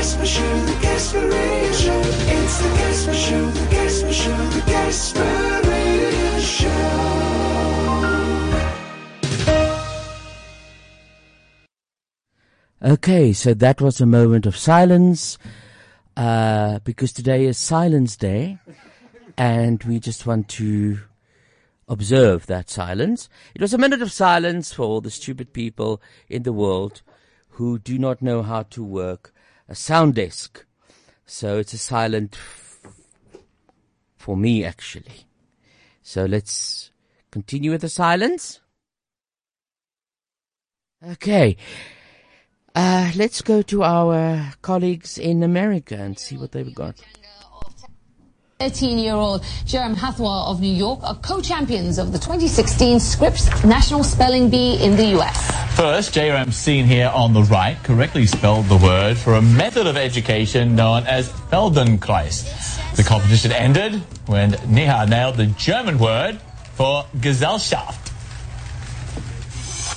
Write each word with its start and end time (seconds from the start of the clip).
Show, 0.00 0.16
the 0.16 1.28
Radio 1.28 1.72
Show. 1.72 2.00
It's 2.00 2.58
the 3.04 3.12
Show, 3.12 3.50
the 3.50 4.10
Show, 4.10 4.34
the 5.12 5.60
Radio 5.68 6.40
Show. 6.40 7.20
Okay, 12.82 13.34
so 13.34 13.52
that 13.52 13.82
was 13.82 14.00
a 14.00 14.06
moment 14.06 14.46
of 14.46 14.56
silence 14.56 15.36
uh, 16.16 16.78
because 16.78 17.12
today 17.12 17.44
is 17.44 17.58
Silence 17.58 18.16
Day, 18.16 18.56
and 19.36 19.84
we 19.84 20.00
just 20.00 20.26
want 20.26 20.48
to 20.48 21.00
observe 21.88 22.46
that 22.46 22.70
silence. 22.70 23.28
It 23.54 23.60
was 23.60 23.74
a 23.74 23.78
minute 23.78 24.00
of 24.00 24.10
silence 24.10 24.72
for 24.72 24.84
all 24.84 25.02
the 25.02 25.10
stupid 25.10 25.52
people 25.52 26.00
in 26.26 26.44
the 26.44 26.54
world 26.54 27.02
who 27.50 27.78
do 27.78 27.98
not 27.98 28.22
know 28.22 28.42
how 28.42 28.62
to 28.62 28.82
work 28.82 29.34
a 29.70 29.74
sound 29.74 30.16
desk. 30.16 30.66
So 31.24 31.58
it's 31.58 31.72
a 31.72 31.78
silent 31.78 32.36
for 34.16 34.36
me, 34.36 34.64
actually. 34.64 35.26
So 36.02 36.24
let's 36.24 36.90
continue 37.30 37.70
with 37.70 37.82
the 37.82 37.88
silence. 37.88 38.60
Okay. 41.02 41.56
Uh, 42.74 43.10
let's 43.14 43.42
go 43.42 43.62
to 43.62 43.82
our 43.84 44.52
colleagues 44.60 45.16
in 45.18 45.42
America 45.42 45.96
and 45.96 46.18
see 46.18 46.36
what 46.36 46.52
they've 46.52 46.74
got. 46.74 47.00
13-year-old 48.60 49.40
Jairam 49.64 49.94
Hathwar 49.94 50.46
of 50.48 50.60
New 50.60 50.72
York 50.72 51.00
are 51.02 51.14
co-champions 51.14 51.96
of 51.96 52.12
the 52.12 52.18
2016 52.18 53.00
Scripps 53.00 53.48
National 53.64 54.04
Spelling 54.04 54.50
Bee 54.50 54.76
in 54.84 54.96
the 54.96 55.06
U.S. 55.16 55.50
First, 55.74 56.12
Jairam 56.14 56.52
seen 56.52 56.84
here 56.84 57.10
on 57.14 57.32
the 57.32 57.42
right 57.44 57.82
correctly 57.84 58.26
spelled 58.26 58.66
the 58.66 58.76
word 58.76 59.16
for 59.16 59.36
a 59.36 59.40
method 59.40 59.86
of 59.86 59.96
education 59.96 60.76
known 60.76 61.04
as 61.06 61.30
Feldenkrais. 61.50 62.96
The 62.96 63.02
competition 63.02 63.50
ended 63.50 63.94
when 64.26 64.52
Nihar 64.52 65.08
nailed 65.08 65.36
the 65.36 65.46
German 65.46 65.98
word 65.98 66.38
for 66.74 67.06
Gesellschaft. 67.16 68.12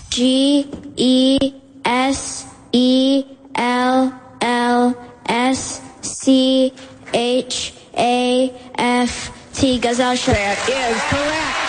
G 0.09 0.71
E 0.95 1.53
S 1.83 2.45
E 2.71 3.25
L 3.55 4.21
L 4.39 5.09
S 5.25 5.81
C 6.01 6.71
H 7.13 7.73
A 7.97 8.49
F 8.75 9.31
T 9.53 9.79
Gesellschaft. 9.79 10.67
That 10.67 10.91
is 10.91 11.01
correct. 11.09 11.59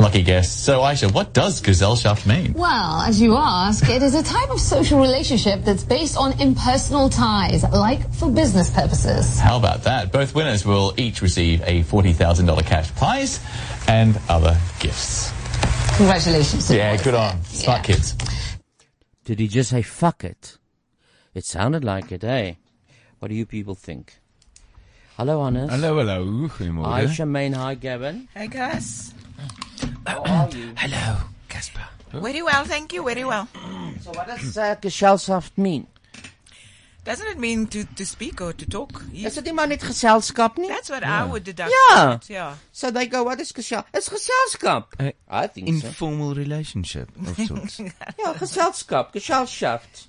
Lucky 0.00 0.22
guess. 0.22 0.48
So, 0.50 0.78
Aisha, 0.80 1.12
what 1.12 1.34
does 1.34 1.60
Gesellschaft 1.60 2.24
mean? 2.24 2.52
Well, 2.52 3.00
as 3.02 3.20
you 3.20 3.34
ask, 3.36 3.88
it 3.90 4.00
is 4.00 4.14
a 4.14 4.22
type 4.22 4.48
of 4.50 4.60
social 4.60 5.00
relationship 5.00 5.64
that's 5.64 5.82
based 5.82 6.16
on 6.16 6.40
impersonal 6.40 7.08
ties, 7.08 7.64
like 7.64 8.08
for 8.14 8.30
business 8.30 8.70
purposes. 8.70 9.40
How 9.40 9.56
about 9.56 9.82
that? 9.84 10.12
Both 10.12 10.36
winners 10.36 10.64
will 10.64 10.94
each 10.96 11.20
receive 11.20 11.62
a 11.62 11.82
$40,000 11.82 12.64
cash 12.64 12.94
prize 12.94 13.40
and 13.88 14.16
other 14.28 14.56
gifts. 14.78 15.32
Congratulations. 15.96 16.70
Yeah, 16.70 16.96
good 17.02 17.14
on. 17.14 17.42
Smart 17.44 17.78
Yeah. 17.80 17.82
kids. 17.96 18.14
Did 19.24 19.40
he 19.40 19.48
just 19.48 19.70
say 19.70 19.82
fuck 19.82 20.22
it? 20.22 20.58
It 21.34 21.44
sounded 21.44 21.82
like 21.82 22.12
it, 22.12 22.22
eh? 22.22 22.54
What 23.18 23.28
do 23.28 23.34
you 23.34 23.46
people 23.46 23.74
think? 23.74 24.17
Hello, 25.18 25.42
Hannes. 25.44 25.68
Hallo, 25.70 25.98
hallo. 25.98 26.48
Goeiemôre. 26.48 26.86
Hi, 26.92 27.06
Charmaine. 27.08 27.54
Hi, 27.56 27.74
Gavin. 27.74 28.28
Hey 28.34 28.46
guys. 28.46 29.12
How 30.06 30.22
are 30.22 30.48
you? 30.56 30.72
Hallo, 30.76 31.16
Casper. 31.48 31.84
Very 32.12 32.40
well, 32.40 32.64
thank 32.64 32.92
you, 32.92 33.02
very 33.04 33.24
well. 33.24 33.48
So 34.00 34.12
what 34.12 34.28
does 34.28 34.56
uh, 34.56 34.76
Gesellschaft 34.80 35.58
mean? 35.58 35.88
Doesn't 37.04 37.26
it 37.26 37.38
mean 37.38 37.66
to, 37.68 37.84
to 37.96 38.06
speak 38.06 38.40
or 38.40 38.52
to 38.52 38.66
talk? 38.68 39.02
Is 39.12 39.34
dit 39.34 39.44
nie 39.48 39.54
maar 39.56 39.66
net 39.66 39.82
geselskap 39.82 40.58
nie? 40.60 40.68
That's 40.68 40.90
what 40.90 41.02
I 41.02 41.24
would 41.24 41.42
deduct. 41.44 41.72
Ja. 41.72 41.94
from 41.96 42.12
it, 42.20 42.28
Yeah. 42.30 42.54
So 42.70 42.90
they 42.90 43.06
go, 43.06 43.22
what 43.24 43.40
is 43.40 43.50
gesel? 43.52 43.84
It's 43.94 44.10
geselskap. 44.12 44.92
Uh, 45.00 45.12
I 45.28 45.46
think 45.48 45.68
so. 45.68 45.86
Informal 45.88 46.34
relationship 46.34 47.08
of 47.26 47.34
sorts. 47.46 47.80
Ja, 48.22 48.34
geselskap, 48.34 49.12
Gesellschaft. 49.12 50.07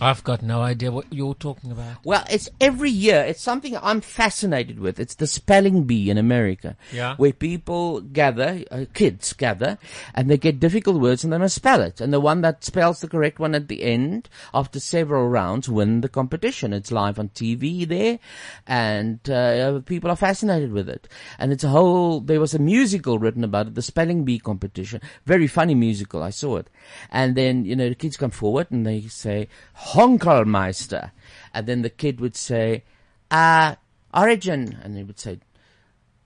I've 0.00 0.24
got 0.24 0.42
no 0.42 0.60
idea 0.60 0.90
what 0.90 1.12
you're 1.12 1.34
talking 1.34 1.70
about. 1.70 2.04
Well, 2.04 2.24
it's 2.28 2.48
every 2.60 2.90
year. 2.90 3.20
It's 3.22 3.40
something 3.40 3.76
I'm 3.76 4.00
fascinated 4.00 4.78
with. 4.78 4.98
It's 4.98 5.14
the 5.14 5.26
spelling 5.26 5.84
bee 5.84 6.10
in 6.10 6.18
America. 6.18 6.76
Yeah. 6.92 7.16
Where 7.16 7.32
people 7.32 8.00
gather, 8.00 8.64
uh, 8.70 8.86
kids 8.92 9.32
gather, 9.32 9.78
and 10.14 10.28
they 10.28 10.36
get 10.36 10.60
difficult 10.60 11.00
words 11.00 11.24
and 11.24 11.32
they 11.32 11.38
must 11.38 11.54
spell 11.54 11.80
it. 11.80 12.00
And 12.00 12.12
the 12.12 12.20
one 12.20 12.40
that 12.40 12.64
spells 12.64 13.00
the 13.00 13.08
correct 13.08 13.38
one 13.38 13.54
at 13.54 13.68
the 13.68 13.82
end, 13.82 14.28
after 14.52 14.80
several 14.80 15.28
rounds, 15.28 15.68
win 15.68 16.00
the 16.00 16.08
competition. 16.08 16.72
It's 16.72 16.92
live 16.92 17.18
on 17.18 17.28
TV 17.30 17.86
there, 17.86 18.18
and 18.66 19.28
uh, 19.30 19.80
people 19.80 20.10
are 20.10 20.16
fascinated 20.16 20.72
with 20.72 20.88
it. 20.88 21.08
And 21.38 21.52
it's 21.52 21.64
a 21.64 21.68
whole, 21.68 22.20
there 22.20 22.40
was 22.40 22.54
a 22.54 22.58
musical 22.58 23.18
written 23.18 23.44
about 23.44 23.68
it, 23.68 23.74
the 23.74 23.82
spelling 23.82 24.24
bee 24.24 24.38
competition. 24.38 25.00
Very 25.24 25.46
funny 25.46 25.74
musical. 25.74 26.22
I 26.22 26.30
saw 26.30 26.56
it. 26.56 26.68
And 27.10 27.36
then, 27.36 27.64
you 27.64 27.76
know, 27.76 27.88
the 27.88 27.94
kids 27.94 28.16
come 28.16 28.30
forward 28.30 28.70
and 28.70 28.86
they 28.86 29.02
say, 29.02 29.48
Honkelmeister. 29.84 31.10
And 31.52 31.66
then 31.66 31.82
the 31.82 31.90
kid 31.90 32.20
would 32.20 32.36
say, 32.36 32.84
uh, 33.30 33.76
origin. 34.12 34.78
And 34.82 34.96
he 34.96 35.02
would 35.02 35.18
say, 35.18 35.40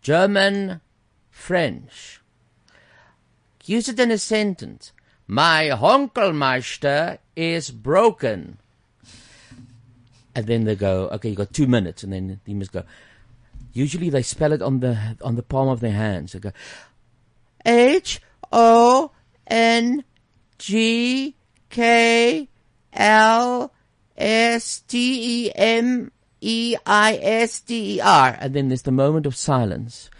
German, 0.01 0.81
French. 1.31 2.21
Use 3.65 3.89
it 3.89 4.01
in 4.01 4.11
a 4.11 4.19
sentence. 4.19 4.93
My 5.27 5.71
Honkelmeister 5.73 7.19
is 7.37 7.71
broken. 7.71 8.59
And 10.35 10.47
then 10.47 10.65
they 10.65 10.77
go, 10.77 11.09
okay, 11.09 11.31
you 11.31 11.37
got 11.37 11.53
two 11.53 11.67
minutes. 11.67 12.03
And 12.03 12.13
then 12.13 12.41
you 12.47 12.55
must 12.55 12.73
go. 12.73 12.85
Usually 13.73 14.09
they 14.09 14.23
spell 14.23 14.53
it 14.53 14.63
on 14.63 14.81
the, 14.81 15.17
on 15.23 15.37
the 15.37 15.43
palm 15.43 15.69
of 15.69 15.81
their 15.81 15.93
hands. 15.93 16.33
They 16.33 16.39
go, 16.39 16.53
H 17.67 18.21
O 18.51 19.11
N 19.47 20.05
G 20.59 21.37
K 21.69 22.49
L 22.93 23.73
S 24.17 24.81
T 24.81 25.47
E 25.47 25.53
M 25.55 26.11
E 26.41 26.77
I 26.87 27.19
S 27.23 27.61
T 27.61 27.97
E 27.97 28.01
R. 28.01 28.37
And 28.41 28.55
then 28.55 28.69
there's 28.69 28.83
the 28.83 28.93
moment 28.93 29.27
of 29.27 29.37
silence. 29.37 30.11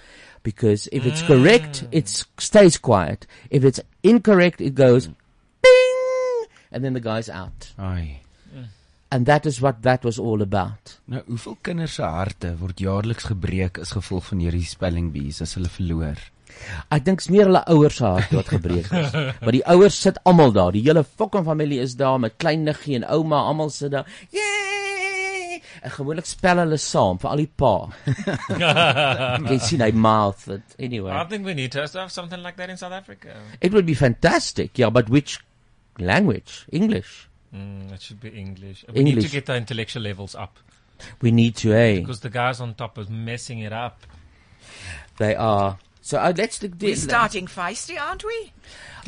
Because 0.43 0.89
if 0.93 1.05
it's 1.05 1.23
correct, 1.23 1.85
it 1.91 2.09
stays 2.39 2.79
quiet. 2.79 3.27
If 3.51 3.65
it's 3.65 3.81
incorrect, 4.03 4.61
it 4.61 4.75
goes 4.75 5.09
bing! 5.09 6.47
And 6.71 6.85
then 6.85 6.95
the 6.95 7.01
guy's 7.01 7.29
out. 7.29 7.73
Ai. 7.79 8.21
And 9.11 9.25
that 9.25 9.47
is 9.47 9.61
what 9.61 9.83
that 9.83 10.05
was 10.05 10.19
all 10.19 10.43
about. 10.43 10.99
Nou, 11.09 11.23
hoeveel 11.27 11.57
kinders 11.65 11.95
se 11.97 12.05
harte 12.05 12.51
word 12.61 12.81
jaarliks 12.85 13.31
gebreek 13.31 13.81
as 13.81 13.95
gevolg 13.97 14.27
van 14.29 14.43
hierdie 14.45 14.67
spelling 14.69 15.09
bees 15.15 15.41
as 15.41 15.55
hulle 15.57 15.71
verloor? 15.73 16.21
Ek 16.95 17.05
dink 17.05 17.21
is 17.21 17.29
meer 17.33 17.49
hulle 17.49 17.63
ouers 17.73 17.97
se 18.01 18.05
hart 18.05 18.31
wat 18.37 18.49
gebreek 18.53 18.89
is. 18.93 19.13
Maar 19.43 19.53
die 19.57 19.65
ouers 19.67 20.01
sit 20.01 20.19
almal 20.29 20.53
daar. 20.53 20.73
Die 20.73 20.83
hele 20.87 21.05
fucking 21.05 21.45
familie 21.47 21.81
is 21.85 21.95
daar 21.97 22.19
met 22.21 22.37
klein 22.37 22.63
niggie 22.67 22.97
en 23.01 23.05
ouma, 23.09 23.43
almal 23.51 23.71
sit 23.71 23.91
daar. 23.95 24.07
Yay! 24.35 25.63
En 25.83 25.91
gewoonlik 25.95 26.27
spel 26.27 26.59
hulle 26.63 26.77
saam 26.81 27.19
vir 27.23 27.31
al 27.31 27.43
die 27.43 27.51
pa. 27.61 27.73
Jy 29.49 29.59
sien 29.63 29.83
hy 29.85 29.91
mouth 29.95 30.47
it. 30.49 30.75
Anyway. 30.79 31.13
I 31.15 31.25
think 31.31 31.47
we 31.47 31.55
need 31.55 31.73
to 31.73 31.81
have 31.85 32.11
something 32.13 32.43
like 32.43 32.57
that 32.57 32.71
in 32.71 32.77
South 32.77 32.93
Africa. 32.93 33.37
It 33.61 33.73
would 33.73 33.87
be 33.87 33.95
fantastic. 33.95 34.79
Yeah, 34.79 34.91
but 34.91 35.09
which 35.09 35.39
language? 35.99 36.65
English. 36.73 37.29
Mm, 37.55 37.93
it 37.93 38.03
should 38.03 38.21
be 38.21 38.29
English. 38.31 38.85
We 38.93 39.03
need 39.03 39.13
to 39.13 39.17
English. 39.21 39.33
get 39.33 39.47
the 39.47 39.57
intellectual 39.57 40.03
levels 40.03 40.35
up 40.35 40.59
We 41.23 41.31
need 41.31 41.55
to, 41.63 41.73
eh? 41.73 42.01
because 42.01 42.21
the 42.21 42.29
guys 42.31 42.61
on 42.61 42.75
top 42.75 42.99
are 42.99 43.07
messing 43.09 43.61
it 43.61 43.73
up. 43.73 44.03
They 45.19 45.35
are. 45.37 45.79
So 46.09 46.17
uh, 46.17 46.33
let's 46.35 46.63
look. 46.63 46.73
We're 46.81 46.97
starting 46.97 47.47
feisty, 47.47 48.01
aren't 48.01 48.25
we? 48.25 48.51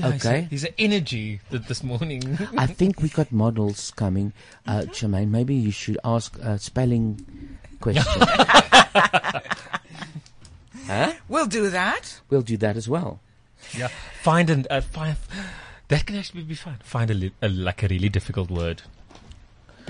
Okay. 0.02 0.46
There's 0.50 0.64
an 0.64 0.74
energy 0.76 1.40
that 1.48 1.66
this 1.66 1.82
morning. 1.82 2.38
I 2.58 2.66
think 2.78 3.00
we 3.00 3.08
got 3.08 3.32
models 3.32 3.90
coming. 3.92 4.34
Uh, 4.66 4.82
Jermaine, 4.82 5.30
maybe 5.30 5.54
you 5.54 5.70
should 5.70 5.96
ask 6.04 6.38
a 6.40 6.58
spelling 6.58 7.56
question. 7.80 8.04
huh? 10.84 11.14
We'll 11.26 11.46
do 11.46 11.70
that. 11.70 12.20
We'll 12.28 12.42
do 12.42 12.58
that 12.58 12.76
as 12.76 12.86
well. 12.86 13.20
yeah. 13.74 13.88
Find 14.20 14.50
an 14.50 14.66
uh, 14.68 14.82
find 14.82 15.16
that 15.88 16.04
can 16.04 16.16
actually 16.16 16.42
be 16.42 16.54
fun. 16.54 16.80
Find 16.84 17.10
a, 17.10 17.14
li- 17.14 17.32
a 17.40 17.48
like 17.48 17.82
a 17.82 17.88
really 17.88 18.10
difficult 18.10 18.50
word. 18.50 18.82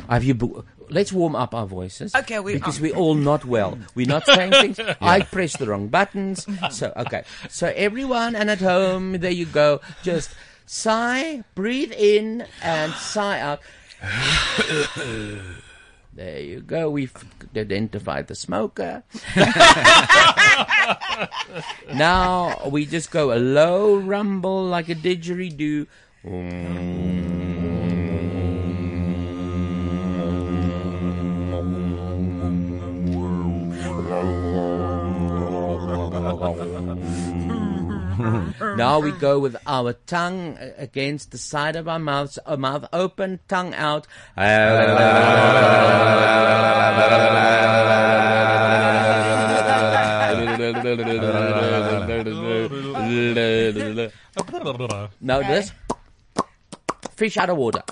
Have 0.08 0.25
you? 0.25 0.35
bo- 0.35 0.64
Let's 0.88 1.12
warm 1.12 1.37
up 1.37 1.55
our 1.55 1.67
voices. 1.67 2.14
Okay, 2.17 2.41
we 2.41 2.55
because 2.55 2.81
are. 2.81 2.82
we're 2.82 2.97
all 2.97 3.14
not 3.14 3.44
well. 3.44 3.79
We're 3.94 4.08
not 4.08 4.26
saying 4.26 4.50
things. 4.52 4.81
I 5.00 5.20
pressed 5.20 5.58
the 5.61 5.67
wrong 5.69 5.87
buttons. 5.88 6.47
So 6.70 6.93
okay. 6.97 7.23
So 7.49 7.73
everyone 7.76 8.35
and 8.35 8.50
at 8.50 8.61
home, 8.61 9.12
there 9.12 9.31
you 9.31 9.47
go. 9.47 9.81
Just 10.02 10.35
sigh, 10.67 11.44
breathe 11.55 11.93
in, 11.93 12.44
and 12.62 12.93
sigh 12.94 13.38
out. 13.41 13.61
There 16.12 16.41
you 16.41 16.61
go. 16.61 16.91
We've 16.91 17.14
identified 17.56 18.26
the 18.26 18.35
smoker. 18.35 19.05
now 21.94 22.61
we 22.69 22.85
just 22.85 23.12
go 23.12 23.32
a 23.32 23.38
low 23.38 23.97
rumble 23.97 24.64
like 24.64 24.88
a 24.88 24.94
didgeridoo. 24.97 25.87
Mm. 26.26 27.69
now 38.76 38.98
we 38.98 39.12
go 39.12 39.38
with 39.38 39.56
our 39.66 39.92
tongue 40.06 40.56
uh, 40.56 40.72
against 40.78 41.32
the 41.32 41.38
side 41.38 41.76
of 41.76 41.87
our 41.87 41.98
mouth, 41.98 42.38
our 42.46 42.56
mouth 42.56 42.88
open, 42.94 43.40
tongue 43.46 43.75
out. 43.75 44.06
Now 55.20 55.42
this 55.44 55.72
fish 57.16 57.37
out 57.37 57.50
of 57.50 57.58
water. 57.58 57.82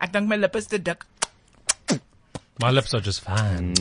I 0.00 0.06
dink 0.06 0.26
my 0.26 0.34
lip 0.34 0.56
is 0.56 0.66
te 0.66 0.78
dik 0.78 1.04
My 2.60 2.70
lips 2.70 2.94
are 2.94 3.00
just 3.00 3.20
fine. 3.20 3.72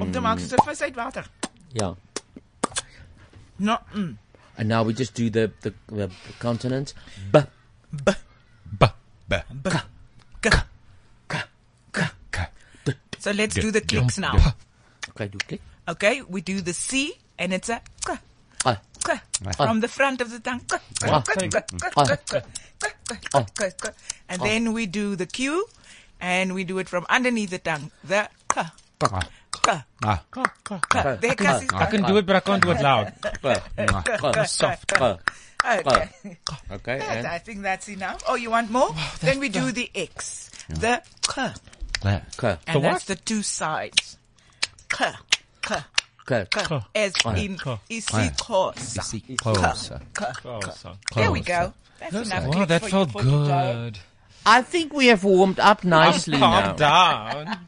om 0.00 0.10
te 0.12 0.20
maak 0.20 0.38
soos 0.38 0.52
'n 0.54 0.64
vis 0.66 0.80
uit 0.82 0.94
water. 0.94 1.26
Yeah. 1.72 1.94
No. 3.56 3.78
Mm. 3.94 4.16
And 4.56 4.68
now 4.68 4.82
we 4.84 4.92
just 4.94 5.14
do 5.14 5.28
the 5.30 5.50
the, 5.60 5.74
the 5.88 6.08
consonants. 6.38 6.94
B. 7.32 7.38
B. 7.90 8.12
So 13.18 13.32
let's 13.32 13.54
do 13.54 13.70
the 13.70 13.80
clicks 13.80 14.18
now. 14.18 14.34
Okay, 15.10 15.28
do 15.28 15.38
click. 15.38 15.60
Okay, 15.88 16.22
we 16.22 16.40
do 16.40 16.60
the 16.60 16.72
C 16.72 17.12
and 17.38 17.52
it's 17.52 17.68
a 17.68 17.80
k, 18.06 18.14
Ah. 18.64 18.78
k, 19.04 19.20
from 19.56 19.80
the 19.80 19.88
front 19.88 20.20
of 20.20 20.30
the 20.30 20.38
tongue. 20.38 20.60
K, 20.60 20.78
k, 21.00 21.08
Ah. 21.10 21.20
k, 21.22 21.48
k, 21.48 21.48
k, 21.50 21.62
Ah. 21.96 22.04
k, 22.04 22.16
k, 22.16 22.42
k, 22.78 23.18
k, 23.18 23.46
k, 23.58 23.70
k. 23.82 23.88
And 24.28 24.40
then 24.42 24.72
we 24.72 24.86
do 24.86 25.16
the 25.16 25.26
Q 25.26 25.66
and 26.20 26.54
we 26.54 26.64
do 26.64 26.78
it 26.78 26.88
from 26.88 27.06
underneath 27.08 27.50
the 27.50 27.58
tongue. 27.58 27.90
The 28.04 28.28
k, 28.48 28.62
k, 29.00 29.82
Ah. 30.04 30.22
k. 30.32 31.16
There, 31.20 31.34
Cassie. 31.34 31.68
I 31.74 31.86
can 31.86 32.02
do 32.02 32.16
it, 32.16 32.26
but 32.26 32.36
I 32.36 32.40
can't 32.40 32.62
do 32.62 32.70
it 32.70 32.80
loud. 32.80 33.12
Soft. 34.46 34.92
Okay. 35.64 36.08
Okay. 36.70 37.00
And 37.02 37.26
I 37.26 37.38
think 37.38 37.62
that's 37.62 37.88
enough. 37.88 38.22
Oh, 38.28 38.36
you 38.36 38.50
want 38.50 38.70
more? 38.70 38.94
then 39.20 39.38
we 39.40 39.48
do 39.48 39.72
the 39.72 39.90
X. 39.94 40.50
The 40.68 41.02
k. 41.28 41.52
K. 42.36 42.56
And 42.66 42.84
that's 42.84 43.04
the 43.06 43.16
two 43.16 43.42
sides. 43.42 44.16
K, 44.88 45.10
k, 45.62 45.76
K. 46.26 46.46
k. 46.50 46.80
As 46.94 47.12
in 47.36 47.56
isiXhosa. 47.90 49.36
Closer. 49.36 50.00
There 51.14 51.32
we 51.32 51.40
go. 51.40 51.72
That's 51.98 52.14
enough. 52.14 52.46
Wow, 52.54 52.64
that 52.64 52.84
felt 52.86 53.08
you 53.08 53.12
for 53.12 53.22
today. 53.22 53.72
good. 53.72 53.98
I 54.46 54.62
think 54.62 54.92
we 54.92 55.08
have 55.08 55.24
warmed 55.24 55.60
up 55.60 55.84
nicely 55.84 56.38
now. 56.38 56.74
Calm 56.76 57.58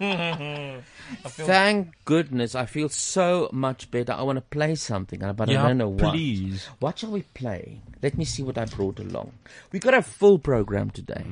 down. 0.00 0.82
Thank 1.24 1.94
goodness. 2.04 2.54
I 2.54 2.66
feel 2.66 2.88
so 2.88 3.48
much 3.52 3.90
better. 3.90 4.12
I 4.12 4.22
want 4.22 4.36
to 4.36 4.42
play 4.42 4.74
something, 4.74 5.20
but 5.20 5.48
I 5.48 5.52
don't 5.52 5.78
know 5.78 5.88
what. 5.88 6.12
please. 6.12 6.66
What 6.78 6.98
shall 6.98 7.10
we 7.10 7.22
play? 7.22 7.80
Let 8.02 8.16
me 8.16 8.24
see 8.24 8.42
what 8.42 8.56
I 8.56 8.64
brought 8.64 8.98
along. 9.00 9.32
We 9.72 9.78
got 9.80 9.94
a 9.94 10.02
full 10.02 10.38
program 10.38 10.90
today. 10.90 11.24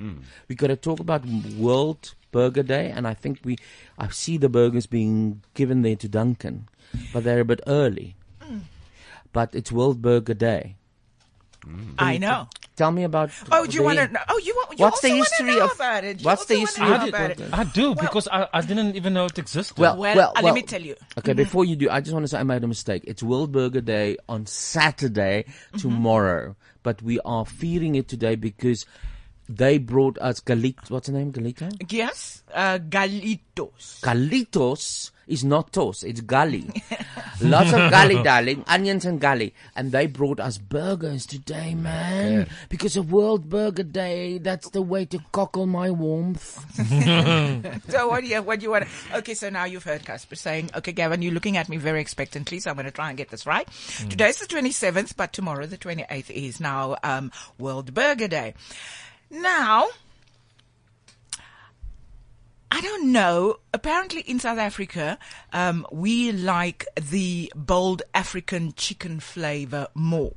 We 0.48 0.54
got 0.54 0.66
to 0.68 0.76
talk 0.76 1.00
about 1.00 1.24
World 1.24 2.14
Burger 2.30 2.62
Day, 2.62 2.90
and 2.90 3.06
I 3.06 3.14
think 3.14 3.40
we, 3.44 3.56
I 3.98 4.08
see 4.08 4.36
the 4.36 4.48
burgers 4.50 4.86
being 4.86 5.42
given 5.54 5.82
there 5.82 5.96
to 5.96 6.08
Duncan, 6.08 6.68
but 7.12 7.24
they're 7.24 7.40
a 7.40 7.44
bit 7.44 7.60
early. 7.66 8.16
Mm. 8.42 8.60
But 9.32 9.54
it's 9.54 9.72
World 9.72 10.02
Burger 10.02 10.34
Day. 10.34 10.76
I 11.98 12.18
know. 12.18 12.48
Tell 12.76 12.92
me 12.92 13.02
about. 13.02 13.30
Oh, 13.50 13.66
do 13.66 13.76
you 13.76 13.82
want 13.82 13.98
to 13.98 14.06
know? 14.06 14.20
Oh, 14.28 14.38
you 14.38 14.54
want? 14.54 14.78
You 14.78 14.84
What's 14.84 15.00
the 15.00 15.08
also 15.08 15.14
wanna 15.18 15.24
history 15.24 15.56
know 15.56 15.64
of- 15.64 15.72
about 15.72 16.04
it. 16.04 16.20
You 16.20 16.24
what's 16.26 16.44
the 16.44 16.56
also 16.60 16.80
wanna 16.80 16.98
history 16.98 17.10
know 17.10 17.24
of- 17.26 17.30
about 17.30 17.30
it? 17.40 17.52
I 17.52 17.64
do 17.64 17.94
because 17.96 18.28
I, 18.30 18.48
I 18.54 18.60
didn't 18.60 18.94
even 18.94 19.14
know 19.14 19.24
it 19.24 19.36
existed. 19.38 19.76
Well, 19.78 19.96
Well, 19.96 20.14
well, 20.16 20.32
uh, 20.36 20.42
let 20.42 20.54
me 20.54 20.62
tell 20.62 20.80
you. 20.80 20.94
Okay, 21.18 21.32
before 21.32 21.64
you 21.64 21.74
do, 21.74 21.90
I 21.90 22.00
just 22.00 22.12
want 22.12 22.22
to 22.22 22.28
say 22.28 22.38
I 22.38 22.44
made 22.44 22.62
a 22.62 22.68
mistake. 22.68 23.02
It's 23.06 23.20
World 23.22 23.50
Burger 23.50 23.80
Day 23.80 24.16
on 24.28 24.46
Saturday 24.46 25.46
tomorrow, 25.76 26.54
but 26.84 27.02
we 27.02 27.18
are 27.24 27.44
fearing 27.44 27.96
it 27.96 28.06
today 28.06 28.36
because 28.36 28.86
they 29.48 29.78
brought 29.78 30.16
us 30.18 30.38
Galit. 30.40 30.88
What's 30.88 31.08
the 31.08 31.14
name? 31.14 31.32
Galito. 31.32 31.72
Yes, 31.90 32.44
uh, 32.54 32.78
Galitos. 32.78 34.00
Galitos 34.02 35.10
is 35.28 35.44
not 35.44 35.72
toast. 35.72 36.02
It's 36.04 36.20
gully. 36.20 36.70
Lots 37.40 37.72
of 37.72 37.90
gully, 37.90 38.22
darling. 38.24 38.64
Onions 38.66 39.04
and 39.04 39.20
gully. 39.20 39.54
And 39.76 39.92
they 39.92 40.06
brought 40.06 40.40
us 40.40 40.58
burgers 40.58 41.26
today, 41.26 41.74
man. 41.74 42.48
Because 42.68 42.96
of 42.96 43.12
World 43.12 43.48
Burger 43.48 43.84
Day. 43.84 44.38
That's 44.38 44.70
the 44.70 44.82
way 44.82 45.04
to 45.06 45.20
cockle 45.32 45.66
my 45.66 45.90
warmth. 45.90 46.64
So 47.88 48.08
what 48.08 48.20
do 48.20 48.26
you 48.26 48.42
what 48.42 48.60
do 48.60 48.64
you 48.64 48.70
want? 48.70 48.86
Okay, 49.14 49.34
so 49.34 49.48
now 49.50 49.64
you've 49.64 49.84
heard 49.84 50.04
Casper 50.04 50.36
saying, 50.36 50.70
"Okay, 50.74 50.92
Gavin, 50.92 51.22
you're 51.22 51.32
looking 51.32 51.56
at 51.56 51.68
me 51.68 51.76
very 51.76 52.00
expectantly, 52.00 52.60
so 52.60 52.70
I'm 52.70 52.76
going 52.76 52.86
to 52.86 52.92
try 52.92 53.08
and 53.08 53.16
get 53.16 53.30
this 53.30 53.46
right." 53.46 53.66
Today's 54.08 54.38
the 54.38 54.46
27th, 54.46 55.16
but 55.16 55.32
tomorrow 55.32 55.66
the 55.66 55.78
28th 55.78 56.30
is 56.30 56.60
now 56.60 56.96
um, 57.02 57.32
World 57.58 57.94
Burger 57.94 58.28
Day. 58.28 58.54
Now, 59.30 59.86
I 62.70 62.80
don't 62.80 63.12
know. 63.12 63.60
Apparently, 63.72 64.20
in 64.20 64.38
South 64.38 64.58
Africa, 64.58 65.18
um, 65.52 65.86
we 65.90 66.32
like 66.32 66.86
the 67.00 67.52
bold 67.56 68.02
African 68.14 68.72
chicken 68.76 69.20
flavor 69.20 69.88
more. 69.94 70.34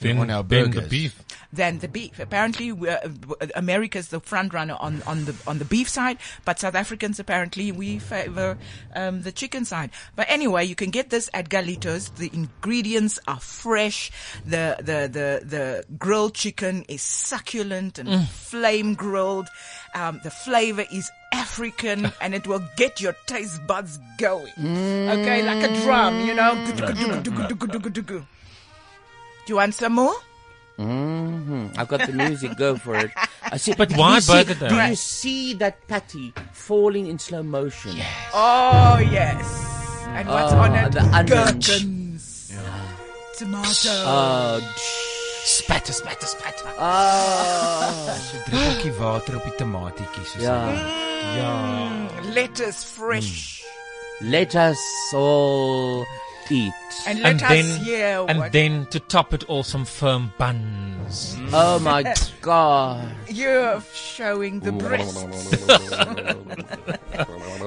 Then, 0.00 0.18
on 0.18 0.30
our 0.30 0.42
then 0.42 0.70
the 0.70 0.76
burgers. 0.82 0.90
beef. 0.90 1.22
than 1.52 1.78
the 1.78 1.88
beef. 1.88 2.18
Apparently, 2.18 2.72
we- 2.72 2.88
uh, 2.88 3.08
America's 3.54 4.08
the 4.08 4.20
front 4.20 4.52
runner 4.52 4.76
on, 4.78 5.02
on 5.06 5.24
the 5.24 5.34
on 5.46 5.58
the 5.58 5.64
beef 5.64 5.88
side, 5.88 6.18
but 6.44 6.58
South 6.60 6.74
Africans 6.74 7.18
apparently 7.18 7.72
we 7.72 7.98
favor 7.98 8.58
um, 8.94 9.22
the 9.22 9.32
chicken 9.32 9.64
side. 9.64 9.90
But 10.14 10.26
anyway, 10.28 10.64
you 10.66 10.74
can 10.74 10.90
get 10.90 11.08
this 11.10 11.30
at 11.32 11.48
Galitos. 11.48 12.14
The 12.16 12.30
ingredients 12.34 13.18
are 13.26 13.40
fresh. 13.40 14.10
The 14.44 14.76
the 14.78 15.08
the 15.10 15.28
the 15.46 15.84
grilled 15.98 16.34
chicken 16.34 16.84
is 16.88 17.00
succulent 17.02 17.98
and 17.98 18.28
flame 18.28 18.94
grilled. 18.94 19.48
Um, 19.94 20.20
the 20.22 20.30
flavor 20.30 20.84
is 20.92 21.10
African 21.32 22.12
and 22.20 22.34
it 22.34 22.46
will 22.46 22.62
get 22.76 23.00
your 23.00 23.14
taste 23.26 23.66
buds 23.66 23.98
going. 24.18 24.52
Okay, 24.58 25.42
like 25.42 25.64
a 25.64 25.72
drum, 25.82 26.20
you 26.26 26.34
know. 26.34 26.52
Do 29.48 29.52
you 29.54 29.56
want 29.56 29.72
some 29.72 29.94
more? 29.94 30.14
Mm-hmm. 30.78 31.68
I've 31.80 31.88
got 31.88 32.06
the 32.06 32.12
music. 32.12 32.54
Go 32.58 32.76
for 32.76 32.94
it. 32.96 33.10
I 33.50 33.56
see, 33.56 33.72
But 33.72 33.90
why 33.96 34.18
see- 34.18 34.30
Burger 34.30 34.52
Day? 34.52 34.68
Do 34.68 34.74
you 34.76 34.94
see 34.94 35.54
that 35.54 35.88
patty 35.88 36.34
falling 36.52 37.06
in 37.06 37.18
slow 37.18 37.42
motion? 37.42 37.92
Oh 38.34 38.98
yes. 39.10 39.40
And 40.08 40.28
what's 40.28 40.52
Oh, 40.52 40.58
on 40.58 40.72
ah, 40.72 40.84
it? 40.84 40.92
the 40.92 41.00
onions. 41.00 41.66
Gherkins. 41.66 42.52
Tomato. 43.38 43.88
Oh, 44.04 44.60
Spatter, 45.46 45.94
spatter, 45.94 46.26
spatter. 46.26 46.68
Ah. 46.78 47.88
oh. 47.88 48.42
Druppeltjie 48.50 48.92
water 49.00 49.36
op 49.36 49.44
die 49.48 49.54
tomatietjies. 49.56 50.28
soos 50.34 50.42
yeah. 50.42 50.72
Yeah. 51.36 52.20
Mm. 52.20 52.34
lettuce 52.34 52.84
fresh. 52.84 53.62
Mm. 54.20 54.30
Let 54.30 54.54
us 54.54 54.78
all 55.14 56.04
eat. 56.50 56.72
And 57.06 57.20
let 57.20 57.30
And 57.32 57.42
us 57.42 57.48
then, 57.48 57.80
hear 57.84 58.24
and 58.28 58.38
what 58.38 58.52
then 58.52 58.86
to 58.86 59.00
top 59.00 59.32
it 59.34 59.44
all, 59.44 59.62
some 59.62 59.84
firm 59.84 60.32
buns. 60.38 61.36
Oh 61.52 61.78
my 61.78 62.02
God. 62.40 63.14
you're 63.28 63.80
showing 63.94 64.60
the 64.60 64.72
breasts. 64.72 65.22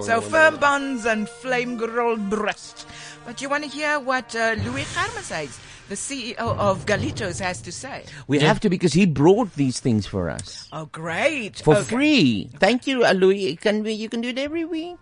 so 0.05 0.21
firm 0.21 0.57
buns 0.57 1.05
and 1.05 1.27
flame 1.29 1.77
grilled 1.77 2.29
breast. 2.29 2.88
But 3.25 3.41
you 3.41 3.50
want 3.50 3.63
to 3.63 3.69
hear 3.69 4.00
what 4.00 4.35
uh, 4.35 4.55
Louis 4.63 4.83
Garma 4.95 5.21
says, 5.21 5.59
the 5.89 5.95
CEO 5.95 6.38
of 6.39 6.85
Galitos 6.85 7.39
has 7.39 7.61
to 7.61 7.71
say. 7.71 8.05
We 8.27 8.39
have 8.39 8.59
to 8.61 8.69
because 8.69 8.93
he 8.93 9.05
brought 9.05 9.53
these 9.55 9.79
things 9.79 10.07
for 10.07 10.29
us 10.29 10.67
Oh, 10.71 10.85
great. 10.85 11.57
for 11.59 11.75
Okay. 11.77 11.83
free. 11.89 12.50
Thank 12.59 12.88
you, 12.88 13.05
uh, 13.05 13.11
Louis. 13.13 13.55
Can 13.57 13.83
we? 13.83 13.91
You 13.93 14.09
can 14.09 14.21
do 14.21 14.29
it 14.29 14.39
every 14.39 14.65
week. 14.65 14.97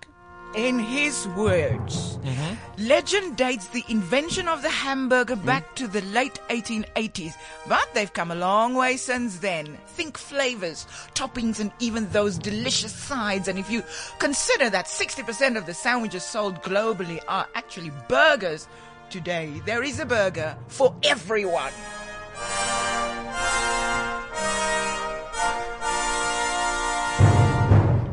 In 0.56 0.80
his 0.80 1.28
words, 1.30 2.18
uh-huh. 2.26 2.56
legend 2.80 3.38
dates 3.38 3.68
the 3.68 3.84
invention 3.88 4.48
of 4.48 4.64
the 4.64 4.70
hamburger 4.70 5.36
hmm? 5.36 5.46
back 5.46 5.76
to 5.76 5.88
the 5.88 6.02
late 6.02 6.40
1880s, 6.50 7.36
but 7.68 7.88
they've 7.94 8.12
come 8.12 8.32
a 8.32 8.36
long 8.36 8.74
way 8.74 8.98
since 8.98 9.38
then. 9.38 9.78
Think 9.90 10.18
flavors, 10.18 10.88
toppings, 11.14 11.60
and 11.60 11.72
even 11.80 12.10
those 12.10 12.40
delicious 12.40 12.92
sides. 12.92 13.48
And 13.48 13.60
if 13.60 13.70
you 13.70 13.84
consider 14.18 14.72
that 14.72 14.86
60% 14.88 15.56
of 15.56 15.68
the 15.68 15.74
sandwiches 15.74 16.24
sold 16.24 16.64
globally 16.64 17.20
are 17.28 17.48
actually 17.54 17.92
burgers, 18.08 18.68
today 19.12 19.62
there 19.68 19.84
is 19.84 20.00
a 20.00 20.06
burger 20.06 20.58
for 20.68 20.96
everyone. 21.04 21.74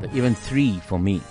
But 0.02 0.12
even 0.12 0.35
three 0.35 0.81
for 0.81 0.99
me. 0.99 1.23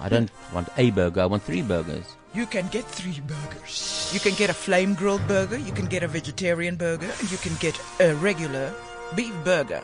I 0.00 0.08
don't 0.08 0.30
want 0.52 0.68
a 0.76 0.90
burger. 0.90 1.20
I 1.20 1.26
want 1.26 1.42
three 1.42 1.62
burgers. 1.62 2.16
You 2.34 2.46
can 2.46 2.68
get 2.68 2.84
three 2.84 3.20
burgers. 3.20 4.10
You 4.14 4.20
can 4.20 4.34
get 4.34 4.50
a 4.50 4.54
flame 4.54 4.94
grilled 4.94 5.26
burger, 5.26 5.58
you 5.58 5.72
can 5.72 5.86
get 5.86 6.02
a 6.02 6.08
vegetarian 6.08 6.76
burger, 6.76 7.10
and 7.18 7.30
you 7.30 7.38
can 7.38 7.54
get 7.56 7.78
a 8.00 8.14
regular 8.14 8.72
beef 9.16 9.34
burger. 9.44 9.82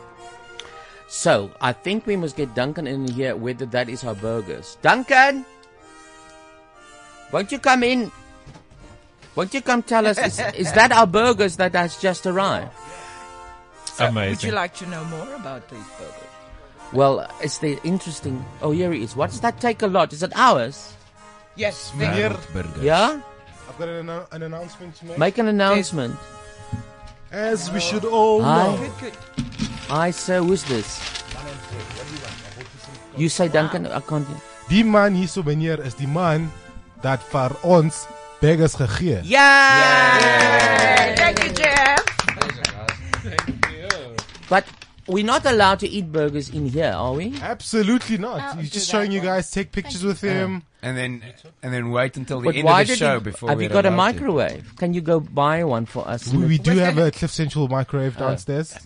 So 1.07 1.51
I 1.61 1.71
think 1.73 2.05
we 2.05 2.15
must 2.15 2.35
get 2.35 2.55
Duncan 2.55 2.87
in 2.87 3.07
here. 3.07 3.35
Whether 3.35 3.65
that 3.67 3.89
is 3.89 4.03
our 4.03 4.15
burgers. 4.15 4.77
Duncan, 4.81 5.45
won't 7.31 7.51
you 7.51 7.59
come 7.59 7.83
in? 7.83 8.11
Won't 9.35 9.53
you 9.53 9.61
come 9.61 9.83
tell 9.83 10.07
us? 10.07 10.17
Is, 10.17 10.39
is 10.55 10.73
that 10.73 10.91
our 10.91 11.07
burgers 11.07 11.57
that 11.57 11.73
has 11.75 11.97
just 11.97 12.25
arrived? 12.25 12.71
Amazing. 13.99 14.29
Would 14.31 14.43
you 14.43 14.51
like 14.51 14.73
to 14.75 14.85
know 14.87 15.03
more 15.05 15.33
about 15.35 15.69
these 15.69 15.87
burgers? 15.97 16.26
Well, 16.93 17.27
it's 17.41 17.57
the 17.57 17.77
interesting. 17.83 18.43
Oh, 18.61 18.71
here 18.71 18.91
he 18.91 19.03
is. 19.03 19.15
What 19.15 19.29
does 19.31 19.41
that 19.41 19.59
take 19.59 19.81
a 19.81 19.87
lot? 19.87 20.13
Is 20.13 20.23
it 20.23 20.31
ours? 20.35 20.93
Yes, 21.55 21.91
Meneer, 21.97 22.37
Yeah. 22.81 23.19
I've 23.67 23.77
got 23.77 23.89
an, 23.89 24.09
uh, 24.09 24.25
an 24.31 24.43
announcement 24.43 24.95
to 24.97 25.05
make. 25.05 25.17
Make 25.17 25.37
an 25.37 25.47
announcement. 25.47 26.15
As 27.31 27.69
we 27.71 27.79
should 27.81 28.05
all 28.05 28.41
Hi. 28.41 28.63
know. 28.71 28.77
Good, 28.77 29.11
good. 29.11 29.15
Hi, 29.89 30.11
sir. 30.11 30.39
Who's 30.41 30.63
this? 30.63 31.01
You 33.17 33.27
say 33.29 33.47
Duncan. 33.49 33.87
I 33.87 33.99
can't. 33.99 34.25
hear. 34.27 34.37
Die 34.69 34.83
man 34.83 35.15
hier 35.15 35.27
so 35.27 35.41
meneer 35.43 35.79
is 35.83 35.95
die 35.95 36.07
man 36.07 36.51
dat 37.01 37.19
vir 37.31 37.51
ons 37.63 38.05
burgers 38.39 38.75
gegee. 38.75 39.21
Yeah! 39.23 41.15
Thank 41.15 41.43
you, 41.43 41.51
Jeff. 41.51 42.03
But 44.49 44.63
we're 45.07 45.25
not 45.25 45.45
allowed 45.45 45.79
to 45.79 45.87
eat 45.87 46.11
burgers 46.11 46.49
in 46.49 46.67
here, 46.67 46.91
are 46.95 47.13
we? 47.13 47.35
Absolutely 47.41 48.17
not. 48.17 48.57
He's 48.59 48.69
just 48.71 48.89
showing 48.89 49.11
you 49.11 49.21
guys 49.21 49.49
take 49.51 49.71
pictures 49.71 50.03
with 50.03 50.21
him. 50.21 50.63
And 50.81 50.95
then 50.97 51.23
and 51.63 51.73
then 51.73 51.89
wait 51.91 52.17
until 52.17 52.39
the 52.39 52.45
But 52.45 52.55
end 52.55 52.65
why 52.65 52.81
of 52.81 52.87
the 52.87 52.93
did 52.93 52.99
show 52.99 53.13
you, 53.15 53.19
before 53.21 53.49
have 53.49 53.57
we're 53.57 53.63
you 53.63 53.69
got 53.69 53.85
a 53.85 53.89
allowed 53.89 54.11
to. 54.11 54.13
microwave? 54.13 54.75
Can 54.75 54.93
you 54.93 55.01
go 55.01 55.19
buy 55.19 55.63
one 55.63 55.85
for 55.85 56.07
us? 56.07 56.31
We, 56.31 56.45
we 56.45 56.57
do 56.57 56.77
have 56.77 56.97
a 56.97 57.09
Cliff 57.11 57.31
Central 57.31 57.67
microwave 57.67 58.15
uh, 58.17 58.19
downstairs. 58.21 58.77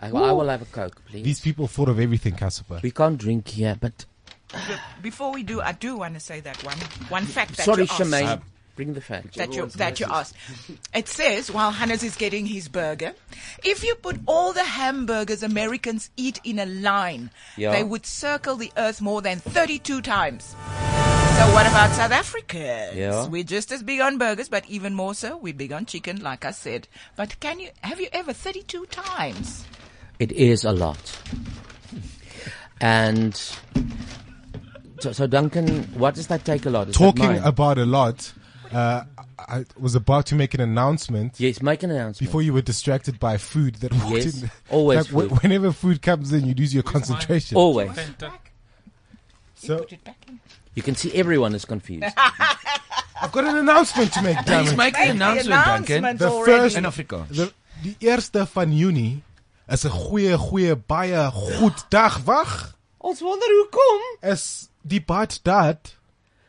I, 0.00 0.08
I 0.08 0.32
will 0.32 0.48
have 0.48 0.62
a 0.62 0.66
coke, 0.66 1.00
please. 1.06 1.24
These 1.24 1.40
people 1.40 1.66
thought 1.66 1.88
of 1.88 1.98
everything, 1.98 2.34
Casper. 2.36 2.80
We 2.82 2.90
can't 2.90 3.18
drink 3.18 3.48
here, 3.48 3.76
but 3.80 4.04
Before 5.02 5.32
we 5.32 5.42
do, 5.42 5.60
I 5.60 5.72
do 5.72 5.96
want 5.96 6.14
to 6.14 6.20
say 6.20 6.40
that 6.40 6.62
one 6.64 6.76
one 7.08 7.24
fact 7.24 7.56
that 7.56 7.64
sorry, 7.64 7.84
you 7.84 7.88
asked. 7.90 8.00
Shemaine. 8.00 8.42
Bring 8.80 8.94
the 8.94 9.02
fact. 9.02 9.34
that 9.34 9.52
you 9.54 9.66
that 9.66 10.00
you 10.00 10.06
asked. 10.08 10.34
It 10.94 11.06
says 11.06 11.50
while 11.50 11.70
Hannes 11.70 12.02
is 12.02 12.16
getting 12.16 12.46
his 12.46 12.66
burger, 12.66 13.12
if 13.62 13.84
you 13.84 13.94
put 13.94 14.18
all 14.26 14.54
the 14.54 14.64
hamburgers 14.64 15.42
Americans 15.42 16.08
eat 16.16 16.40
in 16.44 16.58
a 16.58 16.64
line, 16.64 17.28
Yeah. 17.58 17.72
they 17.72 17.84
would 17.84 18.06
circle 18.06 18.56
the 18.56 18.72
earth 18.78 19.02
more 19.02 19.20
than 19.20 19.38
32 19.38 20.00
times. 20.00 20.44
So 21.40 21.52
what 21.52 21.66
about 21.66 21.90
South 21.90 22.10
Africans? 22.10 22.96
Yeah. 22.96 23.26
We're 23.26 23.44
just 23.44 23.70
as 23.70 23.82
big 23.82 24.00
on 24.00 24.16
burgers, 24.16 24.48
but 24.48 24.64
even 24.66 24.94
more 24.94 25.12
so, 25.14 25.36
we're 25.36 25.52
big 25.52 25.72
on 25.72 25.84
chicken, 25.84 26.22
like 26.22 26.46
I 26.46 26.52
said. 26.52 26.88
But 27.16 27.38
can 27.40 27.60
you 27.60 27.68
have 27.82 28.00
you 28.00 28.08
ever 28.14 28.32
32 28.32 28.86
times? 28.86 29.66
It 30.18 30.32
is 30.32 30.64
a 30.64 30.72
lot. 30.72 31.18
And 32.80 33.34
so, 35.00 35.12
so 35.12 35.26
Duncan, 35.26 35.82
what 35.98 36.14
does 36.14 36.28
that 36.28 36.46
take 36.46 36.64
a 36.64 36.70
lot? 36.70 36.88
Is 36.88 36.96
Talking 36.96 37.36
about 37.38 37.76
a 37.78 37.84
lot, 37.86 38.32
uh, 38.72 39.04
I 39.38 39.64
was 39.78 39.94
about 39.94 40.26
to 40.26 40.34
make 40.34 40.54
an 40.54 40.60
announcement. 40.60 41.38
Yes, 41.40 41.60
make 41.62 41.82
an 41.82 41.90
announcement. 41.90 42.18
Before 42.28 42.42
you 42.42 42.52
were 42.52 42.62
distracted 42.62 43.18
by 43.18 43.36
food 43.38 43.76
that 43.76 43.92
walked 43.92 44.10
Yes, 44.24 44.42
in. 44.42 44.50
always 44.70 44.98
Like, 44.98 45.06
wh- 45.08 45.28
food. 45.30 45.42
Whenever 45.42 45.72
food 45.72 46.00
comes 46.02 46.32
in, 46.32 46.46
you 46.46 46.54
lose 46.54 46.72
your 46.74 46.82
concentration. 46.84 47.56
Always. 47.56 47.90
So 49.54 49.78
put 49.78 49.92
it 49.92 50.04
back 50.04 50.24
in. 50.28 50.40
You 50.74 50.82
can 50.82 50.94
see 50.94 51.12
everyone 51.14 51.54
is 51.54 51.64
confused. 51.64 52.04
I've 53.22 53.32
got 53.32 53.44
an 53.44 53.56
announcement 53.56 54.12
to 54.14 54.22
make. 54.22 54.36
damn 54.46 54.64
Please 54.64 54.72
it. 54.72 54.76
make 54.76 54.94
the 54.94 55.10
announcement, 55.10 55.64
Duncan. 55.66 56.16
The 56.16 56.30
first, 56.44 56.76
In 56.76 56.84
Afrikaans. 56.84 57.28
the, 57.36 57.52
die 57.82 57.96
eerste 58.00 58.46
van 58.46 58.72
Junie 58.72 59.22
is 59.68 59.84
'n 59.84 59.90
goeie 59.90 60.36
goeie 60.38 60.76
baie 60.76 61.30
goed 61.32 61.84
dag. 61.90 62.18
Wag. 62.24 62.76
Ons 62.98 63.20
wonder 63.20 63.48
hoekom. 63.48 64.00
Is 64.32 64.68
die 64.82 65.00
Baghdad 65.00 65.96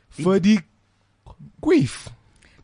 vir 0.10 0.40
die 0.40 0.60
queef, 1.62 2.10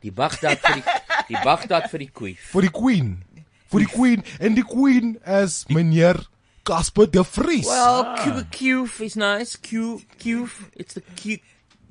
Die 0.03 0.11
Baghdad 0.11 0.59
vir 0.61 0.75
die 0.75 0.83
die 1.27 1.37
Baghdad 1.43 1.89
vir 1.91 1.99
die 2.05 2.09
queef. 2.13 2.39
vir 2.53 2.61
die 2.67 2.71
queen, 2.71 3.23
vir 3.71 3.79
die 3.85 3.89
queen 3.91 4.23
en 4.39 4.55
die 4.55 4.63
queen 4.63 5.15
is 5.25 5.63
meneer 5.69 6.19
Casper 6.67 7.07
de 7.09 7.23
Vries. 7.23 7.65
Well, 7.65 8.03
Q 8.19 8.43
Qf 8.51 8.99
is 9.01 9.15
nice. 9.15 9.57
Q 9.57 10.01
Qf. 10.19 10.67
It's 10.75 10.93
the 10.93 11.01
Q 11.15 11.39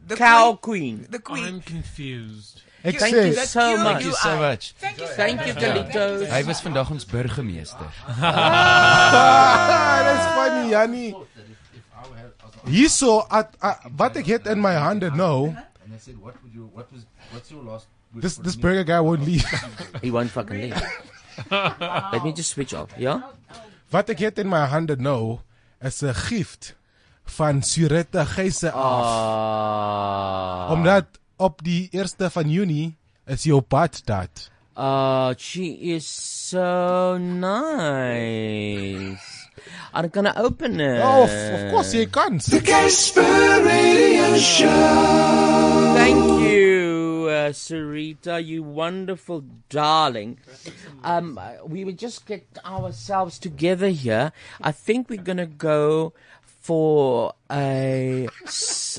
The 0.06 0.14
cow 0.14 0.54
queen. 0.60 1.06
The 1.10 1.18
queen. 1.18 1.46
I'm 1.46 1.60
confused. 1.62 2.62
Ek 2.86 3.00
Thank 3.00 3.16
you 3.16 3.32
so 3.42 3.76
much. 3.76 3.82
Thank 3.82 4.04
you 4.04 4.12
so 4.14 4.36
much. 4.38 4.74
Thank 4.78 4.98
you. 5.00 5.06
Thank 5.18 5.46
you, 5.48 5.54
Galitos. 5.58 6.28
Hy 6.30 6.42
was 6.46 6.60
vandag 6.62 6.90
ons 6.94 7.02
burgemeester. 7.10 7.88
Ah, 8.06 9.98
that's 10.06 10.26
funny, 10.36 10.70
Jannie. 10.70 11.14
Hierso 12.70 13.26
at, 13.30 13.50
at, 13.62 13.82
wat 13.98 14.16
ek 14.22 14.26
het 14.36 14.46
in 14.50 14.62
my 14.62 14.74
hande 14.78 15.10
nou, 15.14 15.50
I 15.96 15.98
said, 15.98 16.20
what 16.20 16.34
would 16.42 16.52
you, 16.52 16.68
what 16.74 16.92
was, 16.92 17.06
what's 17.32 17.50
your 17.50 17.62
last? 17.64 17.86
this 18.14 18.36
this 18.36 18.56
burger 18.56 18.84
guy 18.84 19.00
won't 19.00 19.24
leave. 19.24 19.44
He 20.02 20.10
won't 20.10 20.30
fucking 20.30 20.60
leave. 20.60 20.82
Let 21.50 22.22
me 22.24 22.32
just 22.32 22.50
switch 22.50 22.74
off. 22.74 22.90
Yeah. 22.98 23.20
wat 23.90 24.10
ek 24.10 24.18
het 24.18 24.38
in 24.42 24.48
my 24.50 24.66
hande 24.66 24.96
nou 24.98 25.38
is 25.80 26.02
'n 26.02 26.14
gift 26.28 26.74
van 27.38 27.62
Surette 27.62 28.26
Geise 28.26 28.70
af. 28.72 29.04
Ah. 29.06 30.72
Omdat 30.74 31.06
op 31.36 31.62
die 31.62 31.88
1ste 31.92 32.30
van 32.30 32.50
Junie 32.50 32.96
is 33.26 33.42
jou 33.44 33.60
pad 33.60 34.02
dat. 34.04 34.50
Uh, 34.76 35.32
she 35.38 35.64
is 35.96 36.06
so 36.50 37.16
nice. 37.18 38.36
I'm 39.96 40.08
gonna 40.08 40.34
open 40.36 40.78
it. 40.78 41.00
Oh, 41.02 41.24
of, 41.24 41.30
of 41.32 41.70
course 41.72 41.94
jy 41.94 42.04
kan. 42.04 42.36
The 42.36 42.60
Casper 42.60 43.24
Radio 43.64 44.36
Show. 44.36 44.68
Thank 45.96 46.20
you, 46.44 47.24
uh, 47.32 47.48
Sarita, 47.56 48.44
you 48.44 48.62
wonderful 48.62 49.42
darling. 49.70 50.36
Um, 51.02 51.40
we 51.64 51.86
would 51.86 51.96
just 51.98 52.26
get 52.26 52.44
ourselves 52.62 53.38
together 53.38 53.88
here. 53.88 54.32
I 54.60 54.70
think 54.70 55.08
we're 55.08 55.22
gonna 55.24 55.46
go 55.46 56.12
for 56.44 57.32
a 57.50 58.28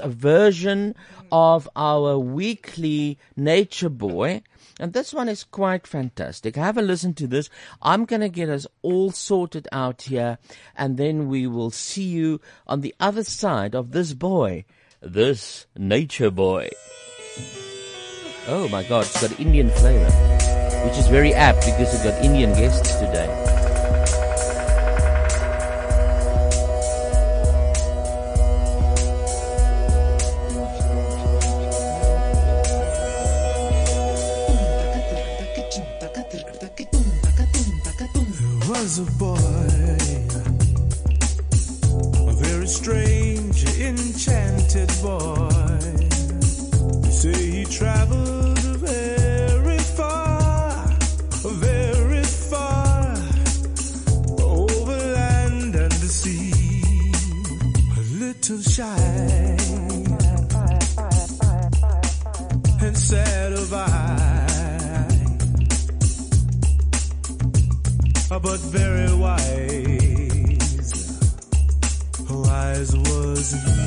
version 0.04 0.96
of 1.32 1.70
our 1.76 2.18
weekly 2.18 3.20
Nature 3.36 3.90
Boy. 3.94 4.42
And 4.80 4.94
this 4.94 5.14
one 5.14 5.28
is 5.28 5.44
quite 5.44 5.88
fantastic. 5.88 6.56
Have 6.56 6.78
a 6.78 6.82
listen 6.82 7.14
to 7.16 7.28
this. 7.28 7.50
I'm 7.82 8.06
going 8.06 8.22
to 8.22 8.30
get 8.30 8.50
us 8.50 8.68
all 8.84 9.12
sorted 9.12 9.68
out 9.72 10.04
here, 10.04 10.38
and 10.76 10.98
then 10.98 11.28
we 11.28 11.48
will 11.48 11.72
see 11.72 12.04
you 12.04 12.42
on 12.68 12.82
the 12.82 12.94
other 13.00 13.24
side 13.24 13.74
of 13.74 13.92
this 13.92 14.14
boy, 14.14 14.66
this 15.02 15.66
Nature 15.76 16.30
Boy. 16.30 16.70
Oh 18.48 18.68
my 18.70 18.84
god, 18.84 19.06
it's 19.06 19.22
got 19.22 19.40
Indian 19.40 19.70
flavor, 19.72 20.12
which 20.86 20.98
is 20.98 21.08
very 21.08 21.34
apt 21.34 21.66
because 21.66 21.92
we've 21.94 22.04
got 22.04 22.24
Indian 22.24 22.54
guests 22.54 22.96
today. 22.96 23.57
A 39.00 39.06
boy, 39.20 39.38
a 42.28 42.34
very 42.34 42.66
strange, 42.68 43.64
enchanted 43.80 44.90
boy. 45.04 45.37
but 68.40 68.60
very 68.60 69.14
wise. 69.16 70.60
Wise 72.30 72.96
was 72.96 73.54
he. 73.54 73.78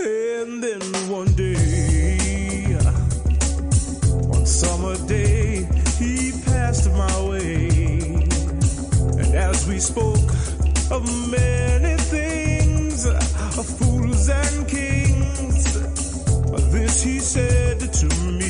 And 0.00 0.62
then 0.64 0.80
one 1.08 1.32
day, 1.34 2.74
one 4.28 4.46
summer 4.46 4.96
day, 5.06 5.68
he 5.98 6.32
passed 6.44 6.90
my 6.90 7.20
way. 7.28 7.68
And 9.20 9.34
as 9.34 9.66
we 9.68 9.78
spoke 9.78 10.30
of 10.90 11.02
many 11.30 11.96
things, 12.14 13.06
of 13.06 13.66
fools 13.78 14.28
and 14.28 14.68
kings, 14.68 15.74
this 16.72 17.02
he 17.02 17.18
said 17.20 17.78
to 17.92 18.06
me. 18.32 18.47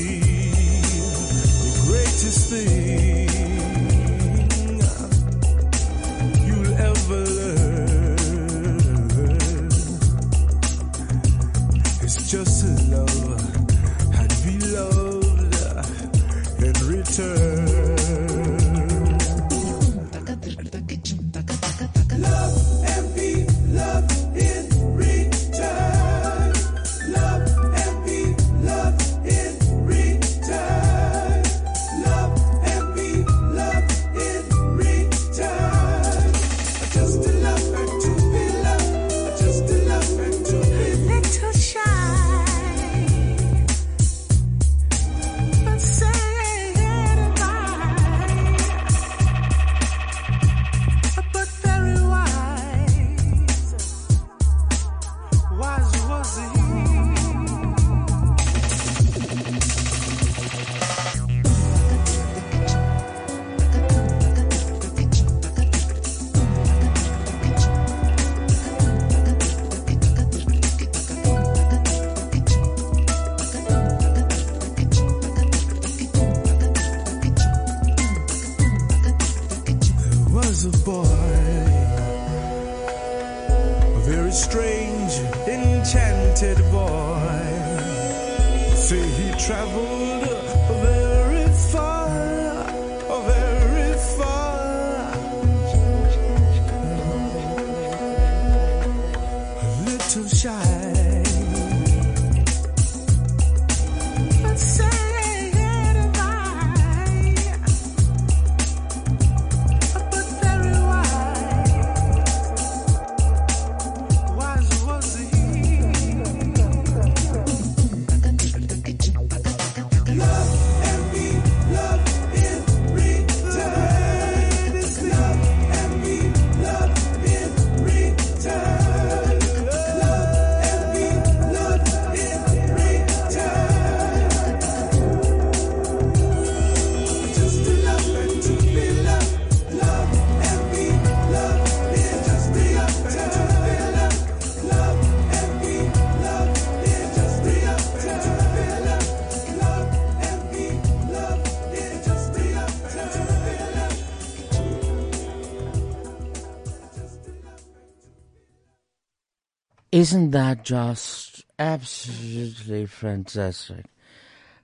Isn't 159.99 160.31
that 160.31 160.65
just 160.65 161.43
absolutely 161.59 162.87
fantastic? 162.87 163.87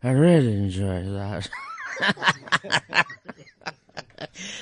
I 0.01 0.11
really 0.11 0.53
enjoy 0.53 1.03
that. 1.11 1.49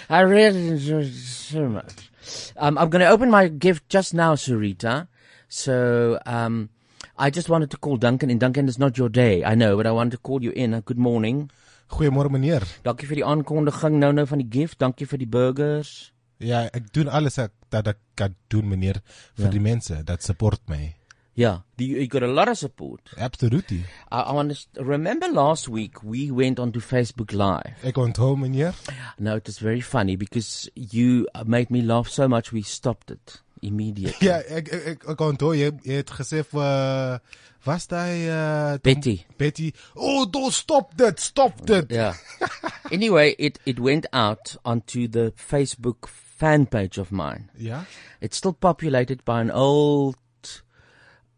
I 0.09 0.21
really 0.21 0.69
enjoyed 0.69 1.09
it 1.09 1.13
so 1.13 1.69
much. 1.69 2.11
Um, 2.57 2.79
I'm 2.79 2.89
going 2.89 3.05
to 3.05 3.11
open 3.11 3.29
my 3.29 3.49
gift 3.49 3.91
just 3.91 4.15
now, 4.15 4.35
Sarita. 4.35 5.09
So 5.47 6.19
um, 6.25 6.71
I 7.19 7.29
just 7.29 7.51
wanted 7.51 7.71
to 7.73 7.77
call 7.77 7.99
Duncan, 7.99 8.31
and 8.31 8.41
Duncan, 8.41 8.67
it's 8.67 8.79
not 8.79 8.97
your 8.97 9.11
day, 9.11 9.45
I 9.45 9.55
know, 9.55 9.77
but 9.77 9.87
I 9.87 9.93
wanted 9.93 10.13
to 10.13 10.19
call 10.25 10.43
you 10.43 10.53
in. 10.53 10.81
Good 10.81 10.97
morning. 10.97 11.51
Goeiemôre 11.91 12.31
meneer. 12.33 12.65
Dankie 12.83 13.05
vir 13.05 13.21
die 13.21 13.29
aankondiging 13.29 14.01
nou 14.01 14.15
nou 14.17 14.25
van 14.25 14.41
die 14.41 14.49
gift. 14.49 14.79
Dankie 14.81 15.05
vir 15.05 15.21
die 15.21 15.29
burgers. 15.29 16.15
Ja, 16.41 16.65
ek 16.73 16.89
doen 16.97 17.13
alles 17.13 17.37
ek, 17.37 17.53
dat 17.73 17.89
ek 17.95 17.99
kan 18.15 18.35
doen 18.53 18.69
meneer 18.69 19.01
vir 19.35 19.47
Ja. 19.49 19.51
die 19.51 19.61
mense 19.61 20.03
dat 20.05 20.23
support 20.23 20.61
my. 20.69 20.95
Yeah, 21.35 21.61
you 21.79 22.07
got 22.09 22.23
a 22.23 22.27
lot 22.29 22.49
of 22.49 22.59
support. 22.59 23.01
Absolutely. 23.17 23.87
I, 24.11 24.21
I 24.21 24.33
want 24.35 24.53
to 24.75 24.85
remember 24.85 25.29
last 25.33 25.67
week 25.67 26.03
we 26.05 26.31
went 26.31 26.59
onto 26.61 26.79
Facebook 26.81 27.33
Live. 27.33 27.73
Ek 27.89 27.97
onthou 27.97 28.37
meneer. 28.37 28.75
No, 29.19 29.37
it 29.37 29.47
was 29.47 29.59
very 29.59 29.81
funny 29.81 30.17
because 30.17 30.69
you 30.75 31.27
made 31.47 31.71
me 31.71 31.81
laugh 31.81 32.09
so 32.09 32.29
much 32.29 32.53
we 32.53 32.61
stopped 32.61 33.11
it 33.11 33.41
immediately. 33.63 34.29
Ja, 34.29 34.43
ek 34.45 34.69
ek 34.77 34.87
ek, 34.93 35.09
ek 35.09 35.25
onthou 35.25 35.55
jy, 35.57 35.71
jy 35.89 36.03
het 36.03 36.13
gesê 36.13 36.43
vir 36.45 36.61
uh, 36.61 37.19
was 37.65 37.87
daai 37.89 38.29
uh, 38.29 38.77
Betty. 38.85 39.23
Betty. 39.39 39.73
Oh, 39.97 40.27
don't 40.27 40.53
stop 40.53 40.93
that. 40.99 41.19
Stop 41.19 41.65
that. 41.65 41.89
Yeah. 41.91 42.13
anyway, 42.93 43.35
it, 43.39 43.59
it 43.65 43.81
went 43.81 44.05
out 44.13 44.57
onto 44.67 45.09
the 45.09 45.33
Facebook 45.39 46.11
fan 46.43 46.67
page 46.67 46.99
of 47.01 47.11
mine. 47.13 47.51
Ja. 47.57 47.85
It's 48.21 48.37
still 48.37 48.53
populated 48.53 49.25
by 49.25 49.41
an 49.41 49.51
old, 49.51 50.17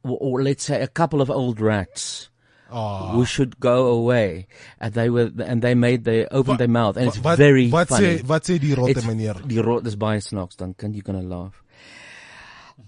or, 0.03 0.17
or 0.21 0.43
let's 0.43 0.65
say 0.65 0.81
a 0.83 0.89
couple 0.89 1.21
of 1.21 1.31
old 1.31 1.61
rats. 1.61 2.31
Oh. 2.71 3.09
Who 3.13 3.25
should 3.25 3.61
go 3.61 3.87
away, 3.87 4.47
and 4.81 4.95
they 4.95 5.09
were, 5.11 5.31
and 5.47 5.63
they 5.63 5.75
made, 5.77 6.03
they 6.05 6.27
opened 6.27 6.59
their 6.59 6.67
mouth, 6.81 6.97
and 6.97 7.07
it's 7.07 7.19
wat- 7.23 7.39
very 7.39 7.69
wat 7.71 7.89
funny. 7.89 8.19
sê- 8.19 8.25
wat 8.27 8.43
sê 8.45 8.59
die 8.59 8.75
rotte 8.75 9.05
meneer? 9.07 9.35
Die 9.47 9.61
rot 9.63 9.87
is 9.87 9.95
baie 9.97 10.19
snaaks, 10.21 10.57
dan 10.57 10.75
kan 10.75 10.93
you 10.95 11.03
gonna 11.03 11.23
laugh. 11.23 11.63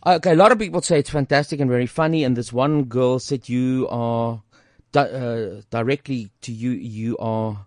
Okay, 0.05 0.33
a 0.33 0.35
lot 0.35 0.51
of 0.51 0.59
people 0.59 0.81
say 0.83 0.99
it's 0.99 1.11
fantastic 1.11 1.61
and 1.61 1.71
very 1.71 1.87
funny, 1.87 2.25
and 2.25 2.37
this 2.37 2.53
one 2.53 2.85
girl 2.85 3.21
said 3.21 3.49
you 3.49 3.87
are 3.91 4.43
di- 4.91 5.13
uh, 5.13 5.61
directly 5.71 6.31
to 6.41 6.51
you. 6.53 6.71
You 6.73 7.17
are 7.19 7.67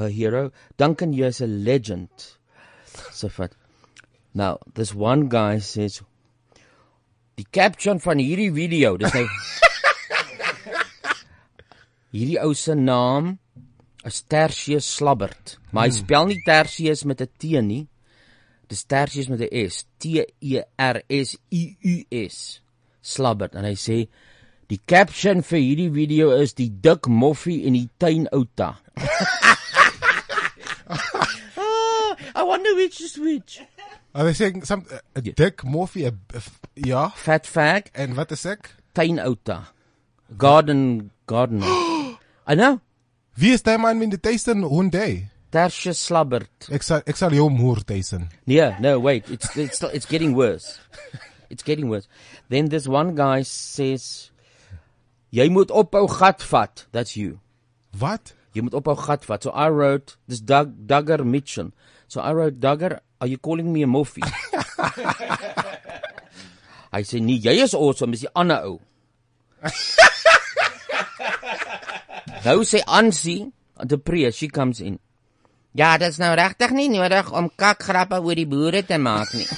her 0.00 0.08
hero. 0.08 0.50
Duncan, 0.78 1.12
you're 1.12 1.30
a 1.38 1.46
legend. 1.46 2.08
So 3.12 3.28
vat. 3.28 3.52
Now, 4.34 4.58
this 4.74 4.94
one 4.94 5.28
guy 5.28 5.58
says 5.60 6.00
die 7.36 7.44
caption 7.52 7.98
van 8.00 8.18
hierdie 8.18 8.50
video, 8.52 8.96
dis 8.96 9.12
nou 9.12 9.26
hierdie 12.12 12.38
ou 12.44 12.54
se 12.56 12.74
naam 12.76 13.38
is 14.08 14.22
Tertius 14.28 14.88
Slabbert, 14.98 15.58
maar 15.70 15.86
hy 15.86 15.92
Hmm. 15.92 15.98
spel 16.04 16.26
nie 16.32 16.40
Tertius 16.46 17.04
met 17.04 17.20
'n 17.20 17.28
T 17.38 17.44
nie. 17.62 17.86
Dis 18.68 18.84
Tertius 18.84 19.28
met 19.28 19.40
'n 19.40 19.48
S. 19.68 19.84
T 19.98 20.24
E 20.40 20.62
R 20.78 21.02
S 21.10 21.36
I 21.52 21.76
U 21.84 22.04
S. 22.10 22.60
Slabbert 23.02 23.54
en 23.54 23.64
hy 23.64 23.74
sê 23.76 24.08
die 24.68 24.80
caption 24.86 25.42
vir 25.42 25.58
hierdie 25.60 25.90
video 25.92 26.30
is 26.40 26.54
die 26.54 26.70
dik 26.70 27.06
moffie 27.08 27.64
in 27.66 27.74
die 27.74 27.88
tuinouta. 27.98 28.76
oh, 31.56 32.16
I 32.34 32.42
wonder 32.42 32.74
which 32.76 33.00
is 33.00 33.18
which. 33.18 33.60
Are 34.14 34.24
they 34.24 34.34
saying 34.34 34.64
some 34.64 34.84
a 35.16 35.20
dick 35.22 35.62
morphie 35.64 36.04
a, 36.06 36.12
a 36.34 36.36
f- 36.36 36.60
ja, 36.76 37.08
fat 37.16 37.46
fag 37.48 37.86
en 37.94 38.14
wat 38.14 38.32
is 38.32 38.44
ek? 38.46 38.70
Tuinouta. 38.94 39.62
Garden 40.36 41.10
gardener. 41.26 41.66
I 42.46 42.54
know. 42.54 42.80
Wie 43.34 43.52
is 43.56 43.62
daai 43.62 43.78
man 43.80 43.98
met 43.98 44.10
die 44.12 44.20
tuisten 44.20 44.64
Hyundai? 44.68 45.28
Tertius 45.52 46.00
Slabbert. 46.00 46.68
Ek 46.72 46.84
sal 46.84 47.02
ek 47.08 47.16
sal 47.16 47.32
jou 47.36 47.48
moer 47.52 47.80
Tyson. 47.88 48.28
Yeah, 48.48 48.76
no, 48.80 48.98
wait. 49.00 49.28
It's 49.30 49.54
it's 49.56 49.82
it's 49.92 50.06
getting 50.08 50.34
worse. 50.36 50.78
It's 51.48 51.62
getting 51.62 51.88
worse. 51.88 52.08
Then 52.48 52.68
this 52.72 52.86
one 52.88 53.14
guy 53.14 53.42
says, 53.44 54.30
"Jy 55.30 55.48
moet 55.52 55.68
ophou 55.68 56.08
gat 56.08 56.40
vat." 56.42 56.86
That's 56.92 57.16
you. 57.16 57.40
Wat? 57.92 58.32
Jy 58.56 58.62
moet 58.64 58.76
ophou 58.76 58.96
gat 58.96 59.24
vat. 59.28 59.42
So 59.44 59.50
I 59.52 59.68
wrote 59.68 60.16
this 60.28 60.40
Doug 60.40 60.72
Duggar 60.88 61.24
Mitchell. 61.24 61.72
So 62.08 62.20
I 62.20 62.32
wrote 62.32 62.60
Duggar, 62.60 63.00
are 63.22 63.28
you 63.28 63.38
calling 63.38 63.72
me 63.72 63.84
a 63.84 63.86
moffie? 63.86 64.26
Hy 66.92 67.00
sê 67.08 67.20
nee, 67.22 67.38
jy 67.40 67.62
is 67.62 67.74
awesome, 67.78 68.12
is 68.18 68.24
die 68.26 68.32
ander 68.36 68.66
ou. 68.66 68.80
nou 72.46 72.64
sê 72.68 72.82
Ansie, 72.84 73.52
the 73.78 73.96
priest, 73.96 74.38
she 74.42 74.48
comes 74.50 74.80
in. 74.82 74.98
Ja, 75.78 75.96
dit 76.02 76.08
is 76.10 76.18
nou 76.20 76.34
regtig 76.36 76.70
nie 76.76 76.88
nodig 76.92 77.30
om 77.32 77.48
kakgrappe 77.56 78.18
oor 78.20 78.36
die 78.36 78.50
boere 78.50 78.82
te 78.84 78.98
maak 79.00 79.32
nie. 79.38 79.48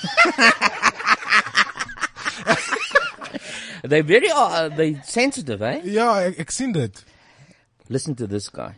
they 3.90 4.02
very 4.04 4.30
uh, 4.30 4.68
they 4.76 4.94
sensitive, 5.08 5.62
eh? 5.64 5.80
Ja, 5.96 6.20
ek, 6.28 6.38
ek 6.44 6.50
sien 6.54 6.72
dit. 6.76 6.94
Listen 7.88 8.14
to 8.20 8.26
this 8.30 8.48
guy. 8.52 8.76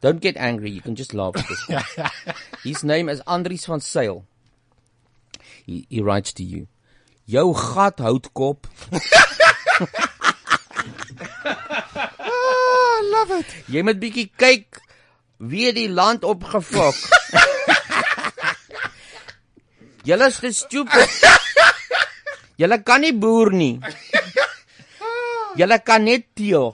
Don't 0.00 0.20
get 0.20 0.36
angry, 0.36 0.70
you 0.70 0.80
can 0.80 0.96
just 0.96 1.12
laugh 1.12 1.36
at 1.36 1.44
this. 1.48 2.10
His 2.64 2.84
name 2.84 3.08
is 3.08 3.20
Andries 3.26 3.66
van 3.66 3.80
Sail. 3.80 4.24
He, 5.66 5.86
he 5.90 6.00
writes 6.00 6.32
to 6.34 6.44
you. 6.44 6.68
Jou 7.26 7.52
gat 7.54 7.98
houtkop. 7.98 8.64
Ah, 12.18 13.00
love 13.12 13.30
it. 13.40 13.52
Jy 13.68 13.82
moet 13.84 14.00
bietjie 14.00 14.30
kyk 14.40 14.80
wie 15.52 15.68
die 15.76 15.88
land 15.92 16.24
opgefok. 16.24 16.96
Julle 20.08 20.30
is 20.32 20.40
te 20.40 20.50
stupid. 20.56 21.12
Julle 22.60 22.80
kan 22.84 23.04
nie 23.04 23.12
boer 23.12 23.52
nie. 23.52 23.76
Julle 25.60 25.78
kan 25.84 26.08
net 26.08 26.26
teel. 26.34 26.72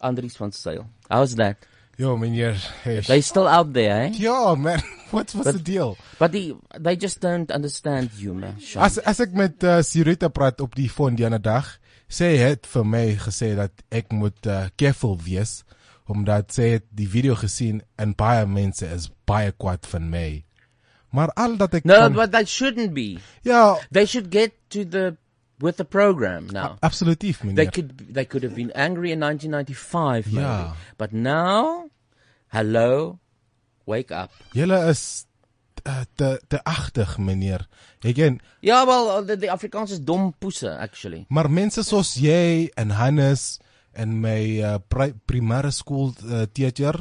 Andries 0.00 0.38
van 0.38 0.54
Sail. 0.54 0.86
How's 1.10 1.34
that? 1.36 1.58
Yo, 1.98 2.16
meneer. 2.16 2.56
Hey. 2.84 3.00
They 3.00 3.20
still 3.20 3.46
out 3.46 3.72
there, 3.74 4.06
eh? 4.06 4.10
Ja, 4.18 4.54
man. 4.54 4.80
What 5.12 5.34
was 5.34 5.44
But- 5.44 5.52
the 5.56 5.62
deal? 5.62 5.96
But 6.18 6.32
the, 6.32 6.54
they 6.80 6.96
just 6.96 7.20
don't 7.20 7.50
understand 7.52 8.10
humor. 8.16 8.54
Sean. 8.58 8.82
As 8.84 8.96
as 8.98 9.20
ek 9.20 9.34
met 9.36 9.60
uh, 9.64 9.82
Sirita 9.84 10.30
praat 10.32 10.60
op 10.64 10.72
die 10.74 10.88
foon 10.88 11.18
die 11.18 11.26
ander 11.28 11.42
dag, 11.42 11.68
sê 12.08 12.30
hy 12.32 12.54
het 12.54 12.68
vir 12.72 12.86
my 12.88 13.04
gesê 13.20 13.50
dat 13.58 13.84
ek 13.92 14.08
moet 14.16 14.40
uh, 14.48 14.66
careful 14.80 15.18
wees 15.20 15.62
omdat 16.12 16.50
sy 16.52 16.66
het 16.74 16.84
die 16.92 17.06
video 17.08 17.36
gesien 17.38 17.78
en 18.00 18.10
baie 18.18 18.42
mense 18.50 18.84
is 18.92 19.06
baie 19.28 19.52
kwaad 19.54 19.86
van 19.88 20.08
my. 20.12 20.42
Maar 21.14 21.30
al 21.40 21.54
dat 21.60 21.76
ek 21.78 21.84
No, 21.88 21.94
kan, 22.08 22.16
but 22.16 22.32
they 22.32 22.44
shouldn't 22.48 22.92
be. 22.96 23.20
Ja. 23.46 23.76
They 23.92 24.04
should 24.08 24.32
get 24.32 24.56
to 24.74 24.84
the 24.84 25.12
with 25.60 25.76
the 25.76 25.84
program 25.84 26.48
now. 26.52 26.76
absolutief 26.80 27.40
They 27.40 27.52
meneer. 27.52 27.70
could 27.72 28.14
they 28.14 28.24
could 28.24 28.42
have 28.42 28.54
been 28.54 28.72
angry 28.74 29.12
in 29.12 29.20
1995 29.20 30.26
maybe. 30.32 30.40
Ja. 30.42 30.74
But 30.98 31.12
now, 31.12 31.90
hello, 32.48 33.18
wake 33.86 34.10
up. 34.10 34.30
Julle 34.54 34.88
is 34.90 35.26
uh, 35.86 36.04
te 36.16 36.38
te 36.48 36.58
agtig 36.64 37.18
meneer. 37.18 37.66
Ken 38.00 38.40
Ja, 38.60 38.84
well, 38.86 39.24
the, 39.24 39.36
the 39.36 39.48
Afrikaans 39.48 39.90
is 39.90 40.00
dom 40.00 40.34
poese 40.38 40.78
actually. 40.78 41.26
Maar 41.28 41.50
mense 41.50 41.82
soos 41.82 42.14
jy 42.14 42.70
en 42.76 42.90
Hannes 42.90 43.60
en 43.92 44.20
my 44.20 44.60
uh, 44.62 44.78
pri 44.88 45.12
primêre 45.26 45.70
skool 45.72 46.14
uh, 46.24 46.46
teacher 46.52 46.96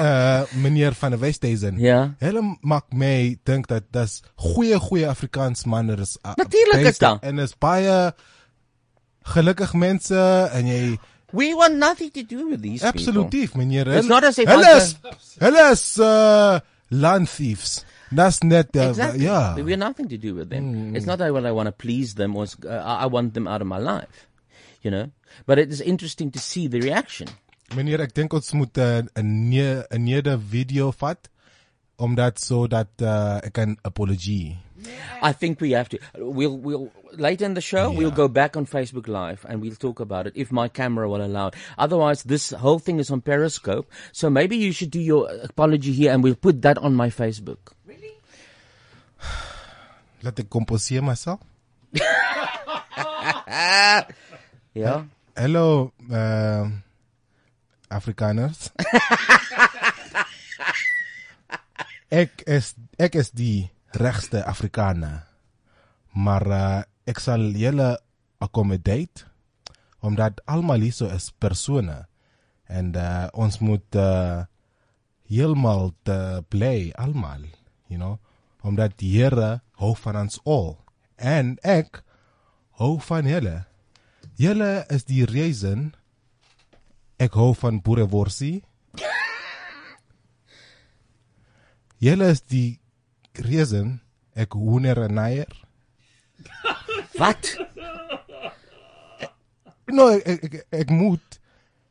uh 0.00 0.42
meneer 0.52 0.94
van 0.94 1.10
der 1.10 1.20
Westhuizen. 1.20 1.78
Ja. 1.78 2.14
Hulle 2.18 2.42
maak 2.60 2.92
my 2.92 3.38
dink 3.44 3.68
dat 3.68 3.84
dis 3.90 4.22
goeie 4.34 4.78
goeie 4.78 5.08
Afrikaans 5.08 5.64
manne 5.64 5.96
is. 5.96 6.18
Uh, 6.22 6.32
Natuurlijk 6.36 6.86
is 6.86 6.98
dat. 6.98 7.22
En 7.22 7.38
is 7.38 7.54
baie 7.58 8.14
gelukkig 9.22 9.74
mense 9.74 10.50
en 10.52 10.66
jy 10.66 10.98
We 11.34 11.54
want 11.56 11.78
nothing 11.78 12.12
to 12.12 12.22
do 12.22 12.48
with 12.48 12.62
these 12.62 12.86
Absolutief 12.86 13.54
meneer. 13.54 13.88
It's 13.88 14.06
not 14.06 14.24
as 14.24 14.38
if 14.38 14.46
hulle 14.48 14.76
is 14.76 14.96
hulle 15.42 15.70
is 15.72 15.98
uh 15.98 16.60
land 16.90 17.28
thieves. 17.30 17.84
That's 18.14 18.42
net 18.42 18.76
uh, 18.76 18.88
Exactly. 18.88 19.24
ja. 19.24 19.54
We 19.54 19.70
have 19.70 19.78
nothing 19.78 20.08
to 20.08 20.16
do 20.16 20.34
with 20.34 20.50
them. 20.50 20.64
Mm. 20.74 20.96
It's 20.96 21.06
not 21.06 21.18
that 21.18 21.32
well, 21.32 21.46
I 21.46 21.50
want 21.50 21.66
to 21.66 21.72
please 21.72 22.14
them 22.14 22.36
or 22.36 22.46
uh, 22.66 22.70
I 22.70 23.06
want 23.06 23.34
them 23.34 23.48
out 23.48 23.60
of 23.60 23.66
my 23.66 23.78
life. 23.78 24.28
You 24.82 24.90
know? 24.90 25.10
But 25.46 25.58
it 25.58 25.72
is 25.72 25.80
interesting 25.80 26.30
to 26.32 26.38
see 26.38 26.68
the 26.68 26.80
reaction. 26.80 27.28
Meneer, 27.74 28.04
ek 28.04 28.12
dink 28.14 28.34
ons 28.36 28.52
moet 28.54 28.78
'n 28.78 29.08
'n 29.18 29.30
ne 29.50 29.82
'n 29.90 30.04
nede 30.04 30.38
video 30.38 30.92
vat 30.92 31.26
omdat 31.98 32.38
sodat 32.38 33.02
uh, 33.02 33.40
ek 33.42 33.52
kan 33.52 33.76
apology. 33.82 34.56
I 35.22 35.32
think 35.32 35.60
we 35.60 35.72
have 35.74 35.88
to. 35.88 35.98
We'll 36.18 36.54
we'll 36.56 36.92
later 37.18 37.44
in 37.46 37.54
the 37.54 37.60
show 37.60 37.90
we'll 37.90 38.14
go 38.14 38.28
back 38.28 38.56
on 38.56 38.66
Facebook 38.66 39.08
Live 39.08 39.44
and 39.48 39.60
we'll 39.60 39.74
talk 39.74 39.98
about 39.98 40.26
it 40.26 40.34
if 40.36 40.52
my 40.52 40.68
camera 40.68 41.08
will 41.08 41.24
allow 41.24 41.48
it. 41.48 41.54
Otherwise, 41.78 42.22
this 42.22 42.50
whole 42.50 42.78
thing 42.78 43.00
is 43.00 43.10
on 43.10 43.22
Periscope, 43.22 43.90
so 44.12 44.30
maybe 44.30 44.56
you 44.56 44.70
should 44.70 44.90
do 44.90 45.00
your 45.00 45.26
apology 45.42 45.92
here 45.92 46.12
and 46.12 46.22
we'll 46.22 46.38
put 46.38 46.62
that 46.62 46.78
on 46.78 46.94
my 46.94 47.10
Facebook. 47.10 47.74
Really? 47.86 48.14
Let 50.22 50.38
ek 50.38 50.46
komposeer 50.50 51.02
myself. 51.02 51.40
Ja. 54.74 55.06
Hallo 55.36 55.92
uh 56.10 56.83
Afrikaners. 57.94 58.70
ek 62.22 62.44
is 62.46 62.74
ek 62.98 63.18
is 63.18 63.30
die 63.34 63.70
regste 63.94 64.44
Afrikaner. 64.46 65.26
Maar 66.14 66.46
uh, 66.46 66.82
ek 67.08 67.22
sal 67.22 67.50
julle 67.58 67.94
accommodate 68.42 69.30
omdat 70.04 70.42
almal 70.50 70.82
hierso 70.84 71.08
is 71.08 71.30
persone 71.40 72.02
en 72.68 72.90
uh, 72.92 73.26
ons 73.32 73.56
moet 73.64 73.96
uh, 73.96 74.44
heeltemal 75.30 75.94
te 76.04 76.44
bly 76.52 76.92
almal, 77.00 77.46
you 77.88 77.96
know, 77.96 78.18
omdat 78.64 78.98
die 79.00 79.14
Here 79.16 79.62
hou 79.80 79.94
van 79.96 80.26
ons 80.26 80.36
al 80.44 80.74
en 81.16 81.56
ek 81.64 82.02
hou 82.80 82.98
van 83.08 83.28
julle. 83.28 83.62
Julle 84.40 84.84
is 84.92 85.06
die 85.08 85.24
reason 85.28 85.92
ek 87.18 87.32
hou 87.38 87.52
van 87.54 87.80
boereworsie. 87.82 88.62
Julle 92.04 92.28
is 92.34 92.42
die 92.50 92.80
reason 93.46 94.00
ek 94.36 94.52
hoender 94.58 94.98
en 95.06 95.18
eier. 95.22 95.50
Wat? 97.18 97.52
No, 99.94 100.08
ek 100.10 100.26
ek, 100.26 100.44
ek, 100.44 100.56
ek 100.82 100.90
moet 100.90 101.38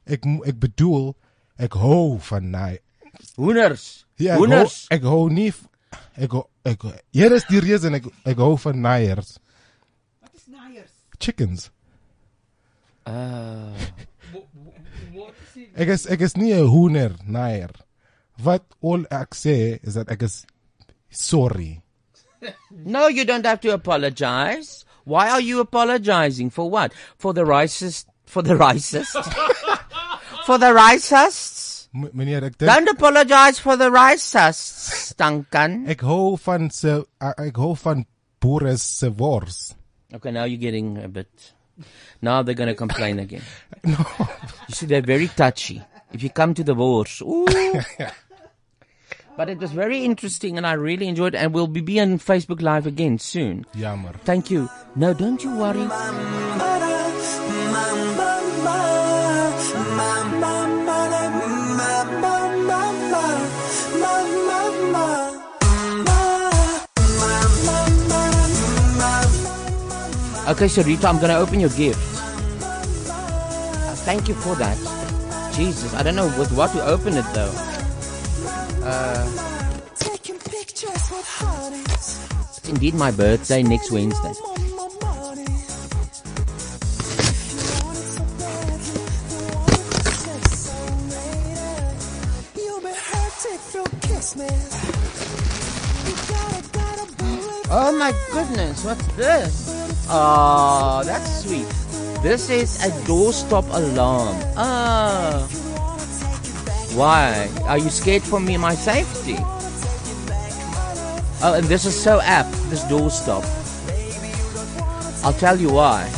ek 0.05 0.25
mo- 0.27 0.43
ek 0.49 0.57
bedoel 0.59 1.13
ek 1.57 1.77
hou 1.79 2.17
van 2.29 2.49
naai. 2.51 2.79
Hoenders. 3.37 4.05
Ja, 4.19 4.33
ek 4.33 4.37
hou, 4.37 4.41
Hoenders. 4.43 4.77
ek 4.91 5.03
hou 5.07 5.29
nie 5.31 5.51
v- 5.51 5.69
ek 6.17 6.31
hou- 6.35 6.49
ek 6.65 6.81
hier 7.13 7.31
is 7.33 7.45
die 7.49 7.61
reason 7.63 7.95
ek 7.95 8.05
ek 8.25 8.37
hou 8.37 8.57
van 8.57 8.81
naiers. 8.81 9.37
Wat 10.21 10.33
is 10.35 10.47
naiers? 10.47 10.91
Chickens. 11.19 11.69
Uh, 13.07 13.71
Ek 15.75 15.89
is 15.93 16.05
ek 16.09 16.21
is 16.21 16.35
nie 16.37 16.53
hoender 16.57 17.15
naier. 17.25 17.73
Wat 18.41 18.65
al 18.81 19.05
ek 19.13 19.35
sê 19.37 19.79
is 19.83 19.97
dat 19.99 20.09
ek 20.11 20.25
is 20.25 20.45
sorry. 21.09 21.81
no, 22.71 23.07
you 23.07 23.25
don't 23.25 23.45
have 23.45 23.61
to 23.61 23.73
apologize. 23.73 24.85
Why 25.05 25.29
are 25.29 25.41
you 25.41 25.59
apologizing 25.59 26.49
for 26.49 26.69
what? 26.69 26.93
For 27.17 27.33
the 27.33 27.43
racist? 27.43 28.05
For 28.25 28.41
the 28.41 28.55
racist? 28.55 29.13
for 30.45 30.57
the 30.57 30.71
racists? 30.73 31.87
M 31.93 32.09
meneer, 32.17 32.41
ek 32.47 32.57
dink 32.57 32.71
Don't 32.71 32.89
apologize 32.89 33.59
for 33.61 33.77
the 33.77 33.91
racists, 33.93 35.13
Duncan. 35.15 35.83
ek 35.85 36.01
hou 36.01 36.33
van 36.41 36.71
se 36.73 37.03
ek 37.21 37.59
hou 37.61 37.75
van 37.77 38.01
boere 38.41 38.73
se 38.81 39.11
wors. 39.13 39.75
Okay, 40.13 40.31
now 40.31 40.45
you're 40.45 40.61
getting 40.61 40.97
a 40.97 41.07
bit. 41.07 41.53
Now 42.21 42.41
they're 42.41 42.55
going 42.55 42.69
to 42.69 42.75
complain 42.75 43.19
again. 43.19 43.43
no. 43.83 44.05
You 44.67 44.75
see, 44.75 44.85
they're 44.85 45.01
very 45.01 45.27
touchy. 45.27 45.81
If 46.11 46.23
you 46.23 46.29
come 46.29 46.53
to 46.53 46.63
the 46.63 46.73
wars, 46.73 47.21
ooh. 47.21 47.45
but 49.37 49.49
it 49.49 49.57
was 49.57 49.71
very 49.71 50.05
interesting 50.05 50.57
and 50.57 50.65
I 50.65 50.73
really 50.73 51.07
enjoyed 51.07 51.35
it. 51.35 51.39
And 51.39 51.53
we'll 51.53 51.67
be, 51.67 51.99
on 51.99 52.19
Facebook 52.19 52.61
Live 52.61 52.87
again 52.87 53.19
soon. 53.19 53.65
Jammer. 53.75 54.13
Thank 54.23 54.51
you. 54.51 54.69
No, 54.95 55.13
don't 55.13 55.43
you 55.43 55.55
worry. 55.55 56.72
Okay, 70.45 70.67
so 70.67 70.83
Rita, 70.83 71.07
I'm 71.07 71.19
going 71.19 71.29
to 71.29 71.37
open 71.37 71.61
your 71.61 71.69
gift. 71.69 71.99
Uh, 73.09 73.95
thank 74.03 74.27
you 74.27 74.33
for 74.35 74.55
that. 74.55 74.77
Jesus, 75.55 75.93
I 75.93 76.03
don't 76.03 76.17
know 76.17 76.27
with 76.37 76.51
what 76.51 76.73
to 76.73 76.83
open 76.85 77.15
it 77.15 77.23
though. 77.33 77.53
Uh, 78.83 79.25
it's 82.49 82.69
indeed 82.69 82.93
my 82.93 83.09
birthday 83.11 83.63
next 83.63 83.89
Wednesday. 83.89 84.33
Oh 97.75 97.95
my 97.97 98.13
goodness, 98.33 98.83
what's 98.83 99.07
this? 99.15 99.82
Oh, 100.09 101.01
that's 101.05 101.43
sweet. 101.43 101.67
This 102.21 102.49
is 102.49 102.83
a 102.85 102.89
doorstop 103.05 103.65
alarm. 103.73 104.37
Ah. 104.55 105.47
Why? 106.93 107.49
Are 107.65 107.77
you 107.77 107.89
scared 107.89 108.23
for 108.23 108.39
me, 108.39 108.57
my 108.57 108.75
safety? 108.75 109.37
Oh, 111.45 111.55
and 111.55 111.65
this 111.65 111.85
is 111.85 111.99
so 111.99 112.21
apt, 112.21 112.51
this 112.69 112.83
doorstop. 112.85 113.43
I'll 115.23 115.33
tell 115.33 115.59
you 115.59 115.71
why. 115.71 116.09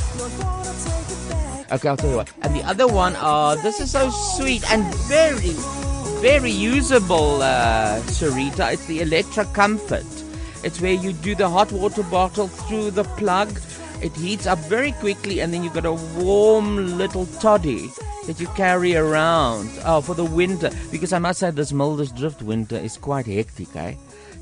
Okay, 1.71 1.89
I'll 1.89 1.98
tell 1.98 2.10
you 2.10 2.17
why. 2.17 2.26
And 2.41 2.56
the 2.56 2.63
other 2.63 2.88
one, 2.88 3.15
oh, 3.17 3.56
this 3.63 3.80
is 3.80 3.89
so 3.91 4.10
sweet 4.10 4.69
and 4.71 4.84
very, 5.10 5.56
very 6.21 6.52
usable, 6.52 7.41
uh, 7.41 8.02
Sarita. 8.06 8.74
It's 8.74 8.86
the 8.86 9.02
Electra 9.02 9.45
Comfort. 9.45 10.06
It's 10.63 10.82
where 10.82 10.93
you 10.93 11.13
do 11.13 11.36
the 11.36 11.50
hot 11.50 11.71
water 11.71 12.04
bottle 12.04 12.48
through 12.48 12.91
the 12.91 13.04
plug. 13.04 13.50
It 14.01 14.15
heats 14.15 14.45
up 14.45 14.60
very 14.60 14.91
quickly, 14.93 15.39
and 15.41 15.53
then 15.53 15.63
you've 15.63 15.73
got 15.73 15.86
a 15.86 15.93
warm 16.17 16.97
little 16.97 17.25
toddy 17.39 17.89
that 18.27 18.39
you 18.39 18.47
carry 18.55 18.95
around. 18.95 19.69
Oh, 19.86 20.01
for 20.01 20.13
the 20.13 20.25
winter. 20.25 20.69
Because 20.91 21.13
I 21.13 21.19
must 21.19 21.39
say, 21.39 21.51
this 21.51 21.71
Muldersdrift 21.71 22.41
winter 22.41 22.77
is 22.77 22.97
quite 22.97 23.25
hectic, 23.25 23.75
eh? 23.75 23.95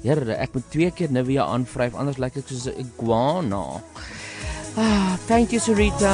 Here, 0.03 0.35
ek 0.35 0.51
moet 0.51 0.65
twee 0.71 0.91
keer 0.91 1.07
Nivea 1.07 1.45
aanvryf, 1.47 1.95
anders 1.95 2.19
lyk 2.19 2.35
ek 2.35 2.49
soos 2.49 2.67
'n 2.67 2.75
iguana. 2.75 3.79
Ah, 4.75 5.15
thank 5.27 5.53
you, 5.53 5.59
Sarita. 5.63 6.11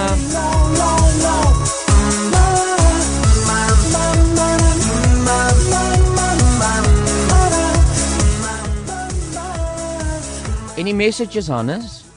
Any 10.78 10.94
messages, 10.94 11.48
Hannes? 11.48 12.09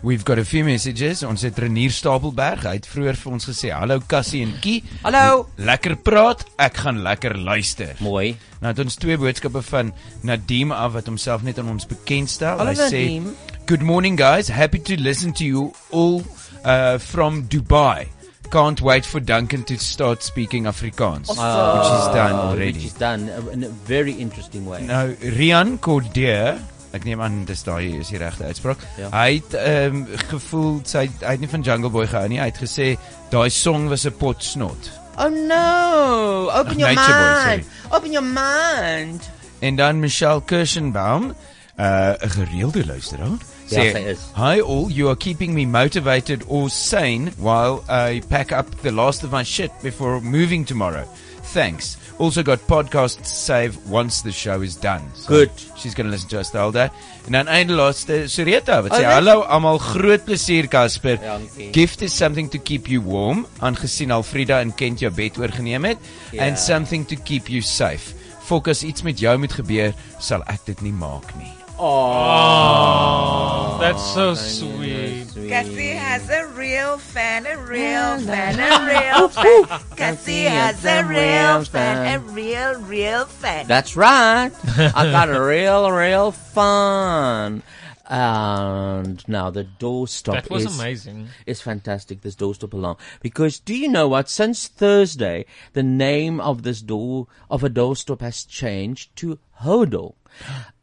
We've 0.00 0.24
got 0.24 0.38
a 0.38 0.44
few 0.44 0.62
messages. 0.64 1.24
Ons 1.26 1.42
het 1.42 1.56
Renier 1.58 1.90
Stapelberg. 1.90 2.62
Hy 2.68 2.76
het 2.76 2.86
vroeër 2.86 3.16
vir 3.18 3.32
ons 3.32 3.46
gesê: 3.48 3.72
"Hallo 3.74 3.98
Cassie 4.06 4.44
en 4.46 4.52
Kie. 4.62 4.84
Hallo. 5.02 5.48
Lekker 5.56 5.96
praat. 5.96 6.44
Ek 6.56 6.76
gaan 6.84 7.02
lekker 7.02 7.34
luister." 7.36 7.96
Mooi. 7.98 8.36
Nou 8.60 8.70
het 8.72 8.78
ons 8.84 8.94
twee 8.94 9.18
boodskappe 9.18 9.62
van 9.62 9.92
Nadim 10.22 10.70
af 10.72 10.92
wat 10.92 11.06
homself 11.10 11.42
net 11.42 11.58
aan 11.58 11.68
ons 11.68 11.86
bekendstel. 11.86 12.58
Hallo, 12.58 12.70
Hy 12.70 12.76
sê: 12.76 13.02
Nadeem. 13.02 13.34
"Good 13.66 13.82
morning 13.82 14.16
guys. 14.18 14.48
Happy 14.48 14.78
to 14.78 14.94
listen 14.94 15.32
to 15.32 15.44
you 15.44 15.72
all 15.90 16.22
uh, 16.64 16.98
from 16.98 17.48
Dubai. 17.48 18.06
Can't 18.50 18.80
wait 18.80 19.04
for 19.04 19.20
Duncan 19.20 19.64
to 19.64 19.76
start 19.76 20.22
speaking 20.22 20.66
Afrikaans, 20.66 21.28
which 21.28 21.90
he's 21.90 22.14
done 22.14 22.34
already." 22.38 22.72
Which 22.78 22.84
is 22.84 22.98
done 22.98 23.28
in 23.52 23.64
a 23.64 23.68
very 23.86 24.12
interesting 24.12 24.64
way. 24.64 24.82
Nou 24.86 25.16
Rian 25.20 25.78
Cordier, 25.80 26.56
ek 26.96 27.04
neem 27.04 27.20
aan 27.20 27.44
dis 27.44 27.62
daai 27.66 27.98
is 28.00 28.08
die 28.08 28.18
regte 28.18 28.44
uitspraak. 28.44 28.78
Ja. 28.98 29.10
Hy 29.12 29.40
het 29.40 29.54
ehm 29.54 29.96
um, 29.96 30.06
gevoel 30.30 30.80
sy 30.88 31.08
hy 31.20 31.34
het 31.34 31.40
nie 31.40 31.50
van 31.50 31.62
Jungle 31.66 31.90
Boy 31.90 32.06
gehou 32.06 32.28
nie. 32.28 32.40
Hy 32.40 32.50
het 32.50 32.62
gesê 32.62 32.96
daai 33.30 33.50
song 33.50 33.88
was 33.88 34.06
'n 34.06 34.16
pot 34.16 34.42
snot. 34.44 34.90
Oh 35.18 35.28
no! 35.28 36.50
Open 36.54 36.78
your 36.78 36.94
Nature 36.94 37.18
Boy, 37.18 37.46
mind. 37.46 37.64
Open 37.90 38.12
your 38.12 38.26
mind. 38.26 39.30
En 39.58 39.76
dan 39.76 40.00
Michelle 40.00 40.42
Kirschenbaum, 40.42 41.34
uh, 41.76 42.14
'n 42.22 42.30
gereelde 42.30 42.86
luisteraar. 42.86 43.38
Ja, 43.68 43.82
sê, 43.82 43.90
sy 43.92 43.98
is. 43.98 44.18
Hi 44.36 44.60
all, 44.60 44.88
you 44.88 45.08
are 45.08 45.16
keeping 45.16 45.54
me 45.54 45.66
motivated 45.66 46.44
or 46.46 46.70
sane 46.70 47.32
while 47.36 47.82
I 47.88 48.22
pack 48.28 48.52
up 48.52 48.66
the 48.82 48.92
last 48.92 49.24
of 49.24 49.30
my 49.30 49.44
shit 49.44 49.70
before 49.82 50.20
moving 50.20 50.66
tomorrow. 50.66 51.04
Thanks. 51.52 51.96
Also 52.18 52.42
got 52.42 52.58
podcast 52.66 53.18
save 53.24 53.76
once 53.88 54.22
the 54.22 54.32
show 54.32 54.60
is 54.62 54.74
done. 54.76 55.02
So 55.14 55.28
Good. 55.28 55.50
She's 55.76 55.94
going 55.94 56.06
to 56.08 56.10
listen 56.10 56.28
to 56.30 56.38
us 56.40 56.50
the 56.50 56.58
whole 56.58 56.72
day. 56.72 56.88
En 57.26 57.32
dan 57.32 57.46
einde 57.46 57.72
laaste 57.72 58.24
Sureta 58.26 58.82
wat 58.82 58.90
Oh, 58.92 58.96
sê 58.98 59.00
nee. 59.04 59.12
hallo 59.12 59.42
almal 59.46 59.78
groot 59.78 60.24
plesier 60.24 60.66
Casper. 60.68 61.18
Dankie. 61.22 61.68
Gift 61.72 62.02
is 62.02 62.16
something 62.16 62.50
to 62.50 62.58
keep 62.58 62.86
you 62.88 63.02
warm 63.04 63.46
aangesien 63.60 64.10
Alfrida 64.10 64.58
en 64.60 64.74
Kent 64.74 64.98
jou 65.00 65.12
bed 65.14 65.38
oorgeneem 65.38 65.84
het 65.84 65.98
Ja. 66.32 66.46
and 66.46 66.58
something 66.58 67.06
to 67.06 67.16
keep 67.24 67.46
you 67.48 67.62
safe. 67.62 68.14
Fokus 68.42 68.82
iets 68.82 69.02
met 69.02 69.18
jou 69.20 69.38
moet 69.38 69.52
gebeur, 69.52 69.94
sal 70.18 70.42
ek 70.46 70.64
dit 70.66 70.80
nie 70.82 70.92
maak 70.92 71.34
nie. 71.36 71.52
Oh, 71.80 73.76
that's 73.80 74.02
so 74.14 74.34
sweet. 74.34 75.26
Cassie 75.48 75.90
has 75.90 76.28
a 76.28 76.46
real 76.48 76.98
fan, 76.98 77.46
a 77.46 77.56
real 77.56 78.18
fan, 78.18 78.58
a 78.58 78.84
real 79.16 79.28
fan. 79.28 79.64
Cassie 79.96 80.42
has 80.42 80.84
a 80.84 81.04
real 81.04 81.64
fan, 81.64 82.16
a 82.16 82.18
real, 82.18 82.80
real 82.80 83.24
fan. 83.26 83.68
That's 83.68 83.96
right. 83.96 84.50
I 84.76 84.90
got 85.10 85.28
a 85.30 85.40
real, 85.40 85.90
real 85.92 86.32
fun. 86.32 87.62
And 88.10 89.22
now 89.28 89.50
the 89.50 89.64
doorstop 89.64 90.32
That 90.32 90.50
was 90.50 90.64
is 90.64 90.80
amazing. 90.80 91.28
Is 91.46 91.60
fantastic. 91.60 92.22
This 92.22 92.34
doorstop 92.34 92.72
alarm 92.72 92.96
because 93.20 93.60
do 93.60 93.74
you 93.74 93.86
know 93.86 94.08
what? 94.08 94.30
Since 94.30 94.66
Thursday, 94.66 95.44
the 95.74 95.82
name 95.82 96.40
of 96.40 96.62
this 96.62 96.80
door 96.80 97.26
of 97.50 97.62
a 97.62 97.68
doorstop 97.68 98.22
has 98.22 98.44
changed 98.44 99.14
to 99.16 99.38
Hodor. 99.60 100.14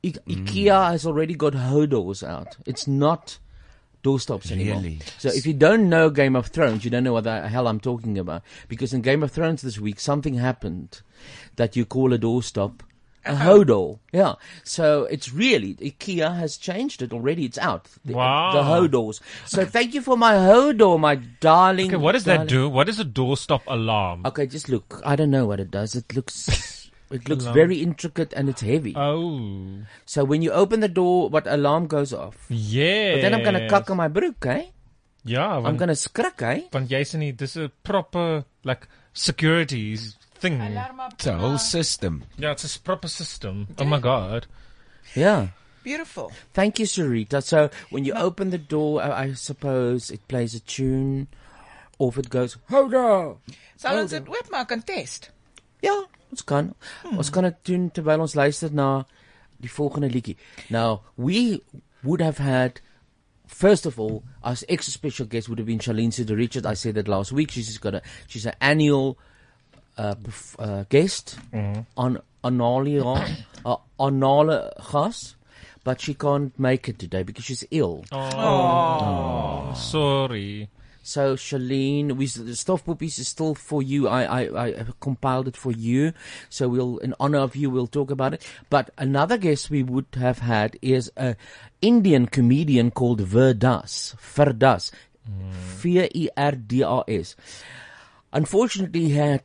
I- 0.03 0.07
mm. 0.07 0.45
IKEA 0.45 0.91
has 0.91 1.05
already 1.05 1.35
got 1.35 1.53
Hodors 1.53 2.27
out. 2.27 2.57
It's 2.65 2.87
not 2.87 3.39
doorstops 4.03 4.51
anymore. 4.51 4.77
Really? 4.77 4.99
So 5.17 5.29
if 5.29 5.45
you 5.45 5.53
don't 5.53 5.89
know 5.89 6.09
Game 6.09 6.35
of 6.35 6.47
Thrones, 6.47 6.85
you 6.85 6.91
don't 6.91 7.03
know 7.03 7.13
what 7.13 7.23
the 7.23 7.47
hell 7.47 7.67
I'm 7.67 7.79
talking 7.79 8.17
about. 8.17 8.43
Because 8.67 8.93
in 8.93 9.01
Game 9.01 9.23
of 9.23 9.31
Thrones 9.31 9.61
this 9.61 9.79
week, 9.79 9.99
something 9.99 10.35
happened 10.35 11.01
that 11.55 11.75
you 11.75 11.85
call 11.85 12.13
a 12.13 12.19
doorstop 12.19 12.81
a 13.25 13.31
uh-huh. 13.31 13.49
Hodor. 13.49 13.99
Yeah. 14.13 14.35
So 14.63 15.05
it's 15.05 15.33
really, 15.33 15.73
IKEA 15.75 16.37
has 16.37 16.57
changed 16.57 17.01
it 17.01 17.11
already. 17.11 17.45
It's 17.45 17.57
out. 17.57 17.89
The, 18.05 18.13
Wow. 18.13 18.51
The 18.51 18.61
Hodors. 18.61 19.19
So 19.45 19.65
thank 19.65 19.93
you 19.93 20.01
for 20.01 20.15
my 20.15 20.33
Hodor, 20.33 20.99
my 20.99 21.15
darling. 21.15 21.87
Okay, 21.87 21.95
what 21.95 22.11
does 22.11 22.25
that 22.25 22.35
darling- 22.35 22.47
do? 22.47 22.69
What 22.69 22.87
is 22.87 22.99
a 22.99 23.05
doorstop 23.05 23.61
alarm? 23.67 24.25
Okay, 24.25 24.45
just 24.45 24.69
look. 24.69 25.01
I 25.03 25.15
don't 25.15 25.31
know 25.31 25.45
what 25.45 25.59
it 25.59 25.71
does. 25.71 25.95
It 25.95 26.15
looks, 26.15 26.84
it 27.11 27.29
looks 27.29 27.43
Alarm. 27.43 27.55
very 27.55 27.77
intricate 27.81 28.33
and 28.33 28.49
it's 28.49 28.61
heavy. 28.61 28.93
Oh, 28.95 29.83
So 30.05 30.23
when 30.23 30.41
you 30.41 30.51
open 30.51 30.79
the 30.79 30.87
door, 30.89 31.29
what 31.29 31.47
alarm 31.47 31.87
goes 31.87 32.13
off? 32.13 32.45
yeah. 32.49 33.13
But 33.15 33.21
then 33.21 33.33
I'm 33.33 33.43
gonna 33.43 33.69
kak 33.69 33.89
in 33.89 33.97
my 33.97 34.07
broek, 34.07 34.45
eh? 34.45 34.65
Yeah, 35.23 35.57
I'm 35.57 35.77
gonna 35.77 35.93
skrik, 35.95 36.41
eh? 36.41 36.61
want 36.73 36.89
jy 36.89 37.01
sê 37.01 37.17
nie 37.17 37.31
dis 37.31 37.55
'n 37.57 37.71
proper 37.83 38.45
like 38.63 38.87
security 39.13 39.97
thing. 40.37 40.61
It's 40.61 41.25
a 41.27 41.37
whole 41.37 41.57
system. 41.57 42.23
Yeah, 42.37 42.51
it's 42.51 42.75
a 42.75 42.79
proper 42.79 43.07
system. 43.07 43.67
Oh 43.79 43.85
my 43.85 43.99
god. 43.99 44.45
Yeah. 45.15 45.47
Beautiful. 45.83 46.31
Thank 46.53 46.79
you, 46.79 46.85
Sarita. 46.85 47.41
So 47.43 47.69
when 47.91 48.05
you 48.05 48.13
open 48.13 48.49
the 48.49 48.57
door, 48.57 49.01
I, 49.03 49.23
I 49.25 49.33
suppose 49.33 50.09
it 50.09 50.27
plays 50.27 50.55
a 50.55 50.59
tune, 50.59 51.27
or 51.99 52.09
if 52.09 52.17
it 52.17 52.29
goes, 52.29 52.57
Hodor! 52.69 53.37
Sal 53.77 53.99
ons 53.99 54.09
dit 54.11 54.25
oopmaak 54.25 54.71
en 54.71 54.81
test? 54.81 55.29
Ja, 55.85 55.95
ons 56.33 56.43
kan. 56.49 56.73
Ons 57.13 57.29
kan 57.33 57.45
dit 57.47 57.61
doen 57.69 57.87
terwyl 57.93 58.25
ons 58.25 58.35
luister 58.35 58.73
na 58.73 58.89
die 59.61 59.71
volgende 59.71 60.09
liedjie. 60.11 60.35
Now, 60.73 61.03
we 61.15 61.61
would 62.03 62.21
have 62.25 62.41
had 62.41 62.81
First 63.47 63.85
of 63.85 63.99
all, 63.99 64.23
our 64.43 64.55
extra 64.67 64.91
special 64.91 65.27
guest 65.27 65.47
would 65.47 65.59
have 65.59 65.67
been 65.67 65.77
Charlene 65.79 66.11
Sider 66.11 66.35
Richard. 66.35 66.65
I 66.65 66.73
said 66.73 66.95
that 66.95 67.07
last 67.07 67.31
week. 67.31 67.51
She's 67.51 67.77
got 67.77 67.93
a 67.93 68.01
she's 68.27 68.45
an 68.47 68.55
annual 68.59 69.19
uh, 69.97 70.15
perf- 70.15 70.55
uh, 70.59 70.83
guest 70.89 71.37
on 71.95 72.19
Onalia 72.43 73.37
uh, 73.63 73.77
Onala 73.99 74.73
but 75.83 76.01
she 76.01 76.15
can't 76.15 76.57
make 76.59 76.89
it 76.89 76.97
today 76.97 77.21
because 77.23 77.45
she's 77.45 77.63
ill. 77.69 78.03
Oh, 78.11 79.73
sorry. 79.75 80.67
So 81.05 81.35
Shalene, 81.35 82.13
we 82.17 82.25
the 82.25 82.55
stuff 82.55 82.83
puppies 82.83 83.19
is 83.19 83.27
still 83.27 83.53
for 83.53 83.83
you. 83.83 84.07
I, 84.07 84.23
I 84.41 84.65
I 84.65 84.85
compiled 84.99 85.47
it 85.47 85.55
for 85.55 85.71
you. 85.71 86.13
So 86.49 86.67
we'll 86.67 86.97
in 86.97 87.13
honor 87.19 87.37
of 87.37 87.55
you 87.55 87.69
we'll 87.69 87.85
talk 87.85 88.09
about 88.09 88.33
it. 88.33 88.41
But 88.71 88.89
another 88.97 89.37
guest 89.37 89.69
we 89.69 89.83
would 89.83 90.07
have 90.17 90.39
had 90.39 90.79
is 90.81 91.11
a 91.15 91.35
Indian 91.79 92.25
comedian 92.25 92.89
called 92.89 93.21
Verdas. 93.21 94.15
Verdas. 94.17 94.89
Mm. 95.29 95.51
V 95.53 96.09
E 96.11 96.29
R 96.35 96.53
D 96.53 96.81
A 96.81 97.03
S. 97.07 97.35
Unfortunately 98.33 99.05
he 99.05 99.11
had 99.11 99.43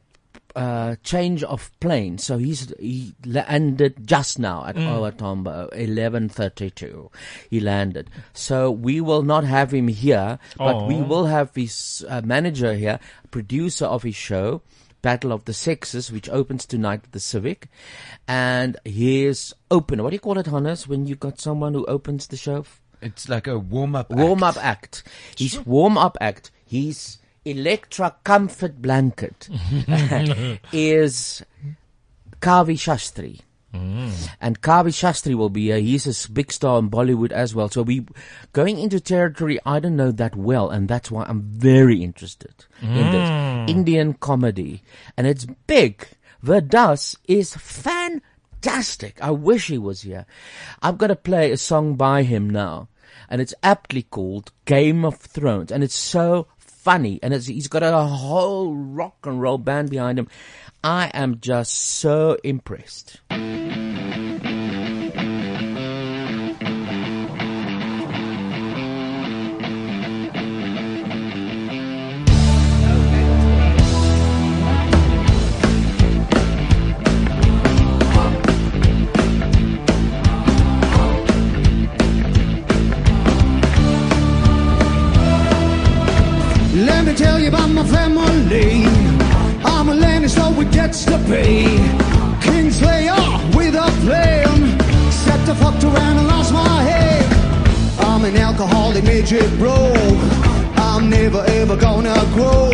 uh, 0.57 0.97
change 1.03 1.43
of 1.45 1.71
plane, 1.81 2.19
so 2.19 2.39
he's 2.39 2.73
he 2.79 3.15
landed 3.25 4.07
just 4.07 4.39
now 4.39 4.65
at 4.67 4.77
OR 4.77 5.11
Tambo, 5.13 5.69
eleven 5.69 6.29
thirty-two. 6.29 7.11
He 7.49 7.61
landed, 7.61 8.11
so 8.33 8.71
we 8.71 9.01
will 9.01 9.23
not 9.23 9.45
have 9.45 9.73
him 9.73 9.89
here, 9.89 10.39
but 10.57 10.87
we 10.87 10.97
Oh. 10.97 11.05
will 11.05 11.27
have 11.27 11.55
his 11.55 12.05
uh, 12.09 12.21
manager 12.25 12.75
here, 12.75 12.99
producer 13.31 13.87
of 13.87 14.03
his 14.03 14.17
show, 14.17 14.63
Battle 15.03 15.33
of 15.33 15.45
the 15.45 15.53
Sexes, 15.55 16.11
which 16.13 16.29
opens 16.29 16.67
tonight 16.67 17.01
at 17.05 17.13
the 17.13 17.21
Civic. 17.21 17.69
And 18.29 18.77
his 18.85 19.55
open. 19.71 20.03
what 20.03 20.11
do 20.11 20.17
you 20.17 20.21
call 20.21 20.39
it, 20.39 20.47
Hannes, 20.47 20.87
when 20.89 21.07
you 21.07 21.15
got 21.17 21.41
someone 21.41 21.75
who 21.75 21.87
opens 21.87 22.27
the 22.27 22.37
show? 22.37 22.65
It's 23.01 23.29
like 23.29 23.47
a 23.47 23.59
warm 23.59 23.97
up. 23.97 24.11
Warm 24.11 24.43
up 24.43 24.57
act. 24.59 25.05
He's 25.37 25.59
warm 25.65 25.97
up 25.97 26.19
act, 26.21 26.51
his 26.67 27.17
Electra 27.45 28.17
Comfort 28.25 28.81
Blanket 28.83 29.49
is 30.73 31.43
Kavi 32.41 32.75
Shastri. 32.77 33.41
And 33.73 34.61
Kavi 34.63 34.91
Shastri 34.91 35.35
will 35.37 35.49
be 35.49 35.67
here. 35.67 35.79
He's 35.79 36.05
a 36.27 36.31
big 36.33 36.51
star 36.53 36.79
in 36.81 36.91
Bollywood 36.91 37.31
as 37.31 37.55
well. 37.55 37.69
So 37.69 37.83
we 37.83 38.05
going 38.53 38.79
into 38.81 38.99
territory 38.99 39.61
I 39.65 39.79
don't 39.79 39.95
know 39.97 40.11
that 40.11 40.35
well, 40.35 40.71
and 40.71 40.89
that's 40.89 41.09
why 41.11 41.25
I'm 41.25 41.43
very 41.43 42.03
interested 42.03 42.53
in 42.83 42.89
Mm. 42.89 43.13
this 43.13 43.71
Indian 43.77 44.15
comedy, 44.15 44.83
and 45.17 45.27
it's 45.29 45.47
big. 45.69 46.05
Vir 46.43 46.61
Das 46.63 47.17
is 47.29 47.55
fantastic. 47.55 49.23
I 49.23 49.31
wish 49.31 49.69
he 49.69 49.79
was 49.79 50.03
here. 50.03 50.27
I'm 50.83 50.97
gonna 50.97 51.15
play 51.15 51.53
a 51.53 51.57
song 51.57 51.95
by 51.95 52.23
him 52.25 52.51
now, 52.51 52.89
and 53.29 53.41
it's 53.41 53.55
aptly 53.63 54.03
called 54.03 54.51
Game 54.65 55.05
of 55.05 55.17
Thrones, 55.17 55.71
and 55.71 55.85
it's 55.85 55.95
so 55.99 56.49
funny, 56.83 57.21
and 57.23 57.35
he's 57.35 57.69
got 57.69 57.83
a 57.83 57.93
whole 58.03 58.75
rock 58.75 59.17
and 59.25 59.41
roll 59.41 59.59
band 59.59 59.91
behind 59.91 60.19
him. 60.19 60.29
I 60.83 61.11
am 61.13 61.41
just 61.41 61.73
so 61.73 62.39
impressed. 62.43 63.21
With 90.91 91.07
to 91.07 91.19
pay. 91.29 91.67
Kingslayer 92.41 93.55
with 93.55 93.77
a 93.77 93.89
plan. 94.03 94.81
Set 95.13 95.39
the 95.47 95.55
fucked 95.55 95.85
around 95.85 96.17
and 96.19 96.27
lost 96.27 96.53
my 96.53 96.83
head. 96.83 97.25
I'm 98.01 98.25
an 98.25 98.37
alcoholic 98.37 99.05
midget 99.05 99.57
bro. 99.57 99.93
I'm 100.75 101.09
never 101.09 101.45
ever 101.47 101.77
gonna 101.77 102.21
grow. 102.35 102.73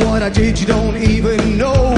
What 0.00 0.22
I 0.22 0.30
did 0.30 0.58
you 0.58 0.66
don't 0.66 0.96
even 0.96 1.58
know. 1.58 1.94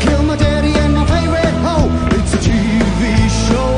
Kill 0.00 0.22
my 0.24 0.34
daddy 0.34 0.74
and 0.82 0.94
my 0.94 1.06
favorite 1.14 1.56
hoe. 1.66 1.88
It's 2.18 2.34
a 2.34 2.40
TV 2.48 3.02
show 3.46 3.72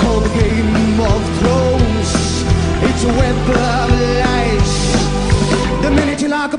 called 0.00 0.24
the 0.24 0.32
Game 0.40 1.00
of 1.00 1.20
Thrones. 1.38 2.10
It's 2.84 3.04
a 3.04 3.12
web 3.20 3.99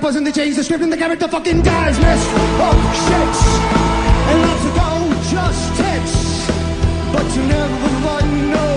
lock 0.01 0.23
they 0.23 0.31
change 0.31 0.55
the 0.55 0.63
script 0.63 0.83
and 0.83 0.91
the 0.91 0.97
character 0.97 1.27
fucking 1.27 1.61
dies. 1.61 1.99
Mess 1.99 2.25
up 2.33 2.73
oh, 2.73 2.77
shit. 3.05 3.35
And 4.29 4.41
lots 4.41 4.65
of 4.65 4.73
go 4.75 4.89
just 5.29 5.63
tits. 5.77 6.15
But 7.13 7.35
you 7.35 7.43
never 7.43 7.87
know. 8.49 8.73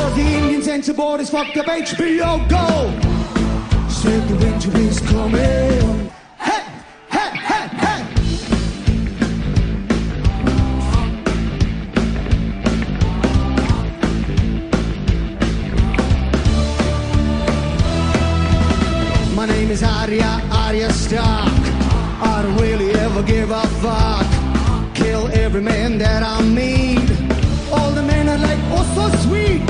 Cause 0.00 0.14
the 0.14 0.22
Indian 0.22 0.62
censor 0.62 0.94
board 0.94 1.20
is 1.20 1.30
fucked 1.30 1.56
up 1.56 1.66
HBO 1.66 2.48
Go. 2.48 3.88
Said 3.88 4.28
the 4.28 4.36
winter 4.36 4.78
is 4.78 5.00
coming. 5.00 5.85
Is 20.18 20.22
Arya, 20.22 20.48
Arya 20.52 20.92
Stark. 20.92 21.62
I 22.22 22.42
don't 22.42 22.56
really 22.56 22.90
ever 22.92 23.22
give 23.22 23.50
a 23.50 23.66
fuck. 23.82 24.26
Kill 24.94 25.28
every 25.28 25.60
man 25.60 25.98
that 25.98 26.22
I 26.22 26.42
meet. 26.42 27.10
All 27.72 27.90
the 27.92 28.02
men 28.02 28.28
are 28.28 28.38
like, 28.38 28.58
oh, 28.72 28.84
so 28.94 29.04
sweet. 29.28 29.62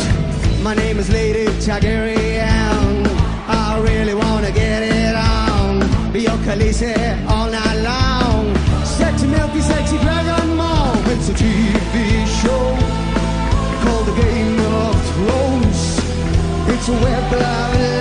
My 0.63 0.75
name 0.75 0.99
is 0.99 1.11
Lady 1.11 1.47
Targaryen. 1.65 3.07
I 3.49 3.81
really 3.81 4.15
wanna 4.15 4.53
get 4.53 4.83
it 4.83 5.15
on. 5.15 6.13
Be 6.13 6.21
your 6.23 6.39
Khaleesi 6.47 6.95
all 7.29 7.51
night 7.51 7.79
long. 7.91 8.55
Sexy, 8.85 9.27
milky, 9.27 9.61
sexy 9.61 9.99
dragon 9.99 10.57
mom. 10.57 10.99
It's 11.13 11.29
a 11.29 11.35
TV 11.35 12.27
show 12.41 12.65
called 13.83 14.07
The 14.07 14.17
Game 14.23 14.59
of 14.61 14.95
Thrones. 15.13 15.81
It's 16.73 16.89
a 16.89 16.93
web 16.93 17.33
of 17.33 17.96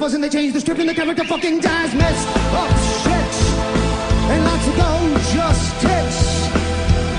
and 0.00 0.22
they 0.24 0.28
change 0.28 0.52
the 0.52 0.60
script 0.60 0.80
and 0.80 0.88
the 0.88 0.94
character 0.94 1.24
fucking 1.24 1.60
dies. 1.60 1.92
Messed 1.94 2.28
up 2.28 2.36
oh, 2.54 3.02
shit. 3.02 3.34
And 4.30 4.44
lots 4.44 4.66
of 4.68 4.76
go 4.76 5.08
just 5.34 5.80
tits. 5.80 6.48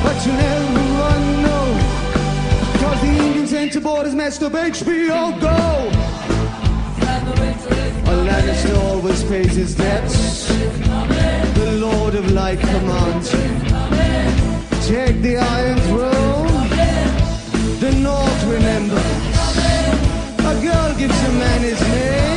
But 0.02 0.26
you 0.26 0.34
never 0.34 1.20
know. 1.44 1.68
Cause 2.80 3.02
the 3.02 3.08
Indian 3.08 3.48
censor 3.48 3.82
board 3.82 4.08
is 4.08 4.16
messed 4.16 4.42
up 4.44 4.54
HBO 4.54 5.40
Go. 5.40 5.48
A 8.12 8.16
Lannister 8.26 8.76
always 8.86 9.24
pays 9.26 9.56
his 9.56 9.76
debts. 9.76 10.48
The 10.48 11.78
Lord 11.80 12.16
of 12.16 12.32
Light 12.32 12.60
commands. 12.60 13.30
Take 14.88 15.22
the 15.22 15.38
Iron 15.38 15.80
Throne. 15.90 16.70
The 17.80 17.92
North 18.02 18.44
remembers. 18.46 19.30
A 20.40 20.62
girl 20.64 20.96
gives 20.98 21.24
a 21.24 21.32
man 21.34 21.62
his 21.62 21.82
name. 21.82 22.29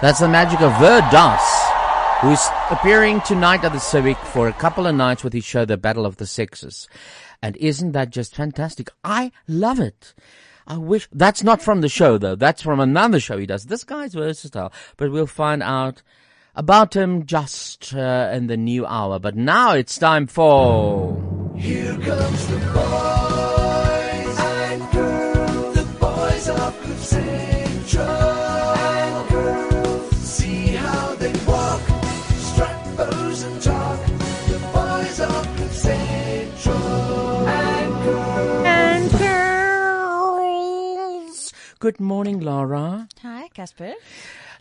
That's 0.00 0.20
the 0.20 0.28
magic 0.28 0.60
of 0.60 0.78
Vir 0.78 1.00
Das, 1.10 1.70
who's 2.20 2.46
appearing 2.70 3.20
tonight 3.22 3.64
at 3.64 3.72
the 3.72 3.80
Civic 3.80 4.16
for 4.16 4.46
a 4.46 4.52
couple 4.52 4.86
of 4.86 4.94
nights 4.94 5.24
with 5.24 5.32
his 5.32 5.44
show, 5.44 5.64
The 5.64 5.76
Battle 5.76 6.06
of 6.06 6.18
the 6.18 6.26
Sexes. 6.26 6.86
And 7.42 7.56
isn't 7.56 7.92
that 7.92 8.10
just 8.10 8.36
fantastic? 8.36 8.90
I 9.02 9.32
love 9.48 9.80
it. 9.80 10.14
I 10.68 10.76
wish 10.76 11.08
that's 11.10 11.42
not 11.42 11.60
from 11.60 11.80
the 11.80 11.88
show 11.88 12.16
though. 12.16 12.36
That's 12.36 12.62
from 12.62 12.78
another 12.78 13.18
show 13.18 13.38
he 13.38 13.46
does. 13.46 13.64
This 13.64 13.82
guy's 13.82 14.14
versatile, 14.14 14.72
but 14.96 15.10
we'll 15.10 15.26
find 15.26 15.64
out 15.64 16.02
about 16.54 16.94
him 16.94 17.26
just 17.26 17.92
uh, 17.92 18.30
in 18.32 18.46
the 18.46 18.56
new 18.56 18.86
hour. 18.86 19.18
But 19.18 19.34
now 19.34 19.72
it's 19.72 19.98
time 19.98 20.28
for. 20.28 21.54
Here 21.56 21.98
comes 21.98 22.46
the 22.46 22.58
boys 22.72 23.27
Good 41.80 42.00
morning, 42.00 42.40
Laura. 42.40 43.06
Hi, 43.22 43.46
Casper. 43.54 43.94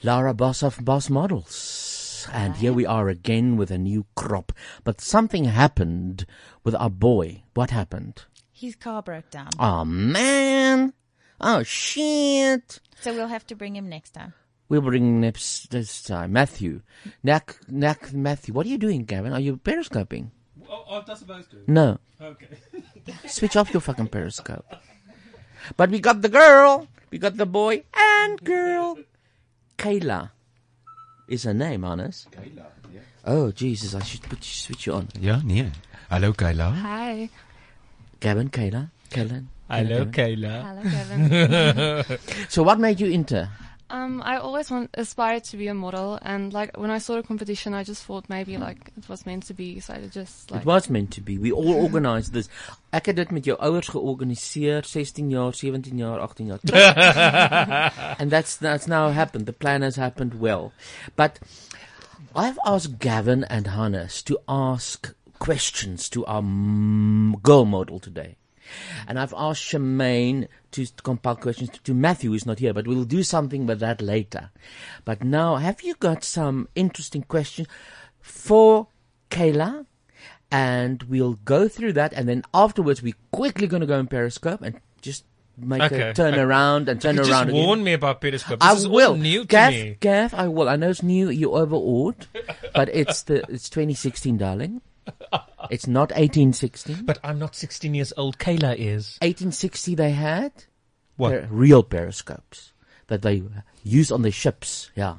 Lara 0.03 0.36
Boss 0.36 0.61
of 0.61 0.86
Boss 0.86 1.09
Models. 1.09 2.28
And 2.32 2.55
here 2.55 2.72
we 2.72 2.86
are 2.86 3.09
again 3.09 3.57
with 3.57 3.72
a 3.72 3.78
new 3.80 4.05
crop. 4.15 4.51
But 4.84 5.01
something 5.01 5.45
happened 5.45 6.28
with 6.63 6.76
our 6.76 6.91
boy. 6.91 7.41
What 7.55 7.72
happened? 7.72 8.26
His 8.51 8.76
car 8.76 9.01
broke 9.01 9.32
down. 9.32 9.49
Oh 9.57 9.84
man. 9.84 10.93
Oh 11.41 11.63
shit. 11.63 12.80
So 13.01 13.15
we'll 13.15 13.30
have 13.30 13.47
to 13.47 13.55
bring 13.55 13.76
him 13.76 13.89
next 13.89 14.11
time. 14.11 14.36
We'll 14.70 14.82
bring 14.82 15.20
next 15.20 15.72
this 15.72 16.03
time. 16.03 16.34
Matthew. 16.34 16.82
Knack, 17.24 17.57
knack, 17.68 18.13
Matthew. 18.13 18.53
What 18.53 18.68
are 18.68 18.70
you 18.70 18.78
doing, 18.78 19.05
Gavin? 19.05 19.34
Are 19.34 19.39
you 19.39 19.57
periscoping? 19.57 20.30
Oh, 20.70 20.84
aren't 20.88 21.09
I 21.09 21.15
supposed 21.15 21.49
to? 21.49 21.63
No. 21.65 21.97
Okay. 22.22 22.59
Switch 23.26 23.55
off 23.55 23.74
your 23.74 23.82
fucking 23.82 24.09
periscope. 24.09 24.65
But 25.76 25.89
we 25.89 25.99
got 25.99 26.22
the 26.22 26.30
girl. 26.30 26.88
We 27.11 27.18
got 27.18 27.38
the 27.38 27.45
boy 27.45 27.84
and 27.95 28.43
girl. 28.43 28.97
Kayla 29.78 30.32
is 31.28 31.43
her 31.43 31.53
name, 31.53 31.84
honest. 31.84 32.32
Kayla, 32.32 32.65
yeah. 32.93 33.01
Oh, 33.26 33.51
Jesus, 33.51 33.93
I 33.95 34.03
should 34.03 34.24
put, 34.24 34.43
switch 34.43 34.88
you 34.88 34.93
on. 34.93 35.07
Ja, 35.20 35.39
nee. 35.43 35.72
Hallo 36.09 36.34
Kayla. 36.34 36.72
Hi. 36.74 37.30
Gavin, 38.20 38.49
Kayla, 38.49 38.89
Kayla. 39.11 39.45
Hello, 39.70 40.05
Kayla. 40.05 40.63
Hello, 40.63 40.84
Gavin. 40.84 42.18
so, 42.49 42.63
what 42.63 42.80
made 42.80 42.99
you 42.99 43.11
enter? 43.11 43.49
Um, 43.90 44.22
I 44.26 44.38
always 44.38 44.70
want 44.70 44.90
aspired 44.96 45.46
to 45.46 45.58
be 45.58 45.68
a 45.68 45.74
model, 45.74 46.20
and 46.22 46.52
like 46.52 46.76
when 46.78 46.92
I 46.92 46.98
saw 46.98 47.16
the 47.16 47.24
competition, 47.24 47.74
I 47.74 47.84
just 47.84 48.04
thought 48.04 48.28
maybe 48.28 48.58
like 48.58 48.92
it 48.98 49.08
was 49.08 49.26
meant 49.26 49.44
to 49.48 49.54
be. 49.54 49.80
So 49.80 49.94
I 49.94 50.08
just 50.08 50.52
like 50.52 50.62
It 50.62 50.66
was 50.68 50.90
meant 50.90 51.12
to 51.12 51.22
be. 51.22 51.38
We 51.38 51.52
all 51.54 51.74
organised 51.86 52.34
this. 52.34 52.50
Ek 52.92 53.06
het 53.06 53.16
dit 53.16 53.32
met 53.32 53.46
jou 53.46 53.56
ouers 53.60 53.88
georganiseer 53.88 54.84
16 54.84 55.30
jaar, 55.32 55.54
17 55.54 55.98
jaar, 55.98 56.20
18 56.20 56.46
jaar 56.46 56.60
terug. 56.60 56.98
and 58.20 58.30
that's 58.30 58.58
that's 58.58 58.88
now 58.88 59.10
happened. 59.12 59.46
The 59.46 59.54
plan 59.54 59.82
has 59.82 59.96
happened 59.96 60.40
well. 60.40 60.74
But 61.16 61.40
I've 62.36 62.60
asked 62.66 63.00
Gavin 63.00 63.46
and 63.46 63.68
Hannes 63.68 64.22
to 64.24 64.38
ask 64.48 65.14
questions 65.40 66.10
to 66.10 66.26
our 66.26 66.42
mm, 66.42 67.42
girl 67.42 67.66
model 67.66 68.00
today. 68.00 68.36
And 69.07 69.20
I've 69.20 69.34
asked 69.36 69.63
Shemaine 69.63 70.47
to 70.72 70.86
compile 71.03 71.36
questions 71.36 71.70
to, 71.72 71.82
to 71.84 71.93
Matthew, 71.93 72.32
who's 72.32 72.45
not 72.45 72.59
here, 72.59 72.74
but 72.74 72.88
we'll 72.88 73.03
do 73.05 73.24
something 73.24 73.65
with 73.65 73.80
that 73.80 74.01
later. 74.01 74.51
But 75.05 75.24
now, 75.24 75.55
have 75.57 75.82
you 75.82 75.95
got 75.95 76.24
some 76.24 76.68
interesting 76.76 77.24
questions 77.24 77.68
for 78.22 78.88
Kayla? 79.30 79.86
And 80.49 81.03
we'll 81.03 81.34
go 81.43 81.68
through 81.68 81.91
that, 81.93 82.13
and 82.13 82.28
then 82.30 82.41
afterwards, 82.53 83.01
we're 83.03 83.15
quickly 83.34 83.68
going 83.68 83.82
to 83.82 83.86
go 83.88 83.99
in 83.99 84.07
Periscope 84.07 84.61
and 84.61 84.80
just 85.01 85.26
make 85.57 85.82
Okay. 85.82 86.11
a 86.11 86.13
turn 86.13 86.36
Okay. 86.36 86.41
around 86.41 86.88
and 86.88 87.01
turn 87.01 87.15
You 87.15 87.24
just 87.24 87.32
around. 87.32 87.49
again. 87.49 87.65
warn 87.65 87.84
me 87.84 87.91
about 87.91 88.22
Periscope. 88.22 88.59
I 88.61 88.70
This 88.74 88.80
is 88.84 88.86
all 88.86 88.91
will. 88.93 89.15
new 89.18 89.41
to 89.41 89.45
Gav, 89.47 89.74
me. 89.74 89.97
Gav, 89.99 90.34
I 90.34 90.47
will. 90.47 90.70
I 90.70 90.78
know 90.78 90.89
it's 90.91 91.03
new. 91.03 91.30
You're 91.30 91.57
overawed, 91.57 92.28
but 92.74 92.88
it's 92.95 93.24
the 93.24 93.43
it's 93.51 93.70
2016, 93.70 94.38
darling. 94.38 94.80
It's 95.70 95.88
not 95.88 96.12
1860. 96.12 97.01
But 97.03 97.20
I'm 97.24 97.39
not 97.39 97.55
16 97.55 97.93
years 97.93 98.14
old. 98.16 98.38
Kayla 98.38 98.76
is. 98.78 99.18
1860 99.22 99.95
they 99.95 100.12
had 100.12 100.51
What? 101.18 101.32
per- 101.32 101.47
real 101.51 101.84
periscopes 101.84 102.72
that 103.08 103.22
they 103.22 103.43
use 103.84 104.12
on 104.12 104.22
the 104.22 104.32
ships. 104.32 104.91
Yeah. 104.95 105.18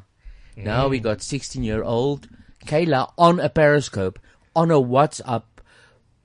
Now 0.56 0.88
we 0.88 1.00
Mm. 1.00 1.04
got 1.04 1.22
16 1.22 1.62
year 1.62 1.82
old 1.82 2.28
Kayla 2.66 3.12
on 3.18 3.40
a 3.40 3.48
periscope, 3.48 4.18
on 4.56 4.70
a 4.70 4.80
WhatsApp 4.80 5.44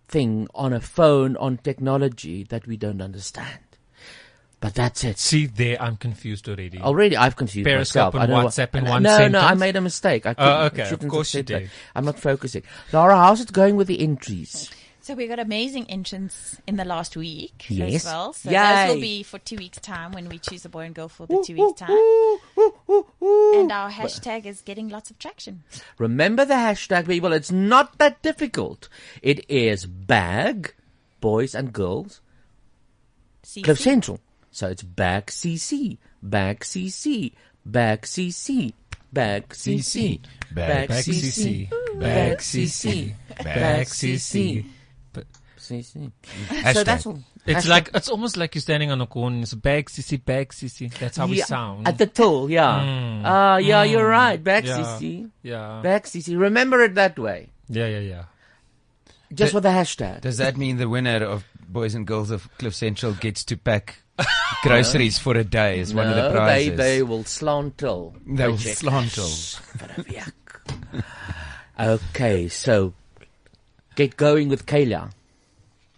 thing, 0.08 0.48
on 0.56 0.74
a 0.74 0.80
phone, 0.82 1.36
on 1.38 1.58
technology 1.58 2.44
that 2.44 2.66
we 2.68 2.78
don't 2.78 3.02
understand. 3.02 3.60
But 4.64 4.76
that's 4.76 5.04
it. 5.04 5.18
See, 5.20 5.46
there 5.46 5.76
I'm 5.82 5.98
confused 5.98 6.48
already. 6.48 6.80
Already, 6.80 7.18
I've 7.18 7.36
confused 7.36 7.66
Periscope 7.68 8.14
myself. 8.14 8.16
I 8.16 8.20
and 8.24 8.30
don't 8.30 8.40
know 8.40 8.44
what- 8.46 8.54
WhatsApp 8.54 8.76
in 8.78 8.84
no, 8.86 8.92
one 8.92 9.04
no, 9.04 9.10
sentence. 9.18 9.34
No, 9.34 9.40
I 9.42 9.54
made 9.56 9.76
a 9.76 9.82
mistake. 9.82 10.26
I 10.26 10.36
Oh, 10.38 10.66
okay, 10.68 10.90
of 10.90 11.06
course 11.10 11.34
you 11.34 11.40
said 11.40 11.48
that. 11.48 11.60
did. 11.60 11.72
I'm 11.94 12.06
not 12.06 12.18
focusing. 12.18 12.64
Laura, 12.94 13.18
how's 13.18 13.42
it 13.42 13.52
going 13.52 13.76
with 13.76 13.88
the 13.88 14.00
entries? 14.00 14.72
So 15.02 15.16
we 15.16 15.28
got 15.28 15.38
amazing 15.40 15.88
entrants 15.90 16.62
in 16.66 16.78
the 16.78 16.86
last 16.86 17.18
week 17.18 17.66
Yes. 17.68 17.96
as 17.96 18.06
well. 18.06 18.32
So 18.32 18.52
Yay. 18.52 18.86
those 18.88 18.96
will 18.96 19.02
be 19.02 19.24
for 19.24 19.38
two 19.38 19.58
weeks' 19.58 19.80
time 19.82 20.14
when 20.14 20.30
we 20.30 20.40
choose 20.40 20.64
a 20.64 20.70
boy 20.70 20.86
and 20.86 20.96
girl 20.96 21.10
for 21.10 21.28
the 21.28 21.44
two 21.46 21.56
weeks' 21.56 21.82
time. 21.82 21.90
And 23.60 23.70
our 23.70 23.92
hashtag 23.92 24.46
is 24.46 24.62
getting 24.62 24.88
lots 24.88 25.12
of 25.12 25.20
traction. 25.20 25.64
Remember 25.98 26.46
the 26.46 26.54
hashtag, 26.54 27.06
people. 27.08 27.34
It's 27.34 27.52
not 27.52 27.98
that 27.98 28.22
difficult. 28.22 28.88
It 29.22 29.44
is 29.50 29.86
bag, 29.86 30.74
boys 31.20 31.54
and 31.54 31.74
girls, 31.74 32.22
CC. 33.46 33.62
Cliff 33.66 33.82
Central. 33.82 34.22
So 34.54 34.68
it's 34.70 34.84
bag 34.84 35.26
CC, 35.28 35.98
bag 36.22 36.60
CC, 36.62 37.34
bag 37.66 38.04
CC, 38.04 38.72
bag 39.12 39.50
CC, 39.50 40.22
Bag 40.54 40.90
CC, 40.90 41.70
bag 42.00 42.38
CC, 42.38 43.16
bag 43.44 43.88
CC. 43.88 44.66
Back 45.14 45.26
CC. 45.58 46.12
So 46.74 46.84
that's 46.84 47.06
all. 47.08 47.20
It's 47.46 47.66
Hashtag- 47.66 47.70
like 47.70 47.90
it's 47.96 48.10
almost 48.10 48.38
like 48.38 48.54
you're 48.56 48.62
standing 48.62 48.92
on 48.92 49.02
a 49.02 49.08
corner. 49.08 49.40
It's 49.42 49.54
bag 49.56 49.90
sissy, 49.90 50.24
bag 50.24 50.50
sissy. 50.50 50.94
That's 50.94 51.18
how 51.18 51.26
we 51.28 51.40
sound. 51.42 51.88
At 51.88 51.98
the 51.98 52.06
toll, 52.08 52.50
yeah. 52.50 52.80
Mm. 52.80 53.22
Ah, 53.26 53.58
yeah, 53.58 53.84
you're 53.84 54.06
Mm. 54.06 54.10
right. 54.12 54.44
Back 54.44 54.66
Yeah. 54.66 54.78
CC. 54.78 55.30
Yeah. 55.42 55.82
Back 55.82 56.06
CC. 56.06 56.36
Remember 56.38 56.82
it 56.84 56.96
that 56.96 57.18
way. 57.18 57.50
Yeah, 57.70 57.88
yeah, 57.88 58.00
yeah. 58.00 58.24
Just 59.34 59.52
Th- 59.52 59.54
with 59.56 59.64
the 59.64 59.70
hashtag. 59.70 60.22
Does 60.22 60.38
that 60.38 60.58
mean 60.58 60.78
the 60.78 60.88
winner 60.88 61.24
of 61.26 61.44
Boys 61.68 61.96
and 61.96 62.06
Girls 62.06 62.30
of 62.30 62.48
Cliff 62.60 62.76
Central 62.76 63.14
gets 63.14 63.44
to 63.46 63.58
pack 63.58 64.03
groceries 64.64 65.18
for 65.18 65.36
a 65.36 65.44
day 65.44 65.80
as 65.80 65.94
one 65.94 66.08
of 66.08 66.16
the 66.16 66.30
No, 66.30 66.32
prizes? 66.32 66.70
They, 66.70 66.76
they 66.76 67.04
will 67.04 67.24
slantel. 67.24 68.16
They 68.26 68.48
will 68.48 68.58
check. 68.58 68.78
slantel. 68.78 69.62
okay, 71.80 72.48
so 72.48 72.94
get 73.96 74.16
going 74.18 74.50
with 74.50 74.66
Kayla. 74.66 75.12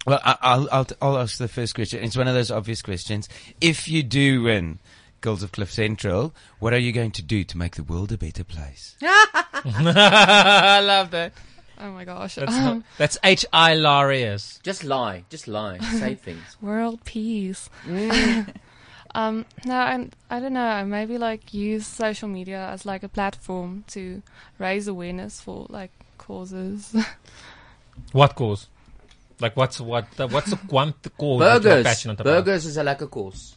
Well, 0.06 0.20
I, 0.24 0.38
I'll, 0.42 0.70
I'll 0.72 0.88
I'll 1.02 1.18
ask 1.18 1.38
the 1.40 1.48
first 1.48 1.74
question. 1.76 2.04
It's 2.04 2.16
one 2.16 2.28
of 2.28 2.36
those 2.36 2.52
obvious 2.52 2.82
questions. 2.82 3.28
If 3.60 3.88
you 3.88 4.04
do 4.04 4.44
win 4.44 4.80
Girls 5.22 5.42
of 5.42 5.52
Cliff 5.52 5.72
Central, 5.72 6.34
what 6.60 6.74
are 6.74 6.78
you 6.78 6.92
going 6.92 7.12
to 7.12 7.24
do 7.24 7.44
to 7.44 7.58
make 7.58 7.76
the 7.76 7.84
world 7.84 8.12
a 8.12 8.18
better 8.18 8.44
place? 8.44 8.96
I 9.02 10.80
love 10.82 11.10
that. 11.12 11.34
Oh 11.80 11.92
my 11.92 12.06
gosh. 12.06 12.36
That's, 12.36 12.52
not, 12.52 12.84
that's 12.98 13.18
H 13.24 13.46
I 13.52 13.72
hilarious. 13.76 14.60
Just 14.64 14.84
lie. 14.84 15.24
Just 15.30 15.48
lie. 15.48 15.78
Say 16.00 16.16
things. 16.16 16.58
World 16.62 17.04
peace. 17.06 17.70
Mm. 17.86 18.56
um, 19.16 19.46
no, 19.66 19.76
I'm, 19.76 20.12
I 20.30 20.40
don't 20.40 20.54
know. 20.54 20.86
Maybe 20.86 21.18
like 21.18 21.54
use 21.54 21.86
social 21.86 22.30
media 22.30 22.70
as 22.70 22.86
like 22.86 23.04
a 23.04 23.10
platform 23.10 23.84
to 23.90 24.22
raise 24.60 24.88
awareness 24.88 25.42
for 25.42 25.68
like 25.70 25.92
causes. 26.18 26.96
What 28.12 28.36
cause? 28.36 28.68
Like 29.40 29.56
what's 29.56 29.80
what? 29.80 30.12
The, 30.18 30.28
what's 30.28 30.50
the 30.50 30.58
one 30.68 30.94
the 31.02 31.10
cause 31.12 31.40
that 31.40 31.64
you're 31.64 31.72
Burgers. 31.72 31.84
passionate 31.86 32.20
about? 32.20 32.46
Burgers 32.46 32.66
is 32.66 32.76
a 32.78 32.84
lekker 32.84 33.10
course. 33.10 33.56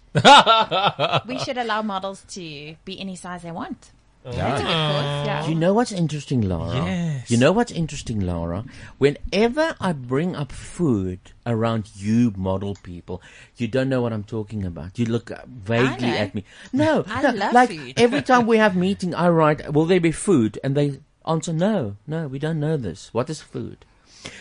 we 1.27 1.39
should 1.39 1.59
allow 1.59 1.83
models 1.83 2.25
to 2.29 2.77
be 2.85 3.01
any 3.01 3.17
size 3.17 3.43
they 3.43 3.51
want. 3.51 3.91
That's 4.37 4.61
a 4.61 4.65
good 4.65 4.71
cause. 4.73 5.27
Yeah. 5.27 5.47
You 5.49 5.55
know 5.55 5.73
what's 5.75 5.93
interesting, 5.93 6.41
Laura? 6.43 6.75
Yes. 6.75 7.31
You 7.31 7.37
know 7.37 7.53
what's 7.53 7.73
interesting, 7.73 8.21
Laura? 8.21 8.65
Whenever 8.99 9.75
I 9.81 9.93
bring 9.93 10.35
up 10.37 10.53
food 10.53 11.21
around 11.47 11.91
you 11.97 12.33
model 12.37 12.77
people, 12.83 13.23
you 13.57 13.69
don't 13.69 13.89
know 13.89 14.01
what 14.03 14.13
I'm 14.13 14.25
talking 14.25 14.65
about. 14.65 14.99
You 14.99 15.07
look 15.07 15.31
vaguely 15.47 16.09
at 16.11 16.35
me. 16.35 16.45
No, 16.73 17.05
I 17.09 17.23
no, 17.23 17.31
love 17.31 17.53
like 17.53 17.71
food. 17.71 17.95
every 18.01 18.23
time 18.23 18.47
we 18.47 18.59
have 18.59 18.77
meeting, 18.77 19.15
I 19.15 19.29
write, 19.29 19.73
"Will 19.73 19.87
there 19.87 20.01
be 20.01 20.13
food?" 20.13 20.59
And 20.65 20.77
they 20.77 21.01
answer, 21.27 21.53
"No, 21.53 21.97
no, 22.07 22.29
we 22.29 22.39
don't 22.39 22.61
know 22.61 22.77
this. 22.77 23.13
What 23.13 23.31
is 23.31 23.41
food?" 23.41 23.85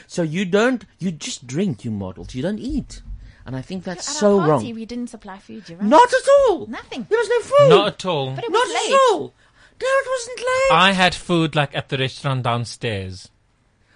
So 0.07 0.21
you 0.23 0.43
don't, 0.45 0.85
you 0.99 1.11
just 1.11 1.45
drink, 1.45 1.85
you 1.85 1.91
models. 1.91 2.33
You 2.33 2.41
don't 2.41 2.59
eat, 2.59 3.01
and 3.45 3.55
I 3.55 3.61
think 3.61 3.83
that's 3.83 4.07
At 4.07 4.15
so 4.15 4.39
wrong. 4.41 4.63
we 4.73 4.85
didn't 4.85 5.07
supply 5.07 5.37
food. 5.37 5.69
Right. 5.69 5.81
Not 5.83 6.11
at 6.11 6.27
all. 6.49 6.65
Nothing. 6.67 7.05
There 7.09 7.19
was 7.19 7.29
no 7.29 7.39
food. 7.41 7.69
Not 7.69 7.87
at 7.87 8.05
all. 8.05 8.31
But 8.31 8.43
it 8.43 8.51
Not 8.51 8.67
was 8.67 8.91
at 8.91 8.99
all. 9.11 9.33
No, 9.81 9.87
it 9.87 10.07
wasn't 10.09 10.39
late. 10.39 10.71
I 10.71 10.91
had 10.93 11.13
food 11.15 11.55
like 11.55 11.75
at 11.75 11.89
the 11.89 11.97
restaurant 11.97 12.43
downstairs. 12.43 13.29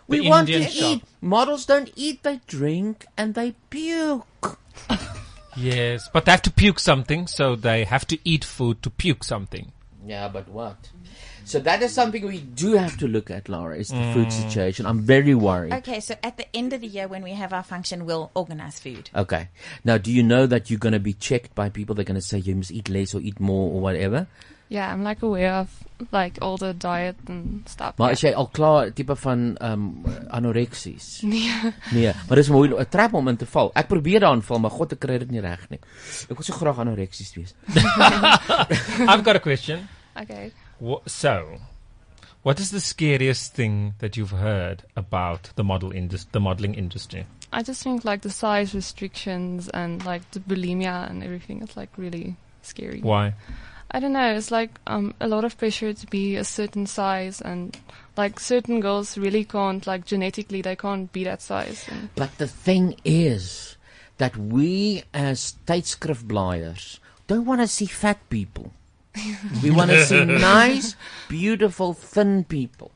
The 0.07 0.19
We 0.21 0.29
want 0.29 0.47
to 0.49 0.61
shop. 0.63 0.97
eat. 0.97 1.03
Models 1.21 1.65
don't 1.65 1.91
eat, 1.95 2.23
they 2.23 2.39
drink 2.47 3.05
and 3.17 3.33
they 3.33 3.55
puke. 3.69 4.25
Yes, 5.57 6.09
but 6.13 6.23
they 6.23 6.31
have 6.31 6.41
to 6.43 6.51
puke 6.51 6.79
something, 6.79 7.27
so 7.27 7.57
they 7.57 7.83
have 7.83 8.07
to 8.07 8.17
eat 8.23 8.45
food 8.45 8.81
to 8.83 8.89
puke 8.89 9.21
something. 9.25 9.73
Yeah, 10.07 10.29
but 10.29 10.47
what? 10.47 10.89
So 11.43 11.59
that 11.59 11.81
is 11.81 11.93
something 11.93 12.25
we 12.25 12.39
do 12.39 12.73
have 12.77 12.95
to 12.99 13.07
look 13.07 13.29
at, 13.29 13.49
Laura, 13.49 13.75
is 13.75 13.89
the 13.89 14.13
food 14.13 14.27
Mm. 14.29 14.31
situation. 14.31 14.85
I'm 14.85 15.01
very 15.01 15.35
worried. 15.35 15.73
Okay, 15.73 15.99
so 15.99 16.15
at 16.23 16.37
the 16.37 16.45
end 16.55 16.71
of 16.71 16.79
the 16.79 16.87
year 16.87 17.05
when 17.09 17.21
we 17.21 17.31
have 17.31 17.51
our 17.51 17.63
function, 17.63 18.05
we'll 18.05 18.31
organize 18.33 18.79
food. 18.79 19.09
Okay. 19.13 19.49
Now, 19.83 19.97
do 19.97 20.09
you 20.09 20.23
know 20.23 20.45
that 20.47 20.69
you're 20.69 20.79
going 20.79 20.93
to 20.93 20.99
be 21.01 21.13
checked 21.13 21.53
by 21.53 21.67
people? 21.67 21.95
They're 21.95 22.05
going 22.05 22.15
to 22.19 22.25
say 22.25 22.37
you 22.37 22.55
must 22.55 22.71
eat 22.71 22.87
less 22.87 23.13
or 23.13 23.19
eat 23.19 23.39
more 23.41 23.73
or 23.73 23.81
whatever. 23.81 24.27
Yeah, 24.71 24.89
I'm 24.89 25.03
like 25.03 25.21
aware 25.21 25.53
of 25.53 25.67
like 26.11 26.37
all 26.41 26.57
the 26.57 26.73
diet 26.73 27.17
and 27.27 27.67
stuff. 27.67 27.97
Maar 27.97 28.07
yeah. 28.07 28.15
is 28.15 28.21
jy 28.21 28.31
al 28.31 28.47
klaar 28.47 28.93
tipe 28.95 29.15
van 29.15 29.57
um, 29.59 30.05
anoreksies? 30.31 31.19
Nee. 31.33 31.73
Nee, 31.91 32.13
maar 32.27 32.39
dis 32.39 32.49
moeilik 32.49 32.79
'n 32.79 32.89
trap 32.89 33.13
om 33.13 33.27
in 33.27 33.37
te 33.37 33.45
val. 33.45 33.71
Ek 33.75 33.87
probeer 33.87 34.23
daarin 34.23 34.41
val, 34.41 34.59
maar 34.59 34.71
God 34.71 34.95
ek 34.95 34.99
kry 35.03 35.17
dit 35.19 35.31
nie 35.31 35.43
reg 35.43 35.67
nie. 35.69 35.79
Ek 36.29 36.39
wil 36.39 36.47
so 36.47 36.55
graag 36.55 36.79
anoreksies 36.79 37.35
wees. 37.35 37.53
I've 39.11 39.23
got 39.27 39.35
a 39.35 39.43
question. 39.43 39.89
Okay. 40.15 40.51
Wha 40.79 41.01
so, 41.05 41.59
what 42.41 42.59
is 42.59 42.71
the 42.71 42.79
scariest 42.79 43.53
thing 43.53 43.93
that 43.99 44.15
you've 44.15 44.37
heard 44.39 44.83
about 44.95 45.51
the 45.55 45.63
model 45.63 45.91
indus- 45.91 46.27
the 46.31 46.39
modeling 46.39 46.75
industry? 46.75 47.25
I 47.51 47.61
just 47.61 47.83
think 47.83 48.05
like 48.05 48.21
the 48.21 48.31
size 48.31 48.73
restrictions 48.73 49.67
and 49.69 50.05
like 50.05 50.23
the 50.31 50.39
bulimia 50.39 51.09
and 51.09 51.23
everything 51.23 51.61
is 51.61 51.75
like 51.75 51.91
really 51.97 52.37
scary. 52.61 53.01
Why? 53.01 53.33
I 53.93 53.99
don't 53.99 54.13
know. 54.13 54.33
It's 54.35 54.51
like 54.51 54.79
um, 54.87 55.13
a 55.19 55.27
lot 55.27 55.43
of 55.43 55.57
pressure 55.57 55.91
to 55.93 56.07
be 56.07 56.35
a 56.37 56.43
certain 56.45 56.87
size, 56.87 57.41
and 57.41 57.77
like 58.15 58.39
certain 58.39 58.79
girls 58.79 59.17
really 59.17 59.43
can't, 59.43 59.85
like 59.85 60.05
genetically, 60.05 60.61
they 60.61 60.75
can't 60.77 61.11
be 61.11 61.25
that 61.25 61.41
size. 61.41 61.85
And 61.89 62.09
But 62.15 62.37
the 62.37 62.47
thing 62.47 62.95
is 63.03 63.75
that 64.17 64.37
we 64.37 65.03
as 65.13 65.55
tydskrifblaaiers 65.67 66.99
don't 67.27 67.45
want 67.45 67.61
to 67.61 67.67
see 67.67 67.85
fat 67.85 68.17
people. 68.29 68.71
we 69.61 69.71
want 69.71 69.91
to 69.91 70.05
see 70.05 70.23
nice, 70.25 70.95
beautiful, 71.27 71.93
thin 71.93 72.45
people. 72.45 72.91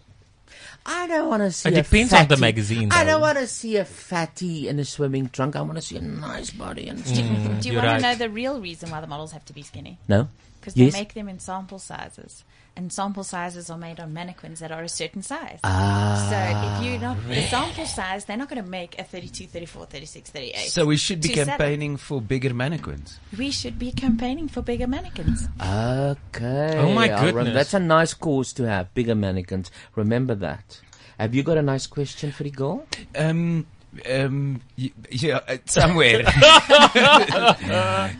I 0.86 1.08
don't 1.08 1.28
want 1.28 1.42
to 1.42 1.52
see. 1.52 1.70
It 1.70 1.74
a 1.78 1.82
depends 1.82 2.14
on 2.14 2.24
the 2.28 2.36
fatty- 2.36 2.42
magazine, 2.42 2.92
I 2.92 3.04
don't 3.04 3.20
want 3.20 3.38
to 3.40 3.48
see 3.48 3.76
a 3.78 3.86
fatty 3.86 4.68
in 4.70 4.80
a 4.80 4.86
swimming 4.86 5.30
trunk. 5.30 5.56
I 5.56 5.62
want 5.62 5.76
to 5.76 5.82
see 5.82 5.98
a 5.98 6.02
nice 6.02 6.52
body 6.52 6.88
and. 6.88 7.00
Mm, 7.00 7.62
Do 7.62 7.70
you 7.70 7.78
want 7.78 7.88
to 7.90 8.00
know 8.02 8.16
the 8.16 8.30
real 8.30 8.62
reason 8.62 8.92
why 8.92 9.02
the 9.02 9.08
models 9.08 9.32
have 9.32 9.44
to 9.46 9.54
be 9.54 9.64
skinny? 9.64 9.98
No. 10.08 10.30
Because 10.66 10.76
Yes. 10.78 10.94
they 10.94 11.00
make 11.00 11.14
them 11.14 11.30
in 11.30 11.38
sample 11.38 11.78
sizes. 11.78 12.44
And 12.76 12.92
sample 12.92 13.24
sizes 13.24 13.70
are 13.70 13.78
made 13.78 14.00
on 14.00 14.14
mannequins 14.14 14.60
that 14.62 14.72
are 14.72 14.82
a 14.82 14.90
certain 14.90 15.22
size. 15.22 15.60
Ah, 15.64 16.28
so 16.30 16.38
if 16.82 16.92
you're 16.92 17.00
not 17.00 17.18
the 17.28 17.42
sample 17.44 17.86
size, 17.86 18.26
they're 18.26 18.36
not 18.36 18.50
going 18.50 18.62
to 18.64 18.68
make 18.70 18.98
a 19.00 19.04
32, 19.04 19.46
34, 19.48 19.86
36, 19.86 20.30
38. 20.32 20.70
So 20.72 20.86
we 20.88 20.98
should 20.98 21.22
be 21.22 21.30
to 21.30 21.36
sell 21.36 21.46
campaigning 21.46 21.98
for 21.98 22.20
bigger 22.20 22.52
mannequins. 22.54 23.20
We 23.38 23.52
should 23.52 23.78
be 23.78 23.92
campaigning 23.92 24.48
for 24.50 24.62
bigger 24.64 24.88
mannequins. 24.88 25.48
Okay. 25.62 26.74
Oh 26.78 26.92
my 26.94 27.10
I'll 27.10 27.26
rem- 27.26 27.34
goodness. 27.36 27.54
That's 27.54 27.74
a 27.76 27.80
nice 27.80 28.14
cause 28.16 28.52
to 28.54 28.64
have. 28.64 28.94
Bigger 28.94 29.16
mannequins. 29.16 29.70
Remember 29.96 30.36
that. 30.36 30.82
Have 31.20 31.34
you 31.36 31.44
got 31.44 31.58
a 31.58 31.62
nice 31.62 31.88
question 31.88 32.32
for 32.32 32.44
the 32.44 32.50
girl? 32.52 32.86
Um, 33.16 33.68
um, 34.04 34.62
y- 34.76 34.92
ja, 35.10 35.42
somewhere. 35.66 36.24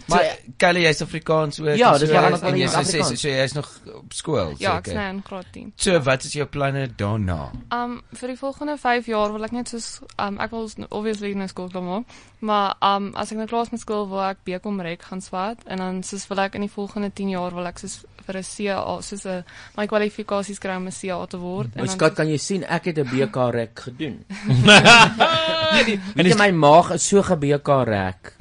Maar- 0.08 0.38
Kali, 0.58 0.82
jy's 0.86 1.02
Afrikaans 1.02 1.60
ook. 1.60 1.76
Ja, 1.76 1.94
en 1.94 2.00
dis 2.00 2.08
so, 2.10 2.14
waar 2.16 2.26
en 2.26 2.34
ons 2.34 2.42
jy 2.42 2.68
sê- 2.68 3.04
sê-. 3.04 3.16
So 3.18 3.28
jy's 3.30 3.54
nog 3.54 3.70
op 3.96 4.14
skool. 4.14 4.54
Ja, 4.58 4.78
ek 4.78 4.86
seker? 4.86 5.00
sny 5.00 5.10
in 5.10 5.22
graad 5.26 5.46
10. 5.52 5.72
So 5.76 6.00
wat 6.00 6.24
is 6.24 6.34
jou 6.34 6.46
planne 6.48 6.88
daarna? 6.96 7.52
Um 7.76 8.02
vir 8.14 8.28
die 8.34 8.38
volgende 8.40 8.78
5 8.78 9.06
jaar 9.12 9.34
wil 9.34 9.44
ek 9.44 9.52
net 9.52 9.68
soos 9.70 10.00
um 10.18 10.40
ek 10.40 10.52
wil 10.52 10.70
obviously 10.90 11.34
nou 11.34 11.48
skool 11.48 11.70
klaar 11.70 11.84
maak, 11.84 12.06
maar 12.40 12.76
um 12.82 13.12
as 13.16 13.32
ek 13.32 13.38
nou 13.38 13.48
klaar 13.48 13.64
is 13.68 13.72
met 13.76 13.80
skool 13.84 14.08
wil 14.10 14.22
ek 14.30 14.38
BCom 14.46 14.82
rek 14.82 15.02
gaan 15.02 15.22
swat 15.22 15.58
en 15.68 15.78
dan 15.78 16.04
soos 16.04 16.28
wil 16.30 16.40
ek 16.40 16.56
in 16.56 16.62
die 16.62 16.72
volgende 16.72 17.12
10 17.14 17.30
jaar 17.36 17.52
wil 17.56 17.66
ek 17.68 17.80
soos 17.80 18.06
vir 18.26 18.38
'n 18.38 18.44
CA 18.44 19.02
soos 19.02 19.26
'n 19.26 19.44
my 19.78 19.86
kwalifikasies 19.88 20.60
kry 20.60 20.76
om 20.76 20.88
'n 20.88 20.92
CA 20.92 21.26
te 21.28 21.38
word 21.38 21.76
My 21.76 21.86
dan 21.86 21.90
skat, 21.90 22.16
kan 22.16 22.28
jy 22.28 22.38
sien 22.38 22.64
ek 22.64 22.86
het 22.86 22.98
'n 22.98 23.04
BK 23.10 23.36
rek 23.52 23.80
gedoen. 23.80 24.26
En 25.72 25.86
Weet 26.16 26.26
jy 26.26 26.32
is- 26.32 26.38
my 26.38 26.52
maag 26.52 26.92
is 26.94 27.08
so 27.08 27.22
ge-BK 27.22 27.68
rek. 27.84 28.34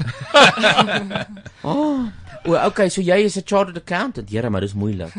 oh. 1.63 2.07
O, 2.47 2.55
okay, 2.67 2.89
so 2.93 3.01
jy 3.01 3.23
is 3.25 3.37
'n 3.39 3.43
chartered 3.47 3.77
accountant. 3.77 4.29
Here, 4.31 4.51
maar 4.51 4.61
dis 4.61 4.75
moeilik. 4.75 5.15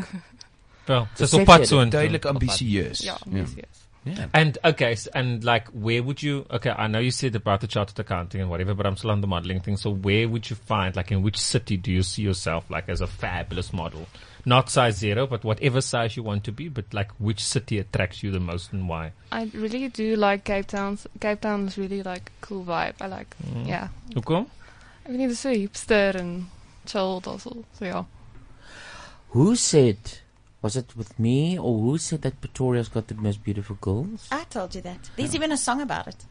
Wel, 0.86 1.08
Dis 1.18 1.34
op 1.34 1.46
pad 1.46 1.68
so 1.68 1.80
en 1.82 1.90
Duidelik 1.90 2.26
ambisieus. 2.26 3.00
Ja, 3.02 3.18
ambisieus. 3.26 3.82
Yeah. 4.04 4.28
And 4.34 4.58
okay, 4.64 4.94
s 4.96 5.08
and 5.14 5.44
like, 5.44 5.66
where 5.74 6.04
would 6.04 6.22
you? 6.22 6.46
Okay, 6.52 6.72
I 6.72 6.86
know 6.88 7.00
you 7.02 7.10
said 7.12 7.36
about 7.36 7.62
the 7.62 7.68
chartered 7.68 7.98
accounting 8.00 8.42
and 8.42 8.50
whatever, 8.52 8.76
but 8.76 8.86
I'm 8.86 8.96
still 8.98 9.10
on 9.10 9.22
the 9.22 9.28
modeling 9.28 9.62
thing. 9.64 9.78
So, 9.78 9.90
where 9.90 10.28
would 10.30 10.48
you 10.48 10.56
find, 10.56 10.96
like, 10.96 11.10
in 11.12 11.24
which 11.24 11.38
city 11.40 11.76
do 11.78 11.92
you 11.92 12.04
see 12.04 12.22
yourself, 12.22 12.70
like, 12.70 12.88
as 12.88 13.02
a 13.02 13.08
fabulous 13.08 13.74
model? 13.74 14.06
Not 14.46 14.70
size 14.70 14.98
zero, 14.98 15.26
but 15.26 15.44
whatever 15.44 15.82
size 15.82 16.16
you 16.16 16.22
want 16.24 16.44
to 16.44 16.52
be. 16.52 16.68
But 16.70 16.94
like, 16.94 17.12
which 17.18 17.44
city 17.44 17.80
attracts 17.80 18.22
you 18.22 18.30
the 18.32 18.40
most 18.40 18.72
and 18.74 18.88
why? 18.88 19.12
I 19.32 19.50
really 19.54 19.88
do 19.90 20.16
like 20.16 20.44
Cape 20.44 20.68
Town. 20.68 21.00
Cape 21.20 21.42
Town 21.42 21.68
is 21.68 21.78
really 21.80 22.04
like 22.04 22.32
a 22.42 22.46
cool 22.46 22.64
vibe. 22.64 22.94
I 23.02 23.08
like 23.08 23.36
Mm. 23.44 23.68
yeah. 23.68 23.88
Hoekom? 24.14 24.46
Ek 25.06 25.10
weet 25.12 25.18
nie 25.20 25.28
dis 25.28 25.40
so 25.40 25.50
hipster 25.54 26.16
and 26.16 26.46
chilled 26.86 27.28
also. 27.28 27.64
So 27.80 27.86
yeah. 27.86 28.04
Who 29.30 29.56
said 29.56 29.98
was 30.62 30.76
it 30.76 30.96
with 30.96 31.20
me 31.20 31.58
or 31.60 31.74
who 31.80 31.98
said 31.98 32.22
that 32.24 32.40
Pretoria's 32.42 32.88
got 32.88 33.08
the 33.08 33.16
most 33.16 33.44
beautiful 33.44 33.78
girls? 33.82 34.28
I 34.32 34.44
told 34.46 34.74
you 34.76 34.82
that. 34.82 35.10
There's 35.16 35.36
even 35.36 35.52
a 35.52 35.58
song 35.58 35.82
about 35.82 36.08
it. 36.08 36.26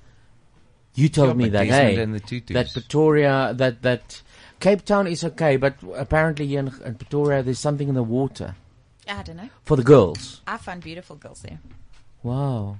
You 0.96 1.08
told 1.08 1.28
Ja, 1.30 1.34
me 1.34 1.48
that, 1.50 1.64
Desmond 1.68 1.96
hey, 1.96 2.02
and 2.02 2.14
the 2.14 2.20
Tutus. 2.20 2.54
that 2.54 2.72
Pretoria, 2.72 3.52
that 3.56 3.82
that 3.82 4.22
Cape 4.60 4.84
Town 4.84 5.06
is 5.06 5.24
okay, 5.24 5.56
but 5.56 5.74
apparently 5.94 6.46
here 6.46 6.60
in, 6.60 6.72
in 6.84 6.94
Pretoria 6.94 7.42
there's 7.42 7.58
something 7.58 7.88
in 7.88 7.94
the 7.94 8.02
water 8.02 8.54
I 9.08 9.22
don't 9.22 9.36
know. 9.36 9.48
for 9.64 9.76
the 9.76 9.82
girls. 9.82 10.40
I 10.46 10.56
found 10.56 10.82
beautiful 10.82 11.16
girls 11.16 11.42
there. 11.42 11.58
Wow, 12.22 12.78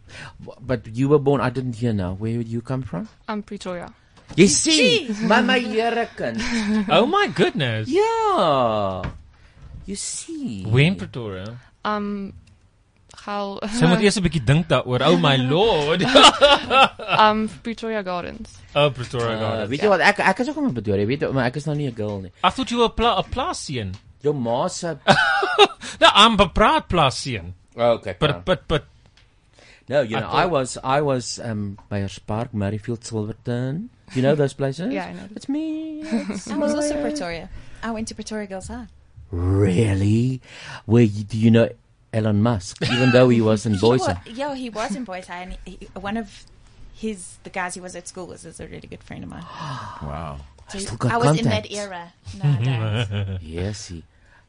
but 0.61 0.87
you 0.87 1.09
were 1.11 1.19
born. 1.19 1.41
I 1.43 1.51
didn't 1.51 1.77
hear 1.77 1.93
now. 1.93 2.15
Where 2.15 2.39
did 2.39 2.49
you 2.49 2.63
come 2.63 2.83
from? 2.83 3.09
I'm 3.29 3.43
Pretoria. 3.43 3.93
You 4.37 4.47
see, 4.49 5.07
Mama 5.21 5.55
Jeriken. 5.61 6.41
Oh 6.89 7.05
my 7.05 7.27
goodness. 7.29 7.89
Yeah, 7.89 9.05
you 9.85 9.97
see. 9.97 10.65
Where 10.65 10.85
in 10.85 10.97
Pretoria? 10.97 11.59
Um 11.85 12.33
Gaal. 13.15 13.61
Sy 13.71 13.87
moet 13.87 14.03
eers 14.03 14.17
'n 14.19 14.25
bietjie 14.27 14.43
dink 14.45 14.67
daaroor. 14.69 15.03
Oh 15.07 15.17
my 15.17 15.37
lord. 15.55 16.03
um 17.25 17.49
Pretoria 17.63 18.03
Gardens. 18.03 18.59
oh, 18.75 18.91
Pretoria 18.91 19.37
Uh, 19.37 19.41
Gardens. 19.41 19.71
weet 19.71 19.81
jy 19.83 19.89
wat? 19.89 20.01
Ek 20.01 20.19
ek 20.21 20.39
is 20.45 20.49
ook 20.51 20.57
in 20.63 20.73
Pretoria. 20.75 21.07
Weet 21.07 21.21
jy, 21.23 21.29
maar 21.33 21.47
ek 21.47 21.57
is 21.57 21.67
nou 21.67 21.77
nie 21.77 21.87
'n 21.89 21.95
girl 21.97 22.21
nie. 22.21 22.33
I 22.43 22.51
thought 22.51 22.71
you 22.71 22.79
were 22.79 22.91
a, 22.91 22.97
pla- 22.97 23.19
a 23.19 23.23
plaasseun. 23.23 23.95
Jou 24.23 24.35
ma 24.35 24.67
se 24.69 24.97
No, 26.01 26.09
I'm 26.15 26.35
a 26.41 26.49
praat 26.49 26.89
plaasseun. 26.89 27.55
Oh, 27.77 27.93
okay. 28.03 28.17
But 28.19 28.45
but 28.45 28.67
but 28.69 28.85
No, 29.89 30.01
you 30.01 30.17
I 30.17 30.21
know, 30.21 30.29
I, 30.33 30.43
thought- 30.43 30.51
was 30.51 30.79
I 30.83 31.01
was 31.03 31.39
um 31.45 31.77
Meyers 31.91 32.19
Park, 32.19 32.53
Murrayfield, 32.53 33.05
Silverton. 33.05 33.91
You 34.15 34.23
know 34.23 34.35
those 34.35 34.55
places? 34.55 34.93
Yeah, 34.93 35.07
I 35.09 35.13
know. 35.13 35.29
It's 35.37 35.49
me. 35.49 36.01
It's 36.05 36.49
I 36.49 36.57
was 36.57 36.75
also. 36.75 37.01
Pretoria. 37.01 37.49
I 37.83 37.91
went 37.91 38.09
to 38.09 38.15
Pretoria 38.15 38.47
Girls 38.47 38.69
High. 38.69 38.87
Really? 39.31 40.41
Where 40.87 41.03
you, 41.03 41.25
do 41.25 41.37
you 41.37 41.51
know 41.51 41.69
Elon 42.15 42.41
Musk? 42.43 42.81
Even 42.83 43.11
though 43.11 43.29
he 43.29 43.41
was 43.41 43.67
in 43.67 43.75
He 43.79 43.81
Boise. 43.81 44.05
wa- 44.07 44.21
yeah, 44.27 44.55
he 44.55 44.71
was 44.71 44.95
in 44.97 45.05
Boise, 45.05 45.33
and 45.33 45.59
he, 45.65 45.77
he- 45.81 45.89
one 45.99 46.17
of 46.17 46.45
his 46.95 47.39
the 47.43 47.51
guys 47.51 47.75
he 47.75 47.81
was 47.81 47.95
at 47.97 48.07
school 48.09 48.27
was, 48.27 48.45
is 48.45 48.61
a 48.61 48.67
really 48.67 48.87
good 48.89 49.03
friend 49.03 49.25
of 49.25 49.31
mine. 49.31 49.45
Wow. 50.03 50.39
So 50.69 50.79
still 50.79 50.97
got 50.97 51.13
I 51.13 51.17
was 51.19 51.39
in 51.39 51.45
that 51.47 51.71
era. 51.71 52.13
nowadays. 52.43 53.39
yes, 53.43 53.89
he. 53.89 54.03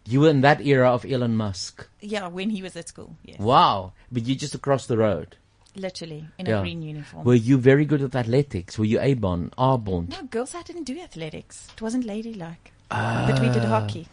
You 0.07 0.21
were 0.21 0.29
in 0.29 0.41
that 0.41 0.61
era 0.61 0.91
of 0.93 1.03
Elon 1.03 1.35
Musk. 1.35 1.87
yeah, 1.99 2.27
when 2.27 2.51
he 2.51 2.61
was 2.61 2.75
at 2.77 2.87
school. 2.87 3.15
Yes, 3.25 3.39
Wow. 3.39 3.93
But 4.11 4.23
you 4.27 4.35
just 4.35 4.53
across 4.55 4.85
the 4.85 4.97
road. 4.97 5.35
literally 5.75 6.23
in 6.37 6.45
Yeah. 6.45 6.59
a 6.59 6.61
green 6.61 6.81
uniform. 6.83 7.25
Were 7.25 7.33
you 7.49 7.57
very 7.57 7.83
good 7.85 8.01
at 8.01 8.15
athletics? 8.15 8.77
Were 8.79 8.85
you 8.85 8.99
A-Bond, 9.01 9.51
R-Bond? 9.57 10.09
no, 10.09 10.21
girls 10.35 10.53
I 10.55 10.61
didn't 10.61 10.83
do 10.85 10.97
athletics. 11.01 11.67
It 11.75 11.81
wasn't 11.81 12.05
ladylike. 12.05 12.71
Ah. 12.91 13.25
but 13.27 13.41
we 13.41 13.49
did 13.49 13.63
hockey. 13.65 14.07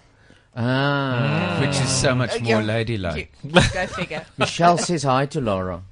Ah. 0.55 1.59
Which 1.61 1.71
is 1.81 1.89
so 1.89 2.15
much 2.15 2.37
Uh, 2.37 2.41
more 2.41 2.61
yeah. 2.61 2.67
ladylike. 2.67 3.33
Go 3.51 3.61
figure. 3.87 4.27
Michelle 4.39 4.79
says 4.79 5.03
hi 5.05 5.27
to 5.27 5.41
Laura. 5.41 5.83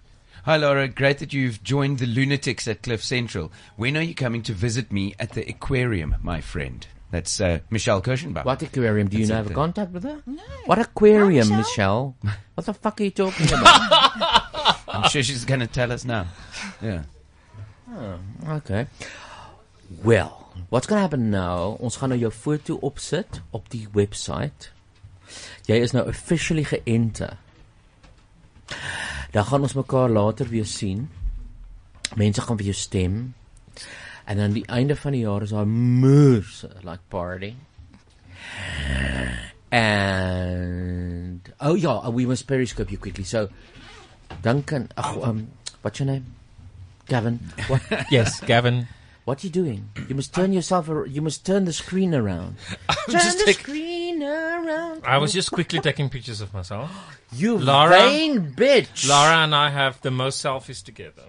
Hi, 0.45 0.57
Laura. 0.57 0.89
Great 0.89 1.19
that 1.19 1.33
you've 1.33 1.63
joined 1.63 1.99
the 1.99 2.07
lunatics 2.07 2.67
at 2.69 2.83
Cliff 2.83 3.03
Central. 3.05 3.53
When 3.77 3.97
are 3.97 4.03
you 4.03 4.15
coming 4.15 4.43
to 4.45 4.53
visit 4.55 4.91
me 4.91 5.15
at 5.19 5.33
the 5.33 5.47
aquarium, 5.49 6.17
my 6.23 6.41
friend? 6.41 6.87
That's 7.11 7.41
uh, 7.41 7.59
Michelle 7.71 8.01
Kirschenbach. 8.01 8.45
What 8.45 8.63
aquarium? 8.63 9.09
Do 9.09 9.17
you 9.19 9.27
That's 9.27 9.31
know 9.31 9.35
it 9.35 9.37
have 9.39 9.47
a 9.47 9.49
there. 9.49 9.55
contact 9.57 9.93
with 9.93 10.05
her? 10.05 10.23
No. 10.27 10.43
What 10.67 10.79
aquarium, 10.79 11.49
Hi, 11.49 11.57
Michelle? 11.59 12.17
What 12.55 12.67
the 12.67 12.73
fuck 12.75 13.01
are 13.01 13.05
you 13.05 13.11
talking 13.11 13.47
about? 13.53 14.77
I'm 14.89 15.09
sure 15.11 15.23
she's 15.23 15.45
going 15.45 15.61
to 15.61 15.67
tell 15.67 15.91
us 15.93 16.05
now. 16.05 16.27
Yeah. 16.81 17.03
Oh, 17.93 18.19
okay. 18.49 18.87
Well, 20.05 20.40
what's 20.69 20.87
going 20.87 20.99
to 20.99 21.03
happen 21.03 21.31
now? 21.31 21.77
Ons 21.81 21.97
gaan 21.97 22.13
nou 22.13 22.19
jou 22.19 22.31
foto 22.31 22.79
opsit 22.83 23.41
op 23.51 23.69
die 23.73 23.87
website. 23.93 24.71
Jy 25.67 25.81
is 25.81 25.95
nou 25.95 26.05
officially 26.09 26.65
geënter. 26.65 27.37
Dan 29.31 29.47
gaan 29.47 29.63
ons 29.63 29.77
mekaar 29.79 30.11
later 30.11 30.49
weer 30.51 30.67
sien. 30.67 31.09
Mense 32.19 32.43
gaan 32.43 32.59
vir 32.59 32.73
jou 32.73 32.77
stem. 32.77 33.19
En 34.27 34.39
aan 34.39 34.55
die 34.55 34.67
einde 34.67 34.97
van 34.97 35.15
die 35.15 35.23
jaar 35.25 35.43
is 35.43 35.55
daar 35.55 35.67
moors 35.67 36.65
like 36.83 37.03
party. 37.09 37.55
And 39.71 41.49
oh 41.61 41.77
yeah, 41.79 42.09
we 42.11 42.27
must 42.27 42.47
periscope 42.47 42.91
you 42.91 42.99
quickly. 42.99 43.25
So 43.25 43.49
Duncan, 44.43 44.89
ag, 44.97 45.17
um, 45.23 45.49
what's 45.83 45.99
your 45.99 46.11
name? 46.11 46.27
Gavin. 47.07 47.39
What? 47.67 47.83
yes, 48.11 48.41
Gavin. 48.41 48.87
What 49.25 49.45
are 49.45 49.47
you 49.47 49.53
doing? 49.53 49.91
You 50.09 50.15
must 50.15 50.35
turn 50.35 50.53
yourself. 50.53 50.89
ar- 50.89 51.07
You 51.07 51.23
must 51.23 51.45
turn 51.47 51.65
the 51.65 51.73
screen 51.73 52.15
around. 52.15 52.57
turn 52.89 53.21
just 53.21 53.39
the 53.39 53.45
take- 53.45 53.61
screen 53.61 54.23
around. 54.23 55.03
I 55.05 55.19
was 55.19 55.33
just 55.33 55.53
quickly 55.53 55.79
taking 55.81 56.09
pictures 56.09 56.41
of 56.41 56.53
myself. 56.55 56.91
You 57.33 57.59
Lara, 57.59 57.97
vain 58.11 58.55
bitch. 58.59 59.09
Lara 59.09 59.45
and 59.45 59.55
I 59.55 59.71
have 59.71 60.01
the 60.03 60.11
most 60.11 60.43
selfies 60.45 60.83
together 60.83 61.23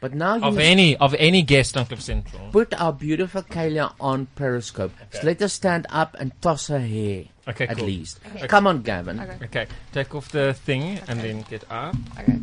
But 0.00 0.14
now 0.14 0.36
you 0.36 0.42
of 0.44 0.56
any 0.58 0.96
of 0.96 1.12
any 1.18 1.42
guest 1.42 1.76
on 1.76 1.84
Cliff 1.84 2.00
Central. 2.00 2.48
put 2.50 2.72
our 2.80 2.94
beautiful 2.94 3.42
Kayla 3.42 3.92
on 4.00 4.24
Periscope. 4.36 4.92
So 5.12 5.20
let 5.28 5.40
her 5.40 5.48
stand 5.48 5.84
up 5.90 6.16
and 6.18 6.32
toss 6.40 6.68
her 6.68 6.78
hair. 6.80 7.24
Okay, 7.46 7.66
at 7.66 7.76
cool. 7.76 7.86
least. 7.92 8.20
Okay. 8.36 8.48
Come 8.48 8.66
on, 8.68 8.80
Gavin. 8.80 9.20
Okay, 9.20 9.66
take 9.92 10.14
off 10.14 10.30
the 10.32 10.54
thing 10.54 10.96
and 11.08 11.20
then 11.20 11.44
get 11.50 11.64
up. 11.70 11.94
Okay. 12.18 12.38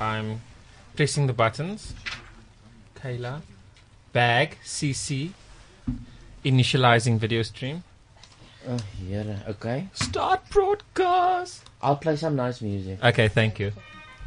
I'm 0.00 0.40
pressing 0.94 1.26
the 1.26 1.32
buttons. 1.34 1.94
Kayla, 2.94 3.40
bag 4.12 4.58
CC 4.64 5.30
initializing 6.44 7.18
video 7.18 7.42
stream. 7.42 7.82
Oh, 8.68 8.78
yeah. 9.08 9.38
Okay. 9.48 9.88
Start 9.94 10.48
broadcast. 10.50 11.64
I'll 11.82 11.96
play 11.96 12.16
some 12.16 12.36
nice 12.36 12.60
music. 12.60 13.02
Okay, 13.02 13.28
thank 13.28 13.58
you. 13.58 13.72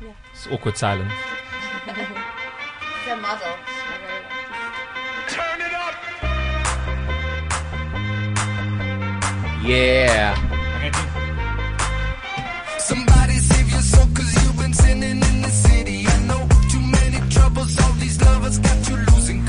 Yeah. 0.02 0.14
It's 0.34 0.48
awkward 0.48 0.78
silence. 0.78 1.14
it's 1.88 3.08
a. 3.08 3.16
Turn 5.30 5.62
it 5.62 5.74
up. 5.74 5.94
Yeah. 9.64 10.36
Somebody 12.80 13.34
save 13.38 13.70
your 13.70 13.82
soul 13.82 14.08
cause 14.14 14.44
you've 14.44 14.58
been 14.58 14.74
sinning 14.74 15.22
in 15.22 15.42
the 15.42 15.50
city. 15.50 16.06
I 16.08 16.20
know 16.26 16.48
too 16.72 16.82
many 16.82 17.20
troubles. 17.30 17.80
All 17.82 17.94
these 17.94 18.20
lovers 18.22 18.58
got 18.58 18.90
you 18.90 18.96
losing. 18.98 19.46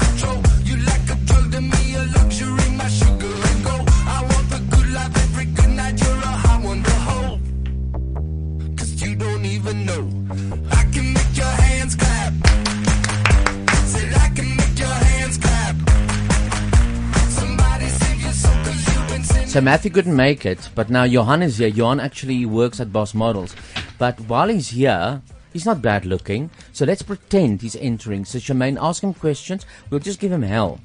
So 19.55 19.61
Matthew 19.61 19.93
couldn't 19.93 20.17
make 20.17 20.47
it, 20.47 20.69
but 20.75 20.91
now 20.91 21.05
Johan 21.05 21.41
is 21.41 21.59
here. 21.59 21.69
Johan 21.69 22.01
actually 22.01 22.45
works 22.45 22.81
at 22.81 22.93
Boss 22.93 23.15
Models. 23.15 23.55
But 23.99 24.19
while 24.23 24.49
he's 24.49 24.71
here, 24.71 25.23
he's 25.53 25.65
not 25.65 25.81
bad 25.81 26.05
looking. 26.05 26.51
So 26.73 26.85
let's 26.85 27.03
pretend 27.03 27.63
he's 27.63 27.77
entering. 27.77 28.25
So 28.25 28.41
Charmaine, 28.41 28.77
ask 28.81 29.05
him 29.05 29.15
questions. 29.15 29.65
We'll 29.91 30.01
just 30.01 30.19
give 30.19 30.33
him 30.33 30.43
hell. 30.43 30.81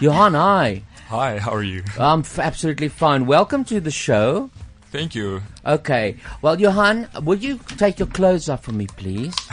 Johan, 0.00 0.34
hi. 0.34 0.82
Hi, 1.08 1.38
how 1.38 1.52
are 1.52 1.62
you? 1.62 1.82
I'm 1.98 2.20
f- 2.20 2.38
absolutely 2.38 2.88
fine. 2.88 3.26
Welcome 3.26 3.64
to 3.64 3.80
the 3.80 3.90
show. 3.90 4.50
Thank 4.92 5.14
you. 5.14 5.42
Okay. 5.64 6.16
Well, 6.42 6.60
Johan, 6.60 7.08
will 7.22 7.38
you 7.38 7.58
take 7.76 7.98
your 7.98 8.08
clothes 8.08 8.48
off 8.48 8.64
for 8.64 8.72
me, 8.72 8.86
please? 8.86 9.34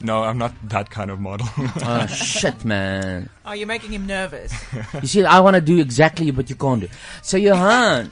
No, 0.00 0.22
I'm 0.22 0.36
not 0.36 0.52
that 0.68 0.90
kind 0.90 1.10
of 1.10 1.18
model. 1.18 1.48
oh, 1.56 2.06
shit, 2.06 2.62
man. 2.62 3.30
Oh, 3.46 3.52
you're 3.52 3.66
making 3.66 3.90
him 3.92 4.04
nervous. 4.06 4.52
You 5.00 5.08
see, 5.08 5.24
I 5.24 5.40
want 5.40 5.54
to 5.54 5.62
do 5.62 5.78
exactly 5.78 6.30
what 6.30 6.50
you 6.50 6.56
can't 6.56 6.82
do. 6.82 6.88
So, 7.22 7.38
Johan, 7.38 8.10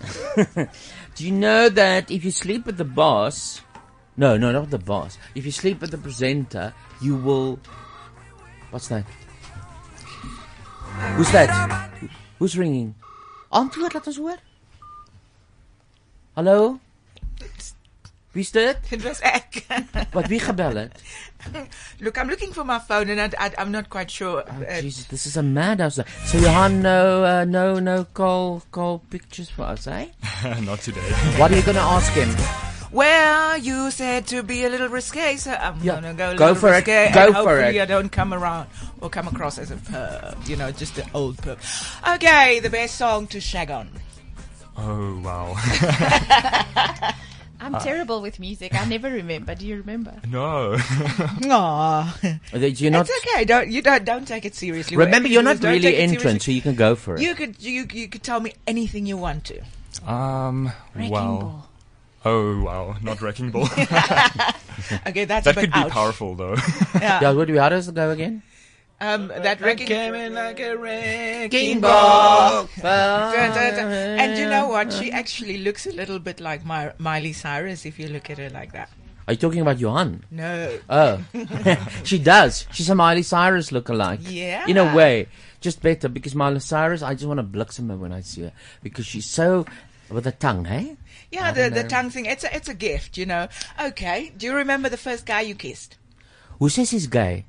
do 1.14 1.26
you 1.26 1.32
know 1.32 1.68
that 1.68 2.10
if 2.10 2.24
you 2.24 2.30
sleep 2.30 2.64
with 2.64 2.78
the 2.78 2.86
boss, 2.86 3.60
no, 4.16 4.38
no, 4.38 4.52
not 4.52 4.70
the 4.70 4.78
boss. 4.78 5.18
If 5.34 5.44
you 5.44 5.52
sleep 5.52 5.82
with 5.82 5.90
the 5.90 5.98
presenter, 5.98 6.72
you 7.02 7.14
will. 7.16 7.58
What's 8.70 8.88
that? 8.88 9.04
Who's 11.16 11.30
that? 11.32 11.50
Who's 12.38 12.56
ringing? 12.56 12.94
Antwoord, 13.50 13.92
laat 13.92 14.06
ons 14.06 14.16
hoor. 14.16 14.38
Hallo? 16.34 16.80
Wie's 18.32 18.50
dit? 18.50 18.78
It 18.90 19.04
was 19.04 19.20
ek. 19.20 19.66
Wat 20.12 20.28
wie 20.32 20.40
gebel 20.40 20.76
het? 20.76 21.02
Look, 22.04 22.16
I'm 22.16 22.28
looking 22.28 22.52
for 22.52 22.64
my 22.64 22.78
phone 22.78 23.10
and 23.10 23.20
I, 23.20 23.46
I, 23.46 23.50
I'm 23.58 23.70
not 23.70 23.90
quite 23.90 24.10
sure. 24.10 24.42
Oh, 24.48 24.64
uh, 24.64 24.80
Jesus, 24.80 25.06
this 25.06 25.26
is 25.26 25.36
a 25.36 25.42
madhouse. 25.42 26.00
So, 26.24 26.38
you 26.38 26.46
have 26.46 26.72
no, 26.72 27.24
uh, 27.24 27.44
no, 27.44 27.78
no 27.78 28.04
call, 28.04 28.62
call 28.70 29.00
pictures 29.10 29.50
for 29.50 29.64
us, 29.64 29.86
eh? 29.86 30.08
not 30.62 30.80
today. 30.80 31.00
What 31.36 31.52
are 31.52 31.56
you 31.56 31.62
going 31.62 31.76
to 31.76 31.82
ask 31.82 32.12
him? 32.12 32.71
Well, 32.92 33.56
you 33.56 33.90
said 33.90 34.26
to 34.28 34.42
be 34.42 34.64
a 34.64 34.68
little 34.68 34.88
risque, 34.88 35.36
so 35.36 35.52
I'm 35.52 35.80
Yeah. 35.82 35.94
gonna 35.94 36.12
go 36.14 36.30
a 36.32 36.34
Go 36.36 36.44
little 36.52 36.60
for 36.60 36.68
it. 36.68 36.86
risque. 36.86 37.10
Go 37.12 37.20
and 37.26 37.34
for 37.34 37.42
hopefully 37.56 37.78
it. 37.78 37.82
I 37.82 37.86
don't 37.86 38.10
come 38.12 38.34
around 38.34 38.68
or 39.00 39.08
come 39.08 39.26
across 39.28 39.56
as 39.58 39.70
a 39.70 39.76
perv, 39.76 40.46
you 40.48 40.56
know, 40.56 40.70
just 40.70 40.98
an 40.98 41.08
old 41.14 41.38
perv. 41.38 41.56
Okay, 42.16 42.60
the 42.60 42.68
best 42.70 42.96
song 42.96 43.26
to 43.28 43.40
shag 43.40 43.70
on. 43.70 43.88
Oh, 44.76 45.18
wow. 45.24 45.54
I'm 47.60 47.76
Uh, 47.76 47.80
terrible 47.80 48.20
with 48.20 48.40
music. 48.40 48.74
I 48.74 48.84
never 48.86 49.08
remember. 49.08 49.54
Do 49.54 49.64
you 49.66 49.76
remember? 49.76 50.14
no. 50.28 50.76
No. 51.40 52.08
You're 52.52 52.90
not, 52.90 53.08
it's 53.08 53.26
okay. 53.26 53.44
Don't 53.44 53.68
you 53.68 53.80
don't 53.82 54.04
don't 54.04 54.26
take 54.26 54.44
it 54.44 54.54
seriously. 54.54 54.96
remember, 54.96 55.28
you're 55.28 55.42
not 55.44 55.56
do, 55.56 55.62
don't 55.62 55.70
really 55.72 55.82
take 55.92 55.94
it 55.94 56.02
entrant, 56.12 56.42
so 56.42 56.50
you 56.50 56.60
can 56.60 56.74
go 56.74 56.94
for 56.96 57.14
it. 57.16 57.22
You 57.22 57.34
could 57.36 57.56
you 57.62 57.86
you 57.92 58.08
could 58.08 58.22
tell 58.24 58.40
me 58.40 58.52
anything 58.66 59.06
you 59.06 59.16
want 59.16 59.44
to. 59.46 59.62
Um, 60.10 60.72
Wrecking 60.94 61.10
well. 61.12 61.38
ball. 61.38 61.68
Oh, 62.24 62.62
wow. 62.62 62.96
Not 63.02 63.20
wrecking 63.20 63.50
ball. 63.50 63.68
Okay, 65.06 65.24
that's 65.26 65.46
a 65.46 65.50
That 65.52 65.54
bit 65.54 65.60
could 65.64 65.72
be 65.72 65.78
ouch. 65.78 65.90
powerful, 65.90 66.34
though. 66.34 66.56
Yeah. 66.94 67.20
Yeah, 67.22 67.32
what 67.32 67.46
do 67.46 67.52
we, 67.52 67.58
how 67.58 67.68
does 67.68 67.88
it 67.88 67.94
go 67.94 68.10
again? 68.10 68.42
Um, 69.00 69.28
that 69.28 69.60
wrecking 69.60 69.86
came 69.86 70.14
in 70.14 70.34
like 70.34 70.58
a 70.60 70.76
wrecking 70.76 71.80
ball. 71.80 72.68
And 72.82 74.38
you 74.38 74.48
know 74.48 74.68
what? 74.68 74.92
She 74.92 75.10
actually 75.12 75.58
looks 75.58 75.86
a 75.86 75.92
little 75.92 76.18
bit 76.18 76.40
like 76.40 76.64
My- 76.64 76.92
Miley 76.98 77.32
Cyrus 77.32 77.84
if 77.86 77.98
you 77.98 78.08
look 78.08 78.28
at 78.30 78.38
her 78.38 78.50
like 78.50 78.72
that. 78.72 78.90
Are 79.28 79.34
you 79.34 79.38
talking 79.38 79.60
about 79.60 79.78
Johan? 79.78 80.24
No. 80.30 80.78
Oh. 80.90 81.22
she 82.04 82.18
does. 82.18 82.66
She's 82.72 82.90
a 82.90 82.94
Miley 82.94 83.22
Cyrus 83.22 83.70
lookalike. 83.70 84.20
Yeah. 84.28 84.66
In 84.66 84.78
a 84.78 84.94
way. 84.96 85.28
Just 85.60 85.80
better 85.80 86.08
because 86.08 86.34
Miley 86.34 86.58
Cyrus, 86.60 87.02
I 87.02 87.14
just 87.14 87.26
want 87.26 87.38
to 87.38 87.44
bliksem 87.44 87.88
her 87.90 87.96
when 87.96 88.12
I 88.12 88.20
see 88.22 88.42
her. 88.42 88.52
Because 88.82 89.06
she's 89.06 89.26
so, 89.26 89.64
with 90.10 90.26
a 90.26 90.32
tongue, 90.32 90.64
hey? 90.64 90.96
Yeah, 91.32 91.48
I 91.48 91.52
the, 91.52 91.70
the 91.70 91.84
tongue 91.84 92.10
thing. 92.10 92.26
It's 92.26 92.44
a, 92.44 92.54
it's 92.54 92.68
a 92.68 92.74
gift, 92.74 93.16
you 93.18 93.26
know. 93.26 93.48
Okay. 93.82 94.32
Do 94.36 94.46
you 94.46 94.54
remember 94.54 94.88
the 94.88 94.96
first 94.96 95.26
guy 95.26 95.40
you 95.40 95.54
kissed? 95.54 95.96
Who 96.58 96.68
says 96.68 96.90
he's 96.90 97.06
gay? 97.06 97.46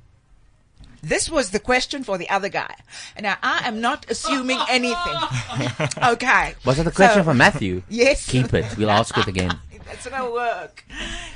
This 1.04 1.30
was 1.30 1.50
the 1.52 1.60
question 1.60 2.06
for 2.06 2.18
the 2.18 2.30
other 2.30 2.48
guy. 2.48 2.74
Now, 3.20 3.36
I 3.44 3.68
am 3.68 3.82
not 3.82 4.06
assuming 4.10 4.58
anything. 4.70 5.16
okay. 6.04 6.56
Was 6.66 6.78
that 6.78 6.84
the 6.86 6.92
question 6.92 7.20
So- 7.20 7.24
for 7.26 7.34
Matthew? 7.34 7.84
Yes. 7.90 8.26
Keep 8.30 8.54
it. 8.54 8.78
We'll 8.78 8.90
ask 8.90 9.18
it 9.18 9.28
again. 9.28 9.52
That's 9.86 10.08
gonna 10.08 10.32
work. 10.32 10.86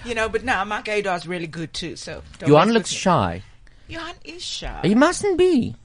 You 0.05 0.15
know, 0.15 0.29
but 0.29 0.45
now 0.45 0.63
my 0.63 0.81
gaydar's 0.81 1.27
really 1.27 1.47
good 1.47 1.73
too, 1.73 1.97
so. 1.97 2.23
Johan 2.45 2.71
looks 2.71 2.89
shy. 2.89 3.43
Johan 3.89 4.15
is 4.23 4.41
shy. 4.41 4.79
He 4.83 4.95
mustn't 4.95 5.37
be. 5.37 5.75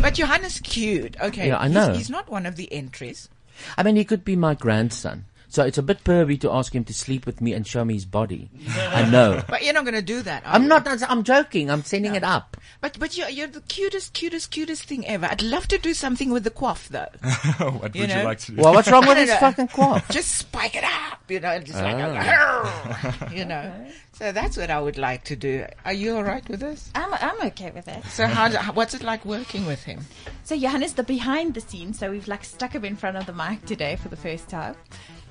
But 0.00 0.18
Johan 0.18 0.44
is 0.44 0.60
cute. 0.60 1.16
Okay. 1.20 1.48
Yeah, 1.48 1.58
I 1.58 1.68
he's- 1.68 1.74
know. 1.74 1.94
He's, 1.94 2.10
not 2.10 2.28
one 2.30 2.44
of 2.46 2.56
the 2.56 2.70
entries. 2.72 3.28
I 3.76 3.82
mean, 3.82 3.96
he 3.96 4.04
could 4.04 4.24
be 4.24 4.36
my 4.36 4.54
grandson. 4.54 5.24
So 5.54 5.62
it's 5.62 5.78
a 5.78 5.82
bit 5.84 6.02
pervy 6.02 6.40
to 6.40 6.50
ask 6.50 6.74
him 6.74 6.82
to 6.86 6.92
sleep 6.92 7.26
with 7.26 7.40
me 7.40 7.52
and 7.52 7.64
show 7.64 7.84
me 7.84 7.94
his 7.94 8.04
body. 8.04 8.50
I 8.76 9.08
know. 9.08 9.40
But 9.48 9.62
you're 9.62 9.72
not 9.72 9.84
gonna 9.84 10.02
do 10.02 10.20
that. 10.22 10.44
are 10.44 10.54
I'm 10.54 10.62
you? 10.64 10.68
not, 10.68 10.82
I'm 11.08 11.22
joking. 11.22 11.70
I'm 11.70 11.84
sending 11.84 12.16
it 12.16 12.24
up. 12.24 12.56
But 12.80 12.98
but 12.98 13.16
you're 13.16 13.28
you're 13.28 13.46
the 13.46 13.60
cutest, 13.60 14.14
cutest, 14.14 14.50
cutest 14.50 14.82
thing 14.84 15.06
ever. 15.06 15.26
I'd 15.26 15.42
love 15.42 15.68
to 15.68 15.78
do 15.78 15.94
something 15.94 16.30
with 16.30 16.42
the 16.42 16.50
quaff 16.50 16.88
though. 16.88 17.06
what 17.82 17.94
You 17.94 18.00
would 18.02 18.10
know? 18.10 18.18
you 18.18 18.24
like 18.24 18.40
to 18.40 18.52
do? 18.52 18.60
Well, 18.62 18.74
what's 18.74 18.90
wrong 18.90 19.02
with 19.06 19.10
I 19.10 19.14
don't 19.14 19.26
this 19.26 19.34
know. 19.34 19.46
fucking 19.46 19.68
quaff? 19.68 20.08
Just 20.18 20.34
spike 20.38 20.74
it 20.74 20.82
up, 20.84 21.20
you 21.30 21.38
know, 21.38 21.56
just 21.60 21.80
like 21.80 21.94
Ah. 21.98 23.30
you 23.32 23.44
know. 23.44 23.72
So 24.18 24.32
that's 24.32 24.56
what 24.56 24.70
I 24.70 24.80
would 24.80 24.98
like 24.98 25.22
to 25.24 25.36
do. 25.36 25.66
Are 25.84 25.92
you 25.92 26.16
all 26.16 26.24
right 26.24 26.46
with 26.48 26.60
this? 26.60 26.90
I'm 26.96 27.14
I'm 27.14 27.40
okay 27.52 27.70
with 27.70 27.86
it. 27.88 28.04
So 28.06 28.26
how 28.26 28.48
do- 28.48 28.58
what's 28.74 28.94
it 28.94 29.02
like 29.04 29.24
working 29.24 29.66
with 29.66 29.84
him? 29.84 30.00
So 30.42 30.56
Johannes, 30.58 30.94
the 30.94 31.02
behind 31.04 31.54
the 31.54 31.60
scenes. 31.60 31.98
So 32.00 32.10
we've 32.10 32.26
like 32.28 32.44
stuck 32.44 32.74
him 32.74 32.84
in 32.84 32.96
front 32.96 33.16
of 33.16 33.26
the 33.26 33.32
mic 33.32 33.64
today 33.66 33.94
for 33.96 34.08
the 34.08 34.16
first 34.16 34.48
time. 34.48 34.74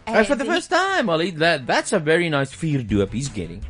Oh, 0.07 0.23
for 0.23 0.35
the 0.35 0.45
first 0.45 0.69
time. 0.69 1.07
Well, 1.07 1.19
he, 1.19 1.31
that, 1.31 1.65
that's 1.65 1.93
a 1.93 1.99
very 1.99 2.29
nice 2.29 2.53
vierdoop 2.53 3.13
he's 3.13 3.29
getting. 3.29 3.63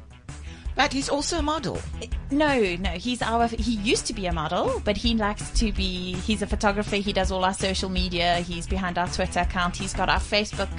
But 0.75 0.91
he's 0.91 1.09
also 1.09 1.37
a 1.37 1.41
model. 1.41 1.77
Eh, 2.01 2.07
no, 2.31 2.75
no, 2.77 2.89
he's 2.91 3.21
our. 3.21 3.47
He 3.47 3.75
used 3.75 4.07
to 4.07 4.13
be 4.13 4.25
a 4.25 4.33
model, 4.33 4.81
but 4.83 4.97
he 4.97 5.13
likes 5.13 5.51
to 5.51 5.71
be. 5.71 6.13
He's 6.13 6.41
a 6.41 6.47
photographer. 6.47 6.95
He 6.95 7.13
does 7.13 7.31
all 7.31 7.45
our 7.45 7.53
social 7.53 7.89
media. 7.89 8.37
He's 8.37 8.65
behind 8.65 8.97
our 8.97 9.07
Twitter 9.07 9.41
account. 9.41 9.77
He's 9.77 9.93
got 9.93 10.09
our 10.09 10.19
Facebook 10.19 10.69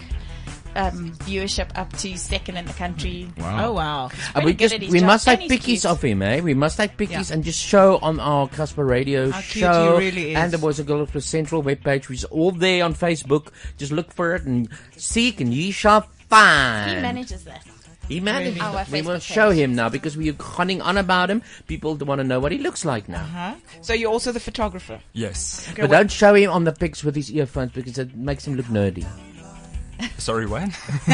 um, 0.77 1.13
viewership 1.27 1.69
up 1.77 1.93
to 1.99 2.17
second 2.19 2.57
in 2.57 2.65
the 2.67 2.73
country. 2.75 3.29
Wow. 3.39 3.67
Oh 3.69 3.73
wow. 3.73 4.11
Uh, 4.35 4.43
we 4.45 4.55
just 4.55 4.79
we 4.79 4.99
job, 5.01 5.07
must 5.07 5.29
and 5.29 5.41
take 5.41 5.51
he's 5.51 5.61
pickies 5.61 5.81
cute. 5.83 5.85
of 5.87 6.03
him, 6.03 6.23
eh? 6.23 6.41
We 6.41 6.55
must 6.55 6.77
take 6.77 6.97
pickies 6.97 7.29
Yeah. 7.31 7.35
and 7.35 7.45
just 7.45 7.61
show 7.61 7.99
on 8.03 8.21
our 8.21 8.49
Casper 8.49 8.85
Radio 8.85 9.31
How 9.31 9.41
cute 9.41 9.53
he 9.53 9.61
show 9.61 9.97
really 9.99 10.35
and 10.37 10.53
the 10.53 10.59
Boys 10.59 10.79
and 10.79 10.89
Girls 10.89 11.11
Plus 11.11 11.25
Central 11.27 11.63
webpage, 11.63 12.09
which 12.09 12.19
is 12.19 12.25
all 12.27 12.51
there 12.53 12.85
on 12.85 12.95
Facebook. 12.95 13.49
Just 13.79 13.93
look 13.93 14.13
for 14.13 14.35
it 14.35 14.45
and 14.45 14.69
seek, 14.97 15.41
and 15.41 15.53
ye 15.53 15.71
shall 15.71 16.03
find. 16.29 16.91
He 16.97 17.03
manages 17.03 17.45
that. 17.45 17.65
He 18.09 18.21
manages. 18.21 18.61
Our 18.61 18.83
it. 18.83 18.91
We 18.91 19.01
will 19.01 19.19
show 19.19 19.49
page. 19.49 19.61
him 19.61 19.75
now 19.75 19.89
because 19.89 20.15
we're 20.15 20.35
conning 20.35 20.83
on 20.83 20.99
about 20.99 21.31
him. 21.31 21.41
People 21.67 21.97
want 21.97 22.19
to 22.19 22.25
know 22.25 22.39
what 22.39 22.53
he 22.53 22.59
looks 22.59 22.85
like 22.85 23.09
now. 23.09 23.25
Huh? 23.25 23.55
So 23.81 23.95
you're 23.95 24.11
also 24.11 24.31
the 24.31 24.41
photographer. 24.41 25.01
Yes. 25.15 25.67
Okay, 25.73 25.81
But 25.81 25.89
what- 25.91 25.97
don't 25.97 26.11
show 26.11 26.35
him 26.35 26.51
on 26.51 26.65
the 26.65 26.73
pics 26.73 27.03
with 27.03 27.17
his 27.17 27.33
earphones 27.33 27.73
because 27.73 27.97
it 27.97 28.15
makes 28.15 28.47
him 28.47 28.57
look 28.57 28.67
nerdy. 28.67 29.07
Sorry, 30.19 30.47
when? 30.47 30.71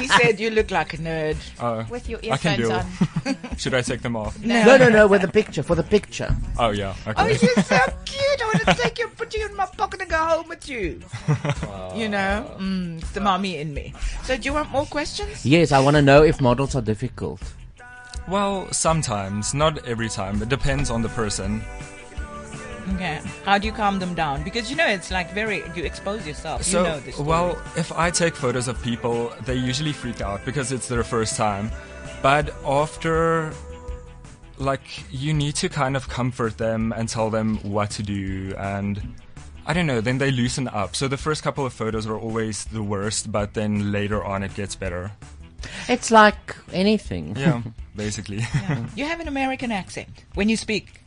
he 0.00 0.08
said 0.08 0.38
you 0.40 0.50
look 0.50 0.70
like 0.70 0.94
a 0.94 0.98
nerd. 0.98 1.36
Uh, 1.58 1.84
With 1.88 2.08
your 2.08 2.18
I 2.30 2.36
can 2.36 2.60
earphones 2.60 2.98
deal. 3.24 3.34
Should 3.56 3.74
I 3.74 3.82
take 3.82 4.02
them 4.02 4.16
off? 4.16 4.38
No, 4.42 4.76
no, 4.76 4.88
no, 4.88 5.06
with 5.06 5.22
the 5.22 5.28
picture, 5.28 5.62
for 5.62 5.74
the 5.74 5.82
picture. 5.82 6.34
Oh, 6.58 6.70
yeah. 6.70 6.94
Okay. 7.06 7.22
Oh, 7.22 7.26
you're 7.26 7.62
so 7.62 7.78
cute. 8.04 8.42
I 8.42 8.44
want 8.44 8.66
to 8.66 8.82
take 8.82 8.98
you, 8.98 9.08
put 9.08 9.34
you 9.34 9.46
in 9.46 9.54
my 9.56 9.66
pocket 9.66 10.00
and 10.00 10.10
go 10.10 10.16
home 10.18 10.48
with 10.48 10.68
you. 10.68 11.00
You 11.96 12.10
know, 12.10 12.44
mm, 12.58 12.98
it's 12.98 13.12
the 13.12 13.20
mommy 13.22 13.56
in 13.56 13.72
me. 13.72 13.94
So, 14.24 14.36
do 14.36 14.42
you 14.42 14.52
want 14.52 14.70
more 14.70 14.84
questions? 14.84 15.46
Yes, 15.46 15.72
I 15.72 15.80
want 15.80 15.96
to 15.96 16.02
know 16.02 16.22
if 16.22 16.42
models 16.42 16.74
are 16.76 16.82
difficult. 16.82 17.40
Well, 18.28 18.70
sometimes. 18.70 19.54
Not 19.54 19.86
every 19.86 20.10
time. 20.10 20.42
It 20.42 20.50
depends 20.50 20.90
on 20.90 21.00
the 21.00 21.08
person. 21.08 21.62
Okay. 22.94 23.20
How 23.44 23.58
do 23.58 23.66
you 23.66 23.72
calm 23.72 23.98
them 23.98 24.14
down? 24.14 24.42
Because 24.42 24.70
you 24.70 24.76
know 24.76 24.86
it's 24.86 25.10
like 25.10 25.32
very 25.32 25.64
you 25.74 25.84
expose 25.84 26.26
yourself. 26.26 26.62
So, 26.62 26.82
you 26.82 26.88
know 26.88 27.00
this. 27.00 27.14
story. 27.14 27.28
well, 27.28 27.62
if 27.76 27.92
I 27.92 28.10
take 28.10 28.34
photos 28.36 28.68
of 28.68 28.80
people, 28.82 29.32
they 29.44 29.54
usually 29.56 29.92
freak 29.92 30.20
out 30.20 30.44
because 30.44 30.72
it's 30.72 30.88
their 30.88 31.04
first 31.04 31.36
time. 31.36 31.70
But 32.22 32.54
after, 32.64 33.52
like, 34.58 34.82
you 35.10 35.32
need 35.34 35.54
to 35.56 35.68
kind 35.68 35.96
of 35.96 36.08
comfort 36.08 36.58
them 36.58 36.92
and 36.92 37.08
tell 37.08 37.30
them 37.30 37.58
what 37.58 37.90
to 37.92 38.02
do, 38.02 38.54
and 38.58 39.00
I 39.66 39.72
don't 39.72 39.86
know, 39.86 40.00
then 40.00 40.18
they 40.18 40.30
loosen 40.30 40.68
up. 40.68 40.94
So 40.96 41.08
the 41.08 41.16
first 41.16 41.42
couple 41.42 41.66
of 41.66 41.72
photos 41.72 42.06
are 42.06 42.18
always 42.18 42.64
the 42.66 42.82
worst, 42.82 43.30
but 43.32 43.54
then 43.54 43.92
later 43.92 44.24
on 44.24 44.42
it 44.42 44.54
gets 44.54 44.76
better. 44.76 45.10
It's 45.88 46.10
like 46.10 46.56
anything. 46.72 47.36
Yeah, 47.36 47.62
basically. 47.96 48.44
you 48.94 49.04
have 49.04 49.20
an 49.20 49.28
American 49.28 49.72
accent 49.72 50.24
when 50.34 50.48
you 50.48 50.56
speak. 50.56 51.00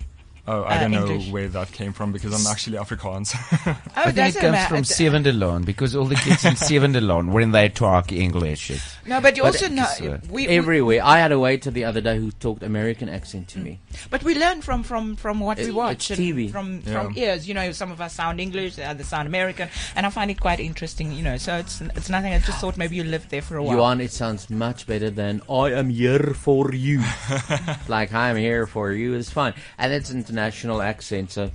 Oh, 0.51 0.63
I 0.63 0.77
Uh, 0.77 0.79
don't 0.81 0.91
know 0.91 1.07
English. 1.07 1.29
where 1.31 1.47
that 1.49 1.71
came 1.71 1.93
from 1.93 2.11
because 2.11 2.33
I'm 2.33 2.49
actually 2.51 2.77
Afrikaans. 2.77 3.35
Oh, 3.69 3.77
I 3.95 4.03
think 4.05 4.07
it 4.07 4.15
doesn't 4.15 4.41
comes 4.41 4.51
matter. 4.53 4.75
from 4.75 4.83
Sewende 4.83 5.31
Laan 5.41 5.63
because 5.65 5.95
all 5.95 6.05
the 6.05 6.15
kids 6.15 6.43
in 6.45 6.55
Seven 6.69 6.93
Sewende 6.93 7.01
Laan, 7.05 7.31
when 7.31 7.51
they 7.51 7.69
talk 7.69 8.11
English, 8.11 8.71
it's 8.71 8.95
No, 9.05 9.19
but 9.21 9.35
you 9.37 9.43
But 9.43 9.53
also 9.55 9.67
know 9.67 9.83
is, 9.83 10.01
uh, 10.01 10.17
we, 10.29 10.47
we 10.47 10.57
Everywhere. 10.57 11.01
I 11.03 11.19
had 11.19 11.31
a 11.31 11.39
waiter 11.39 11.69
the 11.71 11.85
other 11.85 12.01
day 12.01 12.17
who 12.17 12.31
talked 12.31 12.63
American 12.63 13.09
accent 13.09 13.47
to 13.49 13.59
me. 13.59 13.79
But 14.09 14.23
we 14.23 14.33
learn 14.39 14.61
from 14.61 14.81
from 14.83 15.15
from 15.17 15.39
what 15.39 15.57
we 15.59 15.71
watch 15.71 16.09
it's 16.11 16.19
TV. 16.19 16.49
from 16.51 16.81
Yeah. 16.85 16.93
from 17.03 17.13
ears. 17.17 17.47
You 17.47 17.53
know, 17.53 17.71
some 17.71 17.91
of 17.91 18.01
us 18.01 18.13
sound 18.13 18.39
English, 18.39 18.75
the 18.75 18.85
others 18.85 19.07
sound 19.07 19.27
American, 19.27 19.69
and 19.95 20.05
I 20.05 20.09
find 20.09 20.31
it 20.31 20.39
quite 20.39 20.59
interesting. 20.59 21.11
You 21.11 21.23
know, 21.23 21.37
so 21.37 21.57
it's 21.57 21.81
it's 21.99 22.09
nothing. 22.09 22.33
I 22.33 22.39
just 22.39 22.59
thought 22.59 22.77
maybe 22.77 22.95
you 22.95 23.03
lived 23.03 23.29
there 23.29 23.41
for 23.43 23.57
a 23.57 23.63
while. 23.63 23.75
Johan, 23.77 24.01
it 24.01 24.11
sounds 24.11 24.49
much 24.49 24.87
better 24.87 25.09
than 25.11 25.41
I 25.49 25.73
am 25.73 25.89
here 25.89 26.33
for 26.33 26.73
you. 26.73 27.03
like 27.87 28.13
I 28.13 28.29
am 28.29 28.37
here 28.37 28.65
for 28.67 28.91
you 28.91 29.13
is 29.15 29.29
fine. 29.29 29.53
And 29.77 29.91
it's 29.93 30.09
international 30.09 30.38
accent, 30.47 31.31
so 31.31 31.51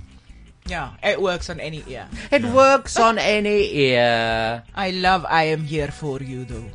Yeah, 0.67 0.97
it 1.03 1.21
works 1.21 1.49
on 1.49 1.59
any 1.59 1.83
ear. 1.87 2.07
It 2.31 2.43
works 2.45 2.97
on 2.97 3.17
any 3.17 3.69
ear. 3.93 4.63
I 4.75 4.89
love 4.91 5.25
I 5.29 5.43
am 5.53 5.63
here 5.63 5.89
for 5.93 6.17
you 6.21 6.45
though. 6.45 6.65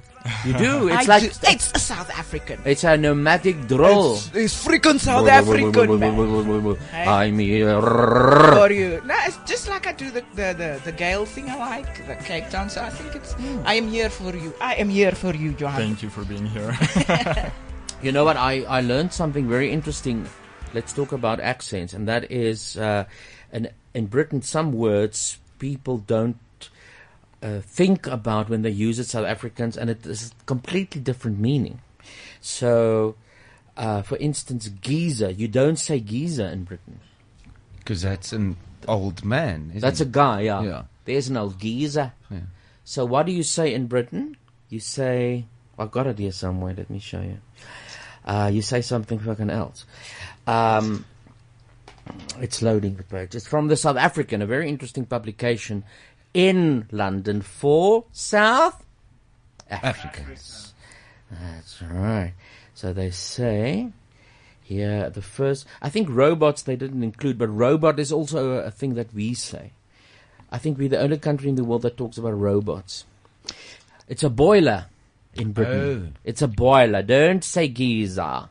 You 0.44 0.52
do. 0.54 0.74
It's 0.92 1.08
I 1.08 1.12
like 1.18 1.22
do. 1.22 1.30
it's 1.48 1.72
a 1.74 1.78
South 1.78 2.11
African. 2.12 2.61
It's 2.64 2.84
a 2.84 2.96
nomadic 2.96 3.66
drawl. 3.66 4.14
It's, 4.14 4.30
it's 4.34 4.54
freaking 4.66 5.00
South 5.00 5.26
African, 5.26 5.98
man. 5.98 6.14
I'm 6.92 7.38
here. 7.38 7.80
for 7.80 8.70
you. 8.70 9.00
No, 9.04 9.16
it's 9.26 9.38
just 9.46 9.68
like 9.68 9.86
I 9.86 9.92
do 9.92 10.11
the, 10.11 10.22
the, 10.34 10.48
the, 10.62 10.70
the 10.84 10.92
Gale 10.92 11.24
thing 11.24 11.48
I 11.48 11.56
like, 11.56 12.06
the 12.06 12.16
Cape 12.16 12.50
Town. 12.50 12.68
So 12.68 12.82
I 12.82 12.90
think 12.90 13.16
it's, 13.16 13.34
I 13.64 13.74
am 13.74 13.88
here 13.88 14.11
for 14.11 14.36
you. 14.36 14.52
I 14.61 14.74
am 14.76 14.88
here 14.88 15.12
for 15.12 15.34
you, 15.34 15.56
Johan. 15.58 15.80
Thank 15.80 16.02
you 16.02 16.11
for 16.11 16.24
being 16.24 16.46
here. 16.46 16.76
You 18.02 18.12
know 18.12 18.24
what? 18.24 18.38
I, 18.38 18.62
I 18.64 18.80
learned 18.80 19.12
something 19.12 19.46
very 19.46 19.70
interesting. 19.70 20.24
Let's 20.72 20.92
talk 20.92 21.12
about 21.12 21.40
accents, 21.40 21.92
and 21.92 22.06
that 22.08 22.30
is, 22.30 22.76
uh, 22.76 23.04
in, 23.52 23.70
in 23.94 24.06
Britain, 24.06 24.42
some 24.42 24.72
words 24.72 25.38
people 25.58 25.98
don't 25.98 26.38
uh, 27.42 27.60
think 27.60 28.06
about 28.06 28.48
when 28.48 28.62
they 28.62 28.70
use 28.70 28.98
it, 28.98 29.04
South 29.06 29.26
Africans, 29.26 29.76
and 29.76 29.90
it 29.90 30.06
is 30.06 30.32
a 30.32 30.44
completely 30.44 31.00
different 31.00 31.38
meaning. 31.38 31.80
So, 32.40 33.16
uh, 33.76 34.02
for 34.02 34.16
instance, 34.18 34.68
geezer, 34.80 35.30
you 35.30 35.48
don't 35.48 35.76
say 35.76 36.00
geezer 36.00 36.46
in 36.46 36.64
Britain. 36.64 37.00
because 37.78 38.02
that's 38.02 38.32
an 38.32 38.56
old 38.86 39.24
man. 39.24 39.70
Isn't 39.70 39.80
That's 39.80 40.00
a 40.00 40.04
guy, 40.06 40.42
yeah. 40.42 40.62
Yeah. 40.62 40.82
There's 41.04 41.28
an 41.28 41.36
old 41.36 41.58
geezer. 41.58 42.12
Yeah. 42.30 42.38
So 42.84 43.04
what 43.04 43.26
do 43.26 43.32
you 43.32 43.42
say 43.42 43.74
in 43.74 43.86
Britain? 43.86 44.36
You 44.68 44.80
say, 44.80 45.46
I've 45.78 45.90
got 45.90 46.06
it 46.06 46.18
here 46.18 46.32
somewhere. 46.32 46.74
Let 46.76 46.90
me 46.90 46.98
show 46.98 47.20
you. 47.20 47.38
Uh, 48.24 48.50
you 48.52 48.62
say 48.62 48.80
something 48.82 49.18
fucking 49.18 49.50
else. 49.50 49.84
Um, 50.47 51.05
it's 52.41 52.62
loading 52.62 52.97
the 52.97 53.03
page. 53.05 53.34
It's 53.34 53.47
from 53.47 53.68
the 53.68 53.76
South 53.76 53.97
African, 53.97 54.43
a 54.43 54.47
very 54.47 54.68
interesting 54.68 55.07
publication 55.07 55.84
in 56.34 56.86
London 56.91 57.43
for 57.43 58.05
South 58.12 58.84
Africans. 59.70 60.74
That's 61.30 61.82
right. 61.82 62.34
So 62.74 62.93
they 62.93 63.11
say 63.11 63.91
here 64.62 65.11
the 65.11 65.22
first. 65.22 65.66
I 65.82 65.88
think 65.88 66.09
robots 66.11 66.62
they 66.62 66.76
didn't 66.76 67.03
include, 67.03 67.38
but 67.38 67.49
robot 67.49 67.99
is 68.01 68.12
also 68.12 68.53
a, 68.53 68.66
a 68.66 68.70
thing 68.70 68.95
that 68.95 69.12
we 69.12 69.34
say. 69.34 69.72
I 70.51 70.59
think 70.59 70.78
we're 70.78 70.88
the 70.88 71.01
only 71.01 71.18
country 71.18 71.49
in 71.49 71.55
the 71.55 71.64
world 71.64 71.82
that 71.82 71.97
talks 71.97 72.18
about 72.18 72.38
robots. 72.38 73.05
It's 74.09 74.24
a 74.24 74.30
boiler 74.30 74.86
in 75.34 75.53
Britain. 75.53 76.16
It's 76.24 76.43
a 76.43 76.49
boiler. 76.49 77.03
Don't 77.03 77.45
say 77.45 77.68
geezer. 77.68 78.49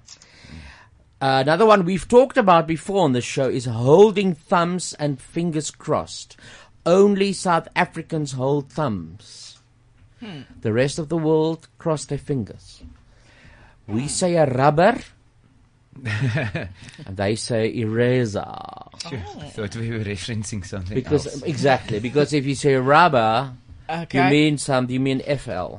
Uh, 1.22 1.40
another 1.44 1.66
one 1.66 1.84
we've 1.84 2.08
talked 2.08 2.38
about 2.38 2.66
before 2.66 3.04
on 3.04 3.12
the 3.14 3.22
show 3.22 3.50
is 3.50 3.66
holding 3.66 4.34
thumbs 4.34 4.94
and 4.94 5.20
fingers 5.20 5.70
crossed. 5.70 6.38
Only 6.86 7.34
South 7.34 7.68
Africans 7.76 8.32
hold 8.34 8.72
thumbs. 8.72 9.60
Hmm. 10.22 10.42
The 10.62 10.72
rest 10.74 10.98
of 11.00 11.10
the 11.10 11.18
world 11.18 11.68
cross 11.78 12.06
their 12.06 12.18
fingers. 12.18 12.82
We 13.88 14.08
say 14.08 14.36
a 14.36 14.46
rubber, 14.46 15.00
and 16.06 16.70
they 17.18 17.36
say 17.36 17.74
eraser. 17.76 18.46
Sure. 19.10 19.18
Thought 19.18 19.78
we 19.78 19.92
were 19.92 20.00
referencing 20.04 20.66
something 20.66 20.94
Because 20.94 21.26
else. 21.26 21.42
exactly, 21.44 22.00
because 22.02 22.34
if 22.34 22.46
you 22.46 22.54
say 22.54 22.76
rubber, 22.76 23.54
you 24.12 24.24
mean 24.24 24.58
some. 24.58 24.90
You 24.90 25.00
mean 25.00 25.22
FL, 25.22 25.78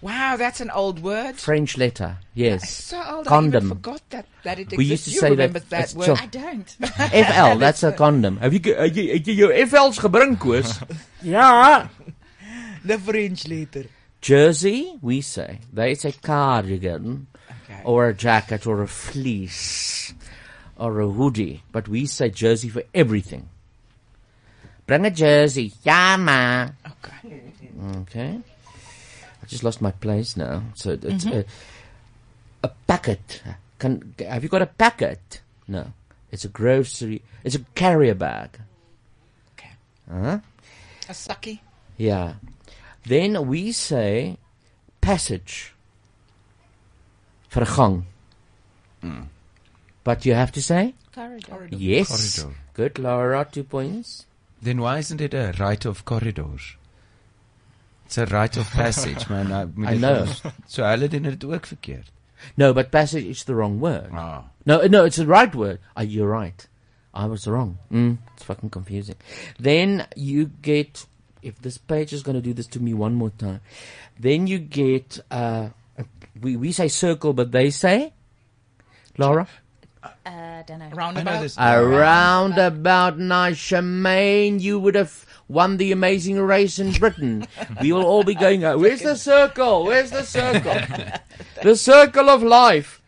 Wow, 0.00 0.36
that's 0.36 0.60
an 0.60 0.70
old 0.70 1.02
word. 1.02 1.36
French 1.36 1.76
letter. 1.76 2.18
Yes, 2.34 2.70
So 2.70 3.02
old, 3.02 3.26
I 3.26 3.44
even 3.44 3.68
forgot 3.68 4.00
that, 4.10 4.26
that 4.44 4.58
it 4.60 4.72
exists. 4.72 4.78
We 4.78 4.84
used 4.84 5.04
to 5.06 5.10
you 5.10 5.18
say 5.20 5.26
that- 5.28 5.30
remember 5.32 5.58
that, 5.58 5.70
that's 5.70 5.94
word. 5.94 6.10
I 6.10 6.26
don't. 6.26 6.68
FL, 6.78 7.58
that's 7.58 7.82
a 7.82 7.90
condom. 7.92 8.36
Have 8.36 8.54
you, 8.54 8.76
uh, 8.78 8.84
you, 8.84 9.14
you 9.14 9.32
your 9.32 9.66
FL's 9.66 9.98
gebring, 9.98 10.38
Koos? 10.38 10.78
ja. 11.22 11.88
The 12.84 12.98
French 12.98 13.48
letter. 13.48 13.86
Jersey, 14.20 14.96
we 15.02 15.20
say. 15.20 15.58
They 15.72 15.94
say 15.94 16.12
cardigan, 16.12 17.26
Okay. 17.64 17.80
or 17.84 18.08
a 18.08 18.14
jacket, 18.14 18.66
or 18.66 18.82
a 18.82 18.88
fleece, 18.88 20.14
or 20.76 21.00
a 21.00 21.08
hoodie. 21.08 21.62
But 21.72 21.88
we 21.88 22.06
say 22.06 22.30
jersey 22.30 22.68
for 22.68 22.84
everything. 22.94 23.48
Bring 24.86 25.04
a 25.06 25.10
jersey. 25.10 25.72
Yeah, 25.82 26.16
ma. 26.16 26.68
Okay. 26.86 27.42
Okay. 28.00 28.40
I 29.48 29.50
just 29.50 29.64
lost 29.64 29.80
my 29.80 29.92
place 29.92 30.36
now. 30.36 30.62
So 30.74 30.90
it's 30.92 31.24
Mhm. 31.24 31.40
a, 31.40 31.44
a 32.68 32.70
packet. 32.86 33.42
Can 33.78 34.12
have 34.20 34.42
you 34.42 34.50
got 34.50 34.60
a 34.60 34.66
packet? 34.66 35.40
No. 35.66 35.92
It's 36.30 36.44
a 36.44 36.48
grocery. 36.52 37.22
It's 37.44 37.54
a 37.56 37.64
carrier 37.74 38.14
bag. 38.14 38.60
Okay. 39.56 39.72
Huh? 40.10 40.40
A 41.08 41.12
sucky. 41.12 41.60
Yeah. 41.96 42.34
Then 43.06 43.46
we 43.48 43.72
say 43.72 44.36
passage. 45.00 45.72
for 47.48 47.64
Vergang. 47.64 48.04
Mm. 49.02 49.28
But 50.04 50.26
you 50.26 50.34
have 50.34 50.52
to 50.52 50.60
say 50.62 50.92
Corridor. 51.14 51.68
yes. 51.72 52.08
Corridor. 52.42 52.58
Good, 52.74 52.98
Laura. 52.98 53.48
Two 53.50 53.64
points. 53.64 54.26
Then 54.60 54.82
why 54.82 54.98
isn't 54.98 55.22
it 55.22 55.32
a 55.32 55.54
right 55.58 55.82
of 55.86 56.04
corridors? 56.04 56.76
It's 58.08 58.16
a 58.16 58.24
rite 58.24 58.56
of 58.56 58.70
passage, 58.70 59.28
man. 59.28 59.52
I, 59.52 59.68
I 59.84 59.94
know. 59.98 60.24
So 60.66 60.82
hulle 60.82 61.10
doen 61.12 61.24
dit 61.28 61.44
ook 61.44 61.66
verkeerd. 61.66 62.06
No, 62.56 62.72
but 62.72 62.90
passage 62.90 63.24
is 63.24 63.44
the 63.44 63.54
wrong 63.54 63.80
word. 63.80 64.08
Ah. 64.14 64.44
No, 64.64 64.80
no, 64.86 65.04
it's 65.04 65.18
the 65.18 65.26
right 65.26 65.54
word. 65.54 65.78
Ah, 65.94 66.00
you're 66.00 66.26
right. 66.26 66.66
I 67.12 67.26
was 67.26 67.46
wrong. 67.46 67.76
Mm, 67.92 68.16
it's 68.32 68.44
fucking 68.44 68.70
confusing. 68.70 69.16
Then 69.60 70.06
you 70.16 70.46
get, 70.46 71.04
if 71.42 71.60
this 71.60 71.76
page 71.76 72.14
is 72.14 72.22
going 72.22 72.36
to 72.36 72.40
do 72.40 72.54
this 72.54 72.66
to 72.68 72.80
me 72.80 72.94
one 72.94 73.14
more 73.14 73.28
time, 73.28 73.60
then 74.18 74.46
you 74.46 74.58
get, 74.58 75.20
uh, 75.30 75.68
we, 76.40 76.56
we 76.56 76.72
say 76.72 76.88
circle, 76.88 77.34
but 77.34 77.52
they 77.52 77.68
say, 77.68 78.14
Laura? 79.18 79.46
Uh, 80.24 80.62
don't 80.62 80.78
know. 80.78 80.88
Roundabout. 80.94 81.54
A 81.58 81.84
roundabout 81.84 83.18
nice 83.18 83.58
Shemaine, 83.58 84.60
you 84.60 84.78
would 84.78 84.94
have 84.94 85.26
won 85.48 85.78
the 85.78 85.92
amazing 85.92 86.40
race 86.40 86.78
in 86.78 86.92
Britain. 86.92 87.46
we 87.80 87.92
will 87.92 88.04
all 88.04 88.22
be 88.22 88.34
going, 88.34 88.64
uh, 88.64 88.76
where's 88.76 89.00
the 89.00 89.16
circle? 89.16 89.84
Where's 89.84 90.10
the 90.10 90.22
circle? 90.22 90.78
the 91.62 91.76
circle 91.76 92.28
of 92.28 92.42
life. 92.42 93.02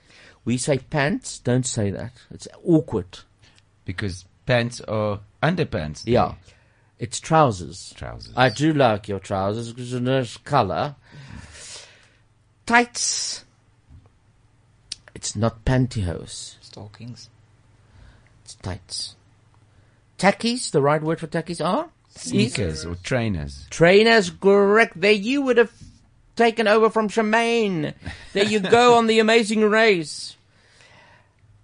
We 0.44 0.56
say 0.56 0.78
pants, 0.78 1.38
don't 1.38 1.66
say 1.66 1.90
that. 1.90 2.12
It's 2.30 2.48
awkward. 2.64 3.20
Because 3.84 4.24
pants 4.46 4.80
are 4.82 5.20
underpants. 5.42 6.02
Yeah. 6.06 6.34
It's 6.98 7.20
trousers. 7.20 7.94
Trousers. 7.96 8.32
I 8.36 8.48
do 8.48 8.72
like 8.72 9.08
your 9.08 9.20
trousers 9.20 9.72
because 9.72 9.92
of 9.92 10.02
nice 10.02 10.36
colour. 10.38 10.96
Tights. 12.66 13.44
It's 15.14 15.36
not 15.36 15.64
pantyhose. 15.64 16.56
Stockings. 16.60 17.30
It's 18.44 18.54
tights. 18.54 19.16
Tackies, 20.18 20.70
the 20.70 20.82
right 20.82 21.02
word 21.02 21.20
for 21.20 21.26
tackies 21.26 21.64
are? 21.64 21.88
Sneakers 22.10 22.84
or 22.84 22.96
trainers. 22.96 23.66
Trainers, 23.70 24.30
correct. 24.30 25.00
There 25.00 25.12
you 25.12 25.42
would 25.42 25.56
have 25.56 25.72
taken 26.36 26.68
over 26.68 26.90
from 26.90 27.08
Shemaine. 27.08 27.94
There 28.32 28.44
you 28.44 28.60
go 28.60 28.94
on 28.98 29.06
the 29.06 29.18
amazing 29.18 29.62
race. 29.62 30.36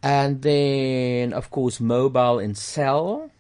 And 0.03 0.43
then, 0.43 1.33
of 1.33 1.51
course, 1.51 1.81
mobile 1.81 2.39
and 2.39 2.57
cell. 2.57 3.31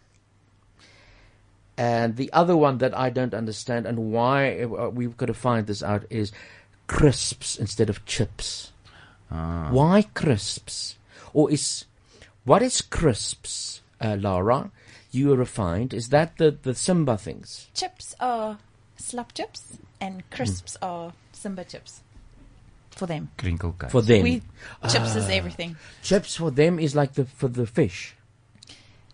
And 1.79 2.17
the 2.17 2.33
other 2.33 2.57
one 2.57 2.79
that 2.79 2.97
I 2.97 3.11
don't 3.11 3.35
understand 3.35 3.87
and 3.87 4.11
why 4.11 4.65
we've 4.65 5.17
got 5.17 5.27
to 5.27 5.35
find 5.35 5.67
this 5.67 5.83
out 5.83 6.05
is 6.09 6.33
crisps 6.87 7.57
instead 7.57 7.91
of 7.91 8.05
chips. 8.07 8.73
Ah. 9.31 9.69
Why 9.71 10.07
crisps? 10.15 10.97
Or 11.35 11.51
is 11.51 11.85
what 12.45 12.63
is 12.63 12.81
crisps, 12.81 13.83
uh, 14.01 14.17
Lara? 14.19 14.71
You 15.17 15.33
are 15.33 15.37
refined. 15.37 15.95
Is 15.95 16.11
that 16.11 16.37
the 16.37 16.51
the 16.63 16.75
Simba 16.75 17.17
things? 17.17 17.69
Chips 17.75 18.15
are 18.21 18.59
slap 18.99 19.33
chips, 19.33 19.79
and 19.99 20.23
crisps 20.31 20.77
are 20.83 21.15
Simba 21.33 21.65
chips. 21.65 22.03
For 22.91 23.07
them. 23.07 23.31
Crinkle 23.39 23.73
cut. 23.79 23.91
For 23.91 24.03
them, 24.03 24.23
We, 24.23 24.43
chips 24.89 25.17
is 25.17 25.27
Ah. 25.27 25.33
everything. 25.41 25.77
Chips 26.03 26.37
for 26.37 26.51
them 26.51 26.79
is 26.79 26.95
like 26.95 27.15
the 27.15 27.25
for 27.25 27.49
the 27.49 27.67
fish. 27.67 28.15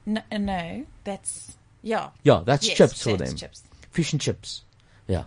No, 0.04 0.20
uh, 0.32 0.38
no, 0.38 0.86
that's 1.04 1.56
yeah. 1.82 2.10
Yeah, 2.24 2.42
that's 2.44 2.66
Yes, 2.66 2.76
chips 2.78 3.02
for 3.02 3.16
them. 3.16 3.36
Chips. 3.36 3.62
Fish 3.90 4.12
and 4.12 4.20
chips. 4.20 4.62
Yeah. 5.06 5.24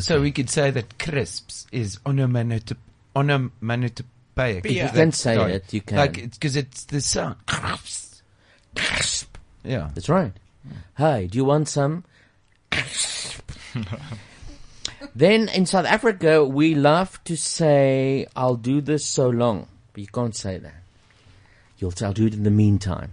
So 0.00 0.20
we 0.20 0.32
could 0.32 0.50
say 0.50 0.70
that 0.70 0.98
crisps 0.98 1.66
is 1.72 1.98
onomatopoeic. 2.06 2.78
onomatopoeic. 3.16 4.64
You 4.70 4.88
can 4.88 5.12
say 5.12 5.36
it, 5.54 5.72
you 5.72 5.80
can. 5.80 5.96
Like, 5.96 6.14
because 6.30 6.56
it's 6.56 6.84
the 6.84 7.00
sound. 7.00 7.36
Crisps. 7.46 9.23
Yeah. 9.64 9.90
That's 9.94 10.08
right. 10.08 10.32
Hey, 10.96 11.26
do 11.26 11.36
you 11.36 11.44
want 11.44 11.68
some? 11.68 12.04
then 15.14 15.48
in 15.48 15.66
South 15.66 15.86
Africa, 15.86 16.44
we 16.44 16.74
love 16.74 17.22
to 17.24 17.36
say, 17.36 18.26
I'll 18.36 18.56
do 18.56 18.80
this 18.80 19.04
so 19.04 19.28
long. 19.28 19.68
But 19.92 20.00
you 20.02 20.08
can't 20.08 20.34
say 20.34 20.58
that. 20.58 20.74
You'll 21.78 21.90
say, 21.90 22.06
I'll 22.06 22.12
do 22.12 22.26
it 22.26 22.34
in 22.34 22.44
the 22.44 22.50
meantime. 22.50 23.12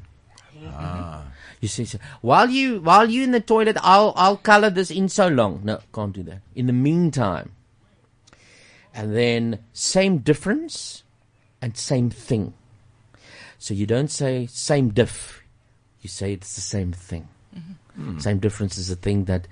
Ah. 0.67 1.23
You 1.59 1.67
see, 1.67 1.85
so 1.85 1.99
while 2.21 2.49
you 2.49 2.81
while 2.81 3.09
you 3.09 3.23
in 3.23 3.31
the 3.31 3.39
toilet, 3.39 3.77
I'll 3.81 4.13
I'll 4.15 4.37
color 4.37 4.71
this 4.71 4.89
in 4.89 5.09
so 5.09 5.27
long. 5.27 5.61
No, 5.63 5.79
can't 5.93 6.11
do 6.11 6.23
that. 6.23 6.41
In 6.55 6.65
the 6.65 6.73
meantime, 6.73 7.51
and 8.93 9.15
then 9.15 9.59
same 9.71 10.19
difference 10.19 11.03
and 11.61 11.77
same 11.77 12.09
thing. 12.09 12.53
So 13.59 13.75
you 13.75 13.85
don't 13.85 14.09
say 14.09 14.47
same 14.47 14.89
diff. 14.89 15.40
You 16.01 16.09
say 16.09 16.33
it's 16.33 16.55
the 16.55 16.61
same 16.61 16.93
thing. 16.93 17.27
Hmm. 17.95 18.19
Same 18.19 18.39
difference 18.39 18.77
is 18.77 18.89
a 18.89 18.95
thing 18.95 19.25
that 19.25 19.47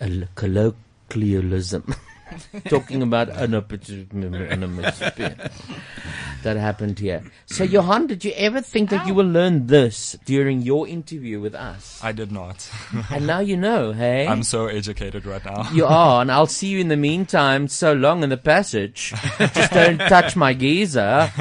a 0.00 0.04
l- 0.04 0.28
colloquialism. 0.34 1.94
Talking 2.68 3.02
about 3.02 3.28
onomatopoeia. 3.30 5.50
that 6.42 6.56
happened 6.56 6.98
here. 6.98 7.22
So, 7.46 7.64
Johan, 7.64 8.06
did 8.06 8.24
you 8.24 8.32
ever 8.36 8.60
think 8.60 8.90
that 8.90 9.06
you 9.06 9.14
will 9.14 9.26
learn 9.26 9.66
this 9.66 10.16
during 10.24 10.62
your 10.62 10.86
interview 10.86 11.40
with 11.40 11.56
us? 11.56 11.98
I 12.02 12.12
did 12.12 12.30
not. 12.30 12.70
And 13.10 13.26
now 13.26 13.40
you 13.40 13.56
know, 13.56 13.90
hey? 13.92 14.28
I'm 14.28 14.44
so 14.44 14.66
educated 14.66 15.26
right 15.26 15.44
now. 15.44 15.68
You 15.72 15.86
are, 15.86 16.22
and 16.22 16.30
I'll 16.30 16.46
see 16.46 16.68
you 16.68 16.78
in 16.78 16.86
the 16.88 16.96
meantime. 16.96 17.66
So 17.66 17.92
long 17.92 18.22
in 18.22 18.30
the 18.30 18.36
passage. 18.36 19.12
Just 19.38 19.72
don't 19.72 19.98
touch 19.98 20.36
my 20.36 20.54
geezer. 20.54 21.32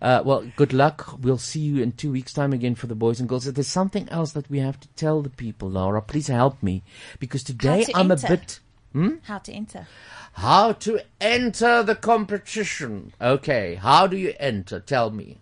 Uh, 0.00 0.22
well, 0.24 0.44
good 0.56 0.72
luck. 0.72 1.18
We'll 1.20 1.38
see 1.38 1.60
you 1.60 1.82
in 1.82 1.92
two 1.92 2.12
weeks' 2.12 2.32
time 2.32 2.52
again 2.52 2.74
for 2.74 2.86
the 2.86 2.94
boys 2.94 3.20
and 3.20 3.28
girls. 3.28 3.46
If 3.46 3.54
There's 3.54 3.66
something 3.68 4.08
else 4.08 4.32
that 4.32 4.50
we 4.50 4.58
have 4.58 4.78
to 4.80 4.88
tell 4.88 5.22
the 5.22 5.30
people, 5.30 5.70
Laura. 5.70 6.02
Please 6.02 6.26
help 6.28 6.62
me, 6.62 6.82
because 7.18 7.42
today 7.42 7.84
to 7.84 7.96
I'm 7.96 8.10
enter. 8.10 8.26
a 8.26 8.30
bit. 8.30 8.60
Hmm? 8.92 9.14
How 9.24 9.38
to 9.38 9.52
enter? 9.52 9.86
How 10.34 10.72
to 10.72 11.00
enter 11.20 11.82
the 11.82 11.94
competition? 11.94 13.12
Okay, 13.20 13.76
how 13.76 14.06
do 14.06 14.16
you 14.16 14.34
enter? 14.38 14.80
Tell 14.80 15.10
me. 15.10 15.38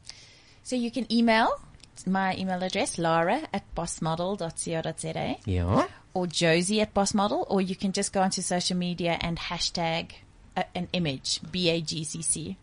So 0.63 0.77
you 0.77 0.91
can 0.91 1.11
email 1.13 1.59
my 2.07 2.35
email 2.37 2.63
address, 2.63 2.99
laura 2.99 3.43
at 3.53 3.63
bossmodel.co.za. 3.75 5.37
Yeah. 5.45 5.87
Or 6.15 6.27
Josie 6.27 6.81
at 6.81 6.93
bossmodel, 6.95 7.47
or 7.49 7.61
you 7.61 7.77
can 7.77 7.93
just 7.93 8.13
go 8.13 8.21
onto 8.21 8.43
social 8.43 8.77
media 8.77 9.19
and 9.21 9.39
hashtag 9.39 10.13
uh, 10.57 10.65
an 10.75 10.89
image, 10.93 11.41
B-A-G-C-C. 11.51 12.57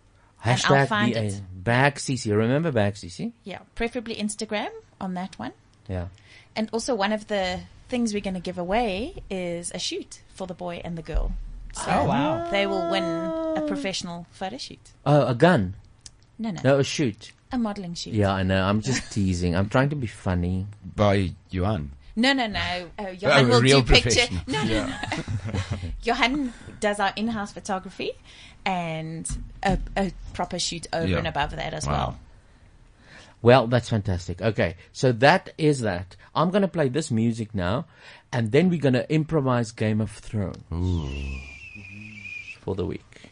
And 0.43 0.61
I'll 0.65 0.75
Hashtag 0.85 0.87
find 0.87 1.13
BA 1.13 1.23
it. 1.25 1.41
Bag 1.53 1.95
CC. 1.95 2.35
Remember 2.35 2.71
Bag 2.71 2.93
CC? 2.95 3.33
Yeah, 3.43 3.59
preferably 3.75 4.15
Instagram 4.15 4.69
on 5.01 5.13
that 5.15 5.37
one. 5.37 5.53
Yeah. 5.87 6.07
And 6.55 6.69
also 6.73 6.95
one 6.95 7.11
of 7.11 7.27
the 7.27 7.59
things 7.89 8.13
we're 8.13 8.21
going 8.21 8.33
to 8.35 8.39
give 8.39 8.57
away 8.57 9.23
is 9.29 9.71
a 9.73 9.79
shoot 9.79 10.21
for 10.33 10.47
the 10.47 10.53
boy 10.53 10.81
and 10.83 10.97
the 10.97 11.01
girl. 11.01 11.33
So 11.73 11.83
Oh, 11.87 12.05
wow. 12.05 12.49
They 12.49 12.65
will 12.65 12.89
win 12.89 13.03
a 13.03 13.63
professional 13.67 14.25
photo 14.31 14.57
shoot. 14.57 14.79
Oh, 15.05 15.27
a 15.27 15.35
gun. 15.35 15.75
No, 16.37 16.51
no. 16.51 16.61
No, 16.63 16.79
a 16.79 16.83
shoot. 16.83 17.31
A 17.51 17.57
modeling 17.57 17.93
shoot. 17.95 18.13
Yeah, 18.13 18.31
I 18.31 18.43
know. 18.43 18.63
I'm 18.63 18.81
just 18.81 19.11
teasing. 19.13 19.55
I'm 19.55 19.69
trying 19.69 19.89
to 19.89 19.95
be 19.95 20.07
funny. 20.07 20.67
By 20.95 21.31
Johan. 21.49 21.91
No, 22.19 22.33
no, 22.33 22.47
no. 22.47 22.89
Uh, 22.99 23.09
Johan 23.11 23.45
Oh, 23.45 23.49
will 23.49 23.61
real 23.61 23.81
do 23.81 23.93
picture. 23.93 24.27
No, 24.47 24.61
no, 24.63 24.69
Yeah. 24.69 24.99
no. 25.17 25.53
Johan 26.03 26.53
does 26.79 26.99
our 26.99 27.13
in-house 27.15 27.53
photography 27.53 28.11
and 28.65 29.25
a, 29.63 29.77
a 29.95 30.11
proper 30.33 30.59
shoot 30.59 30.87
over 30.91 31.07
Yeah. 31.07 31.17
and 31.19 31.27
above 31.27 31.51
that 31.51 31.73
as 31.73 31.85
Wow. 31.87 31.91
well. 31.93 32.19
Well, 33.41 33.67
that's 33.67 33.87
fantastic. 33.89 34.41
Okay, 34.41 34.75
so 34.91 35.13
that 35.13 35.51
is 35.57 35.79
that. 35.79 36.17
I'm 36.35 36.49
going 36.49 36.61
to 36.61 36.67
play 36.67 36.89
this 36.89 37.09
music 37.09 37.55
now, 37.55 37.85
and 38.33 38.51
then 38.51 38.69
we're 38.69 38.81
going 38.81 38.93
to 38.95 39.09
improvise 39.11 39.71
Game 39.71 40.01
of 40.01 40.11
Thrones 40.11 40.57
for 42.59 42.75
the 42.75 42.85
week. 42.85 43.31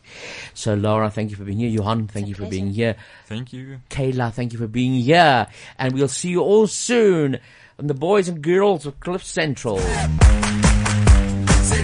So, 0.54 0.76
Laura, 0.76 1.10
thank 1.10 1.30
you 1.32 1.36
for 1.36 1.44
being 1.44 1.58
here. 1.60 1.70
Johan, 1.70 2.08
thank 2.08 2.28
you 2.28 2.36
for 2.36 2.46
being 2.48 2.70
here. 2.72 2.96
Thank 3.26 3.52
you. 3.52 3.82
Kayla, 3.90 4.32
thank 4.32 4.54
you 4.54 4.60
for 4.60 4.68
being 4.68 4.94
here. 4.94 5.48
And 5.78 5.94
we'll 5.94 6.08
see 6.08 6.30
you 6.30 6.40
all 6.42 6.68
soon 6.68 7.40
on 7.80 7.88
the 7.88 7.94
boys 7.94 8.28
and 8.28 8.42
girls 8.42 8.86
of 8.88 9.00
Cliff 9.00 9.24
Central. 9.24 9.78
Said 9.78 9.92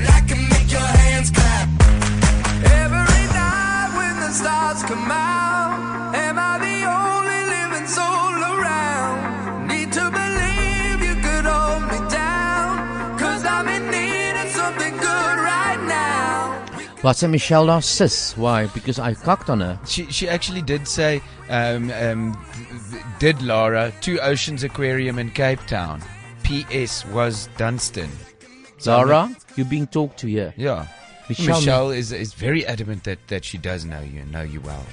I 0.10 0.22
can 0.28 0.50
make 0.50 0.72
your 0.72 0.82
hands 0.82 1.30
clap 1.30 1.70
every 2.66 3.26
night 3.34 3.94
when 3.96 4.16
the 4.20 4.32
stars 4.32 4.82
come 4.84 5.12
out. 5.12 6.16
Am 6.16 6.40
I 6.40 6.58
the 6.58 6.86
only 6.90 7.46
living 7.54 7.88
soul 7.88 8.34
around? 8.58 9.68
Need 9.68 9.92
to 9.94 10.10
believe 10.10 11.02
you 11.08 11.16
could 11.22 11.46
hold 11.46 11.84
me 11.92 12.00
down. 12.10 13.20
Cause 13.20 13.46
I'm 13.46 13.68
in 13.68 13.92
need 13.92 14.36
of 14.42 14.50
something 14.50 14.94
good 14.98 15.38
right 15.46 15.80
now. 15.88 16.60
What's 17.02 17.22
a 17.22 17.28
Michelle 17.28 17.66
lost 17.66 17.92
sis? 17.96 18.36
Why? 18.36 18.66
Because 18.68 18.98
I 18.98 19.14
cocked 19.14 19.50
on 19.52 19.60
her. 19.60 19.80
She 19.86 20.06
she 20.08 20.28
actually 20.28 20.64
did 20.64 20.88
say, 20.88 21.22
um, 21.50 21.92
um, 21.92 21.92
th- 21.92 21.92
th- 21.92 22.53
did 23.20 23.42
Laura 23.42 23.92
Two 24.02 24.20
Oceans 24.20 24.64
Aquarium 24.64 25.20
in 25.20 25.30
Cape 25.32 25.60
Town? 25.68 26.02
P.S. 26.44 27.06
was 27.08 27.48
Dunstan. 27.58 28.10
So 28.78 28.94
I'm 28.94 29.08
Laura, 29.08 29.26
like- 29.28 29.38
you're 29.56 29.66
being 29.66 29.88
talked 29.88 30.20
to 30.20 30.28
here. 30.28 30.54
Yeah. 30.58 30.88
Michelle- 31.30 31.60
Michelle, 31.60 31.90
is 31.92 32.12
is 32.12 32.34
very 32.34 32.66
adamant 32.66 33.06
that, 33.06 33.20
that 33.30 33.46
she 33.46 33.58
does 33.58 33.86
know 33.86 34.02
you 34.02 34.20
and 34.22 34.32
know 34.32 34.42
you 34.42 34.60
well. 34.62 34.86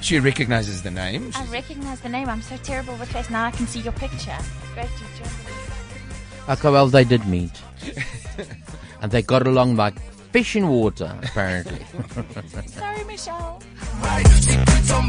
She 0.00 0.20
recognizes 0.20 0.82
the 0.82 0.90
name. 0.92 1.32
I 1.34 1.44
recognize 1.46 2.00
the 2.00 2.08
name. 2.08 2.28
I'm 2.28 2.42
so 2.42 2.56
terrible 2.58 2.94
with 2.96 3.10
face. 3.10 3.28
Now 3.28 3.46
I 3.46 3.50
can 3.50 3.66
see 3.66 3.80
your 3.80 3.92
picture. 3.94 4.38
Great, 4.74 4.88
you 5.00 5.06
jumped. 5.18 6.48
Okay, 6.48 6.70
well, 6.70 6.86
they 6.86 7.02
did 7.02 7.26
meet. 7.26 7.50
and 9.02 9.10
they 9.10 9.22
got 9.22 9.44
along 9.48 9.74
like 9.74 9.96
fish 10.36 10.54
in 10.54 10.68
water, 10.68 11.18
apparently. 11.22 11.80
Sorry, 12.66 13.04
Michelle. 13.04 13.62
Secrets 14.42 14.90
on 14.90 15.08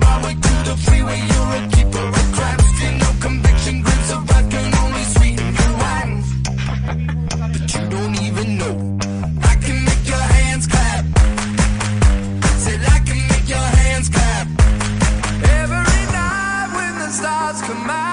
my 17.86 18.07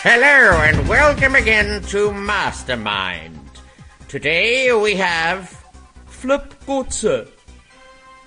Hello 0.00 0.60
and 0.62 0.88
welcome 0.88 1.34
again 1.34 1.82
to 1.82 2.12
Mastermind. 2.12 3.36
Today 4.06 4.72
we 4.72 4.94
have 4.94 5.48
Flip 6.06 6.54
Butzer. 6.64 7.26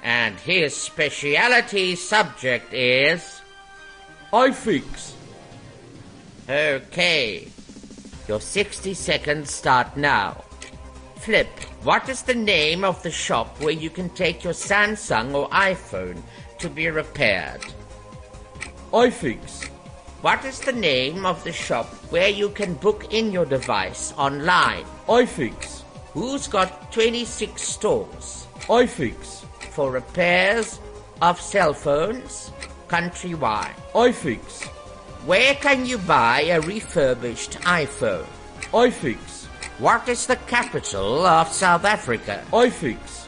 And 0.03 0.37
his 0.41 0.75
speciality 0.75 1.95
subject 1.95 2.73
is 2.73 3.41
iFix. 4.33 5.13
Okay. 6.49 7.47
Your 8.27 8.41
60 8.41 8.93
seconds 8.93 9.53
start 9.53 9.95
now. 9.95 10.43
Flip, 11.19 11.47
what 11.83 12.09
is 12.09 12.23
the 12.23 12.35
name 12.35 12.83
of 12.83 13.01
the 13.01 13.11
shop 13.11 13.61
where 13.61 13.71
you 13.71 13.89
can 13.89 14.09
take 14.09 14.43
your 14.43 14.51
Samsung 14.51 15.33
or 15.33 15.47
iPhone 15.51 16.21
to 16.59 16.69
be 16.69 16.89
repaired? 16.89 17.61
iFix. 18.91 19.70
What 20.21 20.45
is 20.45 20.59
the 20.59 20.71
name 20.71 21.25
of 21.25 21.43
the 21.43 21.51
shop 21.51 21.87
where 22.11 22.29
you 22.29 22.49
can 22.49 22.75
book 22.75 23.11
in 23.11 23.31
your 23.31 23.45
device 23.45 24.13
online? 24.17 24.85
iFix. 25.07 25.81
Who's 26.13 26.47
got 26.47 26.91
26 26.91 27.59
stores? 27.59 28.45
iFix. 28.69 29.41
For 29.73 29.89
repairs 29.89 30.79
of 31.23 31.41
cell 31.41 31.73
phones 31.73 32.51
countrywide. 32.87 33.73
iFix. 33.93 34.67
Where 35.25 35.55
can 35.55 35.87
you 35.87 35.97
buy 35.97 36.41
a 36.41 36.61
refurbished 36.61 37.53
iPhone? 37.61 38.27
iFix. 38.73 39.47
What 39.79 40.07
is 40.07 40.27
the 40.27 40.35
capital 40.45 41.25
of 41.25 41.47
South 41.51 41.83
Africa? 41.83 42.45
iFix. 42.51 43.25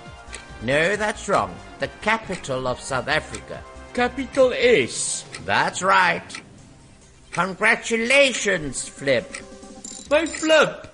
No, 0.61 0.95
that's 0.95 1.27
wrong. 1.27 1.55
The 1.79 1.87
capital 2.03 2.67
of 2.67 2.79
South 2.79 3.07
Africa. 3.07 3.63
Capital 3.95 4.53
S. 4.55 5.25
That's 5.43 5.81
right. 5.81 6.21
Congratulations, 7.33 8.87
Flip. 8.87 9.25
My 10.11 10.27
Flip. 10.27 10.85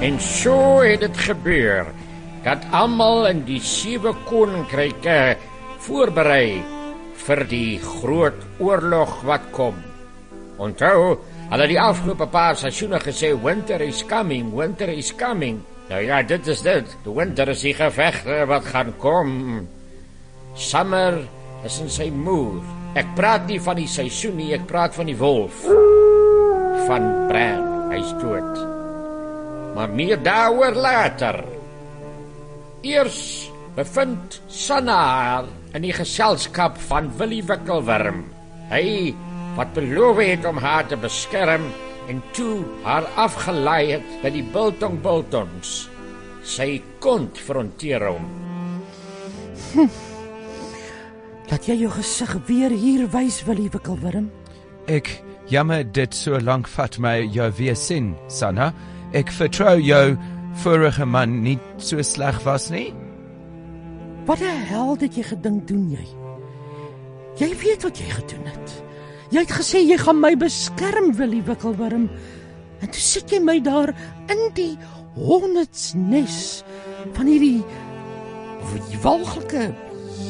En 0.00 0.20
so 0.20 0.80
het 0.80 1.00
dit 1.00 1.18
gebeur 1.28 1.86
dat 2.44 2.64
almal 2.72 3.28
in 3.28 3.44
die 3.44 3.60
sewe 3.60 4.14
koninkryke 4.24 5.36
voorberei 5.84 6.64
vir 7.26 7.44
die 7.52 7.76
groot 7.84 8.40
oorlog 8.56 9.20
wat 9.28 9.44
kom. 9.52 9.76
Onthou, 10.56 11.18
hulle 11.50 11.62
het 11.66 11.72
die 11.72 11.80
afgelope 11.80 12.26
paar 12.32 12.56
seisoene 12.58 12.98
gesê 13.02 13.32
winter 13.36 13.82
is 13.84 14.02
coming, 14.08 14.52
winter 14.56 14.90
is 14.90 15.12
coming. 15.16 15.60
Nou 15.90 16.00
ja, 16.00 16.22
dit 16.24 16.46
is 16.48 16.62
dit. 16.64 16.96
Die 17.04 17.14
winter 17.14 17.50
is 17.52 17.64
die 17.66 17.74
gevegte 17.76 18.44
wat 18.48 18.70
gaan 18.72 18.94
kom. 19.02 19.32
Summer 20.56 21.20
is 21.66 21.80
in 21.82 21.90
sy 21.92 22.08
moer. 22.14 22.62
Ek 22.96 23.10
praat 23.18 23.48
nie 23.50 23.58
van 23.60 23.76
die 23.80 23.90
seisoen 23.90 24.38
nie, 24.38 24.52
ek 24.54 24.68
praat 24.70 24.94
van 24.96 25.10
die 25.10 25.18
wolf. 25.18 25.64
Van 26.86 27.08
Bran, 27.28 27.66
hy's 27.90 28.12
dood. 28.20 28.62
Maar 29.74 29.90
meer 29.90 30.20
daaroor 30.22 30.78
later. 30.78 31.40
Eers 32.86 33.50
bevind 33.74 34.38
Sanna 34.46 34.94
haar 34.94 35.48
in 35.74 35.82
die 35.82 35.94
geselskap 35.94 36.78
van 36.88 37.10
Willie 37.18 37.42
Wikkelworm. 37.42 38.22
Hy 38.70 39.12
wat 39.54 39.74
beloof 39.76 40.18
het 40.22 40.46
om 40.48 40.58
haar 40.58 40.86
te 40.86 40.96
beskerm 40.98 41.66
en 42.10 42.22
toe 42.36 42.64
haar 42.82 43.06
afgelei 43.20 43.94
het 43.94 44.16
by 44.22 44.32
die 44.34 44.44
biltong 44.54 44.98
biltongs. 45.02 45.84
Sy 46.44 46.82
konfronteer 47.00 48.04
hom. 48.10 48.26
Laat 51.50 51.68
jy 51.68 51.78
jou 51.84 51.92
gesig 51.94 52.34
weer 52.48 52.72
hier 52.72 53.06
wys, 53.12 53.42
Willie 53.46 53.70
Wikkelworm. 53.72 54.28
Ek 54.90 55.08
jammer 55.48 55.84
dit 55.84 56.14
so 56.16 56.38
lank 56.40 56.68
vat 56.68 56.98
my 57.00 57.18
jou 57.32 57.48
weer 57.58 57.76
sien, 57.78 58.12
Sanna. 58.28 58.72
Ek 59.16 59.30
vertrou 59.32 59.78
jou 59.80 60.16
vorige 60.64 61.06
man 61.06 61.40
nie 61.44 61.58
so 61.78 62.02
sleg 62.02 62.40
was 62.44 62.68
nie. 62.74 62.90
Wat 64.28 64.40
die 64.40 64.52
hel 64.70 64.94
het 65.00 65.16
jy 65.16 65.24
gedink 65.34 65.66
doen 65.68 65.90
jy? 65.92 66.06
Jy 67.40 67.50
weet 67.60 67.84
wat 67.84 67.98
jy 68.00 68.08
gedoen 68.14 68.46
het. 68.48 68.83
Jy 69.34 69.42
het 69.42 69.50
gesê 69.50 69.80
jy 69.82 69.96
gaan 69.98 70.20
my 70.22 70.36
beskerm, 70.38 71.08
Willie 71.18 71.42
Wikkelworm. 71.42 72.04
En 72.78 72.90
toe 72.94 73.00
sit 73.02 73.32
jy 73.34 73.40
my 73.42 73.56
daar 73.66 73.90
in 74.30 74.42
die 74.54 74.76
hondsnes 75.16 76.36
van 77.16 77.26
hierdie 77.26 77.64
walglike 79.02 79.72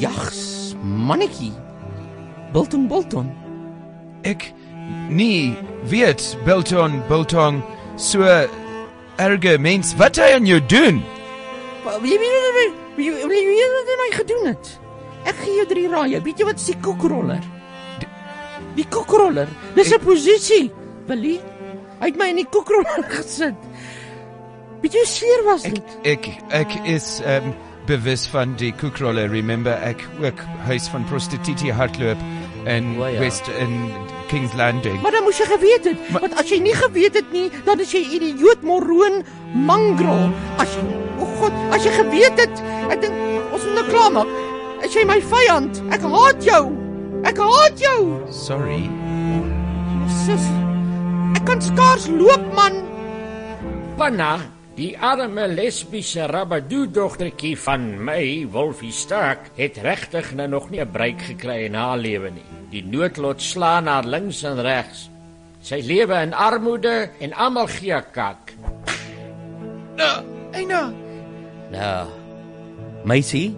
jags 0.00 0.72
mannetjie. 0.80 1.52
Bilton 2.54 2.86
Bilton. 2.88 3.28
Ek 4.24 4.46
nie 5.12 5.52
weet 5.92 6.24
Bilton 6.48 7.02
Bilton 7.10 7.60
so 8.00 8.24
erge 9.20 9.58
mens 9.60 9.92
wat 10.00 10.16
hy 10.16 10.30
aan 10.38 10.48
jou 10.48 10.62
doen. 10.72 11.02
Wie 12.06 12.16
wie 12.22 12.32
wie 12.56 12.70
wie 12.96 13.12
wie 13.12 13.44
wie 13.52 13.68
wat 13.74 13.92
het 13.92 14.06
hy 14.06 14.10
gedoen 14.22 14.48
het? 14.54 14.72
Ek 15.28 15.44
gee 15.44 15.58
jou 15.60 15.68
drie 15.68 15.90
raaie. 15.92 16.24
Weet 16.24 16.40
jy 16.40 16.48
wat 16.48 16.64
is 16.64 16.72
die 16.72 16.80
koekroller? 16.80 17.44
Die 18.76 18.86
koekroller. 18.90 19.48
Dis 19.74 19.92
'n 19.94 20.00
posisie. 20.02 20.70
Willie, 21.06 21.40
hy 22.00 22.06
het 22.08 22.16
my 22.16 22.30
in 22.32 22.36
die 22.42 22.48
koekroller 22.50 23.04
gesit. 23.16 23.54
Weet 24.82 24.92
jy 24.94 25.04
seer 25.08 25.44
was 25.46 25.62
dit? 25.62 25.98
Ek 26.04 26.26
ek 26.52 26.72
is 26.84 27.20
um, 27.26 27.54
bewus 27.86 28.26
van 28.28 28.54
die 28.60 28.72
koekroller. 28.72 29.30
Remember 29.30 29.72
ek 29.84 30.04
ook 30.20 30.40
huis 30.68 30.88
van 30.92 31.04
prostitutie 31.08 31.72
hardloop 31.72 32.18
in 32.68 32.96
O, 33.00 33.06
ja. 33.06 33.20
West 33.20 33.48
in 33.60 33.90
Kings 34.28 34.52
Landing. 34.56 35.00
Maar 35.02 35.12
dan 35.12 35.24
moes 35.24 35.38
jy 35.38 35.46
geweet 35.48 35.84
het, 35.84 36.10
maar, 36.10 36.20
want 36.24 36.38
as 36.40 36.48
jy 36.48 36.58
nie 36.64 36.74
geweet 36.74 37.14
het 37.14 37.32
nie, 37.32 37.50
dan 37.64 37.80
is 37.80 37.92
jy 37.92 38.00
idioot 38.16 38.62
moroon 38.64 39.22
mangro. 39.54 40.32
As 40.58 40.72
jy 40.76 40.84
o 41.20 41.28
god, 41.40 41.52
as 41.76 41.84
jy 41.84 41.92
geweet 41.92 42.40
het, 42.40 42.62
ek 42.90 43.04
dink 43.04 43.52
ons 43.52 43.64
moet 43.68 43.74
nou 43.80 43.86
klaar 43.92 44.12
maak. 44.12 44.32
Is 44.84 44.96
jy 44.96 45.04
my 45.08 45.20
vyand? 45.20 45.80
Ek 45.92 46.00
haat 46.08 46.44
jou. 46.44 46.72
Ek 47.24 47.38
haat 47.40 47.80
jou. 47.80 48.00
Sorry. 48.32 48.82
Sis. 50.24 50.44
Ek 51.34 51.44
kan 51.48 51.62
skaars 51.64 52.08
loop 52.12 52.44
man. 52.56 52.82
Panna, 53.98 54.32
die 54.76 54.92
arme 54.98 55.46
lesbiese 55.48 56.26
rabadoo 56.30 56.88
dogtertjie 56.90 57.54
van 57.64 57.86
my, 58.04 58.44
Wolfie 58.52 58.92
Stark, 58.92 59.50
het 59.56 59.78
regtig 59.84 60.32
nou 60.34 60.48
nog 60.48 60.70
nie 60.70 60.80
'n 60.80 60.90
breek 60.90 61.20
gekry 61.22 61.64
in 61.66 61.74
haar 61.74 61.98
lewe 61.98 62.30
nie. 62.30 62.48
Die 62.70 62.84
noodlot 62.84 63.40
slaan 63.42 63.86
haar 63.86 64.04
links 64.04 64.42
en 64.42 64.60
regs. 64.60 65.08
Sy 65.62 65.80
lewe 65.80 66.22
in 66.22 66.34
armoede 66.34 67.10
en 67.20 67.32
almal 67.32 67.66
gee 67.66 68.02
kak. 68.12 68.52
Eina, 70.52 70.92
Nou. 71.70 72.06
Meisie, 73.04 73.56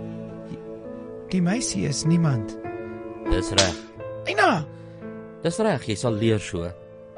die 1.30 1.42
meisie 1.42 1.86
is 1.88 2.04
niemand. 2.04 2.65
Dis 3.30 3.50
reg. 3.58 3.76
Eina, 4.26 4.64
Dis 5.44 5.58
reg, 5.62 5.84
jy 5.86 5.94
sal 5.94 6.16
leer 6.18 6.40
so. 6.42 6.66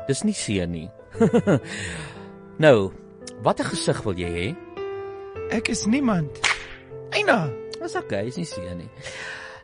Dis 0.08 0.24
nie 0.26 0.34
seën 0.36 0.68
nie. 0.68 0.88
nou, 2.64 2.90
watter 3.44 3.64
gesig 3.70 4.00
wil 4.04 4.18
jy 4.20 4.30
hê? 4.34 4.48
ek 5.54 5.70
is 5.72 5.86
niemand. 5.88 6.28
Eina, 7.16 7.46
Dis 7.78 7.94
okay, 7.96 8.26
is 8.28 8.36
nie 8.36 8.44
seën 8.48 8.76
nie. 8.76 8.88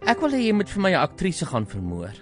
Ek 0.09 0.21
wil 0.23 0.33
hê 0.33 0.41
jy 0.47 0.55
moet 0.57 0.71
vir 0.71 0.81
my 0.85 0.91
'n 0.95 1.03
aktrise 1.03 1.45
gaan 1.49 1.67
vermoor. 1.67 2.13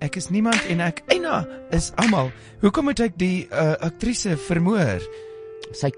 ek 0.00 0.16
is 0.20 0.28
niemand 0.30 0.60
en 0.68 0.80
ek 0.80 1.02
Eina 1.08 1.46
is 1.72 1.92
almal. 1.96 2.30
Hoekom 2.60 2.84
moet 2.84 3.00
ek 3.00 3.16
die 3.16 3.48
uh, 3.50 3.76
aktrise 3.80 4.36
vermoor? 4.36 5.00
Sy 5.72 5.90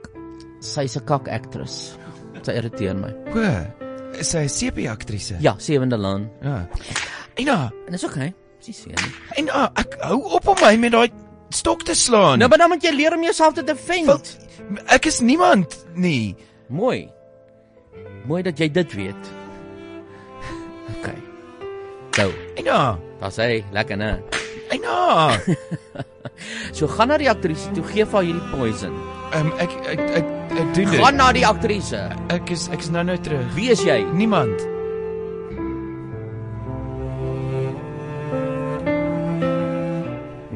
sy's 0.60 0.96
'n 0.96 1.04
kak 1.06 1.26
aktris. 1.28 1.96
Sy 2.42 2.52
irriteer 2.54 2.94
my. 2.94 3.10
O, 3.34 3.42
is 4.14 4.30
sy 4.30 4.44
'n 4.46 4.48
sepie 4.48 4.86
aktrise? 4.90 5.36
Ja, 5.40 5.56
Sewende 5.58 5.96
Laan. 5.98 6.30
Ja. 6.42 6.66
Eina, 7.38 7.70
En 7.86 7.94
dis 7.94 8.04
okay. 8.04 8.32
Dis 8.58 8.66
nie 8.72 8.76
seën 8.80 8.98
nie. 8.98 9.12
Eina, 9.38 9.68
ek 9.78 9.94
hou 10.02 10.18
op 10.38 10.48
om 10.50 10.58
my 10.64 10.72
met 10.82 10.92
daai 10.94 11.08
stok 11.54 11.84
te 11.88 11.94
slaan. 11.96 12.40
Nou, 12.42 12.48
maar 12.50 12.58
dan 12.60 12.72
moet 12.74 12.84
jy 12.84 12.90
leer 12.92 13.14
om 13.16 13.22
jouself 13.24 13.54
te 13.56 13.62
defend. 13.64 14.34
Ek 14.92 15.06
is 15.08 15.20
niemand 15.24 15.76
nie. 15.94 16.34
Mooi. 16.68 17.06
Mooi 18.28 18.42
dat 18.44 18.58
jy 18.60 18.68
dit 18.74 18.96
weet. 18.98 19.30
Okay. 20.98 21.16
Nou, 22.18 22.28
Eina, 22.58 22.80
was 23.22 23.38
hy 23.40 23.62
lekker 23.72 24.00
né? 24.00 24.12
Eina. 24.74 24.98
So 26.76 26.86
gaan 26.86 27.08
na 27.10 27.16
die 27.18 27.26
aktrise 27.30 27.70
toe, 27.74 27.82
gee 27.88 28.04
vir 28.06 28.14
haar 28.14 28.26
hierdie 28.26 28.50
poison. 28.52 28.92
Ehm 29.34 29.48
ek 29.58 29.72
ek 29.90 30.02
ek 30.20 30.28
ek 30.54 30.68
doen 30.76 30.90
dit. 30.92 31.00
Gaan 31.00 31.18
na 31.18 31.32
die 31.34 31.42
aktrise. 31.48 32.02
Ek 32.30 32.52
is 32.54 32.68
ek 32.70 32.84
is 32.84 32.90
nou 32.94 33.02
nou 33.08 33.16
terug. 33.26 33.42
Wie 33.56 33.72
is 33.74 33.82
jy? 33.82 33.96
Niemand. 34.14 34.54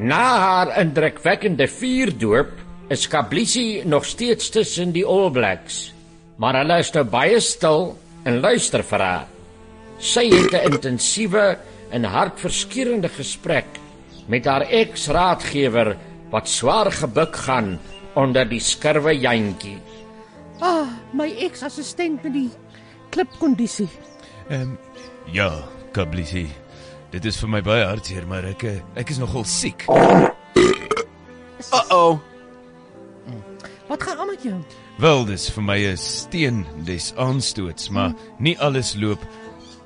Na 0.03 0.39
haar 0.43 0.71
indrukwekkende 0.81 1.69
vuurdoop 1.71 2.51
is 2.91 3.05
Kablisi 3.09 3.83
nog 3.87 4.05
steeds 4.05 4.49
tussen 4.51 4.91
die 4.91 5.05
All 5.07 5.31
Blacks, 5.31 5.93
maar 6.43 6.57
hulle 6.59 6.81
is 6.83 6.91
nou 6.97 7.05
baie 7.07 7.39
stil 7.41 7.93
en 8.27 8.41
luister 8.43 8.83
vir 8.83 9.05
haar. 9.07 9.29
Sy 10.03 10.25
het 10.33 10.57
'n 10.59 10.73
intensiewe 10.73 11.57
en 11.95 12.05
hartverskeurende 12.05 13.09
gesprek 13.09 13.79
met 14.27 14.45
haar 14.45 14.67
eks-raadgewer 14.67 15.97
wat 16.31 16.49
swaar 16.49 16.91
gebuk 16.91 17.37
gaan 17.37 17.79
onder 18.15 18.49
die 18.49 18.61
skurwe 18.61 19.15
jantjie. 19.15 19.79
Ah, 20.59 20.89
my 21.13 21.31
eks-assistent 21.39 22.23
met 22.25 22.33
die 22.33 22.51
klipkondisie. 23.11 23.89
Ehm 24.49 24.75
ja, 25.31 25.63
Kablisi. 25.93 26.62
Dit 27.13 27.25
is 27.29 27.37
vir 27.43 27.49
my 27.49 27.61
baie 27.65 27.85
hartseer, 27.85 28.25
maar 28.27 28.45
ek 28.49 28.63
eh, 28.65 28.79
ek 28.97 29.11
is 29.11 29.19
nogal 29.21 29.45
siek. 29.45 29.85
Uh-oh. 31.73 32.19
Wat 33.89 34.03
gaan 34.03 34.19
aan 34.19 34.31
met 34.33 34.43
jou? 34.43 34.57
Wel, 35.03 35.25
dis 35.29 35.51
vir 35.53 35.63
my 35.63 35.79
'n 35.93 35.97
steen 35.97 36.67
des 36.87 37.13
aanstoots, 37.17 37.91
maar 37.91 38.15
nie 38.39 38.57
alles 38.59 38.95
loop 38.97 39.21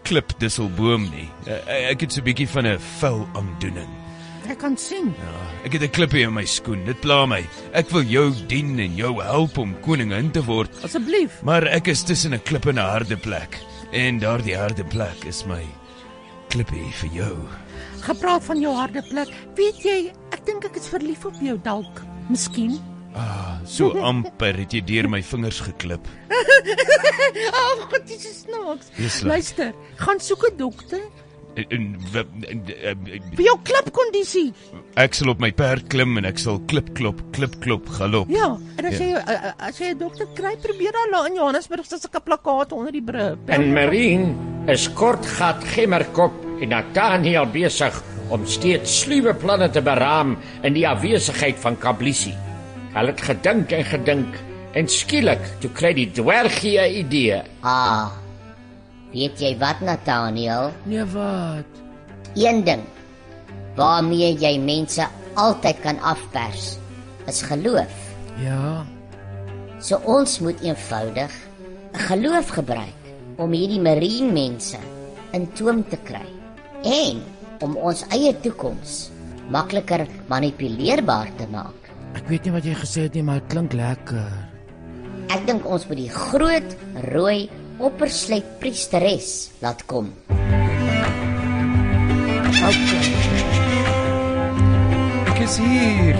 klip 0.02 0.32
disselboom 0.38 1.08
nie. 1.10 1.28
Eh, 1.46 1.90
Ek 1.90 2.00
het 2.00 2.12
so 2.12 2.20
'n 2.20 2.24
bietjie 2.24 2.48
van 2.48 2.66
'n 2.66 2.78
vuil 2.78 3.28
aandoening. 3.34 3.88
Ek 4.48 4.58
kan 4.58 4.76
sien. 4.78 5.12
Ja, 5.18 5.64
ek 5.64 5.72
het 5.72 5.82
'n 5.82 5.90
klippie 5.90 6.22
in 6.22 6.32
my 6.34 6.44
skoen. 6.44 6.84
Dit 6.84 7.00
pla 7.00 7.26
my. 7.26 7.44
Ek 7.72 7.90
wil 7.90 8.02
jou 8.02 8.30
dien 8.46 8.78
en 8.78 8.94
jou 8.94 9.20
help 9.22 9.58
om 9.58 9.74
koningin 9.80 10.30
te 10.30 10.44
word. 10.44 10.70
Asseblief. 10.84 11.42
Maar 11.42 11.64
ek 11.66 11.86
is 11.88 12.02
tussen 12.02 12.32
'n 12.34 12.42
klip 12.42 12.66
en 12.66 12.74
'n 12.78 12.90
harde 12.90 13.16
plek. 13.16 13.58
En 13.92 14.18
daardie 14.18 14.56
harde 14.56 14.84
plek 14.84 15.24
is 15.26 15.44
my 15.46 15.64
klippie 16.52 16.90
vir 17.02 17.10
jou. 17.20 17.34
Gepraat 18.06 18.44
van 18.46 18.60
jou 18.60 18.74
harde 18.76 19.02
plek. 19.08 19.32
Weet 19.58 19.82
jy, 19.84 19.96
ek 20.34 20.44
dink 20.46 20.66
ek 20.68 20.78
is 20.80 20.88
verlief 20.92 21.24
op 21.28 21.38
jou 21.42 21.56
dalk. 21.62 22.02
Miskien. 22.30 22.78
Ah, 23.16 23.56
so 23.64 23.92
amper 24.10 24.58
het 24.60 24.74
jy 24.76 24.82
deur 24.84 25.08
my 25.10 25.22
vingers 25.24 25.60
geklip. 25.64 26.06
Ag, 26.36 27.86
oh, 27.86 28.00
dis 28.06 28.22
so 28.22 28.34
snaaks. 28.44 28.90
Luister, 29.24 29.72
gaan 30.00 30.20
soek 30.20 30.50
'n 30.50 30.56
dokter 30.60 31.02
Vir 31.56 33.44
jou 33.46 33.54
klipkondisie. 33.64 34.50
Ek 35.00 35.16
sal 35.16 35.30
op 35.32 35.40
my 35.40 35.50
perd 35.56 35.88
klim 35.92 36.18
en 36.20 36.28
ek 36.28 36.40
sal 36.40 36.58
klip 36.68 36.90
klop 36.98 37.22
klip 37.36 37.56
klop 37.64 37.88
galop. 37.96 38.28
Ja, 38.32 38.50
en 38.76 38.88
as 38.90 38.98
jy 39.00 39.08
uh, 39.16 39.52
as 39.56 39.80
jy 39.80 39.94
'n 39.94 40.00
dokter 40.00 40.28
kry, 40.36 40.56
probeer 40.60 40.92
dan 40.92 41.14
daar 41.14 41.28
in 41.30 41.38
Johannesburg 41.40 41.86
sit 41.88 42.04
sulke 42.04 42.20
plakate 42.20 42.74
onder 42.74 42.92
die 42.92 43.04
brug. 43.04 43.38
En 43.48 43.72
Marine 43.72 44.34
is 44.68 44.88
kortgat 44.92 45.64
gemmerkop 45.72 46.34
en 46.60 46.68
Nathaniel 46.68 47.46
besig 47.46 48.02
om 48.28 48.44
steeds 48.46 49.00
sluwe 49.00 49.32
planne 49.34 49.70
te 49.70 49.80
beraam 49.80 50.36
in 50.62 50.74
die 50.74 50.86
afwesigheid 50.88 51.56
van 51.62 51.78
Kablisi. 51.78 52.34
Hulle 52.92 53.12
het 53.12 53.20
gedink 53.20 53.72
en 53.72 53.84
gedink 53.84 54.38
en 54.76 54.88
skielik 54.88 55.40
toe 55.60 55.70
kry 55.72 55.94
die 55.96 56.10
dwergie 56.12 56.78
'n 56.80 56.94
idee. 57.00 57.42
Ah. 57.62 58.25
Weet 59.16 59.40
jy 59.40 59.54
wat 59.56 59.80
Nathaniel? 59.80 60.74
Nee, 60.84 61.04
wat? 61.14 61.78
Een 62.36 62.60
ding 62.66 62.82
waarmee 63.76 64.34
jy 64.36 64.56
mense 64.60 65.06
altyd 65.40 65.80
kan 65.84 66.00
afpers 66.04 66.74
is 67.28 67.40
geloof. 67.48 67.96
Ja. 68.40 68.84
So 69.80 70.00
ons 70.04 70.36
moet 70.44 70.60
eenvoudig 70.60 71.32
'n 71.32 72.04
geloof 72.08 72.48
gebruik 72.60 73.00
om 73.36 73.52
hierdie 73.52 73.80
marine 73.80 74.32
mense 74.32 74.76
in 75.32 75.48
toom 75.52 75.84
te 75.88 75.96
kry 75.96 76.28
en 76.84 77.24
om 77.60 77.76
ons 77.76 78.04
eie 78.12 78.36
toekoms 78.40 79.10
makliker 79.48 80.06
manipuleerbaar 80.28 81.28
te 81.36 81.46
maak. 81.48 81.80
Ek 82.12 82.28
weet 82.28 82.44
nie 82.44 82.52
wat 82.52 82.64
jy 82.64 82.74
gesê 82.74 83.08
het 83.08 83.14
nie, 83.14 83.22
maar 83.22 83.40
dit 83.40 83.48
klink 83.48 83.72
lekker. 83.72 84.32
Ek 85.28 85.46
dink 85.46 85.64
ons 85.64 85.88
moet 85.88 85.96
die 85.96 86.12
groot 86.12 86.76
rooi 87.12 87.48
oppersluit 87.78 88.46
priesteres 88.60 89.50
laat 89.60 89.82
kom. 89.90 90.12
Ek 95.26 95.40
is 95.44 95.58
hier. 95.60 96.18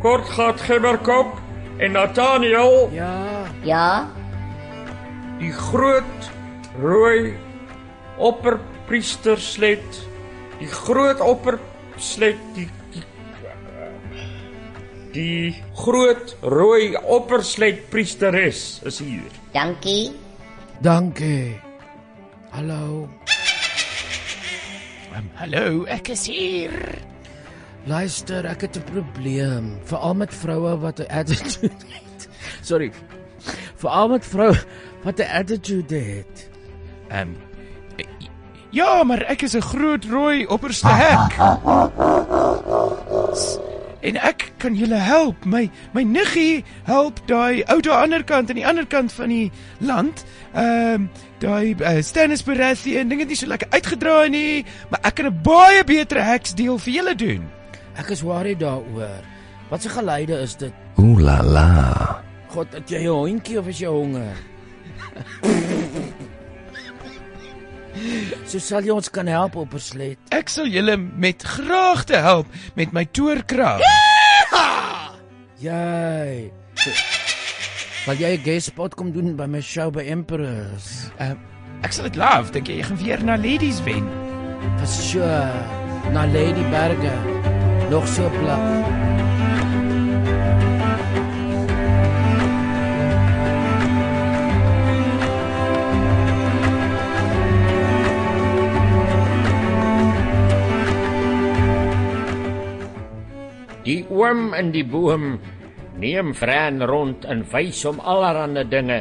Kortgat 0.00 0.62
gemmerkop 0.64 1.34
en 1.82 1.96
Nathaniel. 1.98 2.88
Ja. 2.94 3.44
Ja. 3.66 4.08
Die 5.40 5.52
groot 5.52 6.30
rooi 6.80 7.34
opperpriestersled. 8.20 10.00
Die 10.60 10.70
groot 10.70 11.20
oppersled 11.24 12.40
die 12.56 12.68
die, 12.94 13.04
die 15.12 15.54
groot 15.76 16.36
rooi 16.42 16.94
oppersled 17.02 17.86
priesteres 17.92 18.80
is 18.86 19.02
hier. 19.02 19.39
Dankie. 19.52 20.12
Dankie. 20.80 21.60
Hallo. 22.50 23.08
Um, 25.10 25.26
hallo, 25.34 25.84
ek 25.90 26.08
is 26.14 26.26
hier. 26.30 26.70
Luister, 27.90 28.46
ek 28.46 28.60
het 28.60 28.78
'n 28.78 28.84
probleem, 28.86 29.78
veral 29.84 30.14
met 30.14 30.34
vroue 30.34 30.78
wat 30.78 31.00
'n 31.00 31.10
attitude 31.10 31.82
het. 31.96 32.28
Sorry. 32.62 32.92
Veral 33.74 34.08
met 34.08 34.24
vroue 34.26 34.58
wat 35.02 35.18
'n 35.18 35.30
attitude 35.34 35.98
het. 35.98 36.48
Ehm 37.08 37.28
um, 37.28 37.36
Ja, 38.70 39.02
maar 39.02 39.22
ek 39.26 39.42
is 39.42 39.56
'n 39.56 39.60
groot 39.60 40.04
rooi 40.04 40.46
opperste 40.46 40.88
hek. 40.88 41.34
En 44.00 44.16
ek 44.16 44.52
kan 44.58 44.74
julle 44.74 44.96
help. 44.96 45.44
My 45.44 45.70
my 45.92 46.02
niggie 46.02 46.64
help 46.88 47.20
daai 47.28 47.62
ou 47.68 47.80
daar 47.84 48.04
ander 48.04 48.24
kant 48.24 48.48
aan 48.48 48.60
die 48.60 48.66
ander 48.66 48.86
kant 48.86 49.12
van 49.12 49.28
die 49.28 49.50
land. 49.78 50.24
Ehm 50.54 50.94
um, 50.94 51.10
daai 51.40 51.74
uh, 51.80 52.00
Stannis 52.04 52.44
Baratheon 52.44 53.04
en 53.04 53.12
dinge 53.12 53.24
het 53.24 53.32
nie 53.32 53.38
so 53.40 53.48
lekker 53.48 53.68
uitgedraai 53.70 54.28
nie, 54.32 54.64
maar 54.90 55.00
ek 55.02 55.14
kan 55.20 55.26
'n 55.26 55.42
baie 55.44 55.84
beter 55.84 56.24
heksdeel 56.24 56.78
vir 56.78 56.92
julle 56.92 57.14
doen. 57.14 57.48
Ek 57.96 58.08
is 58.10 58.22
worried 58.22 58.60
daaroor. 58.60 59.20
Wat 59.68 59.84
'n 59.84 59.88
geleide 59.88 60.40
is 60.40 60.56
dit? 60.56 60.72
Ooh 60.96 61.20
la 61.20 61.42
la. 61.42 62.22
God, 62.48 62.72
het 62.72 62.88
jy 62.88 63.04
'n 63.04 63.12
hondjie 63.12 63.58
of 63.58 63.66
is 63.66 63.78
jy 63.78 63.88
honger? 63.88 64.36
so 68.46 68.58
sal 68.58 68.84
jy 68.84 68.92
ons 68.94 69.10
kan 69.10 69.26
help 69.26 69.56
op 69.56 69.74
'n 69.74 69.78
slet. 69.78 70.18
Ek 70.30 70.48
sal 70.48 70.66
julle 70.66 70.96
met 70.96 71.42
graagte 71.42 72.16
help 72.16 72.46
met 72.74 72.92
my 72.92 73.04
toorkrag. 73.04 73.80
Jy. 75.60 76.50
So, 76.74 76.90
Wil 78.06 78.16
jy 78.16 78.32
'n 78.36 78.42
guest 78.42 78.66
spot 78.72 78.94
kom 78.94 79.12
doen 79.12 79.36
by 79.36 79.46
my 79.46 79.60
show 79.60 79.90
by 79.90 80.00
Emperors? 80.08 81.10
Uh, 81.20 81.34
ek 81.82 81.92
sal 81.92 82.04
dit 82.08 82.16
love. 82.16 82.50
Dink 82.52 82.66
jy 82.66 82.76
jy 82.80 82.82
gaan 82.82 82.96
weer 82.96 83.24
na 83.24 83.36
Ladies 83.36 83.82
wen? 83.84 84.08
For 84.78 84.86
sure. 84.86 85.52
Na 86.12 86.24
Lady 86.24 86.64
Berge. 86.72 87.12
Nog 87.90 88.08
so 88.08 88.30
plak. 88.40 89.10
Die 103.90 104.04
oom 104.06 104.52
in 104.54 104.68
die 104.70 104.84
boom 104.86 105.32
neem 105.98 106.28
Fran 106.38 106.78
rond 106.86 107.24
en 107.26 107.40
wys 107.50 107.80
hom 107.88 107.98
allerlei 108.06 108.62
dinge. 108.70 109.00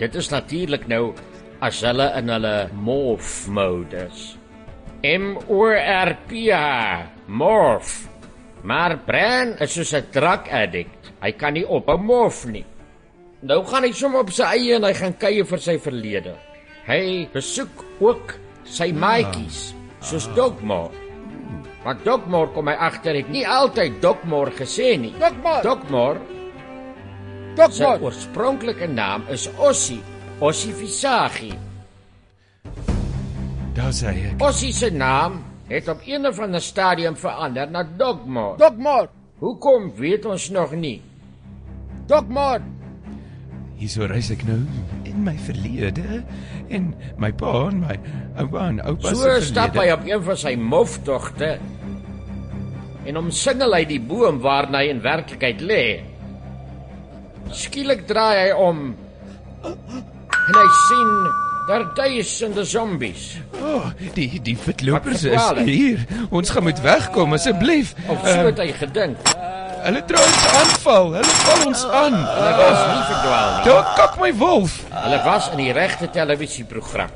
Dit 0.00 0.14
is 0.16 0.30
natuurlik 0.32 0.86
nou 0.88 1.10
as 1.60 1.82
hulle 1.84 2.06
in 2.16 2.32
hulle 2.32 2.54
morph 2.72 3.42
mode 3.52 4.06
is. 4.06 4.22
M 5.04 5.36
O 5.52 5.66
R 5.74 6.14
P 6.30 6.46
H 6.48 7.04
morph. 7.28 8.08
Maar 8.64 8.96
Bran 9.04 9.52
is 9.60 9.74
soos 9.76 9.92
'n 9.92 10.08
drug 10.16 10.48
addict. 10.48 11.12
Hy 11.20 11.32
kan 11.32 11.52
nie 11.52 11.66
op 11.68 11.90
'n 11.90 12.00
morph 12.00 12.46
nie. 12.46 12.64
Nou 13.42 13.60
gaan 13.64 13.84
hy 13.84 13.92
sommer 13.92 14.20
op 14.20 14.30
sy 14.30 14.44
eie 14.44 14.76
en 14.76 14.84
hy 14.84 14.94
gaan 14.94 15.18
kuier 15.18 15.44
vir 15.44 15.58
sy 15.58 15.76
verlede. 15.78 16.34
Hy 16.86 17.28
besoek 17.32 17.84
ook 18.00 18.38
sy 18.64 18.92
maatjies, 18.92 19.74
soos 20.00 20.26
Dogmore. 20.34 21.01
Want 21.82 22.04
Dogmore 22.06 22.52
kom 22.54 22.68
hy 22.70 22.76
agter 22.78 23.16
het 23.18 23.30
nie 23.32 23.42
altyd 23.48 23.98
Dogmore 24.02 24.54
gesê 24.54 24.94
nie. 25.00 25.12
Dogmore. 25.18 25.62
Dogmore. 25.66 26.20
Dogmore. 27.58 27.72
Sy 27.74 27.90
oorspronklike 28.06 28.86
naam 28.88 29.26
is 29.34 29.48
Ossie, 29.58 30.00
Ossie 30.40 30.74
Visagi. 30.78 31.50
Daar 33.74 33.90
sê 33.96 34.12
ek. 34.12 34.44
Ossie 34.44 34.70
se 34.76 34.92
naam 34.94 35.40
het 35.72 35.88
op 35.88 36.04
een 36.06 36.26
of 36.28 36.38
ander 36.38 36.62
stadium 36.62 37.16
verander 37.16 37.70
na 37.70 37.82
Dogmore. 37.82 38.58
Dogmore. 38.60 39.08
Hoekom 39.42 39.90
weet 39.98 40.24
ons 40.28 40.50
nog 40.54 40.76
nie. 40.78 41.00
Dogmore. 42.06 42.62
Hierso 43.80 44.06
reis 44.06 44.30
ek 44.30 44.44
nou 44.46 44.60
in 45.12 45.22
my 45.26 45.34
verlede 45.46 46.22
en 46.72 46.92
my 47.20 47.30
pa 47.36 47.52
en 47.68 47.82
my 47.84 47.96
oupa 48.40 48.66
en 48.68 48.80
oupa 48.86 49.08
se 49.08 49.14
So 49.14 49.22
verlede. 49.26 49.46
stap 49.50 49.76
hy 49.76 49.90
op 49.94 50.06
een 50.08 50.24
van 50.28 50.40
sy 50.40 50.54
mofdogte 50.56 51.52
en 53.06 53.18
omsingel 53.18 53.74
hy 53.76 53.84
die 53.90 54.00
boom 54.00 54.40
waarna 54.44 54.82
hy 54.84 54.92
in 54.92 55.00
werklikheid 55.02 55.60
lê. 55.60 55.84
Skielik 57.52 58.06
draai 58.08 58.36
hy 58.38 58.50
om 58.56 58.84
en 59.62 60.58
hy 60.58 60.68
sien 60.86 61.10
daar 61.68 61.84
duisende 61.94 62.64
zombies. 62.66 63.26
O, 63.60 63.76
oh, 63.76 63.90
die 64.16 64.40
die 64.42 64.56
vetlopers 64.58 65.22
is 65.30 65.50
hier. 65.62 66.00
Ons 66.34 66.50
gaan 66.50 66.66
moet 66.66 66.80
wegkom 66.82 67.36
asseblief. 67.38 67.94
Of 68.08 68.18
so 68.24 68.32
Ehm, 68.32 68.48
het 68.50 68.58
hy 68.64 68.72
gedink. 68.80 69.18
Hulle 69.82 70.02
draai 70.06 70.26
ons 70.28 70.44
aanval. 70.58 71.08
Hulle 71.18 71.34
val 71.42 71.62
ons 71.66 71.84
aan. 71.86 72.14
Hulle 72.14 72.52
was 72.58 72.82
nie 72.86 73.04
verdwaal 73.08 73.48
nie. 73.56 73.64
Daar 73.66 73.88
kak 73.98 74.18
my 74.22 74.30
wolf. 74.38 74.76
Hulle 74.94 75.18
was 75.24 75.48
in 75.50 75.62
die 75.64 75.72
regte 75.74 76.10
televisieprogram. 76.14 77.10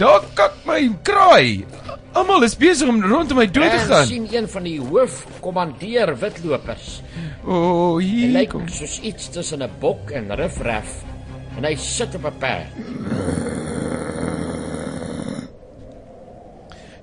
Daar 0.00 0.24
kak 0.36 0.58
my 0.68 0.80
kraai. 1.06 1.64
Almal 2.12 2.44
is 2.44 2.54
besig 2.60 2.88
om 2.88 2.98
rondom 3.04 3.38
my 3.40 3.46
dood 3.48 3.70
te 3.72 3.78
En 3.78 3.86
gaan. 3.88 4.06
sien 4.06 4.26
een 4.34 4.48
van 4.48 4.62
die 4.68 4.78
hoofkommandeer 4.80 6.12
witlopers. 6.20 7.00
O, 7.46 7.54
oh, 7.54 7.96
Hy 7.96 8.04
hier 8.04 8.28
lyk 8.36 8.50
kom. 8.52 8.68
soos 8.68 8.98
iets 9.00 9.30
tussen 9.32 9.62
'n 9.62 9.70
bok 9.80 10.10
en 10.10 10.28
rifraf 10.36 10.92
en 11.56 11.64
hy 11.64 11.74
sit 11.76 12.14
op 12.14 12.24
'n 12.26 12.36
perd. 12.38 12.68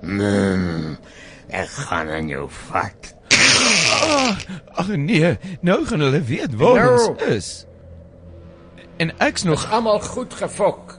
Mm, 0.01 0.97
ek 1.49 1.69
gaan 1.89 2.09
aan 2.09 2.27
jou 2.31 2.45
vat. 2.69 3.13
Ah, 4.01 4.35
Ag 4.79 4.87
nee, 4.95 5.37
nou 5.61 5.85
gaan 5.85 5.99
hulle 6.05 6.21
weet 6.23 6.55
waar 6.55 6.75
Nou. 6.75 7.09
ons 7.09 7.23
is. 7.23 7.49
En 8.97 9.11
ek's 9.19 9.43
nog 9.43 9.63
Is 9.63 9.71
almal 9.71 9.99
goed 9.99 10.33
gefok. 10.33 10.97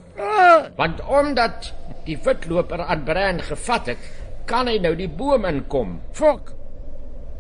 Want 0.77 1.01
omdat 1.09 1.73
die 2.05 2.19
witloper 2.25 2.81
aan 2.85 3.05
Bran 3.05 3.41
gevat 3.43 3.87
het, 3.87 3.99
kan 4.45 4.67
hy 4.67 4.79
nou 4.79 4.95
die 4.97 5.09
boom 5.09 5.45
inkom. 5.45 6.01
Fok. 6.13 6.53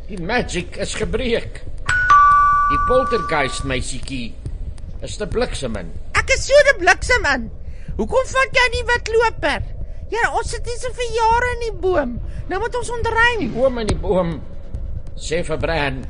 Die 0.08 0.20
magic 0.22 0.76
is 0.76 0.94
gebreek. 0.94 1.62
Die 2.70 2.80
poltergeist 2.88 3.64
meisietjie 3.64 4.34
is 5.02 5.16
te 5.16 5.26
bliksem 5.26 5.76
in. 5.76 5.90
Ek 6.12 6.28
is 6.30 6.46
so 6.46 6.54
'n 6.74 6.78
bliksem 6.78 7.24
in. 7.34 7.50
Hoekom 7.96 8.26
vat 8.26 8.52
jy 8.56 8.66
nie 8.72 8.84
witloper? 8.86 9.62
Ja, 10.10 10.32
ons 10.34 10.50
sit 10.50 10.66
hier 10.66 10.92
vir 10.92 11.10
jare 11.14 11.48
in 11.54 11.60
die 11.72 11.80
boom. 11.80 12.20
Nou 12.48 12.60
moet 12.60 12.76
ons 12.76 12.90
onderruim. 12.90 13.38
Die 13.38 13.52
oom 13.60 13.78
in 13.78 13.86
die 13.86 13.96
boom 13.96 14.40
Zeven 15.20 15.58
Brand. 15.58 16.06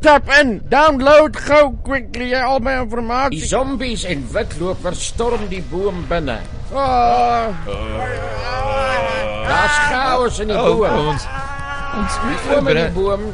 Tap 0.00 0.28
in, 0.40 0.62
download 0.68 1.36
go 1.36 1.78
quickly 1.82 2.34
al 2.34 2.58
mijn 2.58 2.80
informatie. 2.82 3.38
Die 3.38 3.48
zombies 3.48 4.04
in 4.04 4.26
witlopers 4.32 5.04
storm 5.04 5.48
die 5.48 5.62
boom 5.70 6.04
binnen. 6.08 6.40
Ah. 6.72 7.48
Oh. 7.66 7.68
Oh. 7.68 9.46
Daar 9.46 9.64
is 9.64 9.78
chaos 9.90 10.38
in 10.38 10.46
die 10.46 10.56
oh, 10.58 10.64
boom. 10.64 10.84
Oh, 10.84 11.06
ons. 11.06 11.26
Ons 11.96 12.92
boom. 12.92 13.32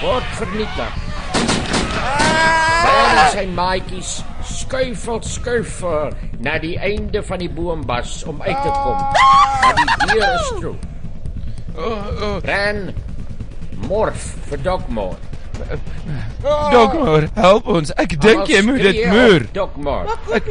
Wordt 0.00 0.26
vernietigd. 0.34 1.03
Bran 2.84 3.18
en 3.18 3.30
sy 3.32 3.44
maatjies 3.56 4.10
skuifel 4.44 5.20
skuifel 5.24 6.12
na 6.44 6.58
die 6.62 6.76
einde 6.78 7.22
van 7.24 7.38
die 7.40 7.50
boombas 7.50 8.22
om 8.28 8.42
uit 8.42 8.62
te 8.62 8.72
kom. 8.72 8.98
Maar 9.62 9.74
die 9.80 9.88
deur 10.12 10.26
is 10.34 10.50
toe. 10.60 10.74
Bran 12.44 12.82
morf 13.88 14.34
vir 14.48 14.62
Dogmore. 14.62 15.20
Dogmore, 16.72 17.28
help 17.34 17.68
ons. 17.70 17.92
Ek 18.00 18.16
dink 18.20 18.50
jy 18.50 18.62
moet 18.66 18.82
dit 18.82 19.04
moer. 19.10 19.46
Dogmore. 19.54 20.16
Ek 20.34 20.48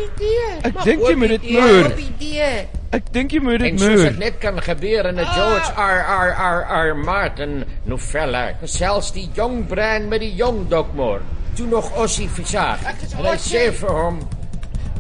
ek 0.70 0.80
dink 0.86 1.04
jy 1.10 1.18
moet 1.20 1.36
dit 1.36 1.52
idee. 1.52 2.54
Ek 2.94 3.08
dink 3.10 3.34
jy 3.34 3.42
moet 3.42 3.58
dit 3.64 3.80
soos 3.82 4.04
dit 4.06 4.20
net 4.22 4.36
kan 4.42 4.60
gebeur 4.62 5.08
in 5.10 5.18
'n 5.20 5.30
George 5.34 5.70
R 5.82 6.00
R 6.16 6.30
R 6.48 6.60
R 6.80 6.96
Martin 6.96 7.64
novelle, 7.90 8.44
selfs 8.70 9.12
die 9.16 9.30
jong 9.34 9.66
Bran 9.68 10.10
met 10.10 10.22
die 10.22 10.36
jong 10.38 10.70
Dogmore, 10.70 11.26
toen 11.54 11.70
nog 11.70 11.96
Ossie 11.96 12.30
verzagen. 12.30 12.96
hem... 14.06 14.20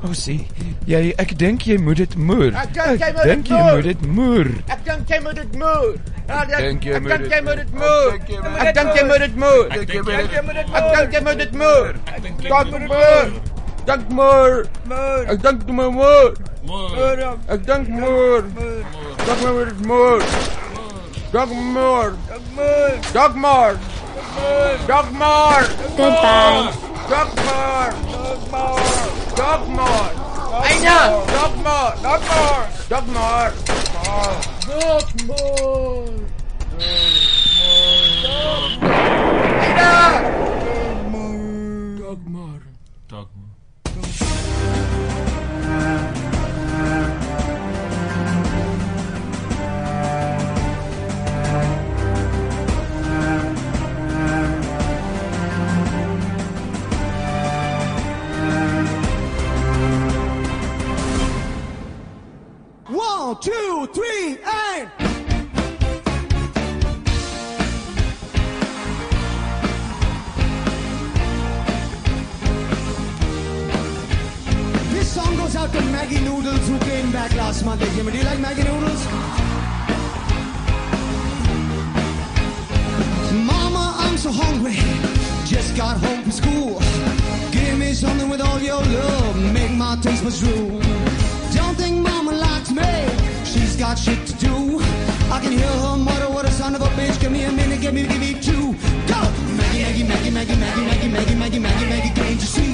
Ossie, 0.10 0.48
jij, 0.86 1.14
ik 1.16 1.40
denk 1.40 1.62
je 1.62 1.80
moet 1.80 1.98
het 1.98 2.16
moer. 2.16 2.46
Ik 2.46 2.74
denk 2.74 3.54
je 3.54 3.70
moet 3.74 3.84
het 3.84 4.08
moer. 4.08 4.46
Ik 4.46 4.84
denk 4.84 5.08
je 5.08 5.20
moet 5.24 5.38
het 5.38 5.58
moer. 5.58 5.96
Ik 6.28 6.64
denk 6.64 6.84
je 6.84 7.42
moet 7.44 7.54
het 7.54 7.72
moer. 7.74 8.68
Ik 8.68 8.74
denk 8.74 8.96
je 8.98 9.06
moet 9.06 9.24
het 9.24 9.36
moer. 9.36 9.68
Ik 9.68 10.94
denk 10.96 11.12
je 11.12 11.22
moet 11.24 11.38
het 11.38 11.52
moer. 11.52 11.90
Ik 12.40 12.50
Dank 12.50 12.72
moet 12.72 12.82
Dank 13.86 14.10
moer. 14.10 14.66
Ik 15.32 15.42
dank 15.42 15.66
de 15.66 15.74
moer. 15.74 16.32
Ik 17.50 17.66
dank 17.66 17.88
Ik 19.08 19.26
denk 19.26 19.42
me 19.42 19.52
met 19.54 19.66
het 19.66 19.88
muur. 19.88 20.24
Dank 21.32 21.50
Moer. 21.50 22.14
Ik 22.30 22.56
muur. 22.56 22.94
Dank 23.14 23.36
moer. 23.36 23.93
Dogmore! 24.34 25.68
Goodbye. 25.96 26.74
Dogmore! 27.08 27.94
Dogmore! 28.10 29.36
Dogmore! 29.36 30.12
I 30.56 30.80
know! 30.82 31.24
Dogmore! 31.28 31.94
Dogmore! 32.02 32.68
Dogmore! 32.90 33.54
Dogmore! 33.84 34.44
Dogmore! 35.04 35.54
I 39.60 39.74
know! 39.78 40.63
One, 63.24 63.38
two, 63.40 63.88
three, 63.94 64.38
and. 64.44 64.90
This 74.92 75.14
song 75.14 75.38
goes 75.38 75.56
out 75.56 75.72
to 75.72 75.78
Maggi 75.94 76.22
Noodles 76.22 76.68
who 76.68 76.78
came 76.80 77.14
back 77.14 77.34
last 77.36 77.64
month. 77.64 77.80
Jimmy, 77.96 78.12
do 78.12 78.18
you 78.18 78.26
like 78.26 78.40
Maggi 78.40 78.66
Noodles? 78.66 79.06
Mama, 83.32 83.96
I'm 84.00 84.18
so 84.18 84.32
hungry. 84.32 84.76
Just 85.46 85.78
got 85.78 85.96
home 85.96 86.24
from 86.24 86.32
school. 86.32 86.82
Give 87.52 87.78
me 87.80 87.94
something 87.94 88.28
with 88.28 88.42
all 88.42 88.60
your 88.60 88.84
love. 88.84 89.54
Make 89.54 89.72
my 89.72 89.96
taste 90.02 90.26
buds 90.26 90.42
drool. 90.42 91.13
Don't 91.64 91.78
think 91.78 91.96
mama 92.04 92.34
likes 92.34 92.72
me. 92.72 92.92
She's 93.46 93.78
got 93.78 93.96
shit 93.98 94.20
to 94.28 94.34
do. 94.36 94.80
I 95.32 95.40
can 95.42 95.54
hear 95.54 95.74
her 95.84 95.98
mutter, 95.98 96.30
what 96.30 96.46
a 96.46 96.52
son 96.52 96.76
of 96.76 96.82
a 96.82 96.92
bitch. 97.00 97.20
Give 97.22 97.32
me 97.32 97.46
a 97.46 97.52
minute, 97.52 97.80
give 97.80 97.94
me, 97.94 98.04
give 98.06 98.20
me 98.20 98.34
two. 98.34 98.76
Go! 99.08 99.20
Maggie, 99.60 100.04
Maggie, 100.04 100.04
Maggie, 100.04 100.32
Maggie, 100.32 100.56
Maggie, 100.56 100.86
Maggie, 100.86 101.10
Maggie, 101.10 101.36
Maggie, 101.36 101.60
Maggie, 101.60 101.88
Maggie, 101.92 102.14
can't 102.20 102.42
you 102.44 102.50
see? 102.56 102.72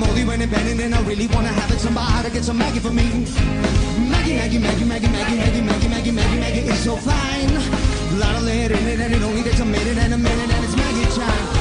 Moldy 0.00 0.24
when 0.24 0.42
it 0.42 0.50
bending 0.50 0.80
and 0.80 0.92
I 0.92 1.00
really 1.02 1.28
wanna 1.28 1.52
have 1.60 1.70
it. 1.70 1.78
Somebody 1.78 2.30
get 2.30 2.44
some 2.44 2.58
Maggie 2.58 2.80
for 2.80 2.90
me. 2.90 3.06
Maggie, 4.10 4.34
Maggie, 4.40 4.58
Maggie, 4.58 4.86
Maggie, 4.90 5.08
Maggie, 5.14 5.36
Maggie, 5.36 5.62
Maggie, 5.62 5.88
Maggie, 5.88 6.10
Maggie, 6.10 6.40
Maggie, 6.40 6.64
it's 6.72 6.80
so 6.80 6.96
fine. 6.96 7.54
A 7.54 8.16
lot 8.18 8.34
of 8.34 8.42
lead 8.42 8.72
in 8.72 8.86
it 8.92 8.98
and 9.04 9.14
it 9.14 9.22
only 9.22 9.42
takes 9.44 9.60
a 9.60 9.64
minute 9.64 9.98
and 9.98 10.14
a 10.14 10.18
minute 10.18 10.50
and 10.50 10.64
it's 10.64 10.76
Maggie 10.76 11.20
time. 11.20 11.53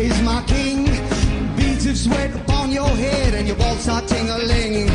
Is 0.00 0.22
my 0.22 0.42
king. 0.46 0.84
Beads 1.56 1.84
of 1.86 1.96
sweat 1.96 2.34
upon 2.34 2.72
your 2.72 2.88
head 2.88 3.34
and 3.34 3.46
your 3.46 3.56
balls 3.56 3.80
start 3.80 4.08
tingling. 4.08 4.88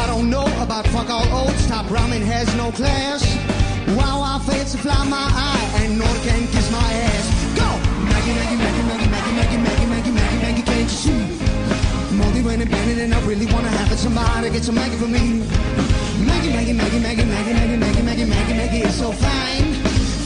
I 0.00 0.06
don't 0.06 0.28
know 0.28 0.46
about 0.60 0.86
fuck 0.88 1.08
all 1.08 1.26
oats. 1.40 1.66
Top 1.68 1.86
ramen 1.86 2.22
has 2.22 2.48
no 2.56 2.72
class. 2.72 3.22
Wow, 3.96 4.22
I 4.22 4.38
fancy 4.46 4.78
fly 4.78 5.04
my 5.04 5.28
eye 5.30 5.66
and 5.82 5.98
nor 5.98 6.14
can 6.26 6.46
kiss 6.48 6.68
my 6.72 6.90
ass. 7.08 7.26
Go! 7.54 7.68
Maggie, 8.10 8.34
Maggie, 8.34 8.58
Maggie, 8.62 8.86
Maggie, 8.90 9.10
Maggie, 9.14 9.34
Maggie, 9.38 9.60
Maggie, 9.66 9.86
Maggie, 9.86 10.10
Maggie, 10.10 10.38
Maggie, 10.42 10.62
can't 10.62 10.90
you 10.90 11.00
see? 11.04 12.16
Moldy 12.16 12.42
when 12.42 12.60
it 12.60 12.70
bending 12.70 13.00
and 13.04 13.14
I 13.14 13.20
really 13.26 13.46
wanna 13.46 13.68
have 13.68 13.92
it. 13.92 13.98
Somebody 13.98 14.50
get 14.50 14.64
some 14.64 14.74
Maggie 14.74 14.96
for 14.96 15.06
me. 15.06 15.46
Maggie, 16.26 16.50
Maggie, 16.50 16.72
Maggie, 16.72 16.98
Maggie, 16.98 17.24
Maggie, 17.24 17.54
Maggie, 17.54 17.76
Maggie, 17.76 18.02
Maggie, 18.02 18.24
Maggie, 18.24 18.54
Maggie, 18.54 18.82
it's 18.82 18.98
so 18.98 19.12
fine. 19.12 19.66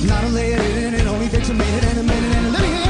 Not 0.06 0.24
a 0.24 0.28
layer 0.28 0.56
in 0.56 0.94
it, 0.94 1.01
it 1.01 1.06
only 1.06 1.28
takes 1.28 1.51
a 1.51 1.55
minute 1.55 1.85
and 1.85 1.98
a 1.98 2.02
minute 2.02 2.36
and 2.36 2.47
a 2.47 2.51
let 2.51 2.88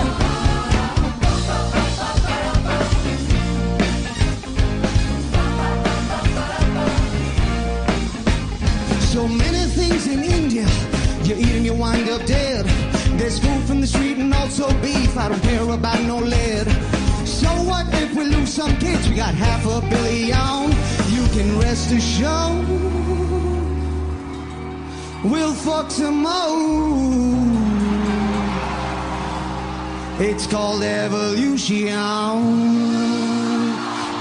in 10.61 10.99
you 11.29 11.35
eat 11.37 11.55
and 11.57 11.65
you 11.65 11.75
wind 11.75 12.09
up 12.09 12.25
dead. 12.25 12.65
There's 13.19 13.39
food 13.39 13.63
from 13.65 13.81
the 13.83 13.87
street 13.87 14.17
and 14.17 14.33
also 14.33 14.73
beef. 14.81 15.17
I 15.17 15.29
don't 15.29 15.43
care 15.43 15.69
about 15.69 16.01
no 16.03 16.19
lead. 16.19 16.67
So 17.27 17.49
what 17.69 17.87
if 18.03 18.15
we 18.15 18.25
lose 18.25 18.53
some 18.55 18.75
kids? 18.79 19.09
We 19.09 19.17
got 19.17 19.35
half 19.35 19.65
a 19.67 19.81
billion. 19.89 20.71
You 21.15 21.25
can 21.35 21.59
rest 21.59 21.93
assured 21.93 22.67
we'll 25.25 25.53
fuck 25.53 25.91
some 25.91 26.23
more. 26.23 26.79
It's 30.21 30.47
called 30.47 30.83
evolution. 30.83 31.89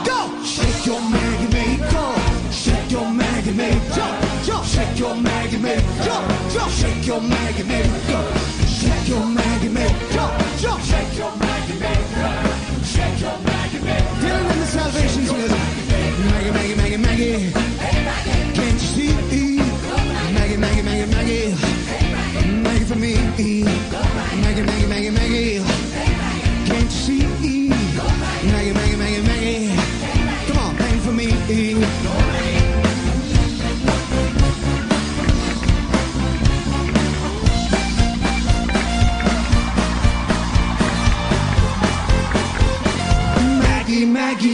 Go! 0.06 0.44
Shake 0.44 0.86
your 0.86 1.02
Maggie 1.10 1.78
go! 1.92 2.16
Shake 2.52 2.92
your 2.92 3.10
Maggie 3.12 3.80
jump, 3.96 4.46
jump! 4.46 4.66
Shake 4.66 5.00
your 5.00 5.16
Maggie 5.58 5.82
May, 5.82 6.06
jump, 6.06 6.52
jump! 6.52 6.72
Shake 6.72 7.08
your 7.08 7.22
Maggie 7.22 7.64
May, 7.64 7.84
go! 8.08 8.32
Shake 8.68 9.08
your 9.08 9.26
Maggie 9.26 9.70
May, 9.70 9.88
jump, 10.12 10.34
jump! 10.60 10.84
Shake 10.84 11.18
your 11.18 11.36
Maggie 11.36 11.80
May! 11.80 12.84
Shake 12.84 13.22
your 13.22 13.38
Maggie 13.40 13.80
May, 13.80 14.00
Dylan 14.22 14.52
and 14.52 14.62
the 14.62 14.66
Salvation 14.66 15.26
Singers. 15.26 15.52
Maggie, 16.32 16.52
Maggie, 16.52 16.76
Maggie, 16.76 16.98
Maggie. 16.98 17.66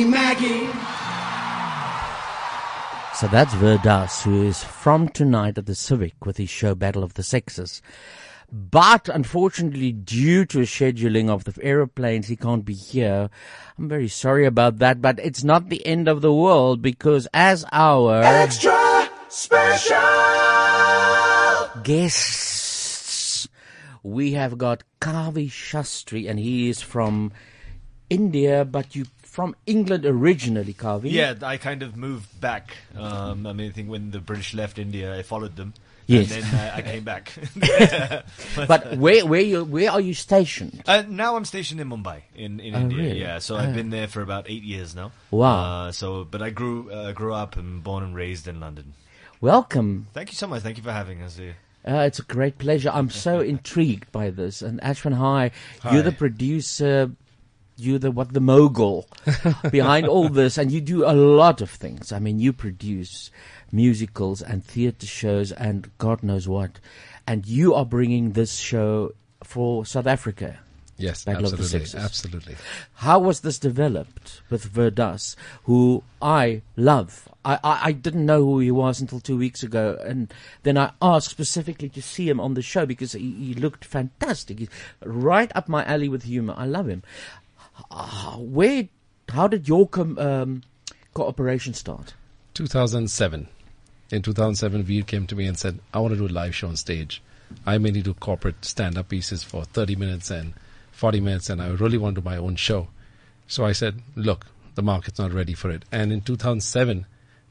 Maggie. 0.02 0.70
So 3.16 3.28
that's 3.28 3.54
Vir 3.54 3.78
Das, 3.84 4.24
who 4.24 4.42
is 4.44 4.64
from 4.64 5.08
tonight 5.08 5.58
at 5.60 5.68
the 5.68 5.76
Civic 5.76 6.26
with 6.26 6.38
his 6.38 6.50
show 6.50 6.74
Battle 6.74 7.04
of 7.04 7.14
the 7.14 7.22
Sexes. 7.22 7.82
But 8.52 9.08
unfortunately, 9.08 9.92
due 9.92 10.46
to 10.46 10.60
a 10.62 10.64
scheduling 10.64 11.30
of 11.30 11.44
the 11.44 11.54
aeroplanes, 11.64 12.28
he 12.28 12.36
can't 12.36 12.66
be 12.66 12.74
here. 12.74 13.30
I'm 13.78 13.88
very 13.88 14.08
sorry 14.08 14.46
about 14.46 14.80
that, 14.80 15.02
but 15.02 15.20
it's 15.20 15.44
not 15.44 15.70
the 15.70 15.86
end 15.86 16.08
of 16.08 16.22
the 16.22 16.34
world 16.34 16.82
because 16.82 17.28
as 17.34 17.64
our 17.72 18.22
Extra 18.24 19.10
special. 19.30 19.96
guests, 21.84 23.48
we 24.02 24.34
have 24.34 24.58
got 24.58 24.84
Kavi 25.00 25.50
Shastri, 25.50 26.30
and 26.30 26.40
he 26.40 26.70
is 26.70 26.82
from 26.82 27.32
India, 28.10 28.66
but 28.66 28.96
you 28.96 29.06
from 29.34 29.56
England 29.66 30.06
originally, 30.06 30.74
Kavi. 30.76 31.10
Yeah, 31.12 31.34
I 31.42 31.58
kind 31.58 31.82
of 31.82 31.98
moved 31.98 32.40
back. 32.40 32.78
Um, 32.96 33.48
I 33.48 33.54
mean, 33.54 33.68
I 33.68 33.74
think 33.74 33.90
when 33.90 34.12
the 34.12 34.20
British 34.20 34.54
left 34.54 34.78
India, 34.78 35.18
I 35.18 35.24
followed 35.24 35.56
them. 35.56 35.74
Yes. 36.06 36.32
And 36.32 36.44
then 36.44 36.54
uh, 36.54 36.76
I 36.76 36.82
came 36.84 37.04
back. 37.04 37.34
but 38.68 38.98
where 38.98 39.26
where 39.26 39.42
you 39.42 39.64
where 39.64 39.90
are 39.90 40.02
you 40.02 40.14
stationed? 40.14 40.84
Uh, 40.86 41.04
now 41.08 41.36
I'm 41.36 41.46
stationed 41.46 41.82
in 41.82 41.90
Mumbai, 41.90 42.22
in, 42.36 42.60
in 42.60 42.76
Oh, 42.76 42.80
India. 42.82 42.98
really? 42.98 43.22
Yeah, 43.22 43.40
so 43.40 43.56
Oh. 43.56 43.60
I've 43.60 43.74
been 43.74 43.90
there 43.90 44.08
for 44.08 44.22
about 44.22 44.46
eight 44.50 44.64
years 44.64 44.94
now. 44.96 45.12
Wow. 45.32 45.64
Uh, 45.88 45.92
so, 45.92 46.26
but 46.30 46.42
I 46.44 46.50
grew 46.52 46.92
uh, 46.92 47.12
grew 47.14 47.34
up 47.34 47.58
and 47.58 47.84
born 47.84 48.04
and 48.04 48.14
raised 48.16 48.48
in 48.48 48.60
London. 48.60 48.94
Welcome. 49.42 50.08
Thank 50.14 50.30
you 50.30 50.36
so 50.36 50.46
much. 50.46 50.62
Thank 50.62 50.78
you 50.78 50.84
for 50.84 50.92
having 50.92 51.22
us 51.24 51.38
here. 51.38 51.56
Uh, 51.88 52.06
it's 52.08 52.20
a 52.20 52.24
great 52.24 52.60
pleasure. 52.60 52.92
I'm 52.94 53.10
so 53.10 53.40
intrigued 53.54 54.12
by 54.12 54.30
this. 54.30 54.62
And 54.62 54.80
Ashvin, 54.82 55.14
hi. 55.16 55.52
Hi. 55.82 55.94
You're 55.94 56.04
the 56.04 56.12
producer. 56.12 57.12
You're 57.76 58.00
the 58.00 58.12
what 58.12 58.34
the 58.34 58.40
mogul 58.40 59.08
behind 59.72 60.08
all 60.08 60.30
this, 60.30 60.58
and 60.58 60.72
you 60.72 60.82
do 60.82 61.06
a 61.06 61.14
lot 61.14 61.62
of 61.62 61.70
things. 61.70 62.12
I 62.12 62.20
mean, 62.20 62.40
you 62.40 62.54
produce 62.54 63.32
musicals 63.72 64.42
and 64.42 64.64
theatre 64.64 65.08
shows, 65.08 65.52
and 65.52 65.90
God 65.98 66.24
knows 66.24 66.48
what. 66.48 66.80
And 67.26 67.46
you 67.46 67.74
are 67.74 67.86
bringing 67.86 68.34
this 68.34 68.56
show 68.58 69.14
for 69.44 69.86
South 69.86 70.08
Africa. 70.08 70.60
Yes, 70.98 71.26
Battle 71.26 71.52
absolutely, 71.52 72.00
absolutely. 72.00 72.56
How 72.96 73.18
was 73.20 73.42
this 73.42 73.58
developed 73.58 74.42
with 74.50 74.64
Vir 74.66 74.92
Das, 74.92 75.36
who 75.64 76.04
I 76.22 76.62
love? 76.78 77.28
I, 77.44 77.56
I, 77.64 77.80
I 77.86 77.92
didn't 77.92 78.26
know 78.26 78.44
who 78.44 78.60
he 78.60 78.72
was 78.72 79.02
until 79.02 79.20
two 79.20 79.38
weeks 79.38 79.64
ago, 79.64 79.98
and 80.06 80.32
then 80.62 80.78
I 80.78 80.92
asked 81.02 81.30
specifically 81.30 81.90
to 81.90 82.02
see 82.02 82.30
him 82.30 82.40
on 82.40 82.54
the 82.54 82.62
show 82.62 82.86
because 82.86 83.14
he, 83.14 83.32
he 83.32 83.54
looked 83.56 83.84
fantastic. 83.86 84.60
He's 84.60 84.70
right 85.04 85.52
up 85.56 85.68
my 85.68 85.84
alley 85.86 86.10
with 86.10 86.24
humor. 86.24 86.54
I 86.56 86.68
love 86.68 86.88
him. 86.88 87.02
Uh, 87.92 88.36
where, 88.38 88.88
how 89.30 89.48
did 89.48 89.68
your 89.68 89.88
com, 89.88 90.18
um, 90.20 90.64
cooperation 91.14 91.74
start? 91.74 92.14
2007. 92.54 93.48
In 94.12 94.22
2007, 94.22 94.84
Veer 94.84 95.04
came 95.04 95.26
to 95.28 95.36
me 95.36 95.46
and 95.48 95.58
said, 95.58 95.80
I 95.94 96.00
want 96.00 96.14
to 96.14 96.18
do 96.20 96.28
a 96.28 96.34
live 96.34 96.54
show 96.56 96.68
on 96.68 96.76
stage. 96.76 97.22
I 97.66 97.78
mainly 97.78 98.02
do 98.02 98.14
corporate 98.14 98.66
stand 98.66 98.98
up 98.98 99.10
pieces 99.10 99.44
for 99.44 99.64
30 99.66 99.96
minutes 99.96 100.30
and 100.32 100.54
40 100.92 101.20
minutes, 101.22 101.50
and 101.50 101.62
I 101.62 101.70
really 101.70 101.98
want 101.98 102.16
to 102.16 102.22
do 102.22 102.26
my 102.26 102.38
own 102.38 102.56
show. 102.56 102.88
So 103.48 103.66
I 103.66 103.72
said, 103.72 104.02
Look, 104.16 104.46
the 104.76 104.82
market's 104.82 105.20
not 105.20 105.34
ready 105.34 105.54
for 105.54 105.70
it. 105.72 105.84
And 105.92 106.12
in 106.12 106.22
2007, 106.22 107.06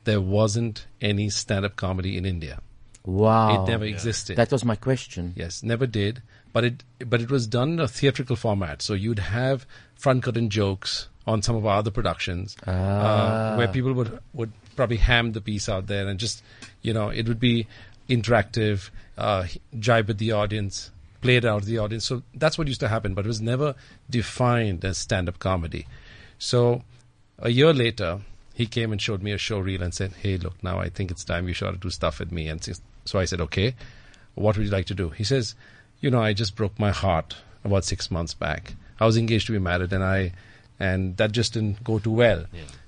there 0.04 0.20
wasn't 0.20 0.86
any 1.00 1.30
stand 1.30 1.64
up 1.64 1.76
comedy 1.76 2.16
in 2.16 2.24
India. 2.26 2.60
Wow. 3.04 3.64
It 3.64 3.68
never 3.68 3.84
Yeah. 3.86 3.94
existed. 3.94 4.36
That 4.36 4.52
was 4.52 4.64
my 4.64 4.76
question. 4.76 5.32
Yes, 5.36 5.62
never 5.62 5.86
did. 5.86 6.22
But 6.52 6.64
it 6.64 6.84
but 7.06 7.20
it 7.20 7.30
was 7.30 7.46
done 7.46 7.72
in 7.74 7.80
a 7.80 7.88
theatrical 7.88 8.36
format. 8.36 8.82
So 8.82 8.92
you'd 8.94 9.18
have 9.18 9.66
front 9.94 10.22
curtain 10.22 10.50
jokes 10.50 11.08
on 11.26 11.40
some 11.40 11.56
of 11.56 11.64
our 11.64 11.78
other 11.78 11.90
productions, 11.90 12.56
Ah. 12.66 12.70
uh, 12.72 13.56
where 13.56 13.68
people 13.68 13.92
would 13.94 14.18
would 14.34 14.52
probably 14.76 14.96
ham 14.98 15.32
the 15.32 15.40
piece 15.40 15.68
out 15.68 15.86
there 15.86 16.08
and 16.08 16.18
just 16.18 16.42
you 16.82 16.92
know 16.92 17.08
it 17.08 17.26
would 17.28 17.40
be 17.40 17.66
interactive, 18.08 18.90
uh, 19.16 19.46
jibe 19.78 20.08
with 20.08 20.18
the 20.18 20.32
audience, 20.32 20.90
play 21.20 21.36
it 21.36 21.44
out 21.44 21.60
with 21.60 21.66
the 21.68 21.78
audience. 21.78 22.04
So 22.04 22.22
that's 22.34 22.58
what 22.58 22.68
used 22.68 22.80
to 22.80 22.88
happen. 22.88 23.14
But 23.14 23.24
it 23.24 23.28
was 23.28 23.40
never 23.40 23.74
defined 24.10 24.84
as 24.84 24.98
stand 24.98 25.28
up 25.28 25.38
comedy. 25.38 25.86
So 26.38 26.82
a 27.38 27.50
year 27.50 27.72
later, 27.72 28.20
he 28.54 28.66
came 28.66 28.92
and 28.92 29.00
showed 29.00 29.22
me 29.22 29.32
a 29.32 29.38
show 29.38 29.58
reel 29.58 29.82
and 29.82 29.94
said, 29.94 30.12
"Hey, 30.22 30.36
look, 30.36 30.62
now 30.62 30.78
I 30.78 30.88
think 30.90 31.10
it's 31.10 31.24
time 31.24 31.48
you 31.48 31.54
should 31.54 31.80
do 31.80 31.90
stuff 31.90 32.18
with 32.18 32.30
me." 32.32 32.48
And 32.48 32.60
so 33.04 33.18
I 33.18 33.24
said, 33.24 33.40
"Okay, 33.40 33.74
what 34.34 34.56
would 34.56 34.66
you 34.66 34.72
like 34.72 34.86
to 34.86 34.94
do?" 34.94 35.08
He 35.10 35.24
says, 35.24 35.54
"You 36.02 36.10
know, 36.10 36.20
I 36.20 36.34
just 36.34 36.54
broke 36.54 36.78
my 36.78 36.90
heart 36.90 37.36
about 37.64 37.84
six 37.86 38.10
months 38.10 38.34
back. 38.34 38.74
I 39.00 39.06
was 39.06 39.16
engaged 39.16 39.46
to 39.46 39.52
be 39.52 39.58
married, 39.58 39.94
and 39.94 40.04
I, 40.04 40.32
and 40.78 41.16
that 41.16 41.32
just 41.32 41.54
didn't 41.54 41.82
go 41.82 41.98
too 41.98 42.10
well. 42.10 42.44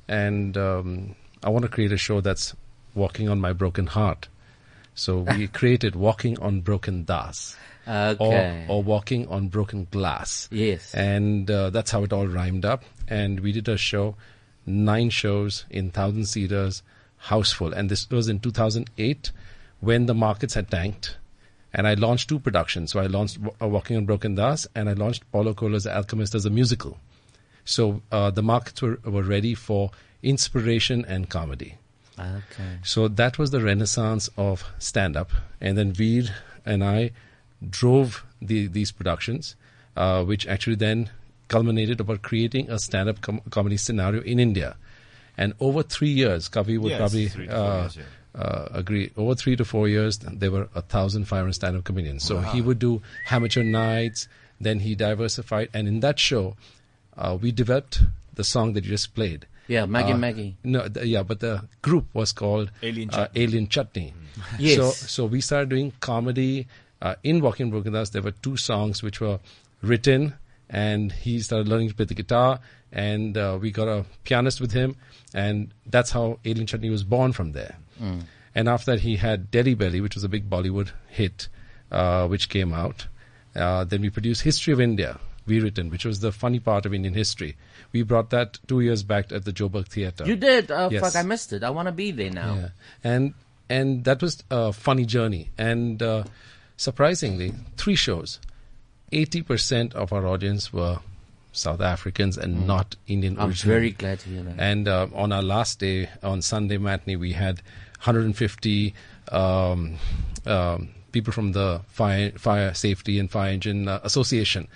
And 0.07 0.57
um, 0.59 1.15
I 1.43 1.49
want 1.49 1.62
to 1.62 1.70
create 1.70 1.93
a 1.93 1.97
show 1.97 2.20
that's 2.20 2.55
walking 2.95 3.31
on 3.31 3.41
my 3.41 3.55
broken 3.55 3.86
heart." 3.86 4.28
So 4.95 5.20
we 5.20 5.47
created 5.61 5.97
"Walking 5.97 6.39
on 6.41 6.61
Broken 6.61 7.05
Das." 7.05 7.57
Okay. 7.86 8.66
Or, 8.69 8.77
or 8.77 8.82
walking 8.82 9.28
on 9.28 9.49
broken 9.49 9.86
glass. 9.91 10.49
Yes. 10.51 10.95
And 10.95 11.51
uh, 11.51 11.70
that's 11.70 11.91
how 11.91 12.03
it 12.05 12.12
all 12.12 12.27
rhymed 12.27 12.65
up. 12.65 12.82
And 13.09 13.41
we 13.41 13.53
did 13.53 13.69
a 13.69 13.77
show, 13.77 14.16
nine 14.65 15.11
shows 15.11 15.66
in 15.70 15.91
thousand 15.91 16.27
seaters, 16.27 16.82
house 17.19 17.53
full. 17.53 17.73
And 17.73 17.91
this 17.91 18.09
was 18.09 18.28
in 18.28 18.41
2008 18.41 19.32
when 19.81 20.07
the 20.07 20.15
markets 20.15 20.55
had 20.55 20.70
tanked. 20.70 21.19
And 21.74 21.88
I 21.88 21.94
launched 21.94 22.28
two 22.28 22.38
productions. 22.38 22.92
So 22.92 23.01
I 23.01 23.06
launched 23.06 23.38
uh, 23.60 23.66
Walking 23.66 23.96
on 23.96 24.06
Broken 24.06 24.36
Das 24.36 24.66
and 24.74 24.88
I 24.88 24.92
launched 24.92 25.30
Paulo 25.32 25.55
Coelho's 25.55 25.86
Alchemist 25.86 26.34
as 26.34 26.46
a 26.46 26.51
musical. 26.51 26.98
So 27.64 28.01
uh, 28.12 28.30
the 28.30 28.42
markets 28.42 28.80
were, 28.80 29.01
were 29.05 29.22
ready 29.24 29.55
for 29.55 29.90
inspiration 30.22 31.05
and 31.06 31.28
comedy. 31.28 31.76
Okay. 32.18 32.78
So 32.84 33.09
that 33.09 33.38
was 33.38 33.51
the 33.51 33.60
renaissance 33.60 34.30
of 34.36 34.64
stand 34.78 35.16
up. 35.16 35.32
And 35.60 35.76
then 35.76 35.92
Veer 35.92 36.24
and 36.64 36.84
I 36.84 37.10
drove 37.68 38.24
the, 38.40 38.68
these 38.68 38.92
productions, 38.92 39.56
uh, 39.96 40.24
which 40.24 40.46
actually 40.46 40.76
then 40.76 41.10
culminated 41.48 42.01
about 42.01 42.22
creating 42.22 42.70
a 42.70 42.78
stand 42.78 43.09
up 43.09 43.20
com- 43.20 43.40
comedy 43.51 43.76
scenario 43.76 44.22
in 44.22 44.38
India. 44.38 44.76
And 45.36 45.55
over 45.59 45.82
three 45.82 46.10
years, 46.10 46.48
Kavi 46.48 46.78
would 46.78 46.90
Yes, 46.90 46.98
probably 46.98 47.28
three 47.28 47.48
uh, 47.48 47.82
years, 47.82 47.96
yeah. 47.96 48.02
Uh, 48.35 48.66
agree. 48.73 49.12
Over 49.16 49.35
three 49.36 49.55
to 49.56 49.65
four 49.65 49.86
years, 49.89 50.19
there 50.19 50.51
were 50.51 50.69
a 50.74 50.82
thousand 50.82 50.89
thousand 50.89 51.24
five 51.27 51.39
hundred 51.40 51.52
stand 51.55 51.77
up 51.77 51.85
comedians. 51.85 52.24
So 52.24 52.36
Wow. 52.36 52.52
he 52.52 52.61
would 52.61 52.78
do 52.81 53.01
amateur 53.31 53.62
nights, 53.62 54.27
then 54.61 54.81
he 54.81 54.94
diversified. 54.97 55.69
And 55.73 55.86
in 55.86 56.01
that 56.01 56.19
show, 56.19 56.56
uh, 57.16 57.39
we 57.40 57.52
developed 57.52 58.02
the 58.35 58.43
song 58.43 58.73
that 58.73 58.85
you 58.85 58.90
just 58.90 59.15
played. 59.15 59.47
Yeah, 59.69 59.86
Maggi 59.86 60.12
Uh, 60.12 60.16
Maggi. 60.16 60.55
No, 60.65 60.89
th- 60.89 61.06
yeah, 61.06 61.23
but 61.23 61.40
the 61.40 61.62
group 61.81 62.06
was 62.12 62.32
called 62.32 62.70
Alien 62.82 63.11
uh, 63.11 63.12
Chutney. 63.28 63.43
Alien 63.43 63.69
Chutney. 63.69 64.12
Yes. 64.59 64.77
So, 64.77 64.90
so 64.90 65.27
we 65.27 65.40
started 65.40 65.69
doing 65.69 65.93
comedy 66.01 66.66
uh, 67.01 67.15
in 67.23 67.40
Walking 67.40 67.70
Broken 67.70 67.93
Das. 67.93 68.11
There 68.11 68.20
were 68.23 68.32
two 68.32 68.56
songs 68.56 69.02
which 69.02 69.20
were 69.20 69.39
written, 69.81 70.35
and 70.69 71.12
he 71.12 71.39
started 71.40 71.69
learning 71.69 71.90
to 71.90 71.94
play 71.94 72.05
the 72.06 72.15
guitar, 72.15 72.59
and 72.93 73.36
uh, 73.39 73.59
we 73.61 73.70
got 73.70 73.86
a 73.89 74.05
pianist 74.24 74.61
with 74.61 74.73
him, 74.73 74.97
and 75.32 75.70
that's 75.86 76.11
how 76.11 76.40
Alien 76.44 76.66
Chutney 76.66 76.90
was 76.90 77.05
born 77.05 77.32
from 77.32 77.52
there. 77.52 77.77
Mm. 78.01 78.23
And 78.55 78.69
after 78.69 78.93
that, 78.93 79.01
he 79.01 79.16
had 79.16 79.51
Delhi 79.51 79.75
Belly, 79.75 80.01
which 80.01 80.15
was 80.15 80.25
a 80.25 80.29
big 80.29 80.49
Bollywood 80.49 80.91
hit, 81.09 81.49
uh, 81.91 82.27
which 82.29 82.49
came 82.49 82.73
out. 82.73 83.07
Uh, 83.55 83.85
then 83.85 84.01
we 84.01 84.11
produced 84.11 84.43
History 84.43 84.73
of 84.73 84.81
India, 84.81 85.19
we 85.47 85.61
written, 85.61 85.91
which 85.91 86.05
was 86.05 86.21
the 86.21 86.33
funny 86.33 86.59
part 86.61 86.87
of 86.87 86.95
Indian 86.95 87.15
history. 87.15 87.57
We 87.93 88.03
brought 88.03 88.31
that 88.31 88.59
two 88.66 88.81
years 88.81 89.03
back 89.03 89.31
at 89.33 89.45
the 89.45 89.53
Joburg 89.53 89.89
Theatre. 89.89 90.25
You 90.25 90.37
did? 90.37 90.71
Oh, 90.71 90.89
Yes. 90.91 91.03
fuck, 91.03 91.16
I 91.16 91.27
missed 91.27 91.53
it. 91.53 91.62
I 91.62 91.71
want 91.71 91.87
to 91.87 91.93
be 91.93 92.11
there 92.11 92.31
now. 92.31 92.55
Yeah. 92.55 92.69
And 93.03 93.35
and 93.69 94.05
that 94.05 94.21
was 94.23 94.43
a 94.51 94.73
funny 94.73 95.05
journey. 95.05 95.51
And 95.57 96.03
uh, 96.03 96.25
surprisingly, 96.77 97.53
three 97.77 97.95
shows, 97.97 98.41
eighty 99.12 99.43
percent 99.43 99.95
of 99.95 100.12
our 100.12 100.27
audience 100.27 100.73
were 100.73 100.99
South 101.53 101.81
Africans 101.81 102.37
and 102.37 102.66
not 102.66 102.97
Indian. 103.07 103.37
Mm. 103.37 103.41
I'm 103.41 103.49
originally. 103.51 103.75
very 103.75 103.91
glad 103.93 104.19
to 104.21 104.29
hear 104.29 104.43
that. 104.43 104.55
And 104.59 104.89
uh, 104.89 105.07
on 105.15 105.31
our 105.33 105.43
last 105.43 105.79
day, 105.79 106.09
on 106.23 106.43
Sunday 106.43 106.79
matinee, 106.79 107.16
we 107.16 107.33
had 107.33 107.62
150 107.99 108.95
um, 109.33 109.97
um, 110.47 110.89
people 111.12 111.33
from 111.33 111.53
the 111.53 111.81
fire, 111.89 112.31
fire 112.33 112.75
safety 112.75 113.19
and 113.19 113.31
fire 113.31 113.51
engine 113.53 113.89
uh, 113.89 114.01
association, 114.03 114.69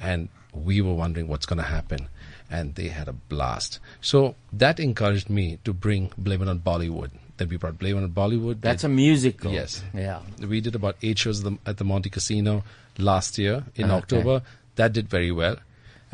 and 0.00 0.28
we 0.52 0.80
were 0.80 0.94
wondering 0.94 1.28
what's 1.28 1.46
going 1.46 1.58
to 1.58 1.64
happen. 1.64 2.08
And 2.50 2.74
they 2.76 2.88
had 2.88 3.08
a 3.08 3.12
blast. 3.12 3.80
So 4.00 4.36
that 4.52 4.78
encouraged 4.78 5.28
me 5.28 5.58
to 5.64 5.72
bring 5.72 6.12
Blame 6.16 6.42
It 6.42 6.48
on 6.48 6.60
Bollywood. 6.60 7.10
Then 7.38 7.48
we 7.48 7.56
brought 7.56 7.78
Blame 7.78 7.96
It 7.98 8.04
on 8.04 8.10
Bollywood. 8.10 8.60
That's 8.60 8.84
a 8.84 8.88
musical. 8.88 9.50
Yes. 9.50 9.82
Yeah. 9.92 10.20
We 10.46 10.60
did 10.60 10.74
about 10.76 10.96
eight 11.02 11.18
shows 11.18 11.44
at 11.44 11.50
the, 11.50 11.58
at 11.68 11.78
the 11.78 11.84
Montecasino 11.84 12.62
last 12.98 13.38
year 13.38 13.64
in 13.74 13.86
Okay. 13.86 13.94
October. 13.94 14.42
That 14.76 14.92
did 14.92 15.08
very 15.08 15.32
well. 15.32 15.56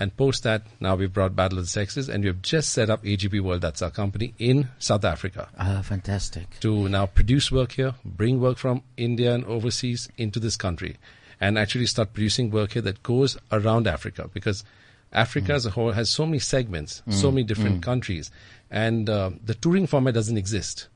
And 0.00 0.16
post 0.16 0.44
that, 0.44 0.62
now 0.80 0.94
we've 0.96 1.12
brought 1.12 1.36
Battle 1.36 1.58
of 1.58 1.64
the 1.64 1.70
Sexes 1.70 2.08
and 2.08 2.24
we've 2.24 2.40
just 2.40 2.70
set 2.70 2.88
up 2.88 3.04
AGP 3.04 3.42
World, 3.42 3.60
that's 3.60 3.82
our 3.82 3.90
company, 3.90 4.32
in 4.38 4.68
South 4.78 5.04
Africa. 5.04 5.48
Ah, 5.58 5.82
fantastic. 5.84 6.58
To 6.60 6.88
now 6.88 7.04
produce 7.04 7.52
work 7.52 7.72
here, 7.72 7.94
bring 8.02 8.40
work 8.40 8.56
from 8.56 8.82
India 8.96 9.34
and 9.34 9.44
overseas 9.44 10.08
into 10.16 10.40
this 10.40 10.56
country, 10.56 10.96
and 11.38 11.58
actually 11.58 11.84
start 11.84 12.14
producing 12.14 12.50
work 12.50 12.72
here 12.72 12.80
that 12.82 13.02
goes 13.02 13.36
around 13.52 13.86
Africa 13.86 14.30
because 14.32 14.64
Africa 15.12 15.52
as 15.52 15.66
a 15.66 15.70
whole 15.70 15.92
has 15.92 16.08
so 16.08 16.24
many 16.24 16.38
segments, 16.38 17.02
so 17.10 17.28
Mm. 17.30 17.34
many 17.34 17.44
different 17.44 17.78
Mm. 17.80 17.82
countries, 17.82 18.30
and 18.70 19.10
uh, 19.10 19.30
the 19.44 19.54
touring 19.54 19.86
format 19.86 20.14
doesn't 20.14 20.38
exist. 20.38 20.88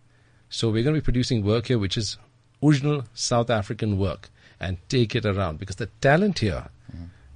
So 0.48 0.70
we're 0.70 0.82
going 0.82 0.94
to 0.96 1.02
be 1.02 1.04
producing 1.04 1.44
work 1.44 1.66
here, 1.66 1.78
which 1.78 1.98
is 1.98 2.16
original 2.62 3.04
South 3.12 3.50
African 3.50 3.98
work, 3.98 4.30
and 4.58 4.78
take 4.88 5.14
it 5.14 5.26
around 5.26 5.58
because 5.58 5.76
the 5.76 5.90
talent 6.00 6.38
here 6.38 6.68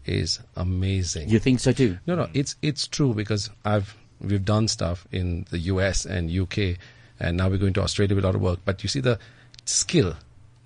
is 0.08 0.40
amazing. 0.56 1.28
You 1.28 1.38
think 1.38 1.60
so 1.60 1.72
too? 1.72 1.98
No, 2.06 2.14
no, 2.14 2.28
it's 2.34 2.56
it's 2.62 2.86
true 2.86 3.14
because 3.14 3.50
I've 3.64 3.94
we've 4.20 4.44
done 4.44 4.68
stuff 4.68 5.06
in 5.12 5.46
the 5.50 5.58
US 5.72 6.04
and 6.04 6.30
UK, 6.30 6.78
and 7.20 7.36
now 7.36 7.48
we're 7.48 7.58
going 7.58 7.74
to 7.74 7.82
Australia 7.82 8.14
with 8.14 8.24
a 8.24 8.28
lot 8.28 8.34
of 8.34 8.40
work. 8.40 8.60
But 8.64 8.82
you 8.82 8.88
see 8.88 9.00
the 9.00 9.18
skill, 9.64 10.14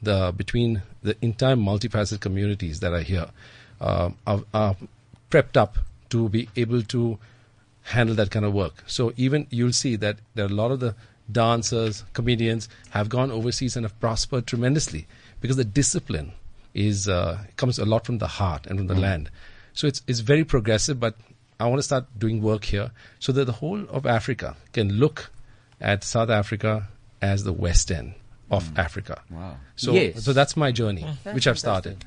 the 0.02 0.32
between 0.36 0.82
the 1.02 1.16
entire 1.20 1.56
multifaceted 1.56 2.20
communities 2.20 2.80
that 2.80 2.92
are 2.92 3.02
here, 3.02 3.28
uh, 3.80 4.10
are, 4.26 4.42
are 4.54 4.76
prepped 5.30 5.56
up 5.56 5.78
to 6.10 6.28
be 6.28 6.48
able 6.56 6.82
to 6.82 7.18
handle 7.82 8.14
that 8.14 8.30
kind 8.30 8.44
of 8.44 8.52
work. 8.52 8.84
So 8.86 9.12
even 9.16 9.46
you'll 9.50 9.72
see 9.72 9.96
that 9.96 10.18
there 10.34 10.44
are 10.44 10.48
a 10.48 10.52
lot 10.52 10.70
of 10.70 10.80
the 10.80 10.94
dancers, 11.30 12.04
comedians 12.12 12.68
have 12.90 13.08
gone 13.08 13.30
overseas 13.30 13.76
and 13.76 13.84
have 13.84 13.98
prospered 13.98 14.46
tremendously 14.46 15.06
because 15.40 15.56
the 15.56 15.64
discipline 15.64 16.32
is 16.74 17.08
uh, 17.08 17.38
comes 17.56 17.78
a 17.78 17.84
lot 17.84 18.04
from 18.06 18.18
the 18.18 18.26
heart 18.26 18.66
and 18.66 18.78
from 18.78 18.86
the 18.86 18.94
Mm. 18.94 19.00
land. 19.00 19.30
So 19.74 19.86
it's 19.86 20.02
it's 20.06 20.20
very 20.20 20.44
progressive, 20.44 20.98
but 21.00 21.16
I 21.60 21.66
want 21.66 21.78
to 21.78 21.82
start 21.82 22.06
doing 22.18 22.42
work 22.42 22.64
here 22.64 22.90
so 23.18 23.32
that 23.32 23.44
the 23.44 23.52
whole 23.52 23.84
of 23.88 24.06
Africa 24.06 24.56
can 24.72 24.92
look 24.94 25.30
at 25.80 26.04
South 26.04 26.30
Africa 26.30 26.88
as 27.20 27.44
the 27.44 27.52
West 27.52 27.90
End 27.92 28.14
of 28.50 28.70
Africa. 28.78 29.22
Wow. 29.30 29.56
So 29.76 29.92
Yes. 29.92 30.24
so 30.24 30.32
that's 30.32 30.56
my 30.56 30.72
journey, 30.72 31.06
That's 31.24 31.34
which 31.34 31.46
I've 31.46 31.58
started. 31.58 32.04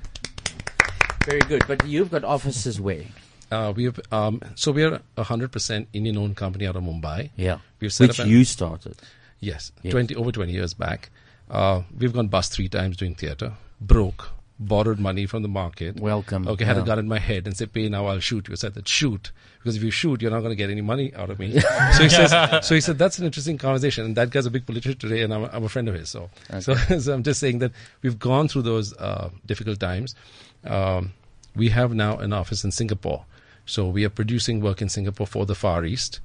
Very 1.25 1.39
good. 1.41 1.63
But 1.67 1.85
you've 1.87 2.11
got 2.11 2.23
offices 2.23 2.79
where? 2.79 3.05
Uh, 3.51 3.73
we 3.75 3.85
have 3.85 3.99
um, 4.11 4.41
so 4.55 4.71
we 4.71 4.83
are 4.83 5.01
a 5.17 5.23
hundred 5.23 5.51
percent 5.51 5.87
Indian-owned 5.93 6.35
company 6.35 6.67
out 6.67 6.75
of 6.75 6.83
Mumbai. 6.83 7.29
Yeah. 7.35 7.59
we've 7.79 7.93
set 7.93 8.09
Which 8.09 8.19
up 8.19 8.25
an- 8.25 8.31
you 8.31 8.43
started. 8.43 8.95
Yes, 9.39 9.71
Yes. 9.83 9.91
twenty 9.91 10.15
over 10.15 10.31
twenty 10.31 10.53
years 10.53 10.73
back. 10.73 11.09
Uh, 11.49 11.83
we've 11.97 12.13
gone 12.13 12.27
bust 12.27 12.51
three 12.53 12.67
times 12.67 12.97
doing 12.97 13.13
theatre, 13.15 13.53
broke, 13.79 14.31
borrowed 14.60 14.99
money 14.99 15.26
from 15.26 15.41
the 15.41 15.49
market. 15.49 15.99
Welcome. 15.99 16.48
Okay, 16.48 16.64
had 16.65 16.77
a 16.77 16.82
gun 16.84 16.99
in 16.99 17.07
my 17.07 17.19
head 17.19 17.45
and 17.48 17.56
said, 17.57 17.73
"Pay 17.73 17.90
now, 17.90 18.06
I'll 18.07 18.19
shoot 18.19 18.48
you." 18.48 18.53
I 18.53 18.56
said 18.56 18.73
that 18.76 18.88
shoot 18.88 19.32
because 19.60 19.76
if 19.76 19.84
you 19.84 19.91
shoot, 19.91 20.22
you're 20.22 20.32
not 20.32 20.40
going 20.40 20.52
to 20.52 20.56
get 20.56 20.69
any 20.69 20.82
money 20.82 21.14
out 21.15 21.30
of 21.30 21.40
me. 21.40 21.60
so 21.98 22.03
he 22.03 22.10
says, 22.10 22.65
so 22.65 22.76
he 22.76 22.82
said 22.82 22.98
that's 22.98 23.18
an 23.19 23.26
interesting 23.26 23.57
conversation, 23.57 24.06
and 24.06 24.15
that 24.15 24.30
guy's 24.30 24.45
a 24.45 24.52
big 24.52 24.65
politician 24.65 24.98
today, 24.99 25.22
and 25.23 25.34
I'm, 25.34 25.44
a- 25.44 25.49
I'm 25.52 25.64
a 25.64 25.69
friend 25.69 25.90
of 25.90 25.95
his. 25.95 26.10
So, 26.10 26.30
so, 26.60 26.76
so 26.99 27.14
I'm 27.14 27.23
just 27.23 27.40
saying 27.40 27.60
that 27.60 27.72
we've 28.02 28.19
gone 28.19 28.48
through 28.48 28.61
those 28.61 28.94
uh, 28.98 29.30
difficult 29.45 29.80
times. 29.80 30.15
Um, 30.64 31.14
we 31.56 31.69
have 31.69 31.94
now 31.94 32.18
an 32.18 32.32
office 32.34 32.64
in 32.64 32.72
Singapore, 32.72 33.26
so 33.65 33.88
we 33.88 34.06
are 34.06 34.10
producing 34.10 34.61
work 34.61 34.82
in 34.82 34.90
Singapore 34.90 35.26
for 35.27 35.45
the 35.45 35.56
Far 35.56 35.84
East. 35.84 36.19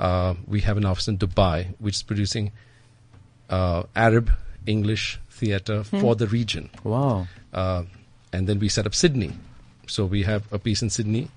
Uh, 0.00 0.34
we 0.46 0.60
have 0.62 0.76
an 0.76 0.84
office 0.84 1.06
in 1.08 1.18
Dubai, 1.18 1.74
which 1.78 1.96
is 1.96 2.02
producing 2.02 2.52
uh, 3.50 3.84
Arab 3.94 4.30
English 4.66 5.20
theatre 5.36 5.82
Hmm. 5.82 6.00
for 6.00 6.14
the 6.16 6.26
region. 6.26 6.70
Wow. 6.84 7.26
Uh, 7.52 7.84
and 8.32 8.46
then 8.48 8.58
we 8.58 8.68
set 8.68 8.86
up 8.86 8.94
Sydney. 8.94 9.32
So 9.86 10.04
we 10.04 10.22
have 10.24 10.42
a 10.52 10.58
piece 10.58 10.82
in 10.82 10.90
Sydney 10.90 11.28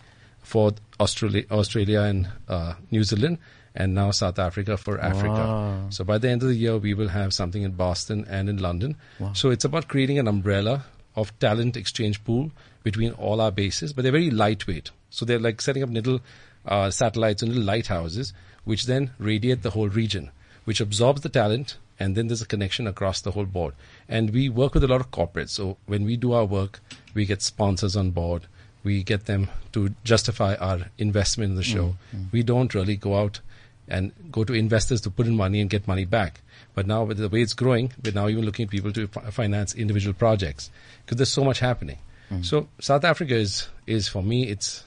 for 0.41 0.71
Australia, 0.99 1.43
Australia 1.51 2.01
and 2.01 2.27
uh, 2.47 2.73
New 2.91 3.03
Zealand, 3.03 3.37
and 3.75 3.93
now 3.93 4.11
South 4.11 4.39
Africa 4.39 4.77
for 4.77 4.99
Africa. 4.99 5.43
Wow. 5.45 5.87
So 5.89 6.03
by 6.03 6.17
the 6.17 6.29
end 6.29 6.41
of 6.41 6.49
the 6.49 6.55
year, 6.55 6.77
we 6.77 6.93
will 6.93 7.09
have 7.09 7.33
something 7.33 7.61
in 7.63 7.71
Boston 7.73 8.25
and 8.29 8.49
in 8.49 8.57
London. 8.57 8.95
Wow. 9.19 9.33
So 9.33 9.51
it's 9.51 9.65
about 9.65 9.87
creating 9.87 10.17
an 10.17 10.27
umbrella 10.27 10.85
of 11.15 11.37
talent 11.39 11.77
exchange 11.77 12.23
pool 12.23 12.51
between 12.83 13.11
all 13.13 13.39
our 13.41 13.51
bases, 13.51 13.93
but 13.93 14.01
they're 14.03 14.11
very 14.11 14.31
lightweight. 14.31 14.89
So 15.11 15.25
they're 15.25 15.39
like 15.39 15.61
setting 15.61 15.83
up 15.83 15.89
little 15.89 16.19
uh, 16.65 16.89
satellites 16.89 17.41
and 17.43 17.49
little 17.51 17.65
lighthouses, 17.65 18.33
which 18.63 18.85
then 18.85 19.11
radiate 19.19 19.61
the 19.61 19.71
whole 19.71 19.89
region, 19.89 20.31
which 20.65 20.81
absorbs 20.81 21.21
the 21.21 21.29
talent, 21.29 21.77
and 21.99 22.15
then 22.15 22.27
there's 22.27 22.41
a 22.41 22.47
connection 22.47 22.87
across 22.87 23.21
the 23.21 23.31
whole 23.31 23.45
board. 23.45 23.73
And 24.07 24.31
we 24.31 24.49
work 24.49 24.73
with 24.73 24.83
a 24.83 24.87
lot 24.87 25.01
of 25.01 25.11
corporates. 25.11 25.49
So 25.49 25.77
when 25.85 26.05
we 26.05 26.15
do 26.15 26.33
our 26.33 26.45
work, 26.45 26.79
we 27.13 27.25
get 27.25 27.41
sponsors 27.41 27.95
on 27.95 28.11
board. 28.11 28.47
We 28.83 29.03
get 29.03 29.25
them 29.25 29.49
to 29.73 29.93
justify 30.05 30.55
our 30.55 30.79
investment 30.97 31.51
in 31.51 31.55
the 31.57 31.63
show. 31.63 31.95
Mm, 32.15 32.19
mm. 32.19 32.31
We 32.31 32.43
don't 32.43 32.73
really 32.73 32.95
go 32.95 33.17
out 33.17 33.41
and 33.89 34.13
go 34.31 34.43
to 34.45 34.53
investors 34.53 35.01
to 35.01 35.09
put 35.09 35.27
in 35.27 35.35
money 35.35 35.59
and 35.59 35.69
get 35.69 35.87
money 35.87 36.05
back. 36.05 36.41
But 36.75 36.87
now, 36.87 37.03
with 37.03 37.17
the 37.17 37.27
way 37.27 37.41
it's 37.41 37.53
growing, 37.53 37.91
we're 38.03 38.13
now 38.13 38.29
even 38.29 38.45
looking 38.45 38.65
at 38.65 38.69
people 38.69 38.93
to 38.93 39.07
fi- 39.07 39.31
finance 39.31 39.73
individual 39.73 40.13
projects 40.13 40.69
because 41.03 41.17
there's 41.17 41.31
so 41.31 41.43
much 41.43 41.59
happening. 41.59 41.97
Mm. 42.31 42.45
So 42.45 42.69
South 42.79 43.03
Africa 43.03 43.35
is 43.35 43.67
is 43.85 44.07
for 44.07 44.23
me 44.23 44.47
it's 44.47 44.83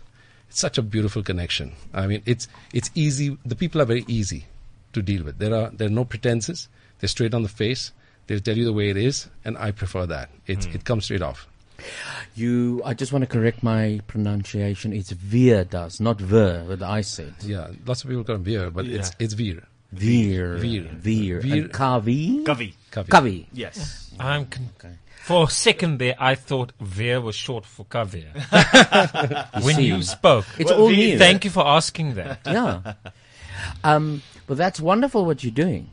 it's 0.48 0.60
such 0.60 0.78
a 0.78 0.82
beautiful 0.82 1.22
connection. 1.22 1.72
I 1.92 2.06
mean, 2.06 2.22
it's 2.24 2.48
it's 2.72 2.90
easy. 2.94 3.36
The 3.44 3.56
people 3.56 3.82
are 3.82 3.86
very 3.86 4.04
easy 4.06 4.46
to 4.92 5.02
deal 5.02 5.24
with. 5.24 5.38
There 5.38 5.54
are 5.54 5.70
there 5.70 5.88
are 5.88 5.90
no 5.90 6.04
pretenses. 6.04 6.68
They're 7.02 7.08
straight 7.08 7.34
on 7.34 7.42
the 7.42 7.48
face. 7.50 7.90
They'll 8.28 8.38
tell 8.38 8.56
you 8.56 8.64
the 8.64 8.72
way 8.72 8.88
it 8.88 8.96
is, 8.96 9.26
and 9.44 9.58
I 9.58 9.72
prefer 9.72 10.06
that. 10.06 10.30
It 10.46 10.64
it 10.72 10.84
comes 10.84 11.04
straight 11.04 11.20
off. 11.22 11.48
You, 12.36 12.80
I 12.84 12.94
just 12.94 13.12
want 13.12 13.22
to 13.24 13.26
correct 13.26 13.64
my 13.64 14.00
pronunciation. 14.06 14.92
It's 14.92 15.10
Veer 15.10 15.64
does, 15.64 15.98
not 15.98 16.20
Ver, 16.20 16.62
what 16.64 16.80
I 16.80 17.00
said. 17.00 17.34
Yeah, 17.42 17.72
lots 17.84 18.04
of 18.04 18.08
people 18.10 18.22
call 18.22 18.36
it 18.36 18.42
Veer, 18.42 18.70
but 18.70 18.86
it's 18.86 19.10
Yeah. 19.10 19.24
it's 19.24 19.34
Veer. 19.34 19.64
Veer. 19.92 20.56
Veer. 20.58 20.82
Veer. 20.94 21.40
Veer. 21.40 21.62
And 21.64 21.72
Kavi? 21.72 22.44
Kavi. 22.44 22.74
Kavi. 22.92 23.08
Kavi. 23.08 23.46
Yes. 23.52 24.10
I'm 24.20 24.46
con- 24.46 24.70
For 25.24 25.46
a 25.46 25.50
second 25.50 25.98
there, 25.98 26.14
I 26.18 26.36
thought 26.36 26.72
Veer 26.80 27.20
was 27.20 27.34
short 27.34 27.66
for 27.66 27.84
caviar. 27.86 28.30
You 29.58 29.64
when 29.66 29.74
see. 29.76 29.86
you 29.86 30.02
spoke. 30.02 30.46
It's 30.58 30.70
all 30.70 30.88
new. 30.88 31.18
Thank 31.18 31.44
you 31.44 31.50
for 31.50 31.66
asking 31.66 32.14
that. 32.14 32.40
Yeah. 32.46 32.94
Um, 33.84 34.22
but 34.46 34.56
that's 34.56 34.80
wonderful 34.80 35.24
what 35.26 35.42
you're 35.44 35.52
doing. 35.66 35.90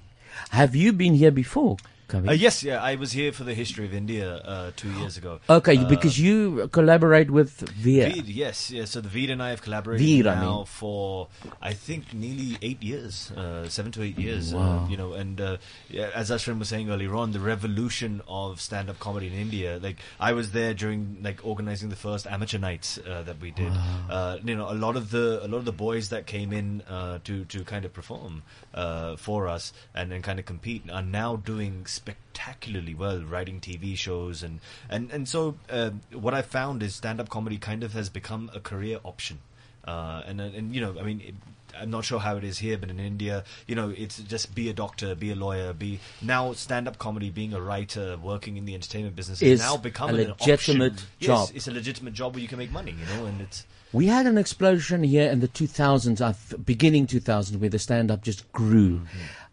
Have 0.49 0.75
you 0.75 0.93
been 0.93 1.13
here 1.13 1.31
before? 1.31 1.77
Uh, 2.13 2.31
yes, 2.31 2.63
yeah, 2.63 2.81
I 2.81 2.95
was 2.95 3.11
here 3.11 3.31
for 3.31 3.43
the 3.43 3.53
history 3.53 3.85
of 3.85 3.93
India 3.93 4.37
uh, 4.37 4.71
two 4.75 4.91
years 4.93 5.17
ago. 5.17 5.39
Okay, 5.49 5.77
Uh, 5.77 5.87
because 5.87 6.19
you 6.19 6.67
collaborate 6.69 7.29
with 7.29 7.51
Veer. 7.69 8.09
Veed, 8.09 8.27
yes, 8.27 8.71
yeah. 8.71 8.85
So 8.85 9.01
the 9.01 9.09
Veed 9.09 9.29
and 9.29 9.41
I 9.43 9.49
have 9.51 9.61
collaborated 9.61 10.05
Veer, 10.05 10.27
I 10.27 10.35
now 10.35 10.57
mean. 10.57 10.65
for 10.65 11.27
I 11.61 11.73
think 11.73 12.13
nearly 12.13 12.57
eight 12.61 12.81
years, 12.81 13.31
uh, 13.31 13.67
seven 13.69 13.91
to 13.93 14.03
eight 14.03 14.17
years. 14.17 14.53
Wow. 14.53 14.85
Uh, 14.85 14.89
you 14.89 14.97
know, 14.97 15.13
and 15.13 15.39
uh, 15.39 15.57
yeah, 15.89 16.09
as 16.15 16.31
Ashvin 16.31 16.59
was 16.59 16.69
saying 16.69 16.89
earlier 16.89 17.15
on, 17.15 17.31
the 17.31 17.39
revolution 17.39 18.21
of 18.27 18.59
stand-up 18.59 18.99
comedy 18.99 19.27
in 19.27 19.33
India. 19.33 19.79
Like 19.81 19.97
I 20.19 20.33
was 20.33 20.51
there 20.51 20.73
during 20.73 21.17
like 21.21 21.39
organizing 21.45 21.89
the 21.89 21.95
first 21.95 22.25
amateur 22.27 22.57
nights 22.57 22.97
uh, 22.97 23.21
that 23.23 23.39
we 23.39 23.51
did. 23.51 23.71
Uh, 24.09 24.37
you 24.43 24.55
know, 24.55 24.69
a 24.71 24.73
lot 24.73 24.95
of 24.95 25.11
the 25.11 25.39
a 25.43 25.47
lot 25.47 25.57
of 25.57 25.65
the 25.65 25.71
boys 25.71 26.09
that 26.09 26.25
came 26.25 26.51
in 26.53 26.81
uh, 26.89 27.19
to 27.23 27.45
to 27.45 27.63
kind 27.63 27.85
of 27.85 27.93
perform 27.93 28.43
uh, 28.73 29.15
for 29.15 29.47
us 29.47 29.73
and 29.93 30.11
and 30.11 30.23
kind 30.23 30.39
of 30.39 30.45
compete 30.45 30.83
are 30.91 31.01
now 31.03 31.35
doing 31.35 31.85
spectacularly 31.99 32.95
well, 32.95 33.19
writing 33.33 33.59
TV 33.59 33.95
shows 33.95 34.43
and 34.43 34.59
and 34.89 35.11
and 35.11 35.27
so 35.27 35.55
uh, 35.69 35.91
what 36.25 36.33
I 36.33 36.41
found 36.41 36.81
is 36.83 36.95
stand 36.95 37.19
up 37.19 37.29
comedy 37.29 37.57
kind 37.57 37.83
of 37.83 37.93
has 37.93 38.09
become 38.09 38.49
a 38.53 38.59
career 38.59 38.99
option, 39.03 39.37
uh, 39.85 40.23
and 40.25 40.41
and 40.41 40.73
you 40.75 40.81
know 40.81 40.95
I 40.99 41.03
mean. 41.03 41.21
It, 41.21 41.35
I'm 41.79 41.91
not 41.91 42.03
sure 42.03 42.19
how 42.19 42.35
it 42.35 42.43
is 42.43 42.57
here, 42.57 42.77
but 42.77 42.89
in 42.89 42.99
India, 42.99 43.43
you 43.67 43.75
know, 43.75 43.93
it's 43.95 44.17
just 44.17 44.53
be 44.55 44.69
a 44.69 44.73
doctor, 44.73 45.13
be 45.15 45.31
a 45.31 45.35
lawyer, 45.35 45.71
be 45.71 45.99
now 46.19 46.51
stand-up 46.53 46.97
comedy, 46.97 47.29
being 47.29 47.53
a 47.53 47.61
writer, 47.61 48.17
working 48.17 48.57
in 48.57 48.65
the 48.65 48.73
entertainment 48.73 49.15
business 49.15 49.39
Is 49.41 49.61
now 49.61 49.77
become 49.77 50.09
a 50.09 50.13
an 50.13 50.27
legitimate 50.29 50.93
option. 50.93 51.07
job. 51.19 51.47
Yes, 51.47 51.51
it's 51.55 51.67
a 51.67 51.71
legitimate 51.71 52.15
job 52.15 52.33
where 52.33 52.41
you 52.41 52.49
can 52.49 52.57
make 52.57 52.71
money, 52.71 52.91
you 52.99 53.05
know, 53.15 53.27
and 53.27 53.39
it's 53.39 53.65
We 53.93 54.07
had 54.07 54.25
an 54.25 54.37
explosion 54.37 55.03
here 55.03 55.29
in 55.31 55.39
the 55.41 55.47
2000s, 55.47 56.19
uh, 56.19 56.57
beginning 56.57 57.05
2000s, 57.07 57.55
where 57.61 57.69
the 57.69 57.79
stand-up 57.79 58.23
just 58.23 58.51
grew. 58.51 59.01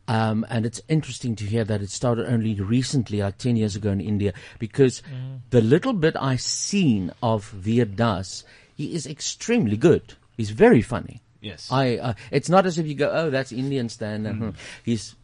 Um, 0.08 0.46
and 0.48 0.64
it's 0.64 0.80
interesting 0.88 1.34
to 1.36 1.44
hear 1.44 1.64
that 1.64 1.82
it 1.82 1.90
started 1.90 2.30
only 2.30 2.54
recently, 2.54 3.20
like 3.20 3.38
10 3.38 3.56
years 3.56 3.76
ago 3.76 3.90
in 3.90 4.00
India, 4.00 4.32
because 4.58 5.02
the 5.50 5.60
little 5.60 5.92
bit 5.92 6.14
I've 6.16 6.40
seen 6.40 7.10
of 7.22 7.48
Veer 7.48 7.84
Das, 7.84 8.44
he 8.74 8.94
is 8.94 9.06
extremely 9.06 9.76
good. 9.76 10.14
He's 10.36 10.50
very 10.50 10.82
funny. 10.82 11.22
Yes. 11.40 11.68
I, 11.70 11.96
uh, 11.96 12.14
it's 12.30 12.48
not 12.48 12.66
as 12.66 12.78
if 12.78 12.86
you 12.86 12.94
go, 12.94 13.10
oh, 13.10 13.30
that's 13.30 13.52
Indian 13.52 13.88
stand. 13.88 14.26
Mm. 14.26 14.54
He's 14.84 15.14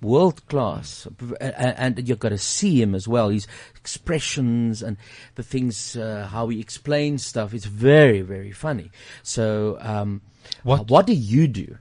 world 0.00 0.46
class, 0.48 1.06
and, 1.40 2.08
you've 2.08 2.18
got 2.18 2.30
to 2.30 2.38
see 2.38 2.80
him 2.80 2.94
as 2.94 3.08
well. 3.08 3.28
His 3.28 3.46
expressions 3.76 4.82
and 4.82 4.96
the 5.34 5.42
things, 5.42 5.96
uh, 5.96 6.28
how 6.30 6.48
he 6.48 6.60
explains 6.60 7.26
stuff, 7.26 7.52
it's 7.52 7.64
very, 7.64 8.20
very 8.22 8.52
funny. 8.52 8.90
So, 9.22 9.78
um, 9.80 10.22
what 10.62 10.88
what 10.88 11.06
do 11.06 11.12
you 11.12 11.46
do? 11.48 11.76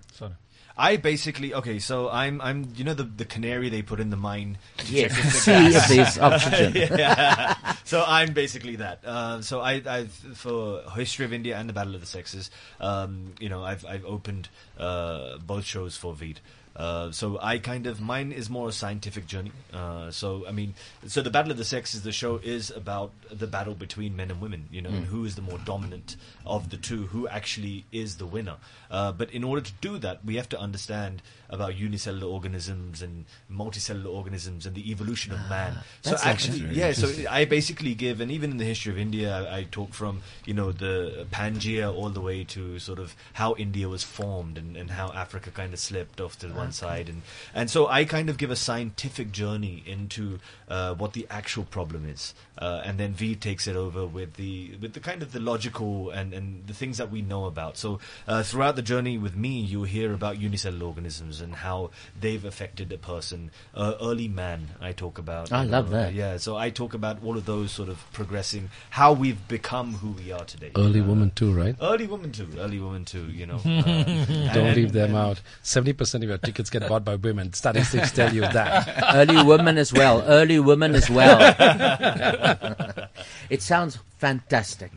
I 0.78 0.98
basically 0.98 1.54
okay. 1.56 1.80
So 1.80 2.10
I'm 2.10 2.40
I'm 2.40 2.72
you 2.76 2.84
know 2.84 2.94
the 2.94 3.04
the 3.04 3.26
canary 3.26 3.70
they 3.70 3.82
put 3.82 4.00
in 4.00 4.10
the 4.12 4.18
mine 4.18 4.58
to 4.78 4.94
Yes, 4.94 5.16
check 5.16 5.26
if 5.26 5.46
gas- 5.46 5.90
there's 5.90 6.18
oxygen. 6.20 6.74
yeah. 7.00 7.56
So 7.84 8.04
I'm 8.06 8.34
basically 8.34 8.76
that. 8.78 9.04
Uh, 9.04 9.42
so 9.42 9.62
I 9.62 9.82
I 9.88 10.06
for 10.06 10.84
history 10.96 11.26
of 11.26 11.34
India 11.34 11.58
and 11.58 11.68
the 11.68 11.74
Battle 11.74 11.96
of 11.96 12.02
the 12.02 12.08
Sexes. 12.08 12.52
Um, 12.80 13.34
you 13.40 13.50
know 13.50 13.64
I've 13.64 13.86
I've 13.86 14.06
opened 14.06 14.50
uh, 14.78 15.38
both 15.40 15.64
shows 15.66 15.98
for 15.98 16.14
Veed. 16.14 16.40
Uh, 16.78 17.12
so 17.12 17.40
I 17.42 17.58
kind 17.58 17.88
of 17.88 18.00
mine 18.00 18.32
is 18.32 18.50
more 18.52 18.70
a 18.70 18.72
scientific 18.72 19.26
journey. 19.26 19.52
Uh, 19.74 20.12
so 20.12 20.46
I 20.48 20.52
mean, 20.52 20.76
so 21.08 21.24
the 21.24 21.32
Battle 21.32 21.52
of 21.52 21.58
the 21.58 21.66
Sexes, 21.66 22.04
the 22.04 22.12
show 22.12 22.40
is 22.44 22.70
about 22.70 23.12
the 23.32 23.48
battle 23.48 23.74
between 23.74 24.16
men 24.16 24.30
and 24.30 24.40
women. 24.40 24.68
You 24.72 24.84
know, 24.84 24.90
and 24.90 25.06
Mm. 25.06 25.10
who 25.10 25.26
is 25.26 25.36
the 25.36 25.42
more 25.42 25.58
dominant 25.66 26.16
of 26.46 26.70
the 26.70 26.78
two, 26.78 27.08
who 27.08 27.28
actually 27.28 27.86
is 27.92 28.18
the 28.18 28.28
winner. 28.28 28.58
Uh, 28.92 29.12
but 29.12 29.32
in 29.32 29.44
order 29.44 29.62
to 29.62 29.72
do 29.82 29.98
that, 29.98 30.24
we 30.24 30.36
have 30.36 30.50
to 30.50 30.60
understand 30.60 31.24
about 31.50 31.76
unicellular 31.76 32.28
organisms 32.32 33.02
and 33.02 33.26
multicellular 33.52 34.14
organisms 34.14 34.66
and 34.66 34.76
the 34.76 34.92
evolution 34.92 35.34
of 35.34 35.40
man. 35.50 35.78
So 36.02 36.16
Ah, 36.18 36.30
actually, 36.30 36.64
actually 36.66 36.76
yeah. 36.80 36.92
So. 36.92 37.10
I 37.30 37.46
basically 37.46 37.96
give, 37.96 38.20
and 38.22 38.32
even 38.32 38.52
in 38.52 38.58
the 38.58 38.66
history 38.66 38.92
of 38.92 38.98
India, 38.98 39.36
I, 39.50 39.58
I 39.60 39.68
talk 39.72 39.94
from 39.94 40.22
you 40.46 40.54
know 40.54 40.72
the 40.72 41.26
Pangaea 41.32 41.94
all 41.94 42.10
the 42.10 42.22
way 42.22 42.44
to 42.46 42.80
sort 42.80 43.00
of 43.00 43.16
how 43.34 43.56
India 43.56 43.88
was 43.88 44.04
formed 44.04 44.58
and, 44.58 44.76
and 44.76 44.92
how 44.92 45.12
Africa 45.14 45.52
kind 45.52 45.74
of 45.74 45.80
slipped 45.80 46.20
off 46.22 46.38
to 46.40 46.48
one 46.48 46.72
side, 46.72 47.10
and 47.10 47.22
and 47.54 47.70
so 47.70 47.88
I 47.88 48.06
kind 48.06 48.30
of 48.30 48.38
give 48.38 48.52
a 48.52 48.56
scientific 48.56 49.32
journey 49.32 49.84
into 49.86 50.40
uh, 50.70 50.94
what 50.96 51.14
the 51.14 51.28
actual 51.30 51.64
problem 51.64 52.08
is, 52.10 52.34
uh, 52.58 52.82
and 52.84 52.98
then 52.98 53.14
V 53.14 53.36
takes 53.36 53.68
it 53.68 53.76
over 53.76 54.06
with 54.06 54.34
the 54.36 54.76
with 54.82 54.94
the 54.94 55.00
kind 55.00 55.22
of 55.22 55.32
the 55.32 55.40
logical 55.40 56.10
and 56.10 56.34
and 56.34 56.68
the 56.68 56.74
things 56.74 56.98
that 56.98 57.10
we 57.12 57.22
know 57.22 57.46
about. 57.46 57.78
So 57.78 58.00
uh, 58.28 58.44
throughout 58.44 58.76
the 58.76 58.82
journey 58.82 59.18
with 59.18 59.36
me, 59.36 59.60
you'll 59.60 59.84
hear 59.86 60.14
about 60.14 60.40
unicellular 60.40 60.88
organisms 60.88 61.37
and 61.42 61.56
how 61.56 61.92
they've 62.20 62.44
affected 62.44 62.92
a 62.92 62.98
person. 62.98 63.52
Uh, 63.74 63.94
early 64.02 64.28
man, 64.28 64.70
I 64.82 64.92
talk 64.92 65.18
about. 65.18 65.52
I 65.52 65.64
love 65.64 65.92
know, 65.92 65.98
that. 65.98 66.14
Yeah, 66.14 66.38
so 66.38 66.56
I 66.58 66.70
talk 66.70 66.94
about 66.94 67.24
all 67.24 67.38
of 67.38 67.46
those 67.46 67.72
sort 67.72 67.90
of 67.90 68.04
progressing, 68.14 68.70
how 68.92 69.14
we've 69.14 69.48
become 69.48 69.94
who 69.94 70.12
we 70.12 70.32
are 70.32 70.46
today. 70.46 70.72
Early 70.76 71.02
Uh, 71.02 71.06
woman 71.06 71.32
too, 71.36 71.54
right? 71.54 71.76
Early 71.82 72.08
woman 72.08 72.32
too. 72.32 72.48
Early 72.58 72.80
woman 72.80 73.06
too. 73.06 73.26
You 73.32 73.46
know. 73.46 73.56
uh, 73.66 74.54
Don't 74.54 74.68
and- 74.68 74.76
leave 74.76 74.92
them 74.94 75.10
and- 75.10 75.18
out. 75.18 75.42
Seventy 75.64 75.94
percent 75.94 76.24
of 76.24 76.30
your 76.30 76.38
tickets 76.38 76.70
get 76.70 76.88
bought 76.88 77.04
by 77.06 77.16
women. 77.16 77.54
Statistics 77.54 78.12
tell 78.12 78.34
you 78.34 78.42
that. 78.42 79.14
Early 79.16 79.44
Woman 79.44 79.78
as 79.78 79.94
well. 79.94 80.22
Early 80.24 80.60
Woman 80.60 80.96
as 80.96 81.10
well. 81.10 81.38
it 83.50 83.62
sounds 83.62 84.00
fantastic. 84.18 84.92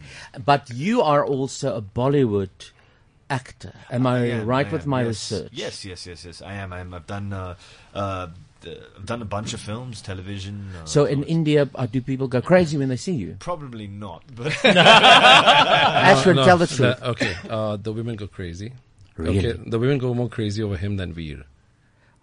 But 0.44 0.70
you 0.70 1.02
are 1.02 1.24
also 1.24 1.76
a 1.76 1.82
Bollywood 1.82 2.48
actor. 3.30 3.72
Am 3.90 4.06
I, 4.06 4.16
I 4.18 4.26
am, 4.26 4.46
right 4.46 4.66
I 4.66 4.70
with 4.72 4.82
am, 4.82 4.88
my 4.90 5.00
yes. 5.02 5.08
research? 5.08 5.48
Yes, 5.52 5.84
yes, 5.84 6.06
yes, 6.06 6.24
yes. 6.24 6.42
I 6.42 6.54
am. 6.54 6.72
I 6.72 6.80
am. 6.80 6.92
I've 6.92 7.06
done. 7.06 7.32
Uh, 7.32 7.54
uh, 7.94 8.26
I've 8.62 9.06
done 9.06 9.22
a 9.22 9.24
bunch 9.24 9.54
of 9.54 9.60
films, 9.60 10.02
television. 10.02 10.68
Uh, 10.76 10.84
So 10.84 11.06
in 11.06 11.22
India, 11.22 11.70
uh, 11.74 11.86
do 11.86 12.02
people 12.02 12.28
go 12.28 12.42
crazy 12.42 12.76
when 12.76 12.90
they 12.90 12.96
see 12.96 13.14
you? 13.14 13.36
Probably 13.38 13.86
not, 13.86 14.22
but 14.36 14.52
Ashvin, 16.12 16.34
No, 16.36 16.44
tell 16.44 16.58
the 16.58 16.66
the- 16.66 16.76
truth. 16.76 17.02
okay, 17.02 17.34
uh, 17.48 17.76
the 17.76 17.92
women 17.92 18.16
go 18.16 18.26
crazy. 18.26 18.72
Really? 19.16 19.38
Okay, 19.38 19.60
the 19.66 19.78
women 19.78 19.96
go 19.98 20.12
more 20.12 20.28
crazy 20.28 20.62
over 20.62 20.76
him 20.76 20.96
than 20.98 21.12
Veer. 21.14 21.44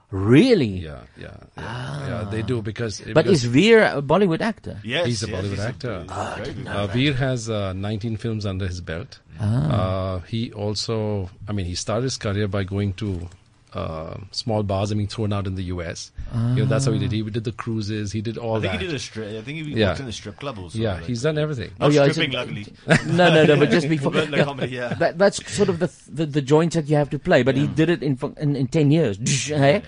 Really? 0.09 0.67
Yeah, 0.67 1.01
yeah, 1.17 1.35
yeah, 1.57 2.07
yeah. 2.07 2.29
They 2.31 2.41
do 2.41 2.61
because. 2.61 3.01
But 3.01 3.25
because 3.25 3.43
is 3.43 3.45
Veer 3.45 3.83
a 3.83 4.01
Bollywood 4.01 4.39
actor? 4.39 4.79
Yes, 4.83 5.05
he's 5.05 5.23
a 5.23 5.29
yes, 5.29 5.35
Bollywood 5.35 5.49
he's 5.49 5.59
actor. 5.59 6.01
he's 6.01 6.11
a 6.11 6.35
very 6.37 6.53
good 6.53 6.67
uh, 6.67 6.87
Veer 6.87 7.13
has 7.13 7.49
uh, 7.49 7.73
19 7.73 8.15
films 8.15 8.45
under 8.45 8.67
his 8.67 8.79
belt. 8.79 9.19
Ah. 9.39 9.43
Uh, 9.45 10.19
he 10.21 10.53
also, 10.53 11.29
I 11.47 11.51
mean, 11.51 11.65
he 11.65 11.75
started 11.75 12.03
his 12.03 12.17
career 12.17 12.47
by 12.47 12.63
going 12.63 12.93
to 12.93 13.27
uh, 13.73 14.17
small 14.31 14.63
bars 14.63 14.91
and 14.91 14.97
being 14.97 15.07
thrown 15.07 15.33
out 15.33 15.45
in 15.45 15.55
the 15.55 15.63
U.S. 15.65 16.11
You 16.33 16.55
know, 16.55 16.65
that's 16.65 16.85
how 16.85 16.93
he 16.93 16.99
did. 16.99 17.11
He 17.11 17.21
did 17.21 17.43
the 17.43 17.51
cruises. 17.51 18.11
He 18.11 18.21
did 18.21 18.37
all 18.37 18.57
I 18.57 18.61
think 18.61 18.73
that. 18.73 18.81
he 18.81 18.87
did 18.87 18.95
a 18.95 18.99
strip. 18.99 19.27
I 19.35 19.41
think 19.41 19.65
he 19.65 19.73
Yeah. 19.73 19.89
worked 19.89 19.99
in 19.99 20.07
a 20.07 20.11
strip 20.11 20.39
club 20.39 20.57
also. 20.57 20.79
Yeah, 20.79 20.95
like- 20.95 21.03
he's 21.05 21.21
done 21.21 21.37
everything. 21.37 21.71
Not 21.79 21.87
Oh, 21.87 21.89
yeah, 21.91 22.09
stripping, 22.11 22.33
it's- 22.33 22.47
luckily. 22.87 23.13
no, 23.17 23.29
no, 23.33 23.45
no, 23.45 23.57
but 23.59 23.69
just 23.69 23.89
before. 23.95 24.11
But 24.11 24.29
like 24.31 24.45
comedy, 24.45 24.75
yeah. 24.75 24.93
That, 24.95 25.17
that's 25.17 25.45
sort 25.53 25.69
of 25.69 25.79
the, 25.79 25.91
the 26.09 26.25
the 26.25 26.41
joints 26.41 26.75
that 26.75 26.87
you 26.87 26.95
have 26.95 27.09
to 27.11 27.19
play. 27.19 27.43
But 27.43 27.55
he 27.55 27.67
did 27.67 27.89
it 27.89 28.01
in 28.03 28.17
in, 28.37 28.55
in 28.55 28.67
ten 28.67 28.89
years. 28.91 29.17
hey? 29.47 29.83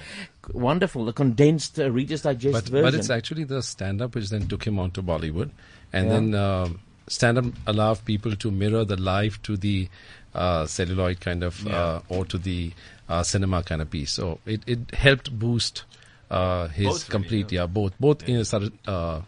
Wonderful, 0.53 1.05
the 1.05 1.13
condensed 1.13 1.79
uh, 1.79 1.91
Reader's 1.91 2.23
Digest 2.23 2.53
but, 2.53 2.63
version. 2.69 2.83
but 2.83 2.93
it's 2.95 3.09
actually 3.11 3.43
the 3.43 3.61
stand-up 3.61 4.15
which 4.15 4.29
then 4.29 4.47
took 4.47 4.65
him 4.65 4.79
onto 4.79 5.01
Bollywood, 5.01 5.51
and 5.93 6.07
Yeah. 6.07 6.13
then 6.13 6.35
um, 6.35 6.79
stand-up 7.07 7.45
allowed 7.67 8.03
people 8.05 8.35
to 8.35 8.49
mirror 8.49 8.83
the 8.83 8.97
life 8.97 9.39
to 9.43 9.57
the 9.57 9.87
uh, 10.33 10.65
celluloid 10.65 11.19
kind 11.19 11.43
of 11.43 11.67
uh, 11.67 12.01
or 12.09 12.25
to 12.25 12.37
the 12.39 12.71
uh, 13.09 13.23
cinema 13.23 13.63
kind 13.63 13.81
of 13.81 13.89
piece. 13.89 14.11
So 14.11 14.39
it, 14.45 14.61
it 14.67 14.93
helped 14.93 15.37
boost 15.37 15.83
uh, 16.29 16.67
his 16.67 16.85
Both 16.87 17.09
really, 17.09 17.11
complete 17.11 17.51
yeah. 17.51 17.65
both 17.65 17.93
both 17.99 18.27
you 18.29 18.37
know, 18.37 18.43
started 18.43 18.71
uh, 18.87 19.21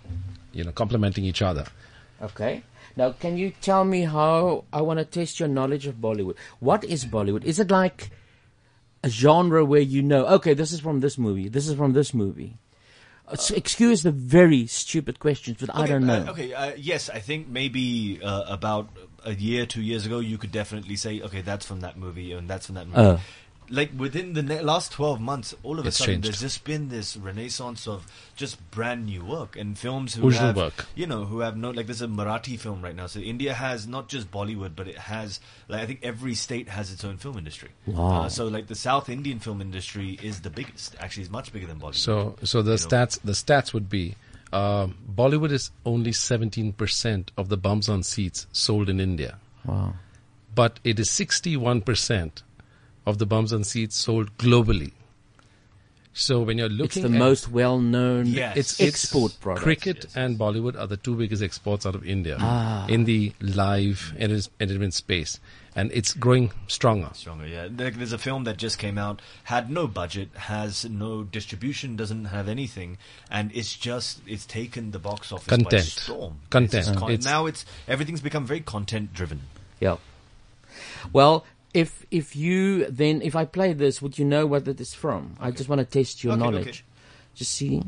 you 0.53 0.63
know 0.63 0.71
complementing 0.71 1.25
each 1.25 1.41
other. 1.41 1.65
Okay. 2.21 2.63
Now, 2.95 3.13
can 3.13 3.37
you 3.37 3.53
tell 3.61 3.83
me 3.85 4.01
how 4.01 4.65
I 4.71 4.81
want 4.81 4.99
to 4.99 5.05
test 5.05 5.39
your 5.39 5.49
knowledge 5.49 5.87
of 5.87 5.95
Bollywood? 5.95 6.35
What 6.59 6.83
is 6.83 7.05
Bollywood? 7.05 7.43
Is 7.45 7.57
it 7.57 7.71
like 7.71 8.11
a 9.03 9.09
genre 9.09 9.63
where 9.65 9.81
you 9.81 10.01
know, 10.01 10.25
okay, 10.27 10.53
this 10.53 10.71
is 10.71 10.81
from 10.81 10.99
this 10.99 11.17
movie, 11.17 11.47
this 11.49 11.67
is 11.67 11.75
from 11.75 11.93
this 11.93 12.13
movie? 12.13 12.57
Uh, 13.27 13.33
s- 13.33 13.49
excuse 13.51 14.03
the 14.03 14.11
very 14.11 14.67
stupid 14.67 15.19
questions, 15.19 15.57
but 15.59 15.73
I 15.73 15.87
don't 15.87 16.05
know. 16.05 16.25
Uh, 16.27 16.31
okay, 16.31 16.53
uh, 16.53 16.73
yes, 16.77 17.09
I 17.09 17.19
think 17.19 17.47
maybe 17.47 18.19
uh, 18.21 18.43
about 18.47 18.89
a 19.23 19.33
year, 19.33 19.65
two 19.65 19.81
years 19.81 20.05
ago, 20.05 20.19
you 20.19 20.37
could 20.37 20.51
definitely 20.51 20.97
say, 20.97 21.21
okay, 21.21 21.41
that's 21.41 21.65
from 21.65 21.79
that 21.79 21.97
movie, 21.97 22.33
and 22.33 22.49
that's 22.49 22.65
from 22.65 22.75
that 22.75 22.87
movie. 22.87 23.21
Like 23.73 23.91
within 23.97 24.33
the 24.33 24.43
ne- 24.43 24.61
last 24.61 24.91
twelve 24.91 25.21
months, 25.21 25.55
all 25.63 25.79
of 25.79 25.85
a 25.85 25.91
sudden, 25.91 26.15
changed. 26.15 26.27
there's 26.27 26.41
just 26.41 26.63
been 26.65 26.89
this 26.89 27.15
renaissance 27.15 27.87
of 27.87 28.05
just 28.35 28.59
brand 28.69 29.05
new 29.05 29.23
work 29.23 29.55
and 29.55 29.77
films 29.77 30.15
who 30.15 30.27
Original 30.27 30.47
have, 30.47 30.55
work. 30.57 30.85
you 30.93 31.07
know, 31.07 31.23
who 31.23 31.39
have 31.39 31.55
no 31.55 31.71
like. 31.71 31.85
There's 31.87 32.01
a 32.01 32.07
Marathi 32.07 32.59
film 32.59 32.81
right 32.81 32.95
now, 32.95 33.07
so 33.07 33.19
India 33.21 33.53
has 33.53 33.87
not 33.87 34.09
just 34.09 34.29
Bollywood, 34.29 34.75
but 34.75 34.87
it 34.89 34.97
has 34.97 35.39
like 35.69 35.81
I 35.81 35.85
think 35.85 36.01
every 36.03 36.35
state 36.35 36.67
has 36.67 36.91
its 36.91 37.05
own 37.05 37.15
film 37.17 37.37
industry. 37.37 37.69
Wow. 37.85 38.23
Uh, 38.23 38.29
so 38.29 38.47
like 38.47 38.67
the 38.67 38.75
South 38.75 39.07
Indian 39.07 39.39
film 39.39 39.61
industry 39.61 40.19
is 40.21 40.41
the 40.41 40.49
biggest. 40.49 40.95
Actually, 40.99 41.23
it's 41.23 41.31
much 41.31 41.53
bigger 41.53 41.67
than 41.67 41.79
Bollywood. 41.79 41.95
So 41.95 42.35
so 42.43 42.61
the 42.61 42.71
You 42.71 42.77
know? 42.77 42.87
stats 42.87 43.19
the 43.21 43.31
stats 43.31 43.73
would 43.73 43.89
be 43.89 44.15
um, 44.51 44.97
Bollywood 45.09 45.51
is 45.51 45.71
only 45.85 46.11
17% 46.11 47.29
of 47.37 47.47
the 47.47 47.55
bums 47.55 47.87
on 47.87 48.03
seats 48.03 48.47
sold 48.51 48.89
in 48.89 48.99
India. 48.99 49.39
Wow. 49.65 49.93
But 50.53 50.81
it 50.83 50.99
is 50.99 51.07
61% 51.09 52.43
of 53.05 53.17
the 53.17 53.25
bums 53.25 53.51
on 53.53 53.63
seats 53.63 53.95
sold 53.95 54.37
globally. 54.37 54.91
So 56.13 56.41
when 56.41 56.57
you're 56.57 56.67
looking, 56.67 57.03
It's 57.03 57.09
the 57.09 57.15
at 57.15 57.19
most 57.19 57.49
well-known 57.49 58.35
it's 58.35 58.81
export 58.81 59.39
product. 59.39 59.63
Cricket 59.63 60.05
and 60.13 60.37
Bollywood 60.37 60.77
are 60.77 60.85
the 60.85 60.97
two 60.97 61.15
biggest 61.15 61.41
exports 61.41 61.85
out 61.85 61.95
of 61.95 62.05
India 62.05 62.35
Ah. 62.37 62.85
in 62.87 63.05
the 63.05 63.31
live 63.39 64.13
entertainment 64.19 64.93
space, 64.93 65.39
and 65.73 65.89
it's 65.93 66.13
growing 66.13 66.51
stronger. 66.67 67.11
Stronger, 67.13 67.47
yeah. 67.47 67.69
There's 67.71 68.11
a 68.11 68.17
film 68.17 68.43
that 68.43 68.57
just 68.57 68.77
came 68.77 68.97
out, 68.97 69.21
had 69.45 69.69
no 69.71 69.87
budget, 69.87 70.31
has 70.35 70.83
no 70.83 71.23
distribution, 71.23 71.95
doesn't 71.95 72.25
have 72.25 72.49
anything, 72.49 72.97
and 73.29 73.49
it's 73.55 73.73
just 73.77 74.19
it's 74.27 74.45
taken 74.45 74.91
the 74.91 74.99
box 74.99 75.31
office 75.31 75.47
by 75.47 75.55
Content. 75.55 75.83
storm. 75.85 76.39
Content. 76.49 76.73
It's 76.73 76.87
just 76.89 76.99
con- 76.99 77.11
It's- 77.11 77.23
now 77.25 77.45
it's 77.45 77.63
everything's 77.87 78.19
become 78.21 78.45
very 78.45 78.59
content 78.59 79.13
driven. 79.13 79.43
Yeah. 79.79 79.95
Well, 81.13 81.45
if 81.73 82.05
if 82.11 82.35
you 82.35 82.85
then 82.87 83.21
if 83.21 83.35
I 83.35 83.45
play 83.45 83.73
this, 83.73 84.01
would 84.01 84.17
you 84.19 84.25
know 84.25 84.45
what 84.45 84.67
it 84.67 84.79
is 84.81 84.93
from? 84.93 85.35
I 85.39 85.51
just 85.51 85.69
want 85.69 85.79
to 85.79 85.85
test 85.85 86.23
your 86.23 86.33
Okay, 86.33 86.39
knowledge. 86.43 86.67
okay. 86.67 86.81
Just 87.35 87.53
see 87.53 87.81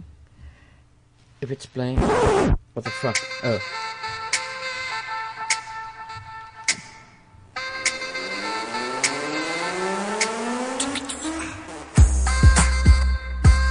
if 1.41 1.51
it's 1.51 1.65
playing. 1.65 1.97
What 1.99 2.83
the 2.85 2.89
fuck? 2.89 3.17
Oh. 3.43 3.59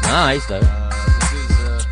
Nice 0.05 0.45
though. 0.47 0.61
Uh, 0.61 1.83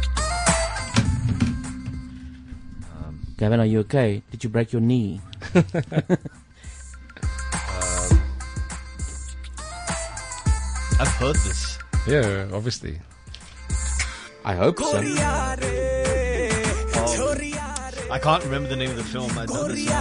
uh, 2.84 3.10
Gavin, 3.38 3.60
are 3.60 3.66
you 3.66 3.80
okay? 3.80 4.22
Did 4.30 4.44
you 4.44 4.50
break 4.50 4.72
your 4.72 4.82
knee? 4.82 5.20
I've 11.00 11.08
heard 11.16 11.36
this. 11.36 11.78
Yeah, 12.06 12.48
obviously. 12.52 13.00
I 14.44 14.54
hope 14.54 14.78
so. 14.78 14.98
I 18.10 18.18
can't 18.18 18.44
remember 18.44 18.68
the 18.68 18.76
name 18.76 18.90
of 18.90 18.96
the 18.96 19.04
film. 19.04 19.30
I 19.38 19.46
know 19.46 19.68
the 19.68 19.76
song. 19.76 20.00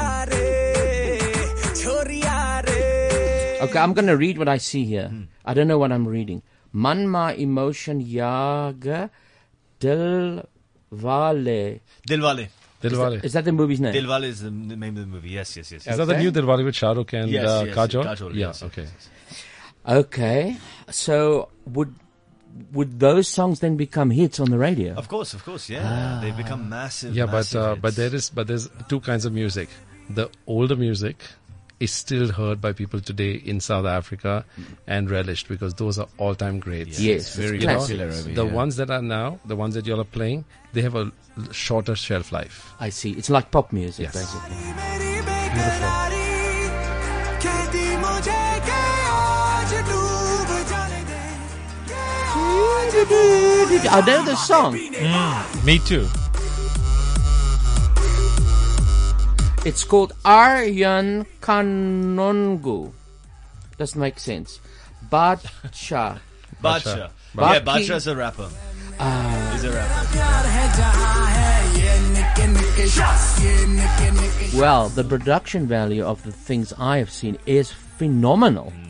Okay, 3.69 3.79
I'm 3.79 3.93
going 3.93 4.07
to 4.07 4.17
read 4.17 4.37
what 4.37 4.47
I 4.49 4.57
see 4.57 4.83
here. 4.85 5.07
Hmm. 5.09 5.23
I 5.45 5.53
don't 5.53 5.67
know 5.67 5.77
what 5.77 5.91
I'm 5.91 6.07
reading. 6.07 6.41
Manma 6.73 7.37
emotion 7.37 7.99
yaga 8.01 9.09
dil 9.79 10.43
vale. 10.91 11.79
Dilwale. 12.07 12.49
Is 12.81 12.91
that, 12.97 13.25
is 13.25 13.33
that 13.33 13.43
the 13.45 13.51
movie's 13.51 13.79
name? 13.81 13.93
Dilwale 13.93 14.23
is 14.23 14.41
the 14.41 14.47
n- 14.47 14.67
name 14.79 14.95
of 14.95 15.01
the 15.01 15.05
movie. 15.07 15.29
Yes, 15.31 15.57
yes, 15.57 15.71
yes. 15.71 15.85
Is 15.87 15.97
that 15.97 16.05
the 16.05 16.17
new 16.17 16.31
Dilwale 16.31 16.63
with 16.63 16.75
Shah 16.75 16.91
Rukh 16.93 17.11
and 17.13 17.29
Yes, 17.29 17.45
uh, 17.45 17.63
yes, 17.67 17.75
Kajol? 17.75 18.03
Kajol, 18.05 18.33
yeah, 18.33 18.47
yes, 18.47 18.63
okay. 18.63 18.87
Okay, 19.87 20.57
so 20.89 21.49
would 21.65 21.93
would 22.73 22.99
those 22.99 23.27
songs 23.27 23.59
then 23.59 23.77
become 23.77 24.11
hits 24.11 24.39
on 24.39 24.49
the 24.49 24.57
radio? 24.57 24.93
Of 24.93 25.07
course, 25.07 25.33
of 25.33 25.43
course, 25.45 25.69
yeah, 25.69 25.81
ah. 25.83 26.19
they 26.21 26.31
become 26.31 26.69
massive. 26.69 27.15
Yeah, 27.15 27.25
massive 27.25 27.61
but 27.61 27.67
uh, 27.67 27.75
but 27.75 27.95
there 27.95 28.13
is 28.13 28.29
but 28.29 28.47
there's 28.47 28.69
two 28.87 28.99
kinds 28.99 29.25
of 29.25 29.33
music. 29.33 29.69
The 30.09 30.29
older 30.47 30.75
music 30.75 31.17
is 31.79 31.91
still 31.91 32.31
heard 32.31 32.59
by 32.59 32.73
people 32.73 32.99
today 32.99 33.33
in 33.33 33.59
South 33.61 33.85
Africa 33.85 34.43
and 34.85 35.09
relished 35.09 35.47
because 35.47 35.73
those 35.75 35.97
are 35.97 36.07
all-time 36.17 36.59
greats. 36.59 36.99
Yes, 36.99 36.99
yes 36.99 37.35
very 37.35 37.59
popular. 37.59 38.11
The 38.11 38.45
ones 38.45 38.75
that 38.75 38.89
are 38.89 39.01
now, 39.01 39.39
the 39.45 39.55
ones 39.55 39.75
that 39.75 39.85
y'all 39.85 40.01
are 40.01 40.03
playing, 40.03 40.43
they 40.73 40.81
have 40.81 40.95
a 40.95 41.11
shorter 41.51 41.95
shelf 41.95 42.31
life. 42.31 42.73
I 42.79 42.89
see. 42.89 43.11
It's 43.11 43.29
like 43.29 43.51
pop 43.51 43.71
music, 43.71 44.09
yes. 44.11 44.13
basically. 44.13 44.55
Beautiful. 45.53 46.09
I 53.01 54.03
know 54.05 54.23
this 54.23 54.45
song. 54.45 54.75
Mm, 54.75 55.65
me 55.65 55.79
too. 55.79 56.07
It's 59.65 59.83
called 59.83 60.13
Aryan 60.25 61.25
Kanongu. 61.41 62.91
Doesn't 63.77 63.99
make 63.99 64.19
sense. 64.19 64.59
Bacha. 65.09 65.49
Bacha. 66.61 67.11
Bacha. 67.33 67.53
Yeah, 67.53 67.59
Bacha 67.59 67.95
is 67.95 68.07
a 68.07 68.15
rapper. 68.15 68.49
Uh, 68.99 69.51
He's 69.53 69.63
a 69.63 69.71
rapper. 69.71 70.99
Well, 74.57 74.89
the 74.89 75.03
production 75.03 75.67
value 75.67 76.03
of 76.03 76.23
the 76.23 76.31
things 76.31 76.73
I 76.77 76.97
have 76.97 77.11
seen 77.11 77.37
is 77.45 77.71
phenomenal. 77.71 78.73
Mm. 78.75 78.88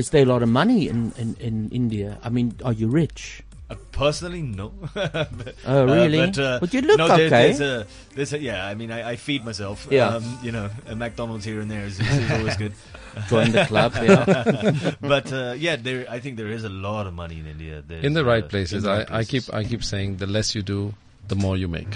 Is 0.00 0.08
there 0.10 0.22
a 0.22 0.30
lot 0.34 0.42
of 0.42 0.48
money 0.48 0.88
in, 0.88 1.12
in, 1.18 1.36
in 1.38 1.68
India? 1.70 2.16
I 2.24 2.30
mean, 2.30 2.54
are 2.64 2.72
you 2.72 2.88
rich? 2.88 3.42
Uh, 3.68 3.76
personally, 3.92 4.40
no. 4.42 4.72
But, 4.94 5.54
Oh, 5.66 5.84
really? 5.84 6.18
Uh, 6.20 6.26
but, 6.26 6.38
uh, 6.38 6.58
But 6.60 6.72
you 6.74 6.80
look 6.80 6.98
no, 6.98 7.06
there- 7.08 7.26
okay. 7.28 7.52
There's 7.52 7.60
a, 7.60 7.86
there's 8.16 8.32
a, 8.32 8.38
yeah, 8.40 8.66
I 8.66 8.74
mean, 8.74 8.90
I, 8.90 9.10
I 9.12 9.16
feed 9.16 9.44
myself. 9.44 9.86
Yeah. 9.90 10.08
Um, 10.16 10.24
you 10.42 10.52
know, 10.56 10.70
a 10.88 10.96
McDonald's 10.96 11.44
here 11.44 11.60
and 11.60 11.70
there 11.70 11.84
is, 11.84 12.00
is 12.00 12.30
always 12.32 12.56
good. 12.56 12.72
Join 13.28 13.52
the 13.52 13.64
club, 13.66 13.92
yeah. 14.00 14.94
but 15.14 15.30
uh, 15.32 15.54
yeah, 15.58 15.76
there. 15.76 16.06
I 16.08 16.18
think 16.20 16.36
there 16.38 16.48
is 16.56 16.64
a 16.64 16.68
lot 16.70 17.06
of 17.06 17.12
money 17.12 17.38
in 17.40 17.46
India. 17.46 17.82
There's, 17.86 18.04
in 18.04 18.14
the 18.14 18.24
right 18.24 18.44
uh, 18.44 18.48
places. 18.48 18.84
the 18.84 18.88
right 18.90 19.10
I, 19.10 19.18
I 19.18 19.24
keep 19.24 19.44
I 19.52 19.64
keep 19.64 19.82
saying 19.82 20.16
the 20.22 20.26
less 20.26 20.54
you 20.54 20.62
do, 20.62 20.94
the 21.28 21.34
more 21.34 21.56
you 21.58 21.66
make. 21.68 21.92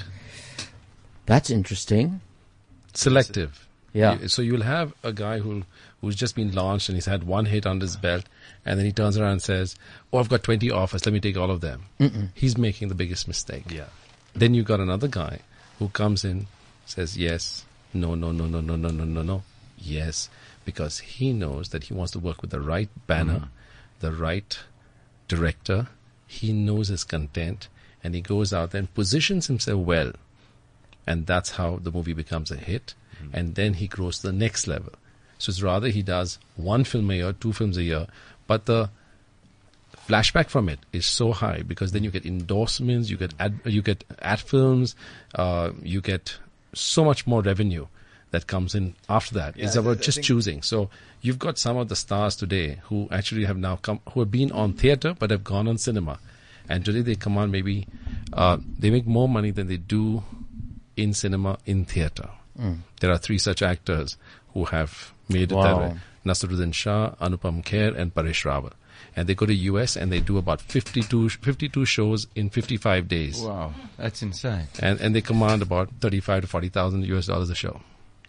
That's 1.26 1.50
interesting. 1.50 2.20
Selective. 2.94 3.66
Yeah. 3.92 4.18
You- 4.18 4.28
so 4.28 4.42
you'll 4.42 4.62
have 4.66 4.92
a 5.02 5.12
guy 5.12 5.38
who 5.38 5.62
who's 6.04 6.16
just 6.16 6.36
been 6.36 6.52
launched 6.52 6.88
and 6.88 6.96
he's 6.96 7.06
had 7.06 7.24
one 7.24 7.46
hit 7.46 7.66
under 7.66 7.84
his 7.84 7.96
belt, 7.96 8.24
and 8.64 8.78
then 8.78 8.86
he 8.86 8.92
turns 8.92 9.16
around 9.16 9.32
and 9.32 9.42
says, 9.42 9.76
"Oh, 10.12 10.18
I've 10.18 10.28
got 10.28 10.42
20 10.42 10.70
offers. 10.70 11.04
Let 11.04 11.12
me 11.12 11.20
take 11.20 11.36
all 11.36 11.50
of 11.50 11.60
them." 11.60 11.84
Mm-mm. 12.00 12.28
He's 12.34 12.56
making 12.56 12.88
the 12.88 12.94
biggest 12.94 13.26
mistake. 13.26 13.70
Yeah. 13.70 13.86
Then 14.34 14.54
you've 14.54 14.66
got 14.66 14.80
another 14.80 15.08
guy 15.08 15.40
who 15.78 15.88
comes 15.88 16.24
in, 16.24 16.46
says 16.86 17.16
yes, 17.16 17.64
no, 17.92 18.14
no, 18.14 18.32
no, 18.32 18.46
no, 18.46 18.60
no, 18.60 18.76
no, 18.76 18.88
no, 18.88 19.04
no, 19.04 19.22
no, 19.22 19.42
yes, 19.78 20.28
because 20.64 20.98
he 20.98 21.32
knows 21.32 21.68
that 21.68 21.84
he 21.84 21.94
wants 21.94 22.12
to 22.12 22.18
work 22.18 22.42
with 22.42 22.50
the 22.50 22.60
right 22.60 22.88
banner, 23.06 23.34
mm-hmm. 23.34 24.00
the 24.00 24.12
right 24.12 24.58
director. 25.28 25.88
He 26.26 26.52
knows 26.52 26.88
his 26.88 27.04
content, 27.04 27.68
and 28.02 28.14
he 28.14 28.20
goes 28.20 28.52
out 28.52 28.72
there 28.72 28.80
and 28.80 28.92
positions 28.92 29.46
himself 29.46 29.78
well, 29.86 30.12
and 31.06 31.26
that's 31.26 31.52
how 31.52 31.76
the 31.76 31.92
movie 31.92 32.12
becomes 32.12 32.50
a 32.50 32.56
hit. 32.56 32.94
Mm-hmm. 33.16 33.36
And 33.36 33.54
then 33.54 33.74
he 33.74 33.86
grows 33.86 34.18
to 34.18 34.26
the 34.26 34.32
next 34.32 34.66
level. 34.66 34.92
So 35.38 35.50
it's 35.50 35.62
rather 35.62 35.88
he 35.88 36.02
does 36.02 36.38
one 36.56 36.84
film 36.84 37.10
a 37.10 37.14
year, 37.14 37.32
two 37.32 37.52
films 37.52 37.76
a 37.76 37.82
year, 37.82 38.06
but 38.46 38.66
the 38.66 38.90
flashback 40.06 40.48
from 40.48 40.68
it 40.68 40.78
is 40.92 41.06
so 41.06 41.32
high 41.32 41.62
because 41.66 41.92
then 41.92 42.04
you 42.04 42.10
get 42.10 42.26
endorsements, 42.26 43.10
you 43.10 43.16
get 43.16 43.34
ad, 43.40 43.58
you 43.64 43.82
get 43.82 44.04
ad 44.20 44.40
films, 44.40 44.94
uh, 45.34 45.70
you 45.82 46.00
get 46.00 46.36
so 46.74 47.04
much 47.04 47.26
more 47.26 47.42
revenue 47.42 47.86
that 48.30 48.46
comes 48.46 48.74
in 48.74 48.94
after 49.08 49.34
that. 49.34 49.56
Yeah, 49.56 49.66
it's 49.66 49.76
about 49.76 50.00
just 50.00 50.22
choosing. 50.22 50.62
So 50.62 50.90
you've 51.22 51.38
got 51.38 51.56
some 51.56 51.76
of 51.76 51.88
the 51.88 51.96
stars 51.96 52.36
today 52.36 52.80
who 52.84 53.08
actually 53.10 53.44
have 53.44 53.56
now 53.56 53.76
come, 53.76 54.00
who 54.12 54.20
have 54.20 54.30
been 54.30 54.52
on 54.52 54.72
theater 54.74 55.14
but 55.18 55.30
have 55.30 55.44
gone 55.44 55.68
on 55.68 55.78
cinema, 55.78 56.18
and 56.68 56.84
today 56.84 57.00
they 57.00 57.14
come 57.14 57.38
on 57.38 57.50
maybe 57.50 57.86
uh, 58.32 58.58
they 58.78 58.90
make 58.90 59.06
more 59.06 59.28
money 59.28 59.50
than 59.50 59.68
they 59.68 59.76
do 59.76 60.22
in 60.96 61.14
cinema 61.14 61.58
in 61.64 61.84
theater. 61.84 62.28
Mm. 62.58 62.78
There 63.00 63.10
are 63.10 63.18
three 63.18 63.38
such 63.38 63.62
actors 63.62 64.16
who 64.52 64.66
have 64.66 65.13
made 65.28 65.52
it 65.52 65.56
that 65.56 65.76
way. 65.76 65.96
Naseeruddin 66.24 66.72
Shah, 66.72 67.14
Anupam 67.20 67.64
Kher, 67.64 67.96
and 67.96 68.14
Paresh 68.14 68.44
Rawal. 68.44 68.72
And 69.16 69.28
they 69.28 69.34
go 69.34 69.46
to 69.46 69.54
US 69.54 69.96
and 69.96 70.10
they 70.10 70.20
do 70.20 70.38
about 70.38 70.60
52, 70.60 71.28
52 71.28 71.84
shows 71.84 72.26
in 72.34 72.50
55 72.50 73.08
days. 73.08 73.40
Wow, 73.40 73.72
that's 73.96 74.22
insane. 74.22 74.66
And, 74.80 75.00
and 75.00 75.14
they 75.14 75.20
command 75.20 75.62
about 75.62 75.90
35 76.00 76.42
to 76.42 76.48
40,000 76.48 77.04
US 77.04 77.26
dollars 77.26 77.50
a 77.50 77.54
show. 77.54 77.80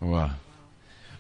Wow. 0.02 0.32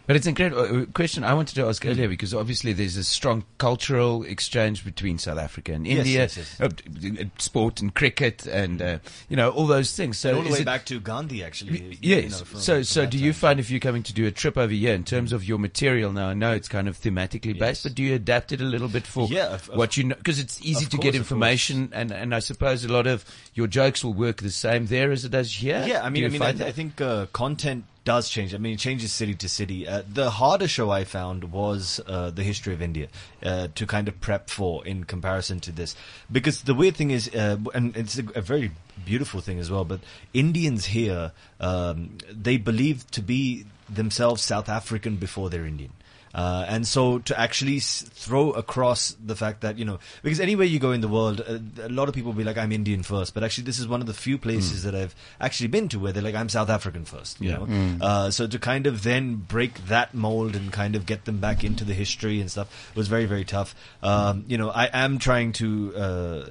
But 0.07 0.15
it's 0.15 0.27
incredible. 0.27 0.85
Question 0.93 1.23
I 1.23 1.33
wanted 1.33 1.55
to 1.55 1.65
ask 1.65 1.83
Hmm. 1.83 1.89
earlier 1.89 2.07
because 2.07 2.33
obviously 2.33 2.73
there's 2.73 2.95
a 2.97 3.03
strong 3.03 3.43
cultural 3.57 4.23
exchange 4.23 4.85
between 4.85 5.17
South 5.17 5.39
Africa 5.39 5.73
and 5.73 5.87
Yes, 5.87 5.97
India, 5.99 6.19
yes, 6.19 6.37
yes. 6.37 6.61
Uh, 6.61 6.67
d- 6.67 7.31
sport 7.39 7.81
and 7.81 7.93
cricket, 7.93 8.45
and 8.45 8.81
uh, 8.81 8.99
you 9.29 9.35
know 9.35 9.49
all 9.49 9.65
those 9.67 9.93
things. 9.95 10.17
So 10.19 10.35
all 10.35 10.41
the 10.43 10.51
way 10.51 10.59
it- 10.59 10.65
back 10.65 10.85
to 10.85 10.99
Gandhi, 10.99 11.43
actually. 11.43 11.97
you 12.01 12.29
know, 12.29 12.37
from- 12.37 12.59
so, 12.59 12.75
from 12.75 12.83
so 12.83 13.05
do 13.05 13.17
you 13.17 13.33
find 13.33 13.59
if 13.59 13.69
you're 13.71 13.79
coming 13.79 14.03
to 14.03 14.13
do 14.13 14.27
a 14.27 14.31
trip 14.31 14.57
over 14.57 14.71
here 14.71 14.93
in 14.93 15.03
terms 15.03 15.33
of 15.33 15.43
your 15.43 15.57
material 15.57 16.11
now? 16.11 16.29
I 16.29 16.33
know 16.35 16.51
it's 16.51 16.67
kind 16.67 16.87
of 16.87 16.99
thematically 16.99 17.57
based, 17.57 17.83
but 17.83 17.95
do 17.95 18.03
you 18.03 18.13
adapt 18.15 18.51
it 18.51 18.61
a 18.61 18.65
little 18.65 18.87
bit 18.89 19.07
for 19.07 19.27
Yeah, 19.27 19.55
of- 19.55 19.67
what 19.69 19.97
you 19.97 20.03
know? 20.03 20.15
Because 20.15 20.37
it's 20.39 20.59
easy 20.61 20.85
to 20.85 20.97
course, 20.97 21.03
get 21.03 21.15
information, 21.15 21.89
and, 21.93 22.11
and 22.11 22.35
I 22.35 22.39
suppose 22.39 22.85
a 22.85 22.89
lot 22.93 23.07
of 23.07 23.25
your 23.55 23.67
jokes 23.67 24.03
will 24.03 24.13
work 24.13 24.37
the 24.41 24.51
same 24.51 24.85
there 24.85 25.11
as 25.11 25.25
it 25.25 25.29
does 25.31 25.51
here. 25.51 25.83
Yeah, 25.87 26.03
I 26.03 26.09
mean, 26.09 26.25
I 26.25 26.27
mean, 26.29 26.41
I, 26.43 26.49
I 26.49 26.71
think 26.71 27.01
uh, 27.01 27.25
content 27.33 27.85
does 28.05 28.29
change. 28.29 28.53
I 28.53 28.57
mean, 28.57 28.75
it 28.75 28.79
changes 28.79 29.11
city 29.11 29.33
to 29.33 29.49
city. 29.49 29.87
Uh, 29.87 30.03
the 30.07 30.29
harder 30.29 30.67
show 30.67 30.91
I 30.91 31.03
found 31.03 31.51
was 31.51 31.99
uh, 32.07 32.29
the 32.29 32.43
history 32.43 32.73
of 32.73 32.81
India 32.81 33.07
uh, 33.43 33.67
to 33.75 33.85
kind 33.85 34.07
of 34.07 34.21
prep 34.21 34.49
for 34.49 34.85
in 34.85 35.03
comparison 35.03 35.59
to 35.61 35.71
this, 35.71 35.95
because 36.31 36.61
the 36.61 36.73
weird 36.73 36.95
thing 36.95 37.11
is, 37.11 37.27
uh, 37.35 37.57
and 37.73 37.97
it's 37.97 38.17
a, 38.17 38.23
a 38.35 38.41
very 38.41 38.71
beautiful 39.03 39.41
thing 39.41 39.59
as 39.59 39.69
well. 39.69 39.83
But 39.83 39.99
Indians 40.33 40.85
here, 40.85 41.33
um, 41.59 42.17
they 42.31 42.57
believe 42.57 43.09
to 43.11 43.21
be 43.21 43.65
themselves 43.89 44.41
South 44.41 44.69
African 44.69 45.17
before 45.17 45.49
they're 45.49 45.65
Indian. 45.65 45.91
Uh, 46.35 46.65
and 46.67 46.85
so 46.85 47.19
to 47.19 47.39
actually 47.39 47.77
s- 47.77 48.01
throw 48.13 48.51
across 48.51 49.15
the 49.25 49.37
fact 49.37 49.61
that, 49.61 49.79
you 49.79 49.85
know, 49.85 49.99
because 50.21 50.41
anywhere 50.41 50.65
you 50.67 50.79
go 50.79 50.91
in 50.91 50.99
the 50.99 51.07
world, 51.07 51.39
uh, 51.39 51.59
a 51.81 51.87
lot 51.87 52.09
of 52.09 52.13
people 52.13 52.33
will 52.33 52.37
be 52.37 52.43
like, 52.43 52.57
I'm 52.57 52.73
Indian 52.73 53.03
first. 53.03 53.33
But 53.33 53.43
actually, 53.45 53.63
this 53.63 53.79
is 53.79 53.87
one 53.87 54.01
of 54.01 54.07
the 54.07 54.13
few 54.13 54.37
places 54.37 54.83
that 54.83 54.93
I've 54.93 55.15
actually 55.39 55.69
been 55.69 55.87
to 55.89 55.97
where 55.97 56.11
they're 56.11 56.21
like, 56.21 56.35
I'm 56.35 56.49
South 56.49 56.69
African 56.69 57.05
first, 57.05 57.39
you 57.39 57.51
Yeah. 57.51 57.57
know. 57.59 57.65
Mm. 57.67 58.01
Uh, 58.01 58.31
so 58.31 58.47
to 58.47 58.59
kind 58.59 58.85
of 58.85 59.03
then 59.03 59.35
break 59.35 59.87
that 59.87 60.13
mold 60.13 60.57
and 60.57 60.73
kind 60.73 60.97
of 60.97 61.05
get 61.05 61.23
them 61.23 61.37
back 61.39 61.63
into 61.63 61.85
the 61.85 61.93
history 61.93 62.41
and 62.41 62.51
stuff 62.51 62.91
was 62.95 63.07
very, 63.07 63.25
very 63.25 63.45
tough. 63.45 63.73
Um, 64.03 64.43
you 64.47 64.57
know, 64.57 64.69
I 64.69 64.89
am 64.91 65.19
trying 65.19 65.53
to, 65.53 65.95
uh, 65.95 66.49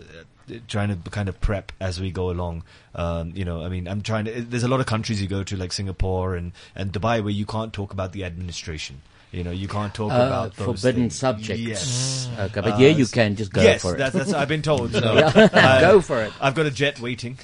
trying 0.69 0.89
to 1.03 1.11
kind 1.11 1.29
of 1.29 1.41
prep 1.43 1.73
as 1.79 2.01
we 2.01 2.11
go 2.11 2.31
along. 2.31 2.63
Um, 2.95 3.33
you 3.35 3.45
know, 3.45 3.63
I 3.63 3.69
mean, 3.69 3.87
I'm 3.87 4.01
trying 4.01 4.25
to, 4.27 4.41
there's 4.41 4.63
a 4.65 4.69
lot 4.69 4.81
of 4.81 4.87
countries 4.87 5.21
you 5.21 5.29
go 5.29 5.43
to 5.43 5.57
like 5.59 5.73
Singapore 5.73 6.37
and, 6.37 6.53
and 6.75 6.91
Dubai 6.91 7.23
where 7.23 7.33
you 7.33 7.45
can't 7.45 7.73
talk 7.73 7.93
about 7.93 8.13
the 8.13 8.25
administration. 8.25 9.03
You 9.35 9.43
know, 9.43 9.51
you 9.51 9.67
can't 9.67 9.93
talk 9.93 10.13
Uh, 10.13 10.15
about 10.15 10.55
those 10.55 10.65
forbidden 10.81 11.11
things. 11.11 11.17
subjects. 11.17 11.61
Yes. 11.63 12.29
Okay, 12.39 12.61
but 12.61 12.79
here 12.79 12.91
you 12.91 13.07
can 13.07 13.35
just 13.35 13.53
go 13.53 13.63
yes, 13.63 13.83
for 13.83 13.95
it. 13.95 13.99
That's, 13.99 14.15
that's 14.15 14.33
I've 14.33 14.47
been 14.49 14.63
told. 14.63 14.93
So, 14.93 15.03
Yeah. 15.19 15.27
uh, 15.53 15.81
Go 15.91 16.01
for 16.01 16.23
it. 16.23 16.33
I've 16.41 16.55
got 16.55 16.67
a 16.67 16.71
jet 16.71 17.01
waiting. 17.01 17.37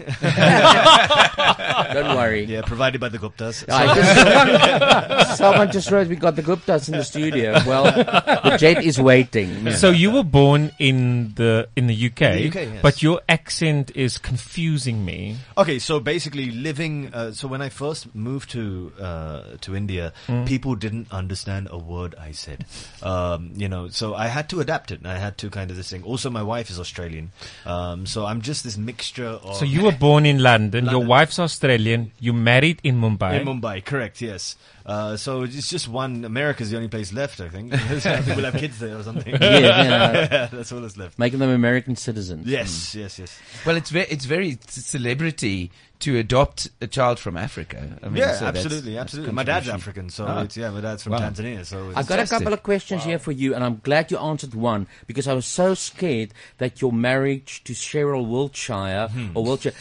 Don't 1.93 2.15
worry. 2.17 2.45
Yeah, 2.45 2.63
provided 2.63 3.01
by 3.01 3.09
the 3.09 3.19
Guptas. 3.19 3.65
I 3.73 3.95
just, 3.95 4.15
someone, 4.17 5.37
someone 5.37 5.73
just 5.73 5.91
wrote 5.91 6.09
we 6.09 6.17
got 6.17 6.37
the 6.37 6.43
Guptas 6.43 6.89
in 6.89 6.97
the 6.97 7.05
studio. 7.05 7.53
Well, 7.67 7.85
the 7.85 8.57
jet 8.59 8.85
is 8.85 9.01
waiting. 9.01 9.71
So 9.73 9.91
you 9.91 10.11
were 10.11 10.23
born 10.25 10.71
in 10.79 11.33
the 11.35 11.69
in 11.77 11.87
the 11.87 11.95
UK, 11.95 12.23
In 12.23 12.37
the 12.37 12.49
UK, 12.49 12.55
yes. 12.55 12.83
but 12.83 13.03
your 13.03 13.21
accent 13.29 13.91
is 13.95 14.19
confusing 14.19 15.05
me. 15.05 15.37
Okay, 15.59 15.79
so 15.79 15.99
basically 16.01 16.51
living. 16.51 17.11
Uh, 17.13 17.33
so 17.33 17.49
when 17.49 17.63
I 17.63 17.69
first 17.69 18.15
moved 18.15 18.51
to 18.51 18.93
uh, 19.01 19.43
to 19.63 19.75
India, 19.77 20.13
Mm. 20.29 20.47
people 20.47 20.75
didn't 20.75 21.11
understand 21.11 21.69
a 21.71 21.79
word 21.81 22.15
I 22.19 22.33
said. 22.33 22.67
Um, 23.03 23.53
you 23.57 23.69
know, 23.69 23.89
so 23.89 24.15
I 24.15 24.27
had 24.27 24.49
to 24.51 24.61
adapt 24.61 24.91
it. 24.91 25.01
and 25.01 25.09
I 25.09 25.19
had 25.19 25.39
to 25.39 25.51
kind 25.51 25.71
of 25.71 25.77
this 25.77 25.91
thing. 25.91 26.03
Also, 26.03 26.31
my 26.31 26.43
wife 26.43 26.71
is 26.71 26.79
Australian, 26.79 27.33
um, 27.67 28.07
so 28.07 28.27
I'm 28.27 28.41
just 28.43 28.65
this 28.65 28.77
mixture 28.77 29.27
of. 29.27 29.57
So 29.57 29.65
you 29.65 29.83
were 29.83 29.93
born 29.93 30.27
in 30.27 30.39
London. 30.39 30.87
Your 30.87 31.05
wife's 31.05 31.39
Australian. 31.39 32.13
You 32.21 32.33
married 32.33 32.81
in 32.85 33.01
Mumbai. 33.01 33.41
In 33.41 33.47
Mumbai, 33.47 33.85
correct, 33.85 34.21
yes. 34.21 34.57
Uh, 34.85 35.17
so 35.17 35.43
it's 35.43 35.69
just 35.69 35.89
one. 35.89 36.25
America's 36.25 36.71
the 36.71 36.77
only 36.77 36.89
place 36.89 37.13
left, 37.13 37.41
I 37.41 37.49
think. 37.49 37.73
I 37.75 37.79
think 37.79 38.37
we'll 38.37 38.51
have 38.51 38.61
kids 38.61 38.79
there 38.79 38.97
or 38.97 39.03
something. 39.03 39.35
Yeah, 39.41 39.59
yeah. 39.59 40.47
that's 40.53 40.73
all 40.73 40.81
that's 40.81 40.97
left. 40.97 41.19
Making 41.19 41.39
them 41.39 41.51
American 41.51 41.97
citizens. 41.97 42.47
Yes, 42.47 42.95
yes, 42.95 43.19
yes. 43.19 43.39
Well, 43.65 43.77
it's 43.77 43.91
very 43.91 44.07
it's 44.07 44.25
very 44.25 44.59
celebrity 44.67 45.71
to 46.01 46.17
adopt 46.19 46.69
a 46.81 46.87
child 46.87 47.19
from 47.19 47.37
Africa. 47.37 47.99
I 48.03 48.07
mean, 48.09 48.17
yeah, 48.17 48.33
so 48.35 48.47
that's- 48.47 48.65
absolutely, 48.65 48.95
that's 48.95 49.03
absolutely. 49.05 49.33
My 49.35 49.43
dad's. 49.43 49.69
African, 49.69 50.09
so 50.11 50.25
Ah. 50.27 50.43
it's 50.43 50.57
yeah. 50.57 50.71
My 50.71 50.81
dad's 50.81 51.03
from 51.03 51.13
Wow. 51.13 51.19
Tanzania, 51.21 51.65
so 51.65 51.89
it's 51.91 51.99
I've 51.99 52.07
got 52.07 52.19
a 52.19 52.27
couple 52.27 52.53
of 52.53 52.63
questions 52.63 53.05
here 53.05 53.19
for 53.19 53.33
you, 53.33 53.55
and 53.55 53.63
I'm 53.63 53.81
glad 53.83 54.11
you 54.11 54.19
answered 54.19 54.55
one 54.55 54.87
because 55.07 55.29
I 55.29 55.35
was 55.35 55.47
so 55.47 55.75
scared 55.75 56.33
that 56.59 56.81
your 56.81 56.93
marriage 56.93 57.63
to 57.65 57.73
Cheryl 57.75 58.27
Wiltshire 58.29 59.09
Hmm. 59.09 59.29
or 59.35 59.45
Wiltshire 59.45 59.73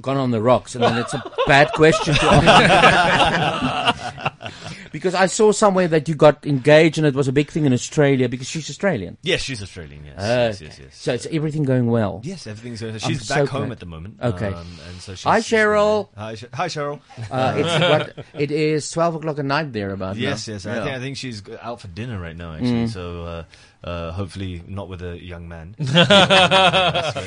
gone 0.00 0.16
on 0.18 0.30
the 0.30 0.40
rocks, 0.42 0.74
and 0.74 0.84
then 0.84 0.98
it's 0.98 1.14
a 1.14 1.22
bad 1.46 1.72
question 1.72 2.14
to 2.14 2.24
answer. 2.32 4.30
Because 4.92 5.14
I 5.14 5.26
saw 5.26 5.52
somewhere 5.52 5.88
that 5.88 6.08
you 6.08 6.14
got 6.14 6.46
engaged 6.46 6.98
and 6.98 7.06
it 7.06 7.14
was 7.14 7.26
a 7.28 7.32
big 7.32 7.50
thing 7.50 7.64
in 7.66 7.72
Australia 7.72 8.28
because 8.28 8.48
she's 8.48 8.70
Australian. 8.70 9.16
Yes, 9.22 9.42
she's 9.42 9.62
Australian. 9.62 10.04
Yes, 10.04 10.14
Ah, 10.18 10.22
yes, 10.46 10.60
yes, 10.60 10.78
yes. 10.82 10.96
So 10.96 11.12
it's 11.14 11.26
everything 11.26 11.64
going 11.64 11.86
well. 11.90 12.20
Yes, 12.24 12.46
everything's 12.46 12.80
going. 12.80 12.94
I'm 12.94 13.00
She's 13.00 13.26
so 13.26 13.34
back 13.42 13.48
home 13.48 13.62
glad. 13.66 13.72
at 13.72 13.80
the 13.80 13.86
moment. 13.86 14.18
Okay. 14.22 14.48
um, 14.48 14.66
and 14.88 15.00
so 15.00 15.14
she's, 15.14 15.24
Hi, 15.24 15.40
Cheryl. 15.40 16.08
Hi, 16.16 16.34
Sh- 16.36 16.44
hi, 16.52 16.66
Cheryl. 16.68 17.00
Uh, 17.30 17.54
it's 17.56 18.14
what 18.16 18.26
it 18.40 18.50
is 18.50 18.90
twelve 18.90 19.14
o'clock 19.16 19.38
at 19.38 19.44
night 19.44 19.72
there 19.72 19.90
about. 19.90 20.16
Yes, 20.16 20.46
now. 20.48 20.54
yes. 20.54 20.66
I, 20.66 20.74
Yeah. 20.76 20.84
think, 20.84 20.96
I 20.96 21.00
think 21.00 21.16
she's 21.16 21.42
out 21.60 21.80
for 21.80 21.88
dinner 21.88 22.20
right 22.20 22.36
now, 22.36 22.52
actually. 22.54 22.84
Mm. 22.86 22.88
So 22.90 23.22
uh, 23.24 23.44
uh, 23.84 24.10
hopefully 24.12 24.62
not 24.66 24.88
with 24.88 25.02
a 25.02 25.22
young 25.22 25.46
man. 25.48 25.76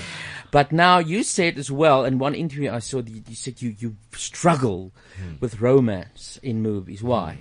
But 0.49 0.71
now 0.71 0.99
you 0.99 1.23
said 1.23 1.57
as 1.57 1.69
well 1.69 2.05
in 2.05 2.19
one 2.19 2.33
interview 2.33 2.71
I 2.71 2.79
saw 2.79 3.01
that 3.01 3.11
you, 3.11 3.35
said 3.35 3.61
you, 3.61 3.75
you 3.79 3.97
struggle 4.15 4.91
Hmm. 5.17 5.33
with 5.41 5.59
romance 5.59 6.39
in 6.43 6.61
movies. 6.61 7.01
Why? 7.03 7.39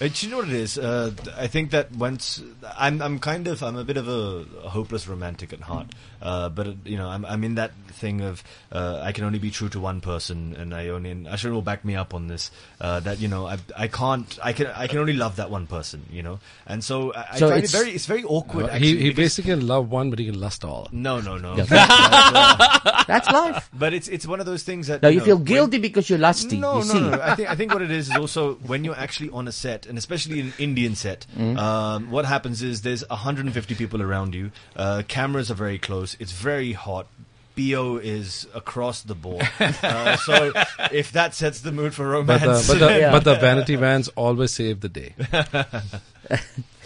Uh, 0.00 0.08
do 0.08 0.26
you 0.26 0.30
know 0.30 0.38
what 0.38 0.48
it 0.48 0.54
is? 0.54 0.78
Uh, 0.78 1.12
I 1.36 1.46
think 1.46 1.70
that 1.70 1.92
once 1.92 2.42
I'm, 2.76 3.00
I'm 3.02 3.18
kind 3.20 3.46
of, 3.46 3.62
I'm 3.62 3.76
a 3.76 3.84
bit 3.84 3.96
of 3.98 4.08
a, 4.08 4.44
a 4.64 4.70
hopeless 4.70 5.06
romantic 5.06 5.52
at 5.52 5.60
heart. 5.60 5.88
Uh, 6.20 6.48
but 6.48 6.66
uh, 6.66 6.72
you 6.84 6.96
know, 6.96 7.08
I'm, 7.08 7.24
I'm 7.24 7.44
in 7.44 7.54
that 7.56 7.72
thing 7.92 8.20
of 8.20 8.42
uh, 8.72 9.00
I 9.02 9.12
can 9.12 9.24
only 9.24 9.38
be 9.38 9.50
true 9.50 9.68
to 9.70 9.80
one 9.80 10.00
person, 10.00 10.54
and 10.56 10.74
I 10.74 10.88
only. 10.88 11.10
And 11.10 11.26
Ashvin 11.26 11.52
will 11.52 11.62
back 11.62 11.84
me 11.84 11.94
up 11.96 12.14
on 12.14 12.28
this. 12.28 12.50
Uh, 12.80 13.00
that 13.00 13.20
you 13.20 13.28
know, 13.28 13.46
I, 13.46 13.58
I 13.76 13.88
can't, 13.88 14.38
I 14.42 14.52
can, 14.52 14.66
I 14.68 14.86
can 14.86 14.98
only 14.98 15.12
love 15.14 15.36
that 15.36 15.50
one 15.50 15.66
person. 15.66 16.04
You 16.10 16.22
know, 16.22 16.38
and 16.66 16.82
so 16.82 17.12
I, 17.14 17.26
I 17.32 17.36
So 17.38 17.48
find 17.48 17.58
it 17.62 17.64
it's- 17.64 17.72
very, 17.72 17.90
it's 17.92 18.06
very 18.06 18.24
awkward. 18.24 18.66
Uh, 18.66 18.68
actually, 18.68 18.96
he 18.96 19.02
he 19.04 19.10
basically 19.12 19.52
can 19.54 19.66
love 19.66 19.90
one, 19.90 20.10
but 20.10 20.18
he 20.18 20.26
can 20.26 20.40
lust 20.40 20.64
all. 20.64 20.88
No, 20.92 21.20
no, 21.20 21.38
no. 21.38 21.56
Yeah. 21.56 21.64
That's, 21.68 23.06
That's 23.06 23.30
life. 23.30 23.70
But 23.72 23.94
it's 23.94 24.08
it's 24.08 24.26
one 24.26 24.40
of 24.40 24.46
those 24.46 24.62
things 24.62 24.86
that 24.88 25.02
No, 25.02 25.08
you 25.08 25.18
know, 25.20 25.24
feel 25.24 25.36
when- 25.36 25.44
guilty 25.44 25.78
because 25.78 26.08
you're 26.10 26.18
lusty. 26.18 26.58
No, 26.58 26.74
you 26.80 26.84
no, 26.86 26.92
see. 26.92 27.00
no, 27.00 27.10
no. 27.10 27.20
I 27.22 27.34
think 27.34 27.50
I 27.50 27.54
think 27.54 27.72
what 27.72 27.82
it 27.82 27.90
is 27.90 28.08
is 28.10 28.16
also 28.16 28.54
when 28.66 28.84
you're 28.84 28.96
actually 28.98 29.30
on 29.30 29.48
a 29.48 29.52
set, 29.52 29.86
and 29.86 29.96
especially 29.98 30.40
an 30.40 30.52
Indian 30.58 30.94
set, 30.94 31.26
Mm. 31.38 31.58
um, 31.58 32.10
what 32.10 32.24
happens 32.24 32.62
is 32.62 32.82
there's 32.82 33.04
150 33.08 33.74
people 33.74 34.02
around 34.02 34.34
you. 34.34 34.50
Uh, 34.76 35.02
cameras 35.08 35.50
are 35.50 35.54
very 35.54 35.78
close. 35.78 36.07
It's 36.18 36.32
very 36.32 36.72
hot. 36.72 37.06
Bo 37.56 37.96
is 37.96 38.46
across 38.54 39.02
the 39.02 39.16
board. 39.16 39.42
Uh, 39.82 40.16
so 40.16 40.52
if 40.92 41.10
that 41.12 41.34
sets 41.34 41.60
the 41.60 41.72
mood 41.72 41.92
for 41.92 42.04
But 42.22 42.40
romance, 42.42 42.66
the, 42.68 42.74
but, 42.74 42.78
the, 42.78 43.08
but 43.12 43.24
the 43.24 43.34
vanity 43.36 43.74
vans 43.74 44.08
always 44.14 44.52
save 44.52 44.80
the 44.80 44.88
day. 44.88 45.14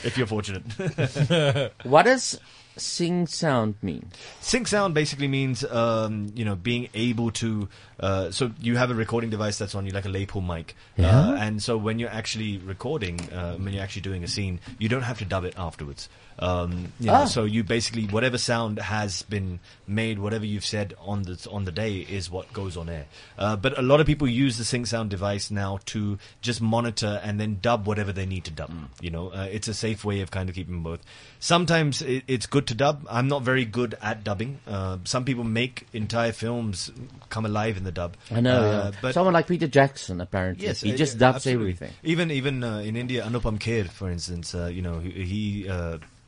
if 0.02 0.16
you're 0.16 0.26
fortunate. 0.26 0.62
what 1.84 2.04
does 2.04 2.40
sync 2.76 3.28
sound 3.28 3.74
mean? 3.82 4.10
Sync 4.40 4.66
sound 4.66 4.94
basically 4.94 5.28
means 5.28 5.64
um, 5.64 6.32
you 6.34 6.44
know 6.44 6.54
being 6.56 6.88
able 6.94 7.30
to. 7.32 7.68
Uh, 8.00 8.30
so 8.30 8.50
you 8.60 8.76
have 8.76 8.90
a 8.90 8.94
recording 8.94 9.30
device 9.30 9.58
that's 9.58 9.74
on 9.74 9.86
you, 9.86 9.92
like 9.92 10.06
a 10.06 10.08
lapel 10.08 10.40
mic, 10.40 10.74
uh, 10.98 11.02
Yeah. 11.02 11.34
and 11.34 11.62
so 11.62 11.76
when 11.76 11.98
you're 11.98 12.10
actually 12.10 12.58
recording, 12.58 13.20
uh, 13.30 13.54
when 13.56 13.72
you're 13.72 13.82
actually 13.82 14.02
doing 14.02 14.24
a 14.24 14.28
scene, 14.28 14.58
you 14.78 14.88
don't 14.88 15.02
have 15.02 15.18
to 15.18 15.24
dub 15.24 15.44
it 15.44 15.54
afterwards. 15.56 16.08
Um, 16.38 16.92
you 16.98 17.06
know, 17.06 17.12
Ah. 17.12 17.24
So 17.26 17.44
you 17.44 17.62
basically 17.64 18.06
whatever 18.06 18.38
sound 18.38 18.78
has 18.78 19.22
been 19.22 19.60
made, 19.86 20.18
whatever 20.18 20.44
you've 20.46 20.64
said 20.64 20.94
on 21.00 21.22
the 21.22 21.48
on 21.50 21.64
the 21.64 21.72
day 21.72 21.98
is 21.98 22.30
what 22.30 22.52
goes 22.52 22.76
on 22.76 22.88
air. 22.88 23.06
Uh, 23.38 23.56
but 23.56 23.78
a 23.78 23.82
lot 23.82 24.00
of 24.00 24.06
people 24.06 24.26
use 24.28 24.58
the 24.58 24.64
sync 24.64 24.86
sound 24.86 25.10
device 25.10 25.50
now 25.50 25.78
to 25.86 26.18
just 26.40 26.60
monitor 26.60 27.20
and 27.22 27.38
then 27.40 27.58
dub 27.60 27.86
whatever 27.86 28.12
they 28.12 28.26
need 28.26 28.44
to 28.44 28.50
dub. 28.50 28.70
You 29.00 29.10
know, 29.10 29.28
uh, 29.28 29.48
it's 29.50 29.68
a 29.68 29.74
safe 29.74 30.04
way 30.04 30.20
of 30.20 30.30
kind 30.30 30.48
of 30.48 30.54
keeping 30.54 30.82
both. 30.82 31.00
Sometimes 31.38 32.02
it, 32.02 32.24
it's 32.26 32.46
good 32.46 32.66
to 32.68 32.74
dub. 32.74 33.06
I'm 33.10 33.28
not 33.28 33.42
very 33.42 33.64
good 33.64 33.96
at 34.02 34.24
dubbing. 34.24 34.60
Uh, 34.66 34.98
some 35.04 35.24
people 35.24 35.44
make 35.44 35.86
entire 35.92 36.32
films 36.32 36.90
come 37.30 37.44
alive 37.46 37.76
in 37.76 37.84
the 37.84 37.92
dub. 37.92 38.16
I 38.30 38.40
know. 38.40 38.60
Uh, 38.62 38.90
yeah. 38.90 38.98
but 39.00 39.14
Someone 39.14 39.34
like 39.34 39.46
Peter 39.46 39.68
Jackson, 39.68 40.20
apparently. 40.20 40.66
Yes, 40.66 40.80
he 40.80 40.92
uh, 40.92 40.96
just 40.96 41.14
yeah, 41.14 41.20
dubs 41.20 41.36
absolutely. 41.36 41.72
everything. 41.72 41.92
Even 42.02 42.30
even 42.30 42.64
uh, 42.64 42.78
in 42.78 42.96
India, 42.96 43.24
Anupam 43.24 43.58
Kher, 43.58 43.88
for 43.88 44.10
instance, 44.10 44.54
uh, 44.54 44.66
you 44.66 44.82
know 44.82 44.98
he 45.00 45.68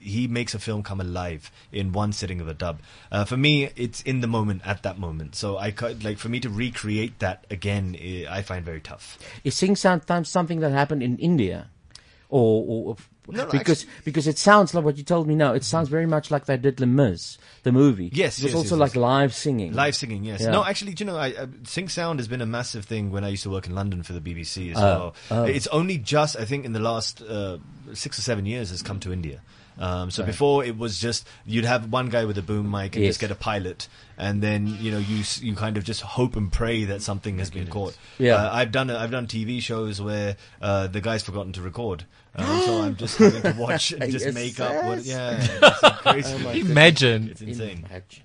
he, 0.05 0.27
makes 0.29 0.55
a 0.55 0.59
film 0.59 0.83
come 0.83 1.01
alive 1.01 1.51
in 1.73 1.93
one 1.93 2.13
sitting 2.13 2.41
of 2.41 2.49
a 2.49 2.55
dub. 2.55 2.81
Uh, 3.11 3.25
for 3.25 3.37
me, 3.37 3.71
it's 3.77 4.03
in 4.03 4.21
the 4.21 4.27
moment 4.27 4.63
at 4.65 4.83
that 4.83 4.99
moment. 4.99 5.35
So 5.35 5.57
I 5.57 5.75
like 6.03 6.19
for 6.19 6.29
me 6.29 6.41
to 6.41 6.49
recreate 6.49 7.19
that 7.21 7.47
again, 7.51 7.97
I 8.29 8.43
find 8.43 8.65
very 8.65 8.81
tough. 8.81 9.19
Is 9.45 9.55
sing 9.55 9.77
sometimes 9.77 10.29
something 10.29 10.61
that 10.61 10.73
happened 10.73 11.03
in 11.03 11.17
India, 11.19 11.69
or, 12.29 12.65
or 12.67 12.97
No, 13.29 13.45
no, 13.45 13.51
because 13.51 13.87
because 14.05 14.27
it 14.27 14.37
sounds 14.39 14.75
like 14.75 14.85
what 14.85 14.99
you 14.99 15.03
told 15.05 15.27
me 15.27 15.35
now. 15.35 15.55
It 15.55 15.65
sounds 15.65 15.89
very 15.89 16.05
much 16.05 16.31
like 16.31 16.45
they 16.45 16.57
did 16.59 16.79
Les 16.79 16.87
Mis, 16.87 17.39
the 17.63 17.73
movie. 17.73 18.11
Yes, 18.13 18.39
it 18.39 18.45
was 18.45 18.53
yes, 18.53 18.55
also 18.55 18.75
yes, 18.75 18.81
like 18.81 18.95
yes. 18.95 18.97
live 18.97 19.35
singing. 19.35 19.73
Live 19.73 19.97
singing, 19.97 20.25
yes. 20.25 20.43
Yeah. 20.43 20.51
No, 20.51 20.65
actually, 20.65 20.93
do 20.93 21.05
you 21.05 21.11
know, 21.11 21.17
I, 21.17 21.31
uh, 21.33 21.47
sync 21.63 21.89
sound 21.91 22.19
has 22.19 22.29
been 22.29 22.43
a 22.43 22.47
massive 22.47 22.85
thing 22.85 23.11
when 23.11 23.25
I 23.25 23.29
used 23.29 23.45
to 23.45 23.51
work 23.51 23.67
in 23.67 23.75
London 23.75 24.03
for 24.03 24.13
the 24.13 24.21
BBC 24.21 24.73
as 24.73 24.79
Oh, 24.79 24.83
well. 24.83 25.15
oh. 25.31 25.45
It's 25.45 25.67
only 25.69 25.97
just, 25.97 26.37
I 26.37 26.45
think, 26.45 26.67
in 26.67 26.73
the 26.75 26.81
last 26.81 27.23
uh, 27.23 27.59
six 27.95 28.19
or 28.19 28.23
seven 28.23 28.45
years 28.45 28.71
has 28.71 28.83
come 28.83 29.01
to 29.01 29.13
India. 29.13 29.41
Um, 29.79 30.11
so 30.11 30.23
Right. 30.23 30.27
before 30.29 30.65
it 30.65 30.79
was 30.79 31.01
just 31.01 31.27
you'd 31.45 31.65
have 31.65 31.91
one 31.91 32.09
guy 32.09 32.25
with 32.25 32.39
a 32.39 32.43
boom 32.43 32.71
mic 32.71 32.95
and 32.95 33.05
Yes. 33.05 33.11
just 33.15 33.21
get 33.21 33.31
a 33.31 33.35
pilot, 33.35 33.89
and 34.17 34.41
then 34.43 34.67
you 34.81 34.91
know 34.93 34.99
you 34.99 35.25
you 35.41 35.55
kind 35.57 35.77
of 35.77 35.83
just 35.85 36.01
hope 36.03 36.37
and 36.37 36.53
pray 36.53 36.85
that 36.85 37.03
something 37.03 37.39
has 37.39 37.51
been 37.51 37.67
caught. 37.67 37.97
Yeah. 38.19 38.37
uh, 38.37 38.55
I've 38.55 38.71
done 38.71 38.89
I've 38.91 39.11
done 39.11 39.27
TV 39.27 39.61
shows 39.61 40.01
where 40.01 40.37
uh, 40.63 40.87
the 40.87 41.01
guy's 41.01 41.23
forgotten 41.25 41.53
to 41.55 41.63
record, 41.63 42.05
um, 42.37 42.47
so 42.63 42.83
I'm 42.85 42.97
just 42.97 43.19
having 43.19 43.43
to 43.43 43.55
watch 43.61 43.91
and 43.93 44.13
just 44.13 44.27
Yes, 44.27 44.35
make 44.35 44.61
up. 44.61 44.85
What, 44.85 45.05
yes. 45.05 45.49
yeah, 45.61 45.69
it's 46.15 46.31
crazy. 46.33 46.47
Oh 46.47 46.51
Imagine. 46.71 47.29
it's 47.31 47.41
insane. 47.43 47.85
Imagine. 47.91 48.23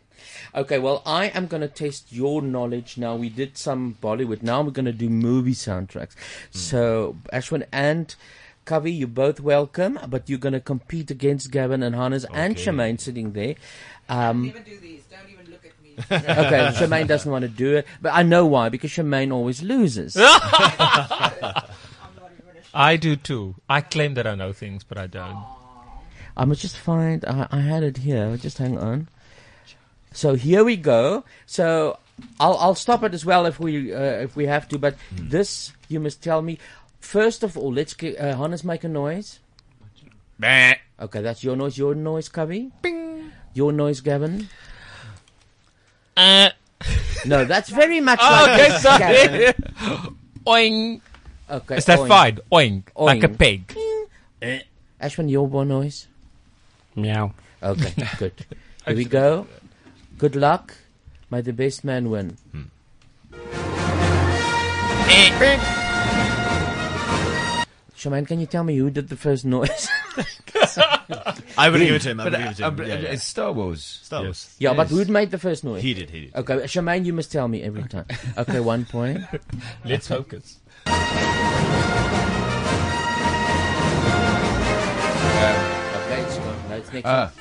Okay, 0.56 0.80
well, 0.80 1.04
I 1.06 1.26
am 1.28 1.46
going 1.46 1.62
to 1.62 1.68
test 1.68 2.12
your 2.12 2.42
knowledge 2.42 2.98
now. 2.98 3.16
We 3.16 3.30
did 3.30 3.56
some 3.56 3.98
Bollywood. 4.02 4.42
Now 4.42 4.62
we're 4.64 4.72
going 4.72 4.86
to 4.86 4.92
do 4.92 5.08
movie 5.08 5.54
soundtracks. 5.54 6.14
Hmm. 6.52 6.58
So, 6.58 7.18
Ashvin 7.32 7.66
and 7.72 8.16
Kavi, 8.70 8.96
you're 9.00 9.08
both 9.08 9.40
welcome, 9.40 9.98
but 10.08 10.30
you're 10.30 10.38
going 10.38 10.54
to 10.54 10.60
compete 10.60 11.10
against 11.10 11.50
Gavin 11.50 11.82
and 11.82 11.96
Hannes 11.96 12.24
and 12.26 12.56
Okay. 12.56 12.66
Shemaine 12.66 13.00
sitting 13.00 13.34
there. 13.34 13.56
Um, 14.08 14.46
Never 14.46 14.60
do 14.60 14.78
these. 14.78 15.02
Don't 15.10 15.28
even 15.28 15.50
look 15.52 15.66
at 15.66 15.74
me. 15.82 15.96
okay, 16.12 16.72
Shemaine 16.78 17.08
doesn't 17.08 17.32
want 17.32 17.42
to 17.42 17.50
do 17.50 17.78
it, 17.78 17.88
but 18.00 18.14
I 18.14 18.22
know 18.22 18.46
why, 18.46 18.70
because 18.70 18.92
Shemaine 18.92 19.34
always 19.34 19.64
loses. 19.64 20.16
I 22.72 22.98
do 22.98 23.16
too. 23.16 23.56
I 23.68 23.82
claim 23.82 24.14
that 24.14 24.28
I 24.28 24.36
know 24.36 24.54
things, 24.54 24.84
but 24.84 25.00
I 25.00 25.08
don't. 25.08 25.44
I 26.38 26.46
must 26.46 26.62
just 26.62 26.78
find. 26.78 27.26
I, 27.26 27.48
I 27.52 27.62
had 27.62 27.82
it 27.82 27.98
here. 27.98 28.38
Just 28.38 28.60
hang 28.60 28.78
on. 28.78 29.08
So 30.14 30.36
here 30.36 30.64
we 30.64 30.78
go. 30.78 31.24
So 31.48 31.98
I'll 32.40 32.56
I'll 32.58 32.76
stop 32.76 33.04
it 33.04 33.14
as 33.16 33.26
well 33.26 33.46
if 33.48 33.60
we 33.60 33.94
uh, 33.94 34.22
if 34.22 34.36
we 34.36 34.46
have 34.46 34.68
to. 34.70 34.78
But 34.78 34.96
this 35.12 35.74
you 35.88 36.00
must 36.00 36.22
tell 36.24 36.42
me. 36.42 36.60
First 37.00 37.44
of 37.44 37.58
all, 37.58 37.72
let's 37.74 37.94
get 37.94 38.20
uh, 38.20 38.36
Hannes 38.38 38.64
make 38.64 38.84
a 38.84 38.90
noise. 38.90 39.40
Okay, 40.42 41.22
that's 41.22 41.44
your 41.44 41.56
noise. 41.56 41.78
Your 41.78 41.96
noise, 41.96 42.30
Kavi. 42.30 42.72
Bing. 42.82 43.32
Your 43.54 43.72
noise, 43.72 44.02
Gavin. 44.02 44.48
Uh. 46.16 46.50
No, 47.26 47.44
that's 47.46 47.70
very 47.70 48.00
much 48.00 48.20
Oh, 48.22 48.30
like 48.48 48.60
okay, 48.60 48.70
this, 48.70 48.82
sorry. 48.84 49.00
Gavin. 49.00 49.54
Oing. 50.48 51.02
Okay. 51.50 51.78
Is 51.78 51.86
that 51.86 52.00
oink. 52.00 52.08
fine? 52.08 52.40
Oing. 52.52 52.84
Like 52.96 53.24
a 53.24 53.28
Oink. 53.28 53.38
pig. 53.38 53.76
Eh. 54.42 54.62
Ashvin, 55.02 55.30
your 55.30 55.48
boy 55.48 55.64
noise. 55.64 56.08
Meow. 56.96 57.34
Okay, 57.62 57.94
good. 58.18 58.46
Here 58.86 58.96
we 58.96 59.06
go. 59.06 59.48
Good 60.18 60.36
luck. 60.36 60.76
May 61.30 61.42
the 61.42 61.54
best 61.54 61.84
man 61.84 62.10
win. 62.10 62.38
Shaman, 68.00 68.26
can 68.26 68.40
you 68.40 68.46
tell 68.46 68.64
me 68.64 68.78
who 68.78 68.90
did 68.90 69.10
the 69.10 69.18
first 69.18 69.44
noise? 69.44 69.90
I 71.58 71.70
would 71.70 71.82
Him. 71.82 71.88
give 71.88 71.96
it 71.96 72.02
to 72.04 72.10
him. 72.12 72.20
I 72.22 72.24
would 72.24 72.32
give 72.32 72.42
it 72.48 72.56
to 72.56 72.68
him. 72.68 72.80
uh, 72.80 72.84
Yeah, 72.86 72.94
yeah. 73.00 73.10
It's 73.10 73.24
Star 73.26 73.52
Wars. 73.52 74.00
Star 74.04 74.24
Wars. 74.24 74.56
Yeah, 74.58 74.74
but 74.74 74.90
Yes. 74.90 75.06
who 75.08 75.12
made 75.12 75.32
the 75.32 75.38
first 75.38 75.66
noise? 75.66 75.82
He 75.84 75.94
did. 75.94 76.10
He 76.10 76.22
did. 76.28 76.36
Okay, 76.36 76.54
Shamaine, 76.66 77.04
you 77.04 77.12
must 77.12 77.30
tell 77.30 77.50
me 77.50 77.62
every 77.62 77.84
time. 77.84 78.06
Okay, 78.38 78.62
one 78.62 78.86
point. 78.86 79.20
Let's 79.84 80.08
focus. 80.08 80.60
Okay, 86.08 86.22
it's 86.22 86.38
gone. 86.38 86.56
No, 86.70 86.76
it's 86.78 86.94
next 86.94 87.06
Ah. 87.06 87.32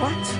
one. 0.00 0.39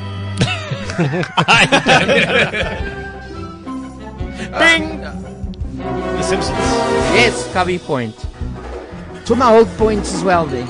Bing. 4.58 5.00
The 5.00 6.22
Simpsons. 6.22 6.58
Yes, 7.16 7.48
Kavi 7.54 7.78
point. 7.80 8.16
To 9.26 9.34
my 9.36 9.52
old 9.54 9.68
points 9.78 10.12
as 10.14 10.24
well 10.24 10.46
there. 10.46 10.66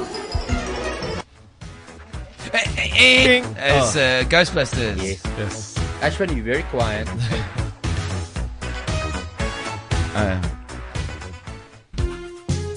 It's 3.03 3.97
uh, 3.97 4.25
Ghostbusters. 4.29 4.97
Yes. 4.97 5.23
yes. 5.39 5.79
Ashvin, 6.01 6.35
you're 6.35 6.45
very 6.45 6.63
quiet. 6.65 7.09
Uh, 10.13 10.43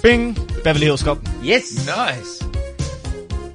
Bing. 0.03 0.33
Beverly 0.63 0.85
Hills 0.85 1.01
Cop. 1.01 1.17
Yes. 1.41 1.85
nice. 1.87 2.43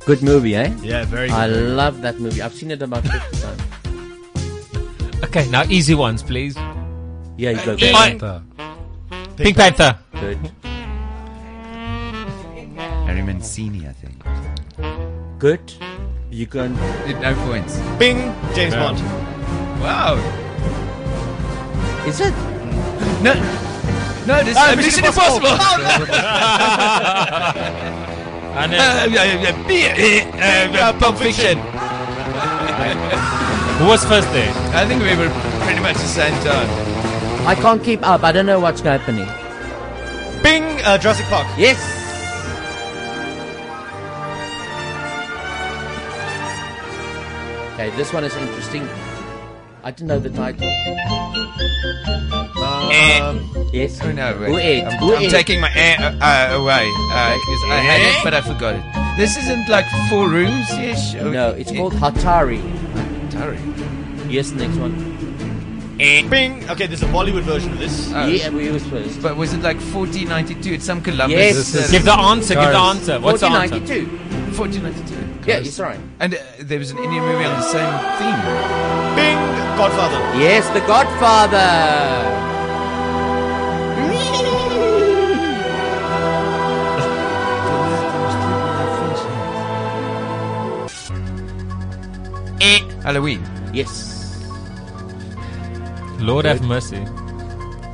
Good 0.05 0.21
movie, 0.23 0.57
eh? 0.57 0.75
Yeah, 0.83 1.05
very 1.05 1.29
good. 1.29 1.37
I 1.37 1.49
very 1.49 1.69
love 1.69 2.03
that 2.03 2.19
movie. 2.19 2.43
I've 2.43 2.55
seen 2.55 2.73
it 2.73 2.83
about 2.83 3.07
50 3.07 3.41
times. 3.41 3.63
Okay, 5.25 5.49
now 5.51 5.65
easy 5.65 5.95
ones, 5.95 6.23
please. 6.23 6.57
Yeah, 7.37 7.51
you 7.51 7.65
go. 7.65 7.77
Pink 7.77 7.97
Panther. 7.97 8.43
Pink 9.37 9.57
Panther. 9.57 9.99
Good. 10.21 10.39
Harry 13.07 13.23
Mancini, 13.23 13.87
I 13.89 13.93
think. 13.93 14.15
Good. 15.39 15.73
You 16.31 16.47
can. 16.47 16.75
No 17.21 17.35
points. 17.47 17.79
Bing, 17.99 18.35
James 18.55 18.75
Yeah. 18.75 18.93
Bond. 18.93 18.99
Wow. 19.81 20.15
Is 22.07 22.21
it? 22.21 22.35
No. 23.23 23.35
No, 24.27 24.45
this 24.45 24.57
Ah, 24.59 24.71
is 24.73 24.77
Mission 24.77 25.03
Mission 25.03 25.05
Impossible. 25.07 25.49
Impossible. 25.49 26.15
And 28.59 28.73
Uh, 28.75 28.77
then, 28.77 29.13
yeah, 29.13 29.25
yeah, 29.25 29.43
yeah, 29.43 29.57
be- 29.67 30.79
uh, 30.79 30.89
uh, 30.91 30.93
Pulp 30.99 31.17
Fiction. 31.19 31.59
who 33.79 33.87
was 33.87 34.05
first 34.05 34.31
there? 34.33 34.53
I 34.75 34.85
think 34.87 35.03
we 35.03 35.15
were 35.17 35.31
pretty 35.65 35.81
much 35.81 35.95
the 35.97 36.11
same 36.21 36.35
time. 36.45 36.69
I 37.47 37.55
can't 37.55 37.83
keep 37.83 38.07
up. 38.07 38.25
I 38.25 38.33
don't 38.33 38.47
know 38.47 38.61
what's 38.61 38.81
happening. 38.81 39.27
Bing, 40.43 40.65
uh, 40.85 40.99
Jurassic 40.99 41.27
Park. 41.27 41.47
Yes. 41.57 41.79
Okay, 47.75 47.91
this 47.97 48.13
one 48.13 48.25
is 48.25 48.35
interesting. 48.37 48.89
I 49.85 49.93
didn't 49.93 50.09
know 50.09 50.19
the 50.19 50.31
title. 50.31 50.67
Um, 53.23 53.55
Yes. 53.73 54.01
Oh 54.03 54.11
no, 54.11 54.37
wait. 54.41 54.49
Who 54.49 54.57
ate? 54.59 54.85
I'm, 54.85 54.99
Who 54.99 55.15
I'm 55.15 55.23
ate? 55.23 55.31
taking 55.31 55.61
my 55.61 55.71
air 55.75 55.97
uh, 56.01 56.19
uh, 56.25 56.57
away. 56.59 56.89
Uh, 57.13 57.37
'cause 57.45 57.63
I 57.71 57.79
had 57.85 58.01
it, 58.01 58.25
but 58.25 58.35
I 58.35 58.41
forgot 58.41 58.75
it. 58.75 58.83
This 59.17 59.37
isn't 59.37 59.69
like 59.69 59.87
four 60.09 60.29
rooms, 60.29 60.67
yes? 60.73 61.15
No, 61.15 61.51
it's 61.51 61.71
called 61.71 61.93
Hatari. 61.95 62.59
Hatari. 63.29 64.31
Yes, 64.31 64.53
next 64.53 64.77
one. 64.77 64.95
Bing. 65.99 66.69
Okay, 66.71 66.87
there's 66.87 67.03
a 67.03 67.07
Bollywood 67.07 67.43
version 67.43 67.73
of 67.73 67.79
this. 67.79 68.13
Oh. 68.15 68.27
Yeah, 68.27 68.51
we 68.51 68.71
was 68.71 68.87
first. 68.87 69.21
But 69.21 69.37
was 69.37 69.53
it 69.53 69.63
like 69.63 69.79
1492? 69.79 70.75
It's 70.75 70.85
some 70.85 71.01
Columbus. 71.03 71.37
Yes. 71.37 71.57
This 71.57 71.75
is- 71.75 71.91
Give 71.91 72.05
the 72.05 72.13
answer, 72.13 72.55
give 72.55 72.63
the 72.63 72.79
answer. 72.79 73.19
What's 73.21 73.41
the 73.41 73.47
answer? 73.49 73.75
1492. 73.81 74.55
1492. 74.57 75.51
Yeah, 75.51 75.59
he's 75.61 75.81
right. 75.81 75.99
And 76.21 76.35
uh, 76.35 76.39
there 76.61 76.79
was 76.79 76.91
an 76.93 76.99
Indian 76.99 77.25
movie 77.25 77.45
on 77.45 77.57
the 77.57 77.63
same 77.67 77.91
theme. 78.19 78.41
Bing, 79.17 79.39
Godfather. 79.77 80.19
Yes, 80.39 80.69
The 80.71 80.81
Godfather. 80.87 82.58
Halloween. 93.09 93.41
Yes. 93.73 93.89
Lord 96.21 96.45
have 96.45 96.61
mercy. 96.61 97.01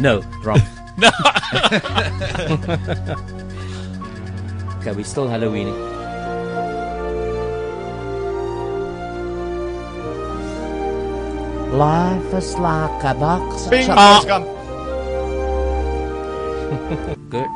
No, 0.01 0.23
wrong. 0.43 0.61
No. 0.97 1.11
okay, 4.79 4.93
we 4.95 5.03
still 5.03 5.27
Halloween. 5.27 5.75
Life 11.75 12.35
is 12.35 12.55
like 12.59 13.03
a 13.03 13.15
box 13.15 13.65
of 13.67 13.71
Bing, 13.71 13.87
chocolates. 13.87 14.25
Forrest 14.25 14.29
Gump. 14.31 14.47
Good. 17.31 17.49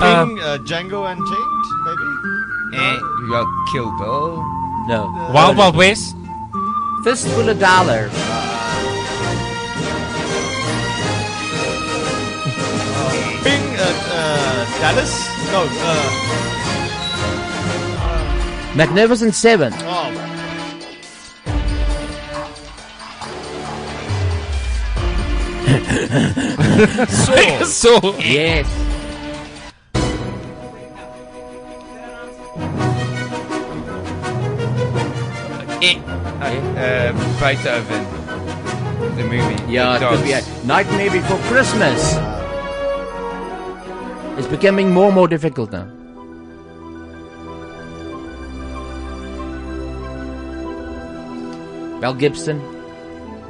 Bing, 0.00 0.38
uh, 0.40 0.58
Django 0.68 1.00
Unchained, 1.10 1.64
maybe. 2.70 2.82
Eh, 2.82 2.96
you 3.20 3.30
got 3.30 3.46
Kill 3.72 3.90
Bill. 3.98 4.36
No. 4.88 5.30
Wild 5.32 5.56
Wild 5.56 5.76
West. 5.76 6.16
Fistful 7.04 7.48
of 7.48 7.58
dollars. 7.58 8.12
Bing, 13.44 13.62
uh, 13.78 13.86
uh, 14.10 14.80
Dallas. 14.80 15.12
No. 15.52 15.62
Uh, 15.70 16.22
Magnificent 18.76 19.34
Seven. 19.34 19.72
oh. 19.74 20.32
Saw. 27.08 27.64
Saw. 27.64 28.18
Yes. 28.18 28.85
Beethoven. 37.40 38.04
The 39.16 39.24
movie. 39.24 39.72
Yeah, 39.72 39.98
the 39.98 40.06
it 40.06 40.08
could 40.16 40.24
be 40.24 40.32
a 40.32 40.40
dance. 40.40 40.64
Nightmare 40.64 41.10
Before 41.10 41.38
Christmas. 41.50 42.14
It's 44.38 44.48
becoming 44.48 44.92
more 44.92 45.06
and 45.06 45.14
more 45.14 45.28
difficult 45.28 45.72
now. 45.72 45.86
Mel 52.00 52.14
Gibson, 52.14 52.60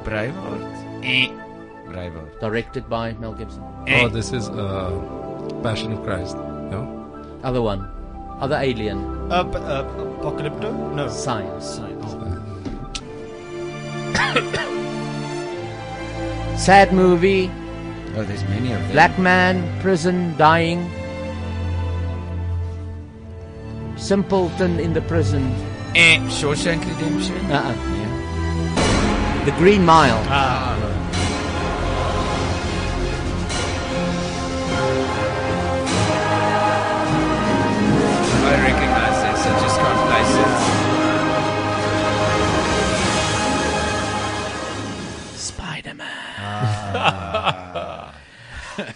Braveheart. 0.04 1.02
Eh. 1.04 1.28
Braveheart. 1.90 2.40
directed 2.40 2.88
by 2.88 3.12
Mel 3.14 3.34
Gibson. 3.34 3.62
Oh, 3.88 4.08
this 4.08 4.32
is 4.32 4.48
uh, 4.50 4.90
Passion 5.62 5.92
of 5.92 6.02
Christ. 6.04 6.36
No? 6.70 6.80
Other 7.42 7.60
one, 7.62 7.80
other 8.40 8.56
alien, 8.56 8.98
Uh, 9.30 9.42
p- 9.44 9.58
uh, 9.58 9.82
Apocalypto? 10.22 10.70
No. 10.94 11.08
science. 11.08 11.80
Sad 16.56 16.92
movie, 16.92 17.50
Oh, 18.16 18.24
there's 18.24 18.42
many 18.44 18.72
of 18.72 18.80
them. 18.80 18.92
black 18.92 19.18
man, 19.18 19.62
prison, 19.80 20.34
dying. 20.36 20.90
Simpleton 23.96 24.78
in 24.80 24.92
the 24.92 25.00
prison. 25.02 25.44
Eh, 25.94 26.18
Shawshank 26.28 26.84
Redemption. 26.84 27.36
Uh-uh. 27.50 29.44
The 29.46 29.52
Green 29.52 29.84
Mile. 29.84 30.20
Ah. 30.28 30.75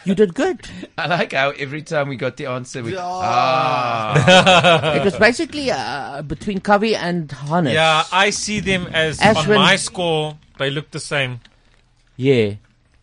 You 0.05 0.15
did 0.15 0.35
good. 0.35 0.67
I 0.99 1.07
like 1.07 1.33
how 1.33 1.51
every 1.51 1.83
time 1.83 2.09
we 2.09 2.17
got 2.17 2.37
the 2.37 2.47
answer, 2.47 2.83
we. 2.83 2.95
Yeah. 2.95 3.01
Ah. 3.03 4.95
it 4.95 5.05
was 5.05 5.17
basically 5.17 5.71
uh, 5.71 6.23
between 6.23 6.61
Kavi 6.61 6.95
and 6.97 7.31
Hannes. 7.31 7.73
Yeah, 7.75 8.05
I 8.13 8.31
see 8.31 8.61
them 8.61 8.87
as 8.93 9.19
Ashvin- 9.21 9.49
on 9.51 9.55
my 9.57 9.77
score. 9.77 10.39
They 10.59 10.71
look 10.71 10.91
the 10.91 11.01
same. 11.01 11.41
Yeah. 12.17 12.55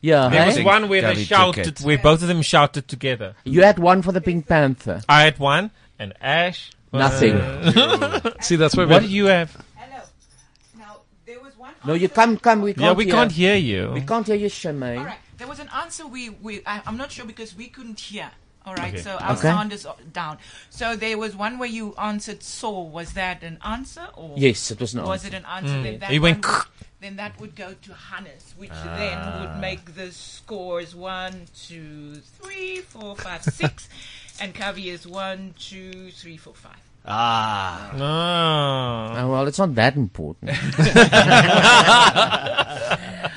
Yeah. 0.02 0.30
There 0.30 0.42
hey? 0.44 0.58
was 0.58 0.66
one 0.66 0.90
where 0.90 1.02
they 1.02 1.14
Gavi 1.16 1.26
shouted, 1.26 1.68
it. 1.68 1.82
where 1.82 1.98
both 1.98 2.22
of 2.22 2.28
them 2.28 2.42
shouted 2.42 2.88
together. 2.88 3.36
You 3.44 3.64
had 3.64 3.78
one 3.80 4.02
for 4.02 4.12
the 4.12 4.22
Pink 4.22 4.48
Panther. 4.48 5.02
I 5.10 5.24
had 5.24 5.38
one, 5.40 5.72
and 6.00 6.14
Ash. 6.22 6.72
Nothing. 6.94 7.34
uh, 7.36 8.32
See, 8.42 8.56
that's 8.56 8.76
why 8.76 8.86
what 8.86 9.02
we 9.04 9.08
do 9.10 9.14
you 9.14 9.26
have? 9.26 9.56
Hello. 9.76 10.04
Now, 10.80 10.98
there 11.26 11.40
was 11.42 11.56
one. 11.58 11.74
No, 11.86 11.94
you 11.94 12.10
come, 12.10 12.38
come. 12.38 12.62
We 12.62 12.74
can't 12.74 12.82
Yeah, 12.84 12.94
we 12.94 13.06
hear. 13.06 13.14
can't 13.14 13.32
hear 13.32 13.56
you. 13.56 13.92
We 13.94 14.02
can't 14.02 14.26
hear 14.26 14.36
you, 14.38 14.48
Shemaine. 14.48 15.00
All 15.00 15.06
right. 15.06 15.18
There 15.38 15.48
was 15.48 15.60
an 15.60 15.70
answer 15.76 16.06
we, 16.08 16.30
we 16.30 16.62
I, 16.66 16.82
I'm 16.86 16.98
not 16.98 17.12
sure 17.12 17.26
because 17.26 17.56
we 17.56 17.68
couldn't 17.68 18.00
hear. 18.00 18.32
All 18.66 18.76
right, 18.76 18.94
Okay. 18.94 19.02
so 19.02 19.12
our 19.12 19.32
Okay. 19.34 19.42
sound 19.48 19.72
is 19.72 19.88
down. 20.12 20.40
So 20.70 20.96
there 20.98 21.18
was 21.18 21.36
one 21.38 21.58
where 21.58 21.70
you 21.70 21.96
answered 21.96 22.44
Saul. 22.44 22.90
Was 22.90 23.14
that 23.14 23.42
an 23.44 23.60
answer 23.64 24.08
or 24.16 24.34
Yes, 24.38 24.72
it 24.72 24.80
was 24.82 24.94
an 24.94 25.04
was 25.04 25.24
answer. 25.24 25.28
it 25.38 25.40
an 25.40 25.46
answer? 25.46 25.74
Mm. 25.76 25.84
Then 25.84 26.00
that 26.00 26.12
He 26.12 26.20
went 26.20 26.46
would, 26.46 26.56
then 27.00 27.16
that 27.16 27.40
would 27.40 27.56
go 27.56 27.74
to 27.82 27.94
Hannes, 27.94 28.54
which 28.58 28.72
then 28.72 29.40
would 29.40 29.62
make 29.62 29.96
the 29.96 30.12
scores 30.12 30.94
one, 30.96 31.46
two, 31.56 32.16
three, 32.42 32.78
four, 32.82 33.16
five, 33.16 33.44
six, 33.44 33.88
and 34.42 34.54
Kavi 34.54 34.88
is 34.88 35.08
one, 35.08 35.54
two, 35.58 36.12
three, 36.12 36.36
four, 36.36 36.54
five. 36.56 36.76
Ah. 37.10 37.90
Ah. 37.96 39.22
Oh, 39.24 39.32
well, 39.32 39.48
it's 39.48 39.60
not 39.60 39.74
that 39.76 39.96
important. 39.96 40.52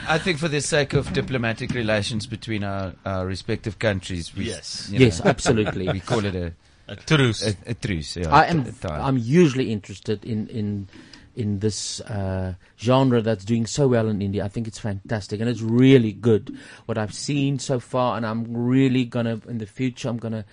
I 0.08 0.18
think 0.18 0.38
for 0.38 0.48
the 0.48 0.60
sake 0.60 0.92
of 0.94 1.12
diplomatic 1.12 1.72
relations 1.72 2.26
between 2.26 2.64
our, 2.64 2.94
our 3.06 3.26
respective 3.26 3.78
countries, 3.78 4.34
we, 4.34 4.46
Yes. 4.46 4.88
you 4.90 4.98
know, 4.98 5.04
Yes, 5.04 5.20
absolutely. 5.24 5.88
we 5.92 6.00
call 6.00 6.24
it 6.24 6.34
a, 6.34 6.52
A 6.88 6.96
truce. 6.96 7.46
a, 7.46 7.54
a 7.70 7.74
truce. 7.74 8.16
Yeah, 8.16 8.34
I 8.34 8.44
a 8.46 8.48
am. 8.48 8.64
time. 8.72 9.00
I'm 9.02 9.18
usually 9.18 9.70
interested 9.70 10.24
in 10.24 10.48
in 10.48 10.88
in 11.36 11.60
this 11.60 12.00
uh, 12.00 12.54
genre 12.76 13.22
that's 13.22 13.44
doing 13.44 13.64
so 13.66 13.86
well 13.86 14.08
in 14.08 14.20
India. 14.20 14.44
I 14.44 14.48
think 14.48 14.66
it's 14.66 14.80
fantastic 14.80 15.40
and 15.40 15.48
it's 15.48 15.60
really 15.62 16.10
good 16.12 16.58
what 16.86 16.98
I've 16.98 17.14
seen 17.14 17.60
so 17.60 17.78
far, 17.78 18.16
and 18.16 18.26
I'm 18.26 18.44
really 18.52 19.04
gonna 19.04 19.40
in 19.48 19.58
the 19.58 19.66
future. 19.66 20.08
I'm 20.08 20.18
gonna 20.18 20.44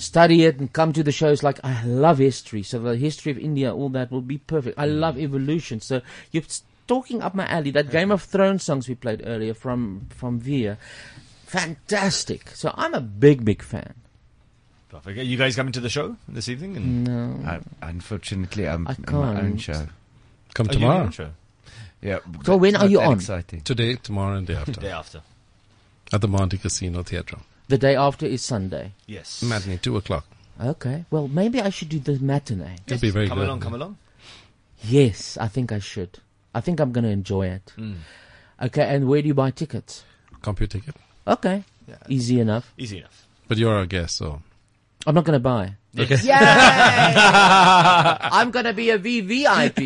study 0.00 0.44
it 0.44 0.58
and 0.58 0.72
come 0.72 0.92
to 0.94 1.02
the 1.02 1.12
shows. 1.12 1.42
Like 1.42 1.60
I 1.64 1.84
love 1.84 2.18
history, 2.18 2.62
so 2.62 2.78
the 2.78 2.96
history 2.96 3.32
of 3.32 3.38
India, 3.38 3.72
all 3.74 3.88
that 3.90 4.10
will 4.10 4.22
be 4.22 4.38
perfect. 4.38 4.78
I 4.78 4.86
love 4.86 5.16
mm. 5.16 5.22
evolution, 5.22 5.80
so 5.80 6.00
you're 6.32 6.42
s- 6.44 6.62
talking 6.88 7.22
up 7.22 7.34
my 7.34 7.46
alley. 7.46 7.70
That 7.70 7.90
Game 7.90 8.10
of 8.10 8.22
Thrones 8.22 8.62
songs 8.64 8.88
we 8.88 8.94
played 8.94 9.22
earlier 9.24 9.54
from 9.54 10.06
from 10.10 10.40
Vir, 10.40 10.78
fantastic. 11.46 12.48
So 12.54 12.72
I'm 12.76 12.94
a 12.94 13.00
big 13.00 13.44
big 13.44 13.62
fan. 13.62 13.94
Perfect. 14.88 15.18
Are 15.18 15.22
you 15.22 15.36
guys 15.36 15.54
coming 15.54 15.72
to 15.72 15.80
the 15.80 15.88
show 15.88 16.16
this 16.28 16.48
evening? 16.48 16.76
And 16.76 17.04
No. 17.04 17.48
I, 17.48 17.60
unfortunately, 17.88 18.66
I'm 18.66 18.88
I 18.88 18.96
on 19.08 19.34
my 19.34 19.40
own 19.40 19.56
show. 19.56 19.86
Come 20.54 20.66
Oh, 20.68 20.72
you 20.72 20.78
have 20.78 20.80
your 20.80 20.80
tomorrow. 20.80 21.04
own 21.04 21.10
show? 21.12 21.30
Yeah. 22.02 22.18
So 22.44 22.56
when 22.56 22.74
are 22.74 22.88
you 22.88 23.00
on? 23.00 23.14
Exciting. 23.18 23.60
Today, 23.60 23.94
tomorrow, 23.94 24.36
and 24.36 24.46
day 24.46 24.56
after. 24.56 24.72
Day 24.72 24.90
after. 24.90 25.22
At 26.12 26.20
the 26.22 26.26
Montecasino 26.28 27.06
Theatre. 27.06 27.38
The 27.70 27.78
day 27.78 27.94
after 27.94 28.26
is 28.26 28.42
Sunday. 28.42 28.94
Yes. 29.06 29.44
Matinee, 29.44 29.76
2 29.76 29.96
o'clock. 29.96 30.26
Okay. 30.60 31.04
Well, 31.08 31.28
maybe 31.28 31.60
I 31.60 31.70
should 31.70 31.88
do 31.88 32.00
the 32.00 32.18
matinee. 32.18 32.78
It'll 32.88 32.98
be 32.98 33.10
very 33.10 33.28
come 33.28 33.38
good. 33.38 33.46
along, 33.46 33.60
come 33.60 33.74
along. 33.74 33.96
Yes, 34.82 35.38
I 35.40 35.46
think 35.46 35.70
I 35.70 35.78
should. 35.78 36.18
I 36.52 36.60
think 36.60 36.80
I'm 36.80 36.90
going 36.90 37.04
to 37.04 37.10
enjoy 37.10 37.46
it. 37.46 37.72
Mm. 37.78 37.98
Okay, 38.60 38.82
and 38.82 39.06
where 39.06 39.22
do 39.22 39.28
you 39.28 39.34
buy 39.34 39.52
tickets? 39.52 40.02
Computer 40.42 40.80
ticket. 40.80 40.96
Okay. 41.28 41.62
Easy 42.08 42.40
enough. 42.40 42.74
Easy 42.76 42.98
enough. 42.98 43.24
But 43.46 43.56
you're 43.56 43.72
our 43.72 43.86
guest, 43.86 44.16
so. 44.16 44.42
I'm 45.06 45.14
not 45.14 45.22
going 45.22 45.38
to 45.38 45.38
buy. 45.38 45.74
Okay. 45.96 46.16
Yay! 46.24 46.34
I'm 48.34 48.50
going 48.50 48.64
to 48.64 48.74
be 48.74 48.90
a 48.90 48.98
VVIP. 48.98 49.78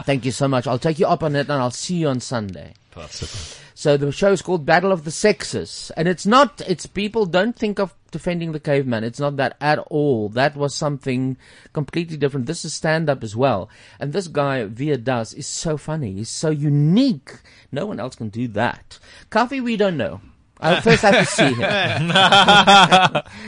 Thank 0.04 0.26
you 0.26 0.32
so 0.32 0.48
much. 0.48 0.66
I'll 0.66 0.78
take 0.78 0.98
you 0.98 1.06
up 1.06 1.22
on 1.22 1.34
it 1.34 1.48
and 1.48 1.52
I'll 1.52 1.70
see 1.70 1.96
you 1.96 2.08
on 2.08 2.20
Sunday. 2.20 2.74
Perfect. 2.90 3.62
So 3.78 3.98
the 3.98 4.10
show 4.10 4.32
is 4.32 4.40
called 4.40 4.64
Battle 4.64 4.90
of 4.90 5.04
the 5.04 5.10
Sexes, 5.10 5.92
and 5.98 6.08
it's 6.08 6.24
not. 6.24 6.62
It's 6.66 6.86
people 6.86 7.26
don't 7.26 7.54
think 7.54 7.78
of 7.78 7.94
defending 8.10 8.52
the 8.52 8.58
caveman. 8.58 9.04
It's 9.04 9.20
not 9.20 9.36
that 9.36 9.54
at 9.60 9.78
all. 9.78 10.30
That 10.30 10.56
was 10.56 10.74
something 10.74 11.36
completely 11.74 12.16
different. 12.16 12.46
This 12.46 12.64
is 12.64 12.72
stand 12.72 13.10
up 13.10 13.22
as 13.22 13.36
well, 13.36 13.68
and 14.00 14.14
this 14.14 14.28
guy 14.28 14.64
Vir 14.64 14.96
Das 14.96 15.34
is 15.34 15.46
so 15.46 15.76
funny. 15.76 16.14
He's 16.14 16.30
so 16.30 16.48
unique. 16.48 17.32
No 17.70 17.84
one 17.84 18.00
else 18.00 18.16
can 18.16 18.30
do 18.30 18.48
that. 18.48 18.98
Coffee, 19.28 19.60
we 19.60 19.76
don't 19.76 19.98
know. 19.98 20.22
I 20.58 20.80
first 20.80 21.02
have 21.02 21.26
to 21.26 21.26
see 21.26 21.52
him 21.52 22.08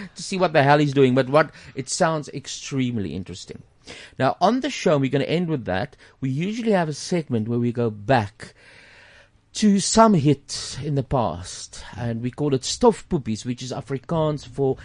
to 0.14 0.22
see 0.22 0.36
what 0.36 0.52
the 0.52 0.62
hell 0.62 0.76
he's 0.76 0.92
doing. 0.92 1.14
But 1.14 1.30
what 1.30 1.52
it 1.74 1.88
sounds 1.88 2.28
extremely 2.28 3.14
interesting. 3.14 3.62
Now 4.18 4.36
on 4.42 4.60
the 4.60 4.68
show, 4.68 4.98
we're 4.98 5.08
going 5.08 5.24
to 5.24 5.30
end 5.30 5.48
with 5.48 5.64
that. 5.64 5.96
We 6.20 6.28
usually 6.28 6.72
have 6.72 6.90
a 6.90 6.92
segment 6.92 7.48
where 7.48 7.58
we 7.58 7.72
go 7.72 7.88
back 7.88 8.52
to 9.54 9.80
some 9.80 10.14
hit 10.14 10.78
in 10.82 10.94
the 10.94 11.02
past, 11.02 11.84
and 11.96 12.22
we 12.22 12.30
call 12.30 12.54
it 12.54 12.62
stofpoopies, 12.62 13.44
which 13.44 13.62
is 13.62 13.72
Afrikaans 13.72 14.46
for 14.46 14.76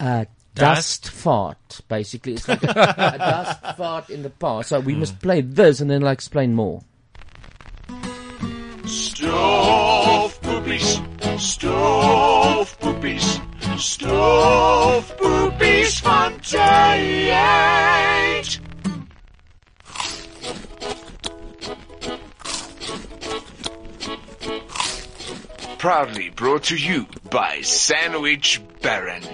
uh, 0.00 0.24
dust. 0.54 1.04
Dust? 1.04 1.10
fart. 1.10 1.80
Basically, 1.88 2.34
it's 2.34 2.48
like 2.48 2.62
a, 2.64 2.70
a 2.70 3.18
dust 3.18 3.76
fart 3.76 4.10
in 4.10 4.22
the 4.22 4.30
past. 4.30 4.70
So 4.70 4.80
we 4.80 4.94
must 4.94 5.20
play 5.20 5.40
this, 5.40 5.80
and 5.80 5.90
then 5.90 6.04
I'll 6.04 6.10
explain 6.10 6.54
more. 6.54 6.82
Stove 8.84 10.40
poopies, 10.42 11.40
stove 11.40 12.78
poopies, 12.80 13.78
stove 13.78 15.16
poopies 15.16 16.02
Proudly 25.82 26.30
brought 26.30 26.62
to 26.70 26.76
you 26.76 27.08
by 27.28 27.60
Sandwich 27.62 28.62
Baron. 28.82 29.24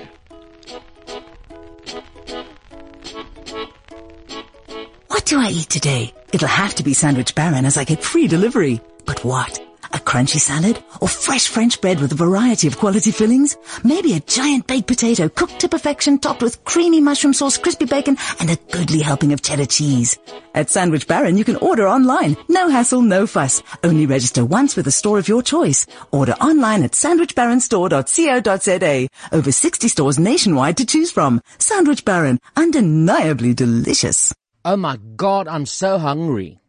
What 5.08 5.26
do 5.26 5.38
I 5.38 5.50
eat 5.50 5.68
today? 5.68 6.14
It'll 6.32 6.48
have 6.48 6.74
to 6.76 6.82
be 6.82 6.94
Sandwich 6.94 7.34
Baron 7.34 7.66
as 7.66 7.76
I 7.76 7.84
get 7.84 8.02
free 8.02 8.28
delivery. 8.28 8.80
But 9.04 9.22
what? 9.26 9.62
A 9.92 9.98
crunchy 9.98 10.38
salad? 10.38 10.82
Or 11.00 11.08
fresh 11.08 11.48
French 11.48 11.80
bread 11.80 12.00
with 12.00 12.12
a 12.12 12.16
variety 12.16 12.66
of 12.66 12.78
quality 12.78 13.10
fillings? 13.10 13.56
Maybe 13.82 14.14
a 14.14 14.20
giant 14.20 14.66
baked 14.66 14.86
potato 14.86 15.28
cooked 15.28 15.60
to 15.60 15.68
perfection 15.68 16.18
topped 16.18 16.42
with 16.42 16.62
creamy 16.64 17.00
mushroom 17.00 17.32
sauce, 17.32 17.56
crispy 17.56 17.86
bacon, 17.86 18.16
and 18.40 18.50
a 18.50 18.56
goodly 18.70 19.00
helping 19.00 19.32
of 19.32 19.42
cheddar 19.42 19.66
cheese. 19.66 20.18
At 20.54 20.70
Sandwich 20.70 21.06
Baron, 21.06 21.36
you 21.36 21.44
can 21.44 21.56
order 21.56 21.88
online. 21.88 22.36
No 22.48 22.68
hassle, 22.68 23.02
no 23.02 23.26
fuss. 23.26 23.62
Only 23.82 24.06
register 24.06 24.44
once 24.44 24.76
with 24.76 24.86
a 24.86 24.92
store 24.92 25.18
of 25.18 25.28
your 25.28 25.42
choice. 25.42 25.86
Order 26.10 26.32
online 26.34 26.82
at 26.82 26.92
sandwichbaronstore.co.za. 26.92 29.08
Over 29.32 29.52
60 29.52 29.88
stores 29.88 30.18
nationwide 30.18 30.76
to 30.78 30.86
choose 30.86 31.10
from. 31.10 31.40
Sandwich 31.58 32.04
Baron, 32.04 32.38
undeniably 32.56 33.54
delicious. 33.54 34.34
Oh 34.64 34.76
my 34.76 34.98
God, 35.16 35.48
I'm 35.48 35.66
so 35.66 35.98
hungry. 35.98 36.60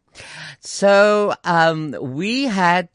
So, 0.60 1.34
um, 1.44 1.96
we 2.00 2.44
had 2.44 2.88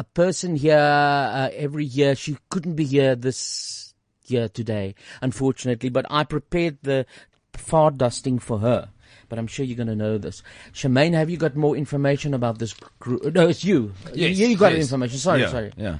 a 0.00 0.04
person 0.04 0.56
here 0.56 0.78
uh, 0.78 1.50
every 1.52 1.84
year. 1.84 2.16
She 2.16 2.38
couldn't 2.48 2.74
be 2.74 2.86
here 2.86 3.14
this 3.14 3.92
year 4.26 4.48
today, 4.48 4.94
unfortunately, 5.20 5.90
but 5.90 6.06
I 6.08 6.24
prepared 6.24 6.78
the 6.82 7.04
far 7.52 7.90
dusting 7.90 8.38
for 8.38 8.58
her. 8.60 8.88
But 9.28 9.38
I'm 9.38 9.46
sure 9.46 9.64
you're 9.64 9.76
going 9.76 9.88
to 9.88 9.94
know 9.94 10.16
this. 10.16 10.42
Shemaine, 10.72 11.12
have 11.12 11.28
you 11.28 11.36
got 11.36 11.54
more 11.54 11.76
information 11.76 12.32
about 12.32 12.58
this 12.58 12.74
group? 12.98 13.34
No, 13.34 13.48
it's 13.48 13.62
you. 13.62 13.92
Yes, 14.14 14.38
you, 14.38 14.48
you 14.48 14.56
got 14.56 14.72
yes. 14.72 14.80
information. 14.80 15.18
Sorry, 15.18 15.42
Yeah, 15.42 15.48
sorry. 15.50 15.72
yeah. 15.76 15.98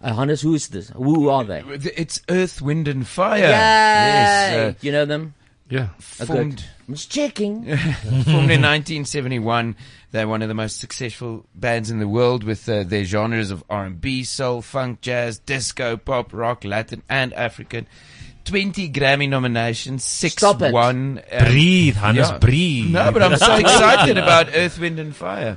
Uh, 0.00 0.14
Hannes, 0.14 0.40
who 0.40 0.54
is 0.54 0.68
this? 0.68 0.88
Who 0.90 1.28
are 1.28 1.44
they? 1.44 1.62
It's 1.96 2.22
Earth, 2.30 2.62
Wind, 2.62 2.86
and 2.88 3.06
Fire. 3.06 3.40
Yay! 3.40 3.48
Yes. 3.50 4.74
uh, 4.74 4.78
you 4.80 4.92
know 4.92 5.04
them? 5.04 5.34
Yeah. 5.70 5.88
Formed, 5.98 6.56
good. 6.56 6.64
I'm 6.88 6.94
just 6.94 7.10
checking. 7.10 7.64
formed 7.64 8.50
in 8.50 8.60
1971. 8.60 9.76
They're 10.10 10.28
one 10.28 10.42
of 10.42 10.48
the 10.48 10.54
most 10.54 10.80
successful 10.80 11.46
bands 11.54 11.90
in 11.90 12.00
the 12.00 12.08
world 12.08 12.42
with 12.42 12.68
uh, 12.68 12.82
their 12.82 13.04
genres 13.04 13.52
of 13.52 13.62
R&B, 13.70 14.24
soul, 14.24 14.60
funk, 14.60 15.00
jazz, 15.00 15.38
disco, 15.38 15.96
pop, 15.96 16.32
rock, 16.34 16.64
Latin, 16.64 17.02
and 17.08 17.32
African. 17.32 17.86
20 18.44 18.90
Grammy 18.90 19.28
nominations, 19.28 20.02
six 20.02 20.34
Stop 20.34 20.60
it. 20.62 20.72
won. 20.72 21.22
Breathe, 21.46 21.94
Hannes, 21.94 22.32
breathe. 22.40 22.90
No, 22.90 23.12
but 23.12 23.22
I'm 23.22 23.36
so 23.36 23.54
excited 23.58 24.18
about 24.18 24.48
Earth, 24.52 24.78
Wind, 24.80 24.98
and 24.98 25.14
Fire. 25.14 25.56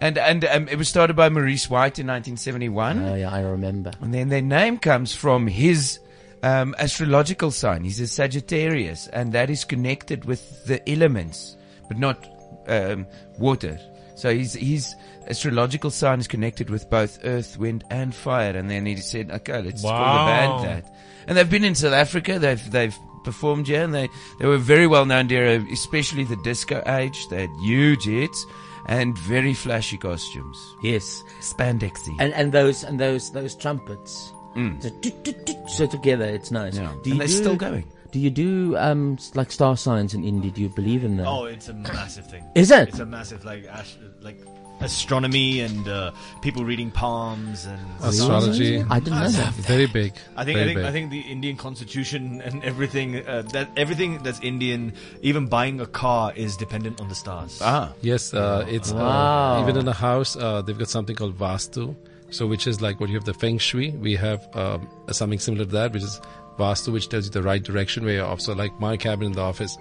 And 0.00 0.18
and 0.18 0.44
um, 0.44 0.68
it 0.68 0.76
was 0.76 0.88
started 0.88 1.14
by 1.14 1.30
Maurice 1.30 1.70
White 1.70 1.98
in 1.98 2.06
1971. 2.08 3.02
Oh 3.02 3.14
yeah, 3.14 3.30
I 3.30 3.40
remember. 3.40 3.92
And 4.02 4.12
then 4.12 4.28
their 4.28 4.42
name 4.42 4.76
comes 4.76 5.14
from 5.14 5.46
his 5.46 6.00
um, 6.44 6.74
astrological 6.78 7.50
sign. 7.50 7.84
He's 7.84 8.00
a 8.00 8.06
Sagittarius, 8.06 9.08
and 9.08 9.32
that 9.32 9.48
is 9.48 9.64
connected 9.64 10.26
with 10.26 10.66
the 10.66 10.86
elements, 10.88 11.56
but 11.88 11.98
not 11.98 12.26
um, 12.68 13.06
water. 13.38 13.78
So 14.14 14.32
his 14.32 14.52
his 14.52 14.94
astrological 15.26 15.90
sign 15.90 16.20
is 16.20 16.28
connected 16.28 16.68
with 16.68 16.88
both 16.90 17.18
earth, 17.24 17.58
wind, 17.58 17.82
and 17.90 18.14
fire. 18.14 18.56
And 18.56 18.70
then 18.70 18.84
he 18.84 18.96
said, 18.96 19.30
"Okay, 19.30 19.62
let's 19.62 19.82
call 19.82 19.92
the 19.92 20.30
band 20.30 20.64
that." 20.64 20.94
And 21.26 21.38
they've 21.38 21.48
been 21.48 21.64
in 21.64 21.74
South 21.74 21.94
Africa. 21.94 22.38
They've 22.38 22.70
they've 22.70 22.96
performed 23.24 23.66
here, 23.66 23.82
and 23.82 23.94
they 23.94 24.08
they 24.38 24.46
were 24.46 24.58
very 24.58 24.86
well 24.86 25.06
known 25.06 25.28
there, 25.28 25.64
especially 25.72 26.24
the 26.24 26.36
disco 26.44 26.82
age. 26.86 27.26
They 27.28 27.40
had 27.40 27.50
huge 27.62 28.04
hits 28.04 28.46
and 28.86 29.16
very 29.18 29.54
flashy 29.54 29.96
costumes. 29.96 30.58
Yes, 30.82 31.22
spandexy. 31.40 32.14
And 32.20 32.34
and 32.34 32.52
those 32.52 32.84
and 32.84 33.00
those 33.00 33.32
those 33.32 33.56
trumpets. 33.56 34.34
Mm. 34.54 35.68
So, 35.68 35.86
together, 35.86 36.24
it's 36.24 36.50
nice. 36.50 36.76
Yeah. 36.76 36.92
Do 37.02 37.10
And 37.12 37.20
they're 37.20 37.28
still 37.28 37.56
going. 37.56 37.84
Do 38.12 38.20
you 38.20 38.30
do 38.30 38.76
um 38.76 39.18
like 39.34 39.50
star 39.50 39.76
signs 39.76 40.14
in 40.14 40.22
India? 40.22 40.50
Do 40.52 40.60
you 40.62 40.68
believe 40.68 41.02
in 41.02 41.16
them? 41.16 41.26
Oh, 41.26 41.46
it's 41.46 41.68
a 41.68 41.74
massive 41.74 42.26
thing. 42.26 42.44
Is 42.54 42.70
it? 42.70 42.88
It's 42.90 43.00
a 43.00 43.06
massive 43.06 43.44
like 43.44 43.66
ast- 43.66 43.98
like 44.20 44.38
astronomy 44.80 45.60
and 45.60 45.88
uh, 45.88 46.10
people 46.42 46.64
reading 46.64 46.90
palms 46.90 47.64
and 47.64 47.80
Astrology. 48.02 48.82
I 48.90 49.00
didn't 49.00 49.18
know 49.20 49.28
that. 49.30 49.52
Very 49.54 49.86
big. 49.86 50.12
I 50.36 50.44
think 50.44 50.58
I 50.58 50.64
think 50.64 50.76
big. 50.78 50.84
I 50.84 50.92
think 50.92 51.10
the 51.10 51.20
Indian 51.20 51.56
constitution 51.56 52.40
and 52.42 52.62
everything 52.64 53.26
uh, 53.26 53.42
that 53.52 53.68
everything 53.76 54.22
that's 54.22 54.40
Indian, 54.40 54.92
even 55.22 55.46
buying 55.46 55.80
a 55.80 55.86
car 55.86 56.32
is 56.36 56.56
dependent 56.56 57.00
on 57.00 57.08
the 57.08 57.14
stars. 57.14 57.58
Ah, 57.62 57.92
yes, 58.00 58.34
uh, 58.34 58.64
it's 58.68 58.92
Wow. 58.92 59.58
uh, 59.58 59.62
even 59.62 59.76
in 59.76 59.88
a 59.88 59.92
house. 59.92 60.36
Uh, 60.36 60.62
they've 60.62 60.78
got 60.78 60.88
something 60.88 61.16
called 61.16 61.38
Vastu, 61.38 61.94
so 62.34 62.46
which 62.46 62.66
is 62.66 62.80
like 62.82 63.00
what 63.00 63.08
you 63.08 63.14
have 63.16 63.24
the 63.24 63.34
Feng 63.34 63.58
Shui. 63.58 63.90
We 63.92 64.14
have 64.16 64.46
um, 64.56 64.88
something 65.10 65.38
similar 65.38 65.64
to 65.64 65.70
that, 65.72 65.92
which 65.92 66.02
is 66.02 66.20
Vastu, 66.58 66.92
which 66.92 67.08
tells 67.08 67.24
you 67.26 67.30
the 67.30 67.42
right 67.42 67.62
direction 67.62 68.04
where 68.04 68.14
you're 68.14 68.26
off. 68.26 68.40
So, 68.40 68.52
like 68.52 68.78
my 68.80 68.96
cabin 68.96 69.26
in 69.28 69.32
the 69.32 69.42
office 69.42 69.76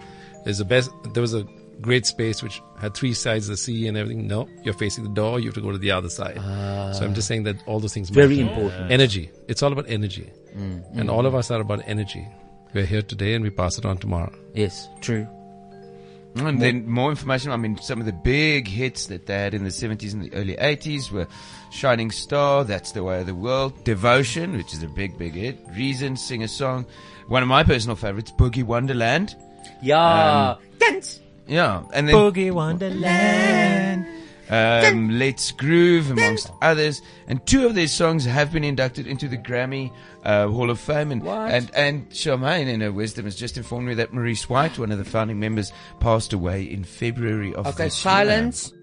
is 0.46 0.58
the 0.60 0.66
best. 0.66 0.92
There 1.14 1.22
was 1.22 1.34
a 1.34 1.46
great 1.82 2.06
space 2.06 2.42
which 2.44 2.62
had 2.80 2.94
three 2.94 3.14
sides 3.14 3.46
of 3.48 3.54
the 3.54 3.58
sea 3.58 3.88
and 3.88 3.98
everything. 3.98 4.28
No, 4.28 4.48
you're 4.64 4.74
facing 4.76 5.04
the 5.04 5.10
door. 5.10 5.40
You 5.40 5.48
have 5.48 5.56
to 5.56 5.62
go 5.62 5.72
to 5.72 5.78
the 5.78 5.92
other 5.92 6.10
side. 6.10 6.36
so 6.96 7.04
I'm 7.04 7.14
just 7.14 7.28
saying 7.28 7.44
that 7.44 7.58
all 7.68 7.80
those 7.80 7.94
things 7.94 8.10
Very 8.10 8.44
matter. 8.44 8.62
important. 8.62 8.92
Energy. 8.92 9.32
It's 9.48 9.62
all 9.64 9.72
about 9.72 9.86
energy, 9.90 10.32
Mm, 10.56 10.84
and 11.00 11.10
mm. 11.10 11.12
all 11.12 11.26
of 11.26 11.34
us 11.34 11.50
are 11.52 11.60
about 11.62 11.82
energy. 11.88 12.28
We're 12.74 12.86
here 12.86 13.02
today, 13.02 13.34
and 13.34 13.44
we 13.44 13.50
pass 13.50 13.78
it 13.80 13.86
on 13.86 13.98
tomorrow. 13.98 14.34
Yes, 14.54 14.88
true. 15.02 15.28
And 16.36 16.60
then 16.62 16.90
more 16.90 17.10
information. 17.12 17.52
I 17.52 17.58
mean, 17.58 17.78
some 17.78 18.00
of 18.00 18.06
the 18.08 18.12
big 18.12 18.68
hits 18.68 19.06
that 19.08 19.28
they 19.28 19.36
had 19.36 19.54
in 19.54 19.64
the 19.64 19.70
70s 19.70 20.14
and 20.14 20.24
the 20.24 20.34
early 20.34 20.56
80s 20.56 21.12
were 21.12 21.28
Shining 21.72 22.10
Star, 22.12 22.64
That's 22.64 22.92
the 22.92 23.04
Way 23.04 23.20
of 23.22 23.28
the 23.28 23.36
World, 23.36 23.84
Devotion, 23.84 24.58
which 24.58 24.74
is 24.74 24.82
a 24.82 24.88
big, 24.88 25.18
big 25.18 25.34
hit, 25.34 25.60
Reason, 25.76 26.18
Sing 26.18 26.44
a 26.44 26.48
Song. 26.48 26.86
One 27.28 27.44
of 27.44 27.50
my 27.50 27.64
personal 27.64 27.96
favorites, 27.96 28.32
Boogie 28.32 28.64
Wonderland. 28.64 29.36
Yeah. 29.82 30.56
Dance. 30.80 31.20
Yeah. 31.48 31.84
And 31.94 32.08
then 32.08 32.16
Boogie 32.16 32.52
Wonderland. 32.52 34.06
um, 34.50 35.18
Let's 35.20 35.52
Groove, 35.52 36.10
amongst 36.12 36.52
others. 36.62 37.02
And 37.28 37.46
two 37.46 37.66
of 37.66 37.76
their 37.76 37.88
songs 37.88 38.26
have 38.26 38.52
been 38.52 38.64
inducted 38.64 39.08
into 39.08 39.28
the 39.28 39.38
Grammy 39.38 39.92
uh, 40.24 40.48
Hall 40.48 40.70
of 40.70 40.80
Fame. 40.80 41.12
And, 41.12 41.28
and 41.28 41.72
and 41.76 42.10
Charmaine, 42.10 42.68
in 42.68 42.82
her 42.82 42.92
wisdom, 42.92 43.26
has 43.26 43.36
just 43.36 43.58
informed 43.58 43.88
me 43.88 43.94
that 43.96 44.14
Maurice 44.14 44.50
White, 44.50 44.80
one 44.80 44.92
of 44.92 44.98
the 44.98 45.06
founding 45.06 45.40
members, 45.40 45.72
passed 46.00 46.34
away 46.34 46.64
in 46.64 46.84
February 46.84 47.54
of 47.54 47.68
Okay, 47.68 47.86
this 47.86 48.04
year. 48.04 48.14
Okay, 48.14 48.26
silence. 48.26 48.74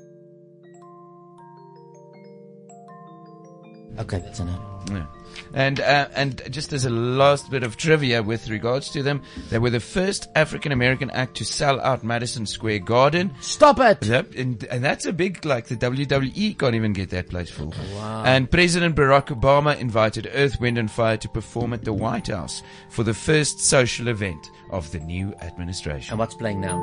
Okay, 3.98 4.18
that's 4.18 4.40
enough. 4.40 4.60
Yeah. 4.90 5.06
And 5.54 5.80
uh, 5.80 6.08
and 6.14 6.42
just 6.50 6.72
as 6.72 6.84
a 6.84 6.90
last 6.90 7.50
bit 7.50 7.62
of 7.62 7.76
trivia 7.76 8.22
with 8.22 8.48
regards 8.48 8.90
to 8.90 9.02
them, 9.02 9.22
they 9.48 9.58
were 9.58 9.70
the 9.70 9.80
first 9.80 10.28
African 10.34 10.72
American 10.72 11.10
act 11.10 11.36
to 11.38 11.44
sell 11.44 11.80
out 11.80 12.04
Madison 12.04 12.46
Square 12.46 12.80
Garden. 12.80 13.32
Stop 13.40 13.80
it! 13.80 14.04
Yep, 14.04 14.34
and, 14.36 14.64
and 14.64 14.84
that's 14.84 15.06
a 15.06 15.12
big 15.12 15.44
like 15.44 15.66
the 15.66 15.76
WWE 15.76 16.58
can't 16.58 16.74
even 16.74 16.92
get 16.92 17.10
that 17.10 17.28
place 17.28 17.50
full. 17.50 17.74
Wow. 17.94 18.24
And 18.24 18.50
President 18.50 18.96
Barack 18.96 19.26
Obama 19.26 19.78
invited 19.78 20.30
Earth, 20.32 20.60
Wind 20.60 20.78
and 20.78 20.90
Fire 20.90 21.16
to 21.16 21.28
perform 21.28 21.72
at 21.72 21.84
the 21.84 21.92
White 21.92 22.28
House 22.28 22.62
for 22.88 23.02
the 23.02 23.14
first 23.14 23.60
social 23.60 24.08
event 24.08 24.50
of 24.70 24.90
the 24.92 25.00
new 25.00 25.34
administration. 25.40 26.12
And 26.12 26.18
what's 26.18 26.34
playing 26.34 26.60
now? 26.60 26.76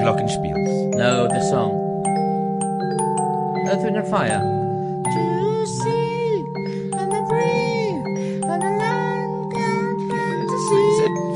Glockenspiels. 0.00 0.94
No, 0.94 1.28
the 1.28 1.42
song. 1.50 1.72
Earth, 3.68 3.82
Wind 3.82 3.96
and 3.96 4.08
Fire. 4.08 4.62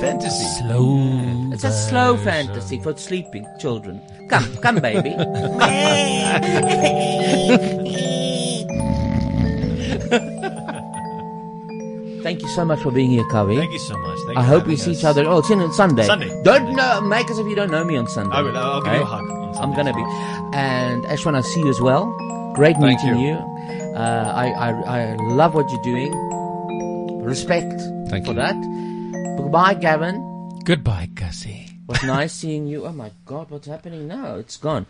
Fantasy. 0.01 0.45
Slow. 0.63 1.51
It's 1.53 1.65
a 1.65 1.73
slow 1.73 2.17
fantasy 2.19 2.79
for 2.81 2.97
sleeping 2.97 3.47
children. 3.59 4.01
Come, 4.29 4.57
come, 4.59 4.77
baby. 4.81 5.11
Thank 12.23 12.43
you 12.43 12.49
so 12.49 12.65
much 12.65 12.81
for 12.81 12.91
being 12.91 13.11
here, 13.11 13.23
Kavi. 13.25 13.57
Thank 13.57 13.73
you 13.73 13.79
so 13.79 13.97
much. 13.99 14.19
Thank 14.27 14.39
I 14.39 14.43
you 14.43 14.47
hope 14.49 14.65
for 14.65 14.69
we 14.71 14.77
see 14.77 14.91
us. 14.91 14.99
each 14.99 15.05
other. 15.05 15.25
Oh, 15.27 15.39
it's 15.39 15.51
in 15.51 15.73
Sunday. 15.73 16.07
Sunday. 16.07 16.43
Don't 16.43 16.75
know, 16.75 17.01
make 17.01 17.31
us 17.31 17.39
if 17.39 17.47
you 17.47 17.55
don't 17.55 17.71
know 17.71 17.85
me 17.85 17.97
on 17.97 18.09
Sunday. 18.09 18.35
I 18.35 18.43
will. 18.43 18.57
I'll 18.57 18.83
give 18.83 18.95
you 18.95 19.03
a 19.03 19.05
hug 19.05 19.31
on 19.31 19.57
I'm 19.59 19.75
gonna 19.75 19.95
be. 19.95 20.03
And 20.53 21.05
Ashvin, 21.05 21.37
I 21.37 21.41
see 21.43 21.61
you 21.61 21.69
as 21.69 21.81
well. 21.81 22.07
Great 22.55 22.77
Thank 22.77 23.01
meeting 23.01 23.21
you. 23.21 23.29
you. 23.29 23.56
Uh, 23.97 24.33
I, 24.35 24.47
I 24.51 24.71
I 25.01 25.15
love 25.17 25.55
what 25.55 25.71
you're 25.71 25.83
doing. 25.83 26.13
Respect 27.25 27.81
Thank 28.11 28.27
for 28.27 28.33
you. 28.33 28.39
that. 28.39 28.57
Goodbye, 29.39 29.75
Gavin. 29.75 30.21
Goodbye, 30.65 31.09
Gussie. 31.15 31.71
Was 31.87 32.03
nice 32.03 32.33
seeing 32.41 32.67
you. 32.67 32.85
Oh 32.87 32.93
my 32.93 33.11
God, 33.25 33.51
what's 33.51 33.67
happening 33.67 34.07
now? 34.07 34.35
It's 34.37 34.57
gone. 34.59 34.85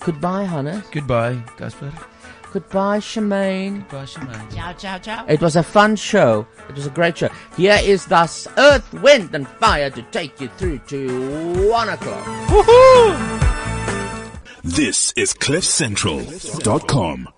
Goodbye, 0.00 0.44
Hannah. 0.44 0.84
Goodbye, 0.92 1.42
Casper. 1.58 1.92
Goodbye, 2.52 2.98
Shemaine. 3.00 3.80
Goodbye, 3.88 4.04
Shemaine. 4.04 4.54
Ciao, 4.54 4.72
ciao, 4.74 4.98
ciao. 4.98 5.26
It 5.26 5.40
was 5.40 5.56
a 5.56 5.62
fun 5.62 5.96
show. 5.96 6.46
It 6.68 6.76
was 6.76 6.86
a 6.86 6.90
great 6.90 7.16
show. 7.18 7.30
Here 7.56 7.80
is 7.82 8.04
thus 8.06 8.46
Earth, 8.58 8.92
Wind, 9.02 9.34
and 9.34 9.48
Fire 9.48 9.88
to 9.90 10.02
take 10.12 10.38
you 10.40 10.48
through 10.58 10.78
to 10.88 11.68
one 11.70 11.88
o'clock. 11.88 12.26
This 14.62 15.12
is 15.16 15.32
CliffCentral.com. 15.34 17.32